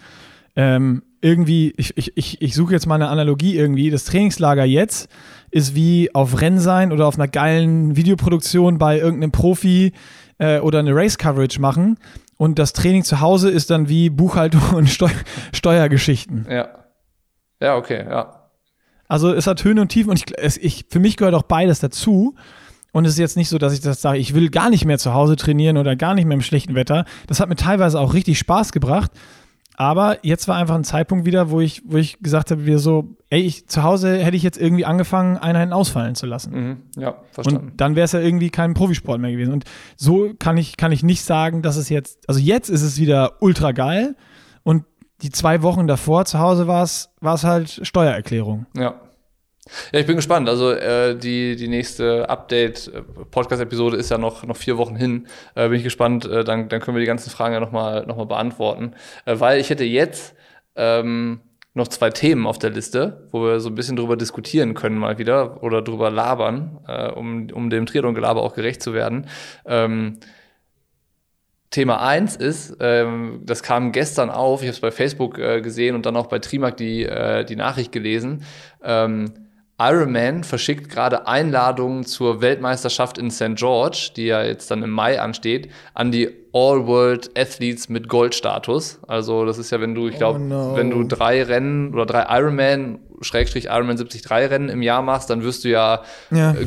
Ähm, 0.56 1.02
irgendwie, 1.20 1.72
ich, 1.76 1.96
ich, 1.96 2.16
ich, 2.16 2.42
ich 2.42 2.54
suche 2.54 2.72
jetzt 2.72 2.86
mal 2.86 2.96
eine 2.96 3.08
Analogie 3.08 3.56
irgendwie. 3.56 3.88
Das 3.88 4.04
Trainingslager 4.04 4.64
jetzt 4.64 5.08
ist 5.50 5.74
wie 5.76 6.12
auf 6.14 6.40
Rennen 6.40 6.58
sein 6.58 6.92
oder 6.92 7.06
auf 7.06 7.14
einer 7.14 7.28
geilen 7.28 7.96
Videoproduktion 7.96 8.78
bei 8.78 8.98
irgendeinem 8.98 9.30
Profi 9.30 9.92
äh, 10.38 10.58
oder 10.58 10.80
eine 10.80 10.94
Race-Coverage 10.94 11.60
machen. 11.60 11.98
Und 12.36 12.58
das 12.58 12.72
Training 12.72 13.04
zu 13.04 13.20
Hause 13.20 13.48
ist 13.48 13.70
dann 13.70 13.88
wie 13.88 14.10
Buchhaltung 14.10 14.60
und 14.74 14.90
Steu 14.90 15.08
Steuergeschichten. 15.52 16.46
Ja. 16.50 16.68
Ja, 17.60 17.76
okay, 17.76 18.04
ja. 18.08 18.50
Also 19.06 19.32
es 19.32 19.46
hat 19.46 19.62
Höhen 19.62 19.78
und 19.78 19.88
Tiefen 19.88 20.10
und 20.10 20.18
ich, 20.18 20.36
es, 20.36 20.56
ich, 20.56 20.86
für 20.90 20.98
mich 20.98 21.16
gehört 21.16 21.34
auch 21.34 21.44
beides 21.44 21.78
dazu. 21.78 22.34
Und 22.94 23.06
es 23.06 23.14
ist 23.14 23.18
jetzt 23.18 23.36
nicht 23.36 23.48
so, 23.48 23.58
dass 23.58 23.72
ich 23.72 23.80
das 23.80 24.00
sage, 24.00 24.18
ich 24.18 24.34
will 24.34 24.50
gar 24.50 24.70
nicht 24.70 24.84
mehr 24.84 24.98
zu 24.98 25.14
Hause 25.14 25.34
trainieren 25.34 25.78
oder 25.78 25.96
gar 25.96 26.14
nicht 26.14 26.26
mehr 26.26 26.36
im 26.36 26.42
schlechten 26.42 26.76
Wetter. 26.76 27.06
Das 27.26 27.40
hat 27.40 27.48
mir 27.48 27.56
teilweise 27.56 27.98
auch 27.98 28.14
richtig 28.14 28.38
Spaß 28.38 28.70
gebracht. 28.70 29.10
Aber 29.76 30.18
jetzt 30.22 30.46
war 30.46 30.54
einfach 30.54 30.76
ein 30.76 30.84
Zeitpunkt 30.84 31.26
wieder, 31.26 31.50
wo 31.50 31.60
ich, 31.60 31.82
wo 31.84 31.96
ich 31.96 32.20
gesagt 32.20 32.52
habe, 32.52 32.66
wir 32.66 32.78
so, 32.78 33.16
ey, 33.30 33.40
ich, 33.40 33.66
zu 33.66 33.82
Hause 33.82 34.18
hätte 34.18 34.36
ich 34.36 34.44
jetzt 34.44 34.56
irgendwie 34.56 34.84
angefangen, 34.84 35.36
Einheiten 35.36 35.72
ausfallen 35.72 36.14
zu 36.14 36.26
lassen. 36.26 36.52
Mhm, 36.54 36.76
ja, 36.96 37.16
verstanden. 37.32 37.70
Und 37.70 37.80
dann 37.80 37.96
wäre 37.96 38.04
es 38.04 38.12
ja 38.12 38.20
irgendwie 38.20 38.50
kein 38.50 38.74
Profisport 38.74 39.20
mehr 39.20 39.32
gewesen. 39.32 39.52
Und 39.52 39.64
so 39.96 40.30
kann 40.38 40.56
ich, 40.56 40.76
kann 40.76 40.92
ich 40.92 41.02
nicht 41.02 41.24
sagen, 41.24 41.62
dass 41.62 41.76
es 41.76 41.88
jetzt, 41.88 42.28
also 42.28 42.38
jetzt 42.38 42.68
ist 42.68 42.82
es 42.82 43.00
wieder 43.00 43.38
ultra 43.40 43.72
geil. 43.72 44.14
Und 44.62 44.84
die 45.22 45.30
zwei 45.30 45.62
Wochen 45.62 45.88
davor 45.88 46.26
zu 46.26 46.38
Hause 46.38 46.68
war 46.68 46.84
es, 46.84 47.10
war 47.20 47.34
es 47.34 47.42
halt 47.42 47.80
Steuererklärung. 47.82 48.66
Ja. 48.76 49.00
Ja, 49.92 50.00
ich 50.00 50.06
bin 50.06 50.16
gespannt. 50.16 50.48
Also 50.48 50.72
äh, 50.72 51.16
die, 51.16 51.56
die 51.56 51.68
nächste 51.68 52.28
Update-Podcast-Episode 52.28 53.96
ist 53.96 54.10
ja 54.10 54.18
noch, 54.18 54.44
noch 54.44 54.56
vier 54.56 54.76
Wochen 54.76 54.96
hin. 54.96 55.26
Äh, 55.54 55.68
bin 55.68 55.78
ich 55.78 55.84
gespannt. 55.84 56.26
Äh, 56.26 56.44
dann, 56.44 56.68
dann 56.68 56.80
können 56.80 56.96
wir 56.96 57.00
die 57.00 57.06
ganzen 57.06 57.30
Fragen 57.30 57.54
ja 57.54 57.60
nochmal 57.60 58.06
noch 58.06 58.16
mal 58.16 58.26
beantworten. 58.26 58.94
Äh, 59.24 59.40
weil 59.40 59.60
ich 59.60 59.70
hätte 59.70 59.84
jetzt 59.84 60.34
ähm, 60.76 61.40
noch 61.72 61.88
zwei 61.88 62.10
Themen 62.10 62.46
auf 62.46 62.58
der 62.58 62.70
Liste, 62.70 63.28
wo 63.32 63.42
wir 63.42 63.60
so 63.60 63.70
ein 63.70 63.74
bisschen 63.74 63.96
drüber 63.96 64.16
diskutieren 64.16 64.74
können 64.74 64.98
mal 64.98 65.18
wieder 65.18 65.62
oder 65.62 65.82
drüber 65.82 66.10
labern, 66.10 66.78
äh, 66.86 67.10
um, 67.10 67.48
um 67.52 67.70
dem 67.70 67.86
Triathlon-Gelaber 67.86 68.42
auch 68.42 68.54
gerecht 68.54 68.82
zu 68.82 68.92
werden. 68.92 69.26
Ähm, 69.64 70.18
Thema 71.70 72.00
eins 72.02 72.36
ist, 72.36 72.76
ähm, 72.78 73.40
das 73.44 73.64
kam 73.64 73.90
gestern 73.90 74.30
auf, 74.30 74.62
ich 74.62 74.68
habe 74.68 74.74
es 74.74 74.80
bei 74.80 74.92
Facebook 74.92 75.38
äh, 75.38 75.60
gesehen 75.60 75.96
und 75.96 76.06
dann 76.06 76.16
auch 76.16 76.28
bei 76.28 76.38
Trimark 76.38 76.76
die, 76.76 77.02
äh, 77.02 77.44
die 77.44 77.56
Nachricht 77.56 77.90
gelesen. 77.90 78.44
Ähm, 78.84 79.32
Ironman 79.78 80.44
verschickt 80.44 80.88
gerade 80.88 81.26
Einladungen 81.26 82.04
zur 82.04 82.40
Weltmeisterschaft 82.40 83.18
in 83.18 83.30
St. 83.30 83.56
George, 83.56 84.10
die 84.16 84.26
ja 84.26 84.44
jetzt 84.44 84.70
dann 84.70 84.84
im 84.84 84.90
Mai 84.90 85.20
ansteht, 85.20 85.70
an 85.94 86.12
die 86.12 86.30
All-World 86.52 87.36
Athletes 87.36 87.88
mit 87.88 88.08
Goldstatus. 88.08 89.00
Also 89.08 89.44
das 89.44 89.58
ist 89.58 89.72
ja, 89.72 89.80
wenn 89.80 89.96
du, 89.96 90.06
ich 90.06 90.16
glaube, 90.16 90.38
oh 90.38 90.42
no. 90.42 90.76
wenn 90.76 90.90
du 90.90 91.02
drei 91.02 91.42
Rennen 91.42 91.92
oder 91.92 92.06
drei 92.06 92.38
Ironman, 92.38 93.00
Schrägstrich 93.20 93.66
Ironman 93.66 93.96
73 93.96 94.30
Rennen 94.30 94.68
im 94.68 94.80
Jahr 94.80 95.02
machst, 95.02 95.28
dann 95.30 95.42
wirst 95.42 95.64
du 95.64 95.70
ja, 95.70 96.02
ja. 96.30 96.52
Äh, 96.52 96.66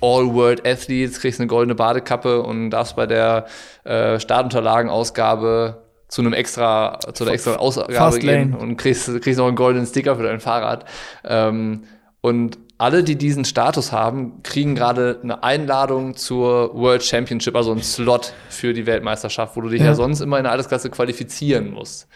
All-World 0.00 0.64
Athletes, 0.64 1.18
kriegst 1.20 1.40
eine 1.40 1.48
goldene 1.48 1.74
Badekappe 1.74 2.42
und 2.42 2.70
darfst 2.70 2.94
bei 2.94 3.06
der 3.06 3.46
äh, 3.84 4.20
Startunterlagenausgabe 4.20 5.82
zu 6.08 6.20
einem 6.20 6.34
extra, 6.34 7.00
zu 7.12 7.24
einer 7.24 7.32
extra 7.32 7.56
Ausgabe 7.56 8.18
gehen 8.20 8.54
und 8.54 8.76
kriegst, 8.76 9.06
kriegst 9.22 9.38
noch 9.38 9.48
einen 9.48 9.56
goldenen 9.56 9.86
Sticker 9.86 10.14
für 10.14 10.22
dein 10.22 10.38
Fahrrad. 10.38 10.84
Ähm, 11.24 11.84
und 12.24 12.56
alle, 12.78 13.04
die 13.04 13.16
diesen 13.16 13.44
Status 13.44 13.92
haben, 13.92 14.42
kriegen 14.42 14.74
gerade 14.74 15.20
eine 15.22 15.42
Einladung 15.42 16.16
zur 16.16 16.74
World 16.74 17.02
Championship, 17.02 17.54
also 17.54 17.70
einen 17.70 17.82
Slot 17.82 18.32
für 18.48 18.72
die 18.72 18.86
Weltmeisterschaft, 18.86 19.54
wo 19.56 19.60
du 19.60 19.68
dich 19.68 19.80
ja, 19.80 19.88
ja 19.88 19.94
sonst 19.94 20.22
immer 20.22 20.38
in 20.38 20.44
der 20.44 20.52
Altersklasse 20.52 20.88
qualifizieren 20.88 21.70
musst. 21.70 22.08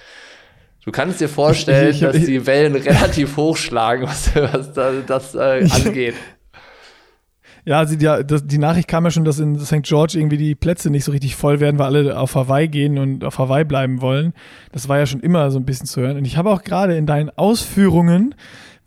Du 0.83 0.93
kannst 0.93 1.21
dir 1.21 1.29
vorstellen, 1.29 1.91
ich, 1.91 2.01
ich, 2.01 2.11
dass 2.11 2.25
die 2.25 2.47
Wellen 2.47 2.75
relativ 2.75 3.37
hochschlagen, 3.37 4.07
was, 4.07 4.35
was 4.35 4.73
da, 4.73 4.93
das 5.07 5.35
äh, 5.35 5.69
angeht. 5.85 6.15
Ja, 7.67 7.81
also 7.81 7.95
die, 7.97 8.47
die, 8.47 8.59
Nachricht 8.59 8.89
kam 8.89 9.05
ja 9.05 9.11
schon, 9.11 9.27
dass 9.27 9.39
in 9.39 9.59
St. 9.59 9.83
George 9.83 10.15
irgendwie 10.19 10.39
die 10.39 10.55
Plätze 10.55 10.89
nicht 10.89 11.05
so 11.05 11.13
richtig 11.13 11.37
voll 11.37 11.61
werden, 11.61 11.79
weil 11.79 11.95
alle 11.95 12.19
auf 12.19 12.35
Hawaii 12.35 12.69
gehen 12.69 12.97
und 12.97 13.25
auf 13.25 13.37
Hawaii 13.37 13.65
bleiben 13.65 14.01
wollen. 14.01 14.33
Das 14.73 14.89
war 14.89 14.97
ja 14.99 15.05
schon 15.05 15.21
immer 15.21 15.51
so 15.51 15.59
ein 15.59 15.67
bisschen 15.67 15.85
zu 15.85 16.01
hören. 16.01 16.17
Und 16.17 16.25
ich 16.25 16.39
habe 16.39 16.49
auch 16.49 16.63
gerade 16.63 16.97
in 16.97 17.05
deinen 17.05 17.29
Ausführungen 17.29 18.35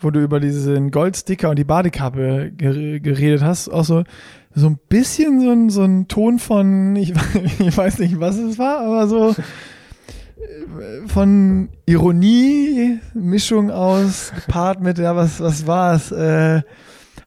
wo 0.01 0.11
du 0.11 0.19
über 0.21 0.39
diesen 0.39 0.91
Goldsticker 0.91 1.49
und 1.49 1.59
die 1.59 1.63
Badekappe 1.63 2.51
geredet 2.51 3.41
hast, 3.41 3.69
auch 3.69 3.85
so, 3.85 4.03
so 4.53 4.67
ein 4.67 4.79
bisschen 4.89 5.39
so 5.41 5.51
ein, 5.51 5.69
so 5.69 5.83
ein 5.83 6.07
Ton 6.07 6.39
von, 6.39 6.95
ich, 6.95 7.13
ich 7.59 7.75
weiß 7.77 7.99
nicht, 7.99 8.19
was 8.19 8.37
es 8.37 8.57
war, 8.57 8.79
aber 8.79 9.07
so 9.07 9.29
äh, 9.29 11.07
von 11.07 11.69
Ironie, 11.85 12.99
Mischung 13.13 13.71
aus, 13.71 14.31
gepaart 14.35 14.81
mit, 14.81 14.97
ja, 14.97 15.15
was, 15.15 15.39
was 15.39 15.67
war 15.67 15.95
es, 15.95 16.11
äh, 16.11 16.61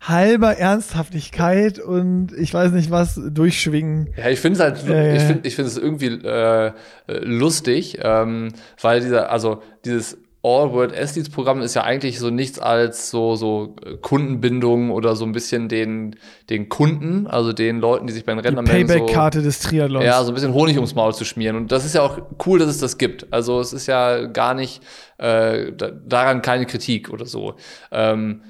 halber 0.07 0.59
Ernsthaftigkeit 0.59 1.79
und 1.79 2.33
ich 2.37 2.53
weiß 2.53 2.73
nicht 2.73 2.91
was 2.91 3.19
durchschwingen. 3.31 4.11
Ja, 4.17 4.29
ich 4.29 4.39
finde 4.39 4.59
es 4.59 4.63
halt, 4.63 4.89
äh, 4.89 5.17
ich 5.17 5.23
finde 5.23 5.49
ich 5.49 5.55
finde 5.55 5.71
es 5.71 5.79
irgendwie 5.79 6.07
äh, 6.07 6.73
lustig, 7.09 7.99
ähm, 8.03 8.53
weil 8.81 9.01
dieser, 9.01 9.31
also 9.31 9.63
dieses 9.85 10.19
All-World 10.45 10.93
Athletes 10.93 11.31
Programm 11.31 11.63
ist 11.63 11.73
ja 11.75 11.85
eigentlich 11.85 12.19
so 12.19 12.29
nichts 12.29 12.59
als 12.59 13.11
so, 13.11 13.35
so 13.35 13.77
äh, 13.83 13.97
Kundenbindung 13.97 14.91
oder 14.91 15.17
so 15.17 15.25
ein 15.25 15.33
bisschen 15.33 15.71
den, 15.71 16.17
den 16.51 16.69
Kunden, 16.69 17.27
also 17.27 17.55
den 17.55 17.81
Leuten, 17.81 18.07
die 18.07 18.13
sich 18.13 18.27
bei 18.27 18.35
den 18.35 18.43
melden. 18.43 18.67
Payback-Karte 18.67 19.41
so, 19.41 19.47
des 19.47 19.61
Triathlons. 19.61 20.05
Ja, 20.05 20.23
so 20.23 20.33
ein 20.33 20.35
bisschen 20.35 20.53
Honig 20.53 20.77
ums 20.77 20.95
Maul 20.95 21.15
zu 21.15 21.25
schmieren. 21.25 21.57
Und 21.57 21.73
das 21.73 21.87
ist 21.87 21.95
ja 21.95 22.03
auch 22.03 22.19
cool, 22.45 22.59
dass 22.59 22.69
es 22.69 22.79
das 22.79 22.99
gibt. 22.99 23.33
Also 23.33 23.59
es 23.59 23.73
ist 23.73 23.87
ja 23.87 24.27
gar 24.27 24.53
nicht 24.53 24.83
äh, 25.17 25.73
daran 25.73 26.43
keine 26.43 26.67
Kritik 26.67 27.09
oder 27.09 27.25
so. 27.25 27.55
Ähm, 27.91 28.43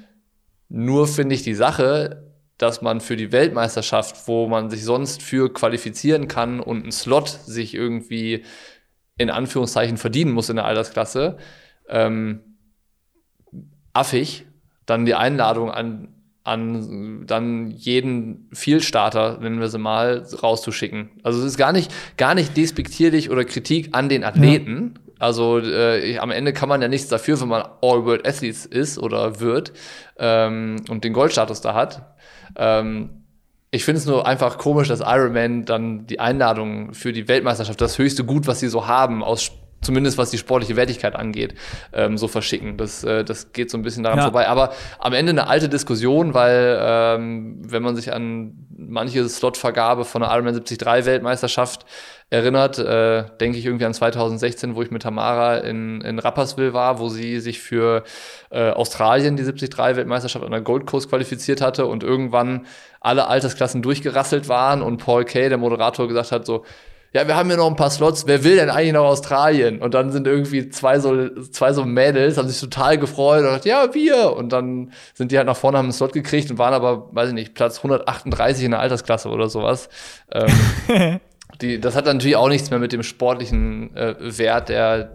nur 0.67 1.07
finde 1.07 1.33
ich 1.35 1.43
die 1.43 1.55
Sache, 1.55 2.25
dass 2.57 2.81
man 2.81 2.99
für 2.99 3.15
die 3.15 3.31
Weltmeisterschaft, 3.31 4.27
wo 4.27 4.47
man 4.47 4.69
sich 4.69 4.83
sonst 4.83 5.21
für 5.21 5.51
qualifizieren 5.53 6.27
kann 6.27 6.59
und 6.59 6.83
einen 6.83 6.91
Slot 6.91 7.29
sich 7.29 7.73
irgendwie 7.73 8.43
in 9.17 9.29
Anführungszeichen 9.29 9.95
verdienen 9.95 10.31
muss 10.31 10.49
in 10.49 10.57
der 10.57 10.65
Altersklasse, 10.65 11.37
ähm, 11.89 12.41
affig, 13.93 14.45
dann 14.85 15.05
die 15.05 15.15
Einladung 15.15 15.71
an, 15.71 16.09
an 16.43 17.25
dann 17.25 17.71
jeden 17.71 18.49
Vielstarter, 18.53 19.39
nennen 19.39 19.59
wir 19.59 19.69
sie 19.69 19.79
mal, 19.79 20.25
rauszuschicken. 20.41 21.09
Also 21.23 21.39
es 21.39 21.45
ist 21.45 21.57
gar 21.57 21.71
nicht, 21.71 21.91
gar 22.17 22.35
nicht 22.35 22.55
despektierlich 22.55 23.31
oder 23.31 23.45
Kritik 23.45 23.89
an 23.93 24.09
den 24.09 24.23
Athleten. 24.23 24.93
Ja. 24.95 25.01
Also 25.17 25.59
äh, 25.59 26.17
am 26.17 26.31
Ende 26.31 26.53
kann 26.53 26.69
man 26.69 26.81
ja 26.81 26.87
nichts 26.87 27.07
dafür, 27.07 27.39
wenn 27.39 27.47
man 27.47 27.63
All-World 27.81 28.27
Athletes 28.27 28.65
ist 28.65 28.99
oder 28.99 29.39
wird 29.39 29.71
ähm, 30.17 30.77
und 30.89 31.03
den 31.03 31.13
Goldstatus 31.13 31.61
da 31.61 31.73
hat. 31.73 32.15
Ähm, 32.57 33.25
ich 33.71 33.83
finde 33.83 33.99
es 33.99 34.05
nur 34.05 34.25
einfach 34.27 34.57
komisch, 34.57 34.87
dass 34.87 35.01
Ironman 35.01 35.65
dann 35.65 36.05
die 36.07 36.19
Einladung 36.19 36.93
für 36.93 37.11
die 37.11 37.27
Weltmeisterschaft, 37.27 37.81
das 37.81 37.97
höchste 37.97 38.23
Gut, 38.23 38.47
was 38.47 38.59
sie 38.59 38.67
so 38.67 38.87
haben, 38.87 39.23
aus 39.23 39.51
zumindest 39.85 40.17
was 40.17 40.31
die 40.31 40.37
sportliche 40.37 40.75
Wertigkeit 40.75 41.15
angeht, 41.15 41.55
ähm, 41.93 42.17
so 42.17 42.27
verschicken. 42.27 42.77
Das, 42.77 43.03
äh, 43.03 43.23
das 43.23 43.53
geht 43.53 43.69
so 43.69 43.77
ein 43.77 43.83
bisschen 43.83 44.03
daran 44.03 44.19
ja. 44.19 44.23
vorbei. 44.25 44.47
Aber 44.47 44.73
am 44.99 45.13
Ende 45.13 45.29
eine 45.29 45.47
alte 45.47 45.69
Diskussion, 45.69 46.33
weil 46.33 46.77
ähm, 46.81 47.61
wenn 47.61 47.83
man 47.83 47.95
sich 47.95 48.11
an 48.11 48.67
manche 48.77 49.27
Slotvergabe 49.29 50.05
von 50.05 50.21
der 50.21 50.31
Ironman 50.31 50.53
73 50.53 51.05
Weltmeisterschaft 51.05 51.85
erinnert, 52.29 52.79
äh, 52.79 53.25
denke 53.39 53.57
ich 53.57 53.65
irgendwie 53.65 53.85
an 53.85 53.93
2016, 53.93 54.75
wo 54.75 54.81
ich 54.81 54.89
mit 54.89 55.03
Tamara 55.03 55.57
in, 55.57 56.01
in 56.01 56.19
Rapperswil 56.19 56.73
war, 56.73 56.99
wo 56.99 57.09
sie 57.09 57.39
sich 57.39 57.59
für 57.59 58.03
äh, 58.49 58.71
Australien 58.71 59.37
die 59.37 59.43
73 59.43 59.77
Weltmeisterschaft 59.77 60.43
an 60.43 60.51
der 60.51 60.61
Gold 60.61 60.87
Coast 60.87 61.09
qualifiziert 61.09 61.61
hatte 61.61 61.85
und 61.85 62.03
irgendwann 62.03 62.65
alle 62.99 63.27
Altersklassen 63.27 63.83
durchgerasselt 63.83 64.49
waren 64.49 64.81
und 64.81 64.97
Paul 64.97 65.23
Kay, 65.25 65.49
der 65.49 65.59
Moderator, 65.59 66.07
gesagt 66.07 66.31
hat 66.31 66.45
so, 66.45 66.65
ja, 67.15 67.25
wir 67.29 67.37
haben 67.37 67.47
hier 67.47 67.55
noch 67.55 67.69
ein 67.69 67.77
paar 67.77 67.91
Slots, 67.91 68.27
wer 68.27 68.43
will 68.43 68.57
denn 68.57 68.69
eigentlich 68.69 68.91
nach 68.91 68.99
Australien? 68.99 69.81
Und 69.81 69.93
dann 69.93 70.11
sind 70.11 70.27
irgendwie 70.27 70.67
zwei 70.67 70.99
so, 70.99 71.29
zwei 71.43 71.71
so 71.71 71.85
Mädels, 71.85 72.37
haben 72.37 72.49
sich 72.49 72.59
total 72.59 72.97
gefreut 72.97 73.39
und 73.39 73.45
gesagt, 73.45 73.63
ja, 73.63 73.93
wir. 73.93 74.33
Und 74.35 74.49
dann 74.51 74.91
sind 75.13 75.31
die 75.31 75.37
halt 75.37 75.47
nach 75.47 75.55
vorne, 75.55 75.77
haben 75.77 75.85
einen 75.85 75.93
Slot 75.93 76.11
gekriegt 76.11 76.51
und 76.51 76.57
waren 76.57 76.73
aber, 76.73 77.07
weiß 77.15 77.29
ich 77.29 77.33
nicht, 77.33 77.53
Platz 77.53 77.77
138 77.77 78.65
in 78.65 78.71
der 78.71 78.81
Altersklasse 78.81 79.29
oder 79.29 79.47
sowas. 79.47 79.87
Ähm, 80.29 81.21
die, 81.61 81.79
das 81.79 81.95
hat 81.95 82.03
natürlich 82.03 82.35
auch 82.35 82.49
nichts 82.49 82.69
mehr 82.69 82.79
mit 82.79 82.91
dem 82.91 83.01
sportlichen 83.01 83.95
äh, 83.95 84.15
Wert 84.19 84.67
der, 84.67 85.13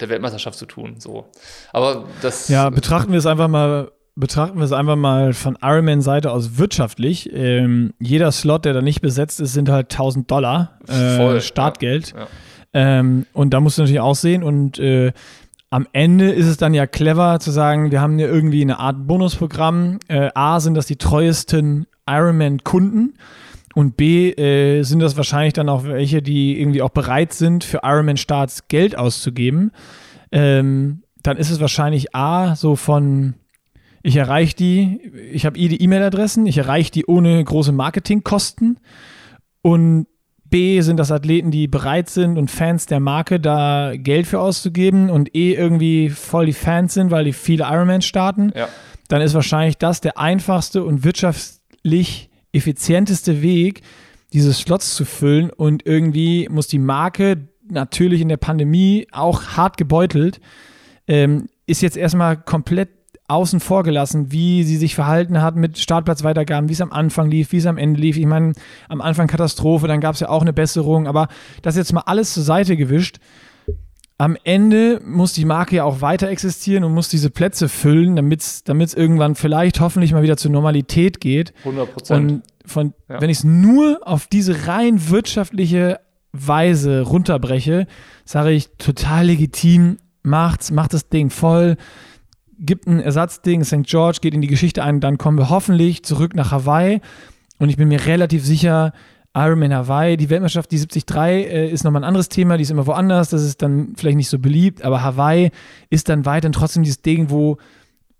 der 0.00 0.08
Weltmeisterschaft 0.08 0.58
zu 0.58 0.66
tun. 0.66 0.96
So. 0.98 1.26
Aber 1.72 2.06
das. 2.22 2.48
Ja, 2.48 2.70
betrachten 2.70 3.12
wir 3.12 3.20
es 3.20 3.26
einfach 3.26 3.46
mal 3.46 3.92
betrachten 4.16 4.56
wir 4.58 4.64
es 4.64 4.72
einfach 4.72 4.96
mal 4.96 5.34
von 5.34 5.56
Ironman-Seite 5.62 6.32
aus 6.32 6.56
wirtschaftlich. 6.56 7.30
Ähm, 7.32 7.92
jeder 8.00 8.32
Slot, 8.32 8.64
der 8.64 8.72
da 8.72 8.82
nicht 8.82 9.02
besetzt 9.02 9.40
ist, 9.40 9.52
sind 9.52 9.68
halt 9.68 9.92
1000 9.92 10.30
Dollar 10.30 10.78
äh, 10.88 11.16
Voll, 11.16 11.40
Startgeld. 11.40 12.12
Ja, 12.12 12.20
ja. 12.20 12.26
Ähm, 12.72 13.26
und 13.32 13.54
da 13.54 13.60
musst 13.60 13.78
du 13.78 13.82
natürlich 13.82 14.00
auch 14.00 14.14
sehen. 14.14 14.42
Und 14.42 14.78
äh, 14.78 15.12
am 15.70 15.86
Ende 15.92 16.30
ist 16.30 16.46
es 16.46 16.56
dann 16.56 16.72
ja 16.72 16.86
clever 16.86 17.38
zu 17.40 17.50
sagen, 17.50 17.90
wir 17.90 18.00
haben 18.00 18.18
ja 18.18 18.26
irgendwie 18.26 18.62
eine 18.62 18.78
Art 18.78 19.06
Bonusprogramm. 19.06 19.98
Äh, 20.08 20.30
A, 20.34 20.60
sind 20.60 20.74
das 20.74 20.86
die 20.86 20.96
treuesten 20.96 21.86
Ironman-Kunden. 22.08 23.14
Und 23.74 23.98
B, 23.98 24.30
äh, 24.30 24.82
sind 24.82 25.00
das 25.00 25.18
wahrscheinlich 25.18 25.52
dann 25.52 25.68
auch 25.68 25.84
welche, 25.84 26.22
die 26.22 26.58
irgendwie 26.58 26.80
auch 26.80 26.90
bereit 26.90 27.34
sind, 27.34 27.64
für 27.64 27.80
Ironman-Starts 27.82 28.68
Geld 28.68 28.96
auszugeben. 28.96 29.72
Ähm, 30.32 31.02
dann 31.22 31.36
ist 31.36 31.50
es 31.50 31.60
wahrscheinlich 31.60 32.14
A, 32.14 32.56
so 32.56 32.76
von 32.76 33.34
ich 34.06 34.16
erreiche 34.16 34.54
die, 34.54 35.00
ich 35.32 35.44
habe 35.46 35.58
eh 35.58 35.66
die 35.66 35.82
E-Mail-Adressen, 35.82 36.46
ich 36.46 36.58
erreiche 36.58 36.92
die 36.92 37.06
ohne 37.06 37.42
große 37.42 37.72
Marketingkosten. 37.72 38.78
Und 39.62 40.06
B 40.44 40.80
sind 40.80 40.98
das 40.98 41.10
Athleten, 41.10 41.50
die 41.50 41.66
bereit 41.66 42.08
sind 42.08 42.38
und 42.38 42.48
Fans 42.48 42.86
der 42.86 43.00
Marke, 43.00 43.40
da 43.40 43.94
Geld 43.96 44.28
für 44.28 44.38
auszugeben 44.38 45.10
und 45.10 45.34
E 45.34 45.54
irgendwie 45.54 46.08
voll 46.10 46.46
die 46.46 46.52
Fans 46.52 46.94
sind, 46.94 47.10
weil 47.10 47.24
die 47.24 47.32
viele 47.32 47.64
Ironman 47.64 48.00
starten. 48.00 48.52
Ja. 48.54 48.68
Dann 49.08 49.22
ist 49.22 49.34
wahrscheinlich 49.34 49.76
das 49.76 50.00
der 50.00 50.18
einfachste 50.18 50.84
und 50.84 51.02
wirtschaftlich 51.02 52.30
effizienteste 52.52 53.42
Weg, 53.42 53.82
diese 54.32 54.52
Slots 54.52 54.94
zu 54.94 55.04
füllen. 55.04 55.50
Und 55.50 55.84
irgendwie 55.84 56.48
muss 56.48 56.68
die 56.68 56.78
Marke 56.78 57.48
natürlich 57.68 58.20
in 58.20 58.28
der 58.28 58.36
Pandemie 58.36 59.08
auch 59.10 59.56
hart 59.56 59.76
gebeutelt, 59.76 60.40
ähm, 61.08 61.48
ist 61.66 61.82
jetzt 61.82 61.96
erstmal 61.96 62.36
komplett 62.36 62.90
außen 63.28 63.60
vor 63.60 63.82
gelassen, 63.82 64.30
wie 64.30 64.62
sie 64.62 64.76
sich 64.76 64.94
verhalten 64.94 65.42
hat 65.42 65.56
mit 65.56 65.78
Startplatzweitergaben, 65.78 66.68
wie 66.68 66.74
es 66.74 66.80
am 66.80 66.92
Anfang 66.92 67.30
lief, 67.30 67.52
wie 67.52 67.58
es 67.58 67.66
am 67.66 67.78
Ende 67.78 68.00
lief. 68.00 68.16
Ich 68.16 68.26
meine, 68.26 68.52
am 68.88 69.00
Anfang 69.00 69.26
Katastrophe, 69.26 69.88
dann 69.88 70.00
gab 70.00 70.14
es 70.14 70.20
ja 70.20 70.28
auch 70.28 70.42
eine 70.42 70.52
Besserung, 70.52 71.06
aber 71.06 71.28
das 71.62 71.76
jetzt 71.76 71.92
mal 71.92 72.02
alles 72.06 72.34
zur 72.34 72.44
Seite 72.44 72.76
gewischt. 72.76 73.18
Am 74.18 74.36
Ende 74.44 75.02
muss 75.04 75.34
die 75.34 75.44
Marke 75.44 75.76
ja 75.76 75.84
auch 75.84 76.00
weiter 76.00 76.28
existieren 76.28 76.84
und 76.84 76.94
muss 76.94 77.08
diese 77.08 77.28
Plätze 77.28 77.68
füllen, 77.68 78.16
damit 78.16 78.40
es 78.40 78.94
irgendwann 78.94 79.34
vielleicht 79.34 79.80
hoffentlich 79.80 80.12
mal 80.12 80.22
wieder 80.22 80.38
zur 80.38 80.50
Normalität 80.52 81.20
geht. 81.20 81.52
100 81.64 81.92
Prozent. 81.92 82.32
Und 82.32 82.42
von, 82.64 82.94
ja. 83.08 83.20
wenn 83.20 83.28
ich 83.28 83.38
es 83.38 83.44
nur 83.44 84.00
auf 84.02 84.26
diese 84.26 84.66
rein 84.66 85.10
wirtschaftliche 85.10 86.00
Weise 86.32 87.02
runterbreche, 87.02 87.86
sage 88.24 88.52
ich 88.52 88.70
total 88.78 89.26
legitim, 89.26 89.98
macht's, 90.22 90.70
macht 90.70 90.92
das 90.92 91.08
Ding 91.08 91.30
voll, 91.30 91.76
gibt 92.58 92.86
ein 92.86 93.00
Ersatzding, 93.00 93.64
St. 93.64 93.84
George 93.84 94.18
geht 94.20 94.34
in 94.34 94.40
die 94.40 94.48
Geschichte 94.48 94.82
ein, 94.82 95.00
dann 95.00 95.18
kommen 95.18 95.38
wir 95.38 95.50
hoffentlich 95.50 96.02
zurück 96.04 96.34
nach 96.34 96.52
Hawaii. 96.52 97.00
Und 97.58 97.68
ich 97.68 97.76
bin 97.76 97.88
mir 97.88 98.06
relativ 98.06 98.44
sicher, 98.44 98.92
Ironman 99.34 99.74
Hawaii, 99.74 100.16
die 100.16 100.30
Weltmeisterschaft, 100.30 100.72
die 100.72 100.78
73 100.78 101.04
äh, 101.14 101.70
ist 101.70 101.84
nochmal 101.84 102.02
ein 102.02 102.08
anderes 102.08 102.30
Thema, 102.30 102.56
die 102.56 102.62
ist 102.62 102.70
immer 102.70 102.86
woanders, 102.86 103.28
das 103.28 103.42
ist 103.42 103.60
dann 103.60 103.92
vielleicht 103.96 104.16
nicht 104.16 104.30
so 104.30 104.38
beliebt, 104.38 104.82
aber 104.82 105.02
Hawaii 105.02 105.50
ist 105.90 106.08
dann 106.08 106.24
weiterhin 106.24 106.52
trotzdem 106.52 106.82
dieses 106.82 107.02
Ding, 107.02 107.28
wo 107.28 107.58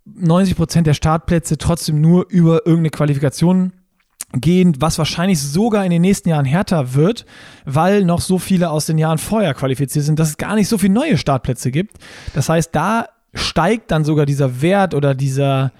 90 0.05 0.55
Prozent 0.55 0.87
der 0.87 0.93
Startplätze 0.93 1.57
trotzdem 1.57 1.99
nur 2.01 2.29
über 2.29 2.67
irgendeine 2.67 2.91
Qualifikation 2.91 3.73
gehen, 4.33 4.75
was 4.79 4.97
wahrscheinlich 4.99 5.41
sogar 5.41 5.85
in 5.85 5.91
den 5.91 6.01
nächsten 6.01 6.29
Jahren 6.29 6.45
härter 6.45 6.93
wird, 6.93 7.25
weil 7.65 8.03
noch 8.03 8.21
so 8.21 8.37
viele 8.37 8.69
aus 8.69 8.85
den 8.85 8.99
Jahren 8.99 9.17
vorher 9.17 9.53
qualifiziert 9.55 10.05
sind, 10.05 10.19
dass 10.19 10.29
es 10.29 10.37
gar 10.37 10.55
nicht 10.55 10.67
so 10.67 10.77
viele 10.77 10.93
neue 10.93 11.17
Startplätze 11.17 11.71
gibt. 11.71 11.97
Das 12.33 12.49
heißt, 12.49 12.75
da 12.75 13.07
steigt 13.37 13.91
dann 13.91 14.03
sogar 14.03 14.25
dieser 14.25 14.61
Wert 14.61 14.93
oder 14.93 15.15
dieser, 15.15 15.71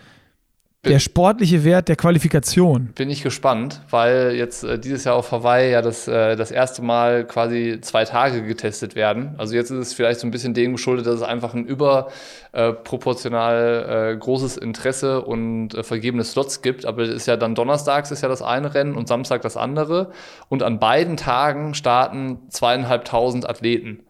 der 0.86 0.99
sportliche 0.99 1.64
Wert 1.64 1.89
der 1.89 1.95
Qualifikation. 1.95 2.89
Bin 2.95 3.10
ich 3.10 3.24
gespannt, 3.24 3.82
weil 3.89 4.36
jetzt 4.36 4.64
äh, 4.64 4.80
dieses 4.80 5.03
Jahr 5.03 5.16
auf 5.16 5.32
Hawaii 5.32 5.72
ja 5.72 5.82
das, 5.82 6.08
äh, 6.08 6.36
das 6.36 6.51
erste 6.51 6.82
Mal 6.82 7.26
quasi 7.26 7.80
zwei 7.82 8.05
Tage 8.05 8.43
getestet 8.43 8.95
werden. 8.95 9.36
Also 9.38 9.55
jetzt 9.55 9.72
ist 9.72 9.80
es 9.80 9.93
vielleicht 9.93 10.20
so 10.20 10.28
ein 10.28 10.32
bisschen 10.32 10.53
dem 10.53 10.74
geschuldet, 10.74 11.08
dass 11.08 11.16
es 11.16 11.24
einfach 11.24 11.53
ein 11.53 11.66
überproportional 11.66 14.14
äh, 14.14 14.18
großes 14.18 14.58
Interesse 14.58 15.24
und 15.24 15.76
äh, 15.76 15.84
vergebene 15.84 16.24
Slots 16.24 16.62
gibt. 16.62 16.86
Aber 16.86 17.03
es 17.03 17.10
ist 17.10 17.28
ja 17.28 17.38
dann 17.38 17.55
donnerstags 17.55 18.12
ist 18.12 18.22
ja 18.22 18.30
das 18.30 18.41
eine 18.41 18.74
Rennen 18.74 18.95
und 18.95 19.08
Samstag 19.08 19.41
das 19.41 19.58
andere. 19.58 20.12
Und 20.47 20.64
an 20.64 20.80
beiden 20.80 21.18
Tagen 21.18 21.74
starten 21.74 22.39
zweieinhalbtausend 22.49 23.49
Athleten. 23.49 24.07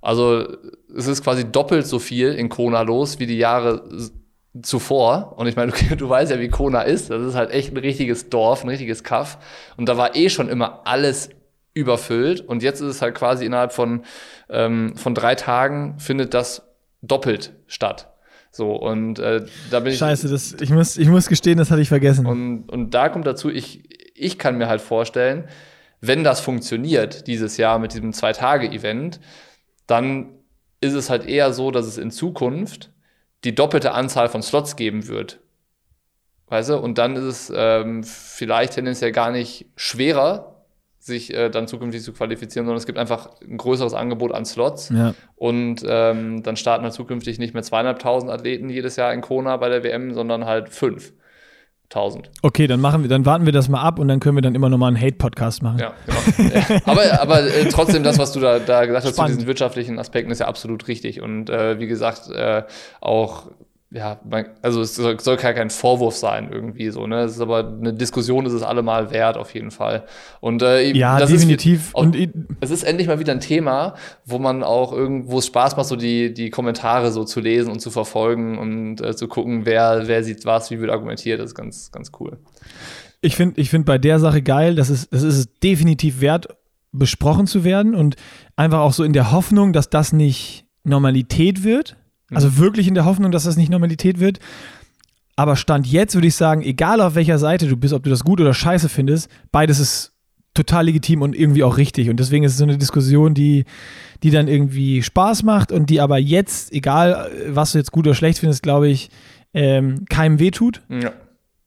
Also 0.00 0.56
es 0.96 1.06
ist 1.06 1.22
quasi 1.22 1.50
doppelt 1.50 1.86
so 1.86 1.98
viel 1.98 2.32
in 2.32 2.48
Kona 2.48 2.82
los 2.82 3.18
wie 3.18 3.26
die 3.26 3.38
Jahre 3.38 3.84
zuvor. 4.62 5.34
Und 5.36 5.46
ich 5.46 5.56
meine, 5.56 5.72
du, 5.72 5.96
du 5.96 6.08
weißt 6.08 6.30
ja, 6.30 6.40
wie 6.40 6.48
Kona 6.48 6.82
ist. 6.82 7.10
Das 7.10 7.22
ist 7.22 7.34
halt 7.34 7.50
echt 7.50 7.72
ein 7.72 7.76
richtiges 7.76 8.28
Dorf, 8.28 8.64
ein 8.64 8.68
richtiges 8.68 9.04
Kaff. 9.04 9.38
Und 9.76 9.88
da 9.88 9.96
war 9.96 10.16
eh 10.16 10.28
schon 10.28 10.48
immer 10.48 10.86
alles 10.86 11.30
überfüllt. 11.74 12.40
Und 12.40 12.62
jetzt 12.62 12.80
ist 12.80 12.88
es 12.88 13.02
halt 13.02 13.14
quasi 13.14 13.44
innerhalb 13.44 13.72
von, 13.72 14.04
ähm, 14.48 14.96
von 14.96 15.14
drei 15.14 15.34
Tagen 15.34 15.98
findet 15.98 16.34
das 16.34 16.62
doppelt 17.02 17.52
statt. 17.66 18.08
So, 18.52 18.74
und 18.74 19.20
äh, 19.20 19.44
da 19.70 19.80
bin 19.80 19.92
ich. 19.92 19.98
Scheiße, 19.98 20.28
das, 20.28 20.56
ich, 20.60 20.70
muss, 20.70 20.96
ich 20.96 21.08
muss 21.08 21.28
gestehen, 21.28 21.58
das 21.58 21.70
hatte 21.70 21.82
ich 21.82 21.88
vergessen. 21.88 22.26
Und, 22.26 22.68
und 22.68 22.90
da 22.94 23.08
kommt 23.08 23.26
dazu, 23.26 23.48
ich, 23.48 23.84
ich 24.16 24.38
kann 24.38 24.58
mir 24.58 24.66
halt 24.66 24.80
vorstellen, 24.80 25.44
wenn 26.00 26.24
das 26.24 26.40
funktioniert 26.40 27.28
dieses 27.28 27.58
Jahr 27.58 27.78
mit 27.78 27.92
diesem 27.92 28.12
Zwei-Tage-Event, 28.12 29.20
dann 29.90 30.34
ist 30.80 30.94
es 30.94 31.10
halt 31.10 31.26
eher 31.26 31.52
so, 31.52 31.70
dass 31.70 31.86
es 31.86 31.98
in 31.98 32.10
Zukunft 32.10 32.90
die 33.44 33.54
doppelte 33.54 33.92
Anzahl 33.92 34.28
von 34.28 34.42
Slots 34.42 34.76
geben 34.76 35.08
wird. 35.08 35.40
Weißt 36.48 36.70
du? 36.70 36.78
Und 36.78 36.98
dann 36.98 37.16
ist 37.16 37.24
es 37.24 37.52
ähm, 37.54 38.02
vielleicht 38.02 38.74
tendenziell 38.74 39.12
gar 39.12 39.30
nicht 39.30 39.66
schwerer, 39.76 40.64
sich 40.98 41.32
äh, 41.32 41.48
dann 41.48 41.66
zukünftig 41.66 42.02
zu 42.02 42.12
qualifizieren, 42.12 42.66
sondern 42.66 42.78
es 42.78 42.86
gibt 42.86 42.98
einfach 42.98 43.30
ein 43.40 43.56
größeres 43.56 43.94
Angebot 43.94 44.32
an 44.32 44.44
Slots. 44.44 44.90
Ja. 44.90 45.14
Und 45.36 45.82
ähm, 45.86 46.42
dann 46.42 46.56
starten 46.56 46.84
halt 46.84 46.92
zukünftig 46.92 47.38
nicht 47.38 47.54
mehr 47.54 47.62
zweieinhalbtausend 47.62 48.30
Athleten 48.30 48.68
jedes 48.68 48.96
Jahr 48.96 49.14
in 49.14 49.20
Kona 49.22 49.56
bei 49.56 49.68
der 49.68 49.82
WM, 49.82 50.12
sondern 50.12 50.44
halt 50.44 50.68
fünf. 50.68 51.12
1000. 51.90 52.30
Okay, 52.42 52.68
dann 52.68 52.80
machen 52.80 53.02
wir, 53.02 53.08
dann 53.08 53.26
warten 53.26 53.46
wir 53.46 53.52
das 53.52 53.68
mal 53.68 53.82
ab 53.82 53.98
und 53.98 54.06
dann 54.06 54.20
können 54.20 54.36
wir 54.36 54.42
dann 54.42 54.54
immer 54.54 54.68
noch 54.68 54.78
mal 54.78 54.86
einen 54.88 55.00
Hate-Podcast 55.00 55.62
machen. 55.62 55.80
Ja, 55.80 55.92
genau. 56.06 56.80
aber 56.84 57.20
aber 57.20 57.42
äh, 57.42 57.68
trotzdem, 57.68 58.04
das, 58.04 58.16
was 58.18 58.30
du 58.32 58.38
da, 58.38 58.60
da 58.60 58.86
gesagt 58.86 59.06
hast 59.06 59.16
zu 59.16 59.24
diesen 59.26 59.46
wirtschaftlichen 59.46 59.98
Aspekten, 59.98 60.30
ist 60.30 60.38
ja 60.38 60.46
absolut 60.46 60.86
richtig. 60.86 61.20
Und 61.20 61.50
äh, 61.50 61.80
wie 61.80 61.88
gesagt, 61.88 62.30
äh, 62.30 62.62
auch 63.00 63.48
ja, 63.92 64.20
also 64.62 64.82
es 64.82 64.94
soll, 64.94 65.18
soll 65.18 65.36
kein 65.36 65.68
Vorwurf 65.68 66.14
sein 66.14 66.50
irgendwie 66.52 66.90
so, 66.90 67.08
ne? 67.08 67.22
Es 67.22 67.32
ist 67.32 67.40
aber 67.40 67.66
eine 67.66 67.92
Diskussion, 67.92 68.46
ist 68.46 68.52
es 68.52 68.62
allemal 68.62 69.10
wert 69.10 69.36
auf 69.36 69.52
jeden 69.52 69.72
Fall. 69.72 70.04
Und 70.38 70.62
äh, 70.62 70.92
ja, 70.92 71.18
definitiv. 71.18 71.88
Ist, 71.88 71.94
auch, 71.96 72.02
und 72.02 72.16
es 72.60 72.70
ist 72.70 72.84
endlich 72.84 73.08
mal 73.08 73.18
wieder 73.18 73.32
ein 73.32 73.40
Thema, 73.40 73.94
wo 74.24 74.38
man 74.38 74.62
auch 74.62 74.92
irgendwo 74.92 75.38
es 75.38 75.46
Spaß 75.46 75.76
macht, 75.76 75.88
so 75.88 75.96
die 75.96 76.32
die 76.32 76.50
Kommentare 76.50 77.10
so 77.10 77.24
zu 77.24 77.40
lesen 77.40 77.72
und 77.72 77.80
zu 77.80 77.90
verfolgen 77.90 78.58
und 78.58 79.00
äh, 79.00 79.16
zu 79.16 79.26
gucken, 79.26 79.66
wer 79.66 80.06
wer 80.06 80.22
sieht 80.22 80.44
was, 80.44 80.70
wie 80.70 80.80
wird 80.80 80.92
argumentiert, 80.92 81.40
das 81.40 81.46
ist 81.46 81.56
ganz 81.56 81.90
ganz 81.90 82.12
cool. 82.20 82.38
Ich 83.22 83.34
finde 83.34 83.60
ich 83.60 83.70
finde 83.70 83.86
bei 83.86 83.98
der 83.98 84.20
Sache 84.20 84.40
geil, 84.40 84.76
das 84.76 84.88
ist 84.88 85.12
das 85.12 85.24
ist 85.24 85.36
es 85.36 85.58
definitiv 85.58 86.20
wert 86.20 86.46
besprochen 86.92 87.48
zu 87.48 87.64
werden 87.64 87.96
und 87.96 88.14
einfach 88.54 88.80
auch 88.80 88.92
so 88.92 89.02
in 89.02 89.12
der 89.12 89.32
Hoffnung, 89.32 89.72
dass 89.72 89.90
das 89.90 90.12
nicht 90.12 90.64
Normalität 90.84 91.64
wird 91.64 91.96
also 92.32 92.48
mhm. 92.48 92.58
wirklich 92.58 92.88
in 92.88 92.94
der 92.94 93.04
Hoffnung, 93.04 93.30
dass 93.30 93.44
das 93.44 93.56
nicht 93.56 93.70
Normalität 93.70 94.20
wird. 94.20 94.38
Aber 95.36 95.56
Stand 95.56 95.86
jetzt 95.86 96.14
würde 96.14 96.26
ich 96.26 96.34
sagen, 96.34 96.62
egal 96.62 97.00
auf 97.00 97.14
welcher 97.14 97.38
Seite 97.38 97.66
du 97.66 97.76
bist, 97.76 97.94
ob 97.94 98.02
du 98.02 98.10
das 98.10 98.24
gut 98.24 98.40
oder 98.40 98.52
scheiße 98.52 98.88
findest, 98.88 99.30
beides 99.50 99.78
ist 99.80 100.12
total 100.54 100.86
legitim 100.86 101.22
und 101.22 101.34
irgendwie 101.34 101.62
auch 101.62 101.76
richtig. 101.76 102.10
Und 102.10 102.18
deswegen 102.18 102.44
ist 102.44 102.52
es 102.52 102.58
so 102.58 102.64
eine 102.64 102.76
Diskussion, 102.76 103.34
die, 103.34 103.64
die 104.22 104.30
dann 104.30 104.48
irgendwie 104.48 105.02
Spaß 105.02 105.42
macht 105.44 105.72
und 105.72 105.90
die 105.90 106.00
aber 106.00 106.18
jetzt, 106.18 106.72
egal 106.72 107.30
was 107.48 107.72
du 107.72 107.78
jetzt 107.78 107.92
gut 107.92 108.06
oder 108.06 108.14
schlecht 108.14 108.38
findest, 108.38 108.62
glaube 108.62 108.88
ich, 108.88 109.10
ähm, 109.54 110.04
keinem 110.08 110.38
wehtut. 110.38 110.82
Ja. 110.88 111.12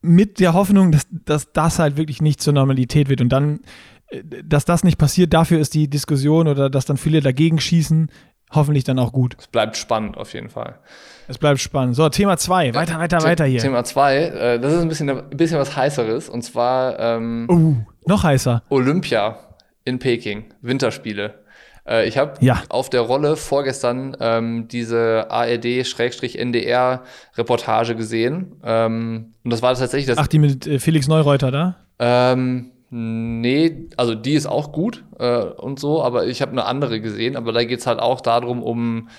Mit 0.01 0.39
der 0.39 0.53
Hoffnung, 0.53 0.91
dass, 0.91 1.07
dass 1.25 1.51
das 1.53 1.79
halt 1.79 1.97
wirklich 1.97 2.21
nicht 2.21 2.41
zur 2.41 2.53
Normalität 2.53 3.09
wird. 3.09 3.21
Und 3.21 3.29
dann, 3.29 3.61
äh, 4.09 4.21
dass 4.43 4.65
das 4.65 4.83
nicht 4.83 4.97
passiert, 4.97 5.33
dafür 5.33 5.59
ist 5.59 5.73
die 5.73 5.89
Diskussion 5.89 6.47
oder 6.47 6.69
dass 6.69 6.85
dann 6.85 6.97
viele 6.97 7.21
dagegen 7.21 7.59
schießen, 7.59 8.09
hoffentlich 8.53 8.83
dann 8.83 8.99
auch 8.99 9.11
gut. 9.11 9.35
Es 9.39 9.47
bleibt 9.47 9.77
spannend 9.77 10.17
auf 10.17 10.33
jeden 10.33 10.49
Fall. 10.49 10.79
Es 11.27 11.37
bleibt 11.37 11.59
spannend. 11.59 11.95
So, 11.95 12.09
Thema 12.09 12.37
2. 12.37 12.73
Weiter, 12.73 12.99
weiter, 12.99 13.21
The 13.21 13.27
weiter 13.27 13.45
hier. 13.45 13.61
Thema 13.61 13.83
2, 13.83 14.17
äh, 14.17 14.59
das 14.59 14.73
ist 14.73 14.81
ein 14.81 14.89
bisschen, 14.89 15.09
ein 15.09 15.29
bisschen 15.29 15.59
was 15.59 15.75
Heißeres. 15.75 16.29
Und 16.29 16.43
zwar 16.43 16.99
ähm, 16.99 17.47
uh, 17.49 17.75
noch 18.07 18.23
heißer. 18.23 18.63
Olympia 18.69 19.37
in 19.85 19.99
Peking, 19.99 20.45
Winterspiele. 20.61 21.43
Äh, 21.87 22.07
ich 22.07 22.17
habe 22.17 22.33
ja. 22.41 22.63
auf 22.69 22.89
der 22.89 23.01
Rolle 23.01 23.35
vorgestern 23.35 24.17
ähm, 24.19 24.67
diese 24.69 25.27
ARD-NDR-Reportage 25.29 27.95
gesehen. 27.95 28.55
Ähm, 28.63 29.33
und 29.43 29.51
das 29.51 29.61
war 29.61 29.75
tatsächlich 29.75 30.07
das. 30.07 30.17
Ach, 30.17 30.25
die 30.27 30.39
mit 30.39 30.65
äh, 30.67 30.79
Felix 30.79 31.07
Neureuter 31.07 31.51
da? 31.51 31.75
Ähm, 31.99 32.71
Nee, 32.95 33.87
also 33.97 34.13
die 34.13 34.33
ist 34.33 34.45
auch 34.45 34.71
gut 34.71 35.03
äh, 35.17 35.39
und 35.39 35.79
so, 35.79 36.03
aber 36.03 36.27
ich 36.27 36.43
habe 36.43 36.51
eine 36.51 36.65
andere 36.65 37.01
gesehen, 37.01 37.35
aber 37.35 37.51
da 37.51 37.63
geht's 37.63 37.87
halt 37.87 37.99
auch 37.99 38.21
darum, 38.21 38.61
um 38.61 39.09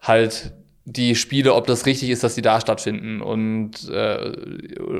halt 0.00 0.54
die 0.86 1.14
Spiele, 1.14 1.52
ob 1.52 1.66
das 1.66 1.84
richtig 1.84 2.08
ist, 2.08 2.24
dass 2.24 2.36
die 2.36 2.40
da 2.40 2.62
stattfinden 2.62 3.20
und 3.20 3.86
äh, 3.90 4.32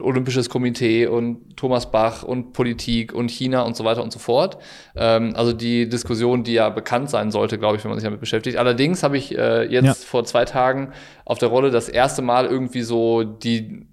Olympisches 0.03 0.51
Komitee 0.51 1.07
und 1.07 1.57
Thomas 1.57 1.91
Bach 1.91 2.23
und 2.23 2.53
Politik 2.53 3.15
und 3.15 3.31
China 3.31 3.63
und 3.63 3.77
so 3.77 3.85
weiter 3.87 4.03
und 4.03 4.13
so 4.13 4.19
fort. 4.19 4.59
Ähm, 4.95 5.33
also 5.35 5.55
die 5.55 5.89
Diskussion, 5.89 6.45
die 6.45 6.53
ja 6.53 6.69
bekannt 6.69 7.09
sein 7.09 7.31
sollte, 7.31 7.59
glaube 7.59 7.79
ich, 7.79 7.85
wenn 7.85 7.91
man 7.91 7.99
sich 7.99 8.05
damit 8.05 8.21
beschäftigt. 8.21 8.59
Allerdings 8.59 9.03
habe 9.03 9.17
ich 9.17 9.39
äh, 9.39 9.63
jetzt 9.63 9.85
ja. 9.87 9.95
vor 9.95 10.27
zwei 10.27 10.45
Tagen 10.45 10.93
auf 11.25 11.39
der 11.39 11.49
Rolle 11.49 11.71
das 11.71 11.89
erste 11.89 12.21
Mal 12.21 12.45
irgendwie 12.45 12.83
so 12.83 13.25
die, 13.25 13.87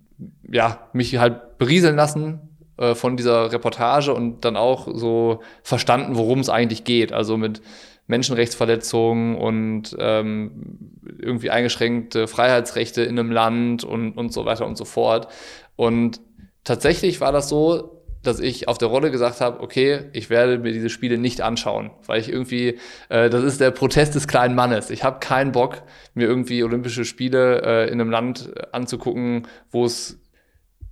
ja, 0.52 0.90
mich 0.92 1.18
halt 1.18 1.58
berieseln 1.58 1.96
lassen 1.96 2.51
äh, 2.82 2.96
von 2.96 3.16
dieser 3.16 3.52
Reportage 3.52 4.12
und 4.12 4.44
dann 4.44 4.58
auch 4.58 4.88
so 4.92 5.42
verstanden, 5.62 6.16
worum 6.16 6.40
es 6.40 6.50
eigentlich 6.50 6.84
geht. 6.84 7.14
Also 7.14 7.38
mit 7.38 7.62
Menschenrechtsverletzungen 8.08 9.38
und 9.38 9.96
ähm, 10.00 10.90
irgendwie 11.20 11.52
eingeschränkte 11.52 12.28
Freiheitsrechte 12.28 13.04
in 13.04 13.20
einem 13.20 13.32
Land 13.32 13.84
und, 13.84 14.14
und 14.14 14.34
so 14.34 14.46
weiter 14.46 14.66
und 14.66 14.78
so 14.78 14.86
fort. 14.86 15.28
Und 15.76 16.22
tatsächlich 16.64 17.22
war 17.22 17.32
das 17.32 17.50
so, 17.50 18.02
dass 18.24 18.40
ich 18.40 18.68
auf 18.68 18.80
der 18.80 18.88
Rolle 18.88 19.12
gesagt 19.12 19.42
habe, 19.42 19.62
okay, 19.62 20.10
ich 20.14 20.32
werde 20.32 20.58
mir 20.58 20.74
diese 20.74 20.90
Spiele 20.90 21.20
nicht 21.20 21.42
anschauen, 21.42 21.92
weil 22.08 22.20
ich 22.20 22.30
irgendwie, 22.30 22.80
äh, 23.10 23.30
das 23.30 23.44
ist 23.44 23.62
der 23.62 23.70
Protest 23.70 24.16
des 24.16 24.28
kleinen 24.28 24.56
Mannes. 24.56 24.90
Ich 24.90 25.04
habe 25.04 25.20
keinen 25.20 25.52
Bock, 25.52 25.84
mir 26.16 26.28
irgendwie 26.28 26.64
Olympische 26.64 27.06
Spiele 27.06 27.62
äh, 27.62 27.92
in 27.92 28.02
einem 28.02 28.10
Land 28.10 28.52
anzugucken, 28.72 29.48
wo 29.70 29.86
es 29.86 30.18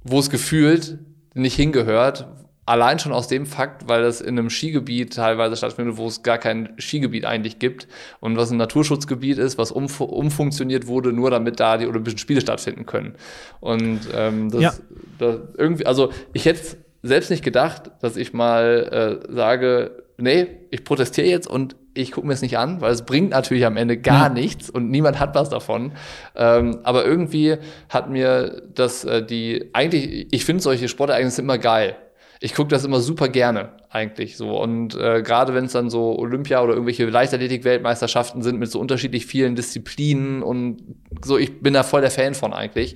wo 0.03 0.19
es 0.19 0.29
gefühlt 0.29 0.97
nicht 1.33 1.55
hingehört. 1.55 2.27
Allein 2.65 2.99
schon 2.99 3.13
aus 3.13 3.27
dem 3.27 3.47
Fakt, 3.47 3.87
weil 3.87 4.03
das 4.03 4.21
in 4.21 4.37
einem 4.37 4.51
Skigebiet 4.51 5.15
teilweise 5.15 5.55
stattfindet, 5.55 5.97
wo 5.97 6.05
es 6.05 6.21
gar 6.21 6.37
kein 6.37 6.75
Skigebiet 6.77 7.25
eigentlich 7.25 7.57
gibt 7.57 7.87
und 8.19 8.37
was 8.37 8.51
ein 8.51 8.57
Naturschutzgebiet 8.57 9.39
ist, 9.39 9.57
was 9.57 9.71
umf 9.71 9.99
umfunktioniert 10.01 10.85
wurde, 10.85 11.11
nur 11.11 11.31
damit 11.31 11.59
da 11.59 11.77
die 11.77 11.87
Olympischen 11.87 12.19
Spiele 12.19 12.41
stattfinden 12.41 12.85
können. 12.85 13.15
Und 13.59 14.01
ähm, 14.13 14.51
das, 14.51 14.61
ja. 14.61 14.73
das 15.17 15.39
irgendwie, 15.57 15.87
also 15.87 16.11
ich 16.33 16.45
hätte 16.45 16.77
selbst 17.01 17.31
nicht 17.31 17.43
gedacht, 17.43 17.89
dass 18.01 18.17
ich 18.17 18.33
mal 18.33 19.21
äh, 19.27 19.33
sage, 19.33 20.03
nee, 20.17 20.47
ich 20.69 20.83
protestiere 20.83 21.27
jetzt 21.27 21.47
und 21.47 21.75
ich 21.93 22.11
gucke 22.11 22.27
mir 22.27 22.33
es 22.33 22.41
nicht 22.41 22.57
an, 22.57 22.81
weil 22.81 22.91
es 22.91 23.03
bringt 23.05 23.31
natürlich 23.31 23.65
am 23.65 23.77
Ende 23.77 23.97
gar 23.97 24.27
ja. 24.27 24.33
nichts 24.33 24.69
und 24.69 24.89
niemand 24.89 25.19
hat 25.19 25.35
was 25.35 25.49
davon. 25.49 25.93
Ähm, 26.35 26.79
aber 26.83 27.05
irgendwie 27.05 27.57
hat 27.89 28.09
mir 28.09 28.63
das 28.73 29.03
äh, 29.03 29.25
die, 29.25 29.69
eigentlich, 29.73 30.27
ich 30.31 30.45
finde 30.45 30.63
solche 30.63 30.87
Sportereignisse 30.87 31.41
immer 31.41 31.57
geil. 31.57 31.95
ich 32.41 32.55
gucke 32.55 32.69
das 32.69 32.85
immer 32.85 33.01
super 33.01 33.27
gerne 33.27 33.73
eigentlich 33.89 34.37
so. 34.37 34.59
Und 34.59 34.95
äh, 34.95 35.21
gerade 35.23 35.53
wenn 35.53 35.65
es 35.65 35.73
dann 35.73 35.89
so 35.89 36.17
Olympia 36.17 36.61
oder 36.61 36.73
irgendwelche 36.73 37.05
Leichtathletik-Weltmeisterschaften 37.05 38.41
sind 38.41 38.59
mit 38.59 38.71
so 38.71 38.79
unterschiedlich 38.79 39.25
vielen 39.25 39.55
Disziplinen 39.55 40.43
und 40.43 40.81
so, 41.23 41.37
ich 41.37 41.61
bin 41.61 41.73
da 41.73 41.83
voll 41.83 42.01
der 42.01 42.11
Fan 42.11 42.35
von 42.35 42.53
eigentlich. 42.53 42.95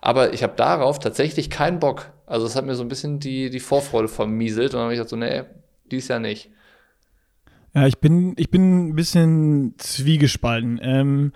Aber 0.00 0.34
ich 0.34 0.42
habe 0.42 0.52
darauf 0.56 0.98
tatsächlich 0.98 1.50
keinen 1.50 1.80
Bock. 1.80 2.12
Also 2.26 2.46
es 2.46 2.54
hat 2.54 2.66
mir 2.66 2.74
so 2.74 2.82
ein 2.82 2.88
bisschen 2.88 3.18
die, 3.18 3.50
die 3.50 3.60
Vorfreude 3.60 4.08
vermieselt 4.08 4.74
und 4.74 4.74
dann 4.74 4.82
habe 4.82 4.92
ich 4.92 4.98
gesagt 4.98 5.10
so, 5.10 5.16
nee, 5.16 5.42
dies 5.90 6.08
Jahr 6.08 6.20
nicht. 6.20 6.50
Ja, 7.76 7.86
ich 7.86 7.98
bin, 7.98 8.32
ich 8.38 8.50
bin 8.50 8.88
ein 8.88 8.94
bisschen 8.94 9.74
zwiegespalten. 9.76 10.80
Ähm, 10.82 11.32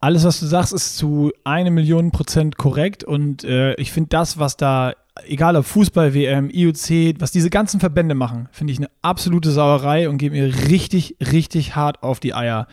alles, 0.00 0.24
was 0.24 0.40
du 0.40 0.46
sagst, 0.46 0.72
ist 0.72 0.96
zu 0.96 1.30
eine 1.44 1.70
Million 1.70 2.10
Prozent 2.10 2.58
korrekt 2.58 3.04
und 3.04 3.44
äh, 3.44 3.74
ich 3.74 3.92
finde 3.92 4.08
das, 4.08 4.40
was 4.40 4.56
da 4.56 4.94
egal 5.24 5.54
ob 5.54 5.64
Fußball, 5.64 6.14
WM, 6.14 6.50
IOC, 6.50 7.20
was 7.20 7.30
diese 7.30 7.48
ganzen 7.48 7.78
Verbände 7.78 8.16
machen, 8.16 8.48
finde 8.50 8.72
ich 8.72 8.80
eine 8.80 8.90
absolute 9.02 9.52
Sauerei 9.52 10.08
und 10.08 10.18
gebe 10.18 10.34
mir 10.34 10.68
richtig, 10.68 11.16
richtig 11.20 11.76
hart 11.76 12.02
auf 12.02 12.18
die 12.18 12.34
Eier. 12.34 12.66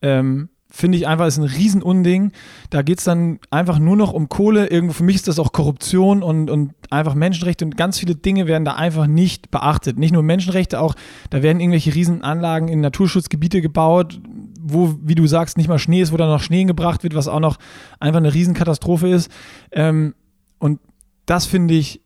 Ähm, 0.00 0.48
finde 0.72 0.96
ich 0.96 1.06
einfach, 1.06 1.26
ist 1.26 1.36
ein 1.36 1.44
Riesenunding. 1.44 2.32
Da 2.70 2.82
geht 2.82 2.98
es 2.98 3.04
dann 3.04 3.38
einfach 3.50 3.78
nur 3.78 3.96
noch 3.96 4.12
um 4.12 4.28
Kohle. 4.28 4.68
Irgendwo 4.68 4.94
für 4.94 5.04
mich 5.04 5.16
ist 5.16 5.28
das 5.28 5.38
auch 5.38 5.52
Korruption 5.52 6.22
und, 6.22 6.50
und 6.50 6.72
einfach 6.90 7.14
Menschenrechte 7.14 7.64
und 7.64 7.76
ganz 7.76 7.98
viele 7.98 8.14
Dinge 8.14 8.46
werden 8.46 8.64
da 8.64 8.74
einfach 8.74 9.06
nicht 9.06 9.50
beachtet. 9.50 9.98
Nicht 9.98 10.12
nur 10.12 10.22
Menschenrechte, 10.22 10.80
auch 10.80 10.94
da 11.30 11.42
werden 11.42 11.60
irgendwelche 11.60 11.94
Riesenanlagen 11.94 12.68
in 12.68 12.80
Naturschutzgebiete 12.80 13.60
gebaut, 13.60 14.20
wo, 14.60 14.94
wie 15.02 15.14
du 15.14 15.26
sagst, 15.26 15.58
nicht 15.58 15.68
mal 15.68 15.78
Schnee 15.78 16.00
ist, 16.00 16.12
wo 16.12 16.16
dann 16.16 16.28
noch 16.28 16.42
Schnee 16.42 16.64
gebracht 16.64 17.02
wird, 17.02 17.14
was 17.14 17.28
auch 17.28 17.40
noch 17.40 17.58
einfach 18.00 18.20
eine 18.20 18.32
Riesenkatastrophe 18.32 19.08
ist. 19.08 19.30
Ähm, 19.72 20.14
und 20.58 20.80
das 21.26 21.44
finde 21.44 21.74
ich 21.74 22.00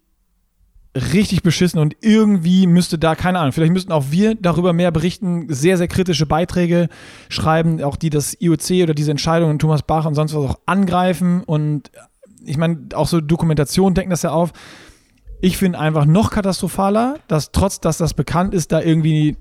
richtig 0.97 1.42
beschissen 1.42 1.78
und 1.78 1.97
irgendwie 2.01 2.66
müsste 2.66 2.99
da, 2.99 3.14
keine 3.14 3.38
Ahnung, 3.38 3.53
vielleicht 3.53 3.72
müssten 3.72 3.92
auch 3.92 4.07
wir 4.11 4.34
darüber 4.34 4.72
mehr 4.72 4.90
berichten, 4.90 5.47
sehr, 5.49 5.76
sehr 5.76 5.88
kritische 5.88 6.26
Beiträge 6.26 6.88
schreiben, 7.28 7.82
auch 7.82 7.97
die 7.97 8.11
das 8.11 8.36
IOC 8.40 8.82
oder 8.82 8.94
diese 8.94 9.11
Entscheidungen 9.11 9.59
Thomas 9.59 9.82
Bach 9.82 10.07
und 10.07 10.14
sonst 10.14 10.34
was 10.34 10.51
auch 10.51 10.59
angreifen 10.66 11.42
und 11.44 11.90
ich 12.44 12.57
meine, 12.57 12.88
auch 12.94 13.09
so 13.09 13.20
Dokumentation 13.20 13.94
denken 13.94 14.11
das 14.11 14.22
ja 14.22 14.30
auf. 14.30 14.53
Ich 15.40 15.57
finde 15.57 15.78
einfach 15.78 16.07
noch 16.07 16.30
katastrophaler, 16.30 17.18
dass 17.28 17.53
trotz, 17.53 17.80
dass 17.80 17.99
das 17.99 18.14
bekannt 18.14 18.55
ist, 18.55 18.72
da 18.72 18.80
irgendwie 18.80 19.36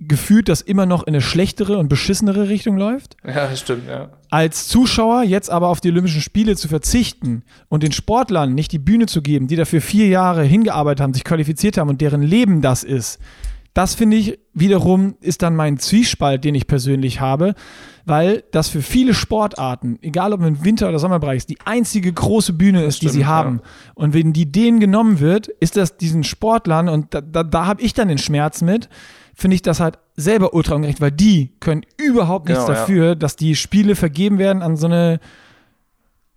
gefühlt 0.00 0.48
das 0.48 0.60
immer 0.60 0.84
noch 0.84 1.04
in 1.04 1.14
eine 1.14 1.22
schlechtere 1.22 1.78
und 1.78 1.88
beschissenere 1.88 2.48
Richtung 2.48 2.76
läuft. 2.76 3.16
Ja, 3.26 3.48
das 3.48 3.60
stimmt, 3.60 3.88
ja. 3.88 4.10
Als 4.30 4.68
Zuschauer 4.68 5.22
jetzt 5.22 5.50
aber 5.50 5.68
auf 5.68 5.80
die 5.80 5.90
Olympischen 5.90 6.20
Spiele 6.20 6.56
zu 6.56 6.68
verzichten 6.68 7.44
und 7.68 7.82
den 7.82 7.92
Sportlern 7.92 8.54
nicht 8.54 8.72
die 8.72 8.78
Bühne 8.78 9.06
zu 9.06 9.22
geben, 9.22 9.46
die 9.46 9.56
dafür 9.56 9.80
vier 9.80 10.08
Jahre 10.08 10.42
hingearbeitet 10.44 11.00
haben, 11.00 11.14
sich 11.14 11.24
qualifiziert 11.24 11.78
haben 11.78 11.88
und 11.88 12.00
deren 12.00 12.22
Leben 12.22 12.60
das 12.60 12.84
ist, 12.84 13.18
das 13.76 13.94
finde 13.94 14.16
ich 14.16 14.38
wiederum 14.54 15.16
ist 15.20 15.42
dann 15.42 15.54
mein 15.54 15.78
Zwiespalt, 15.78 16.44
den 16.44 16.54
ich 16.54 16.66
persönlich 16.66 17.20
habe, 17.20 17.54
weil 18.06 18.42
das 18.50 18.70
für 18.70 18.80
viele 18.80 19.12
Sportarten, 19.12 19.98
egal 20.00 20.32
ob 20.32 20.40
im 20.40 20.64
Winter- 20.64 20.88
oder 20.88 20.98
Sommerbereich 20.98 21.36
ist, 21.36 21.50
die 21.50 21.58
einzige 21.66 22.10
große 22.10 22.54
Bühne 22.54 22.84
ist, 22.84 22.96
stimmt, 22.96 23.12
die 23.12 23.16
sie 23.18 23.26
haben. 23.26 23.60
Ja. 23.62 23.92
Und 23.94 24.14
wenn 24.14 24.32
die 24.32 24.50
denen 24.50 24.80
genommen 24.80 25.20
wird, 25.20 25.48
ist 25.48 25.76
das 25.76 25.98
diesen 25.98 26.24
Sportlern, 26.24 26.88
und 26.88 27.12
da, 27.12 27.20
da, 27.20 27.42
da 27.42 27.66
habe 27.66 27.82
ich 27.82 27.92
dann 27.92 28.08
den 28.08 28.16
Schmerz 28.16 28.62
mit, 28.62 28.88
finde 29.36 29.54
ich 29.54 29.62
das 29.62 29.78
halt 29.78 29.98
selber 30.16 30.54
ultra 30.54 30.74
ungerecht, 30.74 31.00
weil 31.00 31.12
die 31.12 31.52
können 31.60 31.82
überhaupt 31.98 32.48
nichts 32.48 32.64
genau, 32.64 32.78
dafür, 32.78 33.06
ja. 33.08 33.14
dass 33.14 33.36
die 33.36 33.54
Spiele 33.54 33.94
vergeben 33.94 34.38
werden 34.38 34.62
an 34.62 34.76
so 34.76 34.86
eine 34.86 35.20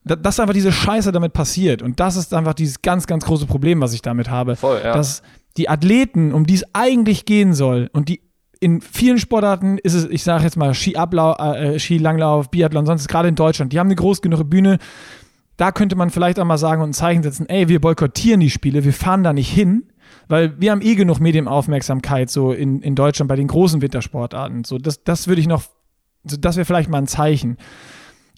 dass 0.03 0.39
einfach 0.39 0.53
diese 0.53 0.71
Scheiße 0.71 1.11
damit 1.11 1.33
passiert. 1.33 1.81
Und 1.81 1.99
das 1.99 2.15
ist 2.15 2.33
einfach 2.33 2.53
dieses 2.53 2.81
ganz, 2.81 3.05
ganz 3.05 3.25
große 3.25 3.45
Problem, 3.45 3.81
was 3.81 3.93
ich 3.93 4.01
damit 4.01 4.29
habe. 4.29 4.55
Voll, 4.55 4.81
ja. 4.83 4.93
Dass 4.93 5.21
die 5.57 5.69
Athleten, 5.69 6.33
um 6.33 6.47
die 6.47 6.55
es 6.55 6.63
eigentlich 6.73 7.25
gehen 7.25 7.53
soll, 7.53 7.89
und 7.93 8.09
die 8.09 8.21
in 8.59 8.81
vielen 8.81 9.19
Sportarten 9.19 9.77
ist 9.77 9.93
es, 9.93 10.05
ich 10.05 10.23
sage 10.23 10.43
jetzt 10.43 10.57
mal, 10.57 10.73
Skiablauf, 10.73 11.37
äh, 11.39 11.79
Skilanglauf, 11.79 12.49
Biathlon, 12.49 12.85
sonst 12.85 13.07
gerade 13.07 13.29
in 13.29 13.35
Deutschland, 13.35 13.71
die 13.71 13.79
haben 13.79 13.87
eine 13.87 13.95
groß 13.95 14.21
genug 14.21 14.49
Bühne. 14.49 14.79
Da 15.57 15.71
könnte 15.71 15.95
man 15.95 16.09
vielleicht 16.09 16.39
auch 16.39 16.45
mal 16.45 16.57
sagen 16.57 16.81
und 16.81 16.89
ein 16.89 16.93
Zeichen 16.93 17.23
setzen, 17.23 17.47
ey, 17.47 17.67
wir 17.67 17.79
boykottieren 17.79 18.39
die 18.39 18.49
Spiele, 18.49 18.83
wir 18.83 18.93
fahren 18.93 19.23
da 19.23 19.31
nicht 19.31 19.49
hin, 19.49 19.83
weil 20.29 20.61
wir 20.61 20.71
haben 20.71 20.81
eh 20.81 20.95
genug 20.95 21.19
Medienaufmerksamkeit 21.19 22.29
so 22.29 22.53
in, 22.53 22.81
in 22.81 22.95
Deutschland 22.95 23.27
bei 23.27 23.35
den 23.35 23.47
großen 23.47 23.81
Wintersportarten. 23.81 24.63
So, 24.63 24.77
das, 24.77 25.03
das 25.03 25.27
würde 25.27 25.41
ich 25.41 25.47
noch, 25.47 25.63
das 26.23 26.55
wäre 26.55 26.65
vielleicht 26.65 26.89
mal 26.89 26.99
ein 26.99 27.07
Zeichen. 27.07 27.57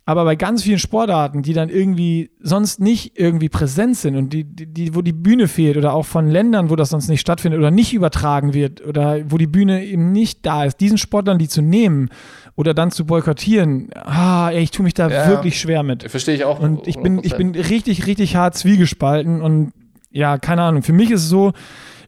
Aber 0.05 0.23
bei 0.25 0.35
ganz 0.35 0.63
vielen 0.63 0.79
Sportarten, 0.79 1.43
die 1.43 1.53
dann 1.53 1.69
irgendwie 1.69 2.31
sonst 2.39 2.79
nicht 2.79 3.19
irgendwie 3.19 3.49
präsent 3.49 3.97
sind 3.97 4.15
und 4.15 4.33
die, 4.33 4.43
die, 4.45 4.95
wo 4.95 5.01
die 5.01 5.13
Bühne 5.13 5.47
fehlt 5.47 5.77
oder 5.77 5.93
auch 5.93 6.05
von 6.05 6.27
Ländern, 6.27 6.71
wo 6.71 6.75
das 6.75 6.89
sonst 6.89 7.07
nicht 7.07 7.21
stattfindet 7.21 7.59
oder 7.59 7.69
nicht 7.69 7.93
übertragen 7.93 8.53
wird 8.53 8.83
oder 8.85 9.19
wo 9.29 9.37
die 9.37 9.45
Bühne 9.45 9.85
eben 9.85 10.11
nicht 10.11 10.43
da 10.45 10.65
ist, 10.65 10.79
diesen 10.79 10.97
Sportlern 10.97 11.37
die 11.37 11.47
zu 11.47 11.61
nehmen 11.61 12.09
oder 12.55 12.73
dann 12.73 12.89
zu 12.89 13.05
boykottieren, 13.05 13.89
ah, 13.93 14.49
ey, 14.49 14.63
ich 14.63 14.71
tue 14.71 14.83
mich 14.83 14.95
da 14.95 15.07
ja, 15.07 15.27
wirklich 15.27 15.59
schwer 15.59 15.83
mit. 15.83 16.09
Verstehe 16.09 16.35
ich 16.35 16.45
auch. 16.45 16.59
Und 16.59 16.87
ich 16.87 16.97
bin, 16.97 17.19
ich 17.21 17.35
bin 17.35 17.53
richtig, 17.53 18.07
richtig 18.07 18.35
hart 18.35 18.55
zwiegespalten 18.55 19.41
und 19.41 19.71
ja, 20.11 20.37
keine 20.37 20.63
Ahnung. 20.63 20.83
Für 20.83 20.93
mich 20.93 21.11
ist 21.11 21.23
es 21.23 21.29
so, 21.29 21.53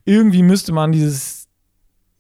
irgendwie 0.06 0.44
müsste 0.44 0.74
man 0.74 0.92
dieses, 0.92 1.48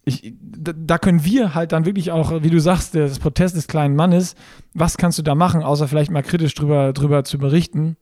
ich, 0.06 0.34
da, 0.42 0.98
können 0.98 1.24
wir 1.24 1.54
halt 1.54 1.72
dann 1.72 1.86
wirklich 1.86 2.12
auch, 2.12 2.44
wie 2.44 2.50
du 2.50 2.60
sagst, 2.60 2.96
das 2.96 3.20
Protest 3.20 3.56
des 3.56 3.68
kleinen 3.68 3.96
Mannes, 3.96 4.36
was 4.74 4.98
kannst 4.98 5.18
du 5.18 5.24
da 5.24 5.36
machen, 5.36 5.64
außer 5.64 5.88
vielleicht 5.88 6.12
mal 6.12 6.24
kritisch 6.24 6.54
drüber, 6.56 6.94
drüber 6.94 7.24
zu 7.24 7.38
berichten. 7.38 7.98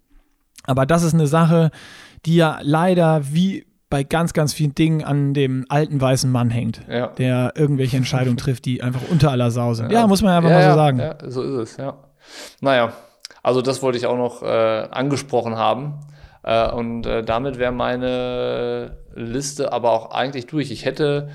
Aber 0.64 0.86
das 0.86 1.04
ist 1.04 1.14
eine 1.14 1.28
Sache, 1.28 1.72
die 2.26 2.36
ja 2.36 2.60
leider 2.62 3.34
wie 3.34 3.66
bei 3.90 4.04
ganz, 4.04 4.34
ganz 4.34 4.54
vielen 4.54 4.74
Dingen 4.74 5.04
an 5.04 5.34
dem 5.34 5.66
alten 5.70 6.00
weißen 6.00 6.32
Mann 6.32 6.50
hängt, 6.50 6.82
ja. 6.90 7.08
der 7.08 7.54
irgendwelche 7.56 7.98
Entscheidungen 7.98 8.38
trifft, 8.38 8.66
die 8.66 8.82
einfach 8.82 9.02
unter 9.10 9.32
aller 9.32 9.52
Sau 9.52 9.74
sind. 9.74 9.92
Ja, 9.92 10.02
ja 10.02 10.08
muss 10.08 10.22
man 10.22 10.34
einfach 10.34 10.50
ja, 10.50 10.58
mal 10.58 10.70
so 10.70 10.76
sagen. 10.76 11.00
Ja, 11.00 11.16
so 11.28 11.42
ist 11.44 11.72
es, 11.72 11.78
ja. 11.78 11.98
Naja, 12.62 12.94
also 13.44 13.62
das 13.62 13.82
wollte 13.82 13.98
ich 13.98 14.06
auch 14.06 14.18
noch 14.18 14.44
äh, 14.44 14.88
angesprochen 14.92 15.58
haben. 15.58 16.00
Äh, 16.44 16.72
und 16.72 17.06
äh, 17.06 17.24
damit 17.24 17.58
wäre 17.58 17.72
meine 17.72 18.98
Liste 19.16 19.72
aber 19.72 19.92
auch 19.92 20.12
eigentlich 20.12 20.48
durch. 20.48 20.72
Ich 20.72 20.86
hätte 20.86 21.30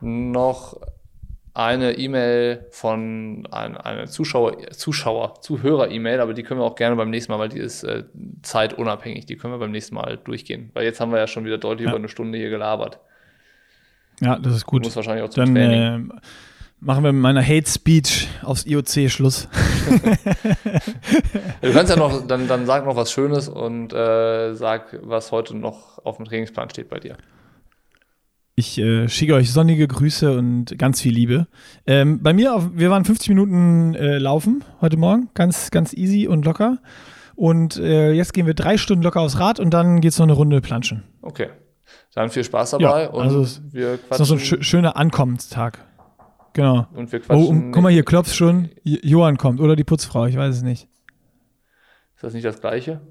noch 0.00 0.80
eine 1.54 1.96
E-Mail 1.96 2.66
von 2.70 3.48
einem 3.50 3.78
eine 3.78 4.06
Zuschauer, 4.06 4.58
Zuschauer, 4.72 5.40
Zuhörer-E-Mail, 5.40 6.20
aber 6.20 6.34
die 6.34 6.42
können 6.42 6.60
wir 6.60 6.64
auch 6.64 6.74
gerne 6.74 6.96
beim 6.96 7.08
nächsten 7.08 7.32
Mal, 7.32 7.38
weil 7.38 7.48
die 7.48 7.58
ist 7.58 7.82
äh, 7.82 8.04
zeitunabhängig. 8.42 9.24
Die 9.24 9.36
können 9.36 9.54
wir 9.54 9.58
beim 9.58 9.70
nächsten 9.70 9.94
Mal 9.94 10.18
durchgehen. 10.18 10.70
Weil 10.74 10.84
jetzt 10.84 11.00
haben 11.00 11.12
wir 11.12 11.18
ja 11.18 11.26
schon 11.26 11.46
wieder 11.46 11.56
deutlich 11.56 11.86
ja. 11.86 11.92
über 11.92 11.98
eine 11.98 12.08
Stunde 12.08 12.36
hier 12.36 12.50
gelabert. 12.50 13.00
Ja, 14.20 14.38
das 14.38 14.54
ist 14.54 14.66
gut. 14.66 14.82
Du 14.82 14.88
musst 14.88 14.96
wahrscheinlich 14.96 15.24
auch 15.24 15.30
zum 15.30 15.46
Dann, 15.46 15.54
Training. 15.54 16.12
Machen 16.78 17.04
wir 17.04 17.12
mit 17.12 17.22
meiner 17.22 17.42
Hate 17.42 17.68
Speech 17.68 18.28
aufs 18.42 18.66
IOC 18.66 19.10
Schluss. 19.10 19.48
du 21.62 21.72
kannst 21.72 21.90
ja 21.90 21.96
noch, 21.96 22.26
dann, 22.26 22.46
dann 22.48 22.66
sag 22.66 22.84
noch 22.84 22.96
was 22.96 23.10
Schönes 23.10 23.48
und 23.48 23.94
äh, 23.94 24.54
sag, 24.54 24.98
was 25.02 25.32
heute 25.32 25.56
noch 25.56 26.04
auf 26.04 26.16
dem 26.16 26.26
Trainingsplan 26.26 26.68
steht 26.68 26.90
bei 26.90 26.98
dir. 26.98 27.16
Ich 28.56 28.78
äh, 28.78 29.08
schicke 29.08 29.34
euch 29.34 29.52
sonnige 29.52 29.88
Grüße 29.88 30.36
und 30.36 30.78
ganz 30.78 31.00
viel 31.00 31.14
Liebe. 31.14 31.46
Ähm, 31.86 32.22
bei 32.22 32.34
mir, 32.34 32.54
auf, 32.54 32.70
wir 32.74 32.90
waren 32.90 33.04
50 33.04 33.30
Minuten 33.30 33.94
äh, 33.94 34.18
laufen 34.18 34.62
heute 34.80 34.98
Morgen, 34.98 35.30
ganz, 35.32 35.70
ganz 35.70 35.94
easy 35.94 36.28
und 36.28 36.44
locker. 36.44 36.78
Und 37.34 37.76
äh, 37.78 38.12
jetzt 38.12 38.32
gehen 38.34 38.46
wir 38.46 38.54
drei 38.54 38.76
Stunden 38.76 39.02
locker 39.02 39.20
aufs 39.20 39.38
Rad 39.38 39.60
und 39.60 39.70
dann 39.70 40.00
geht 40.00 40.12
es 40.12 40.18
noch 40.18 40.26
eine 40.26 40.32
Runde 40.34 40.60
planschen. 40.60 41.04
Okay. 41.22 41.48
Dann 42.14 42.30
viel 42.30 42.44
Spaß 42.44 42.70
dabei 42.70 43.04
ja, 43.04 43.10
also 43.12 43.40
und 43.40 43.74
wir 43.74 43.98
quatschen. 43.98 44.10
Ist 44.10 44.18
noch 44.30 44.38
so 44.40 44.56
ein 44.56 44.62
schöner 44.62 44.96
Ankommenstag. 44.96 45.84
Genau. 46.56 46.86
Und 46.94 47.12
wir 47.12 47.20
quatschen. 47.20 47.44
Oh, 47.44 47.50
und, 47.50 47.70
guck 47.70 47.82
mal 47.82 47.92
hier, 47.92 48.02
klopft 48.02 48.34
schon. 48.34 48.70
Johann 48.82 49.36
kommt 49.36 49.60
oder 49.60 49.76
die 49.76 49.84
Putzfrau, 49.84 50.24
ich 50.24 50.36
weiß 50.36 50.56
es 50.56 50.62
nicht. 50.62 50.88
Ist 52.14 52.24
das 52.24 52.32
nicht 52.32 52.46
das 52.46 52.62
Gleiche? 52.62 53.02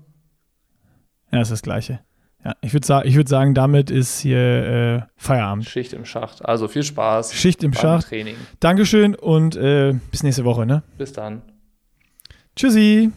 Ja, 1.31 1.41
ist 1.41 1.51
das 1.51 1.61
Gleiche. 1.61 1.99
Ja, 2.43 2.55
ich 2.61 2.73
würde 2.73 2.87
sagen, 2.87 3.13
würd 3.13 3.29
sagen, 3.29 3.53
damit 3.53 3.91
ist 3.91 4.19
hier 4.19 4.37
äh, 4.37 5.01
Feierabend. 5.15 5.65
Schicht 5.65 5.93
im 5.93 6.05
Schacht. 6.05 6.43
Also 6.43 6.67
viel 6.67 6.81
Spaß. 6.81 7.35
Schicht 7.35 7.63
im 7.63 7.73
Schacht. 7.73 8.07
Training. 8.07 8.35
Dankeschön 8.59 9.13
und 9.13 9.55
äh, 9.55 9.93
bis 10.09 10.23
nächste 10.23 10.43
Woche. 10.43 10.65
Ne? 10.65 10.81
Bis 10.97 11.13
dann. 11.13 11.43
Tschüssi. 12.55 13.11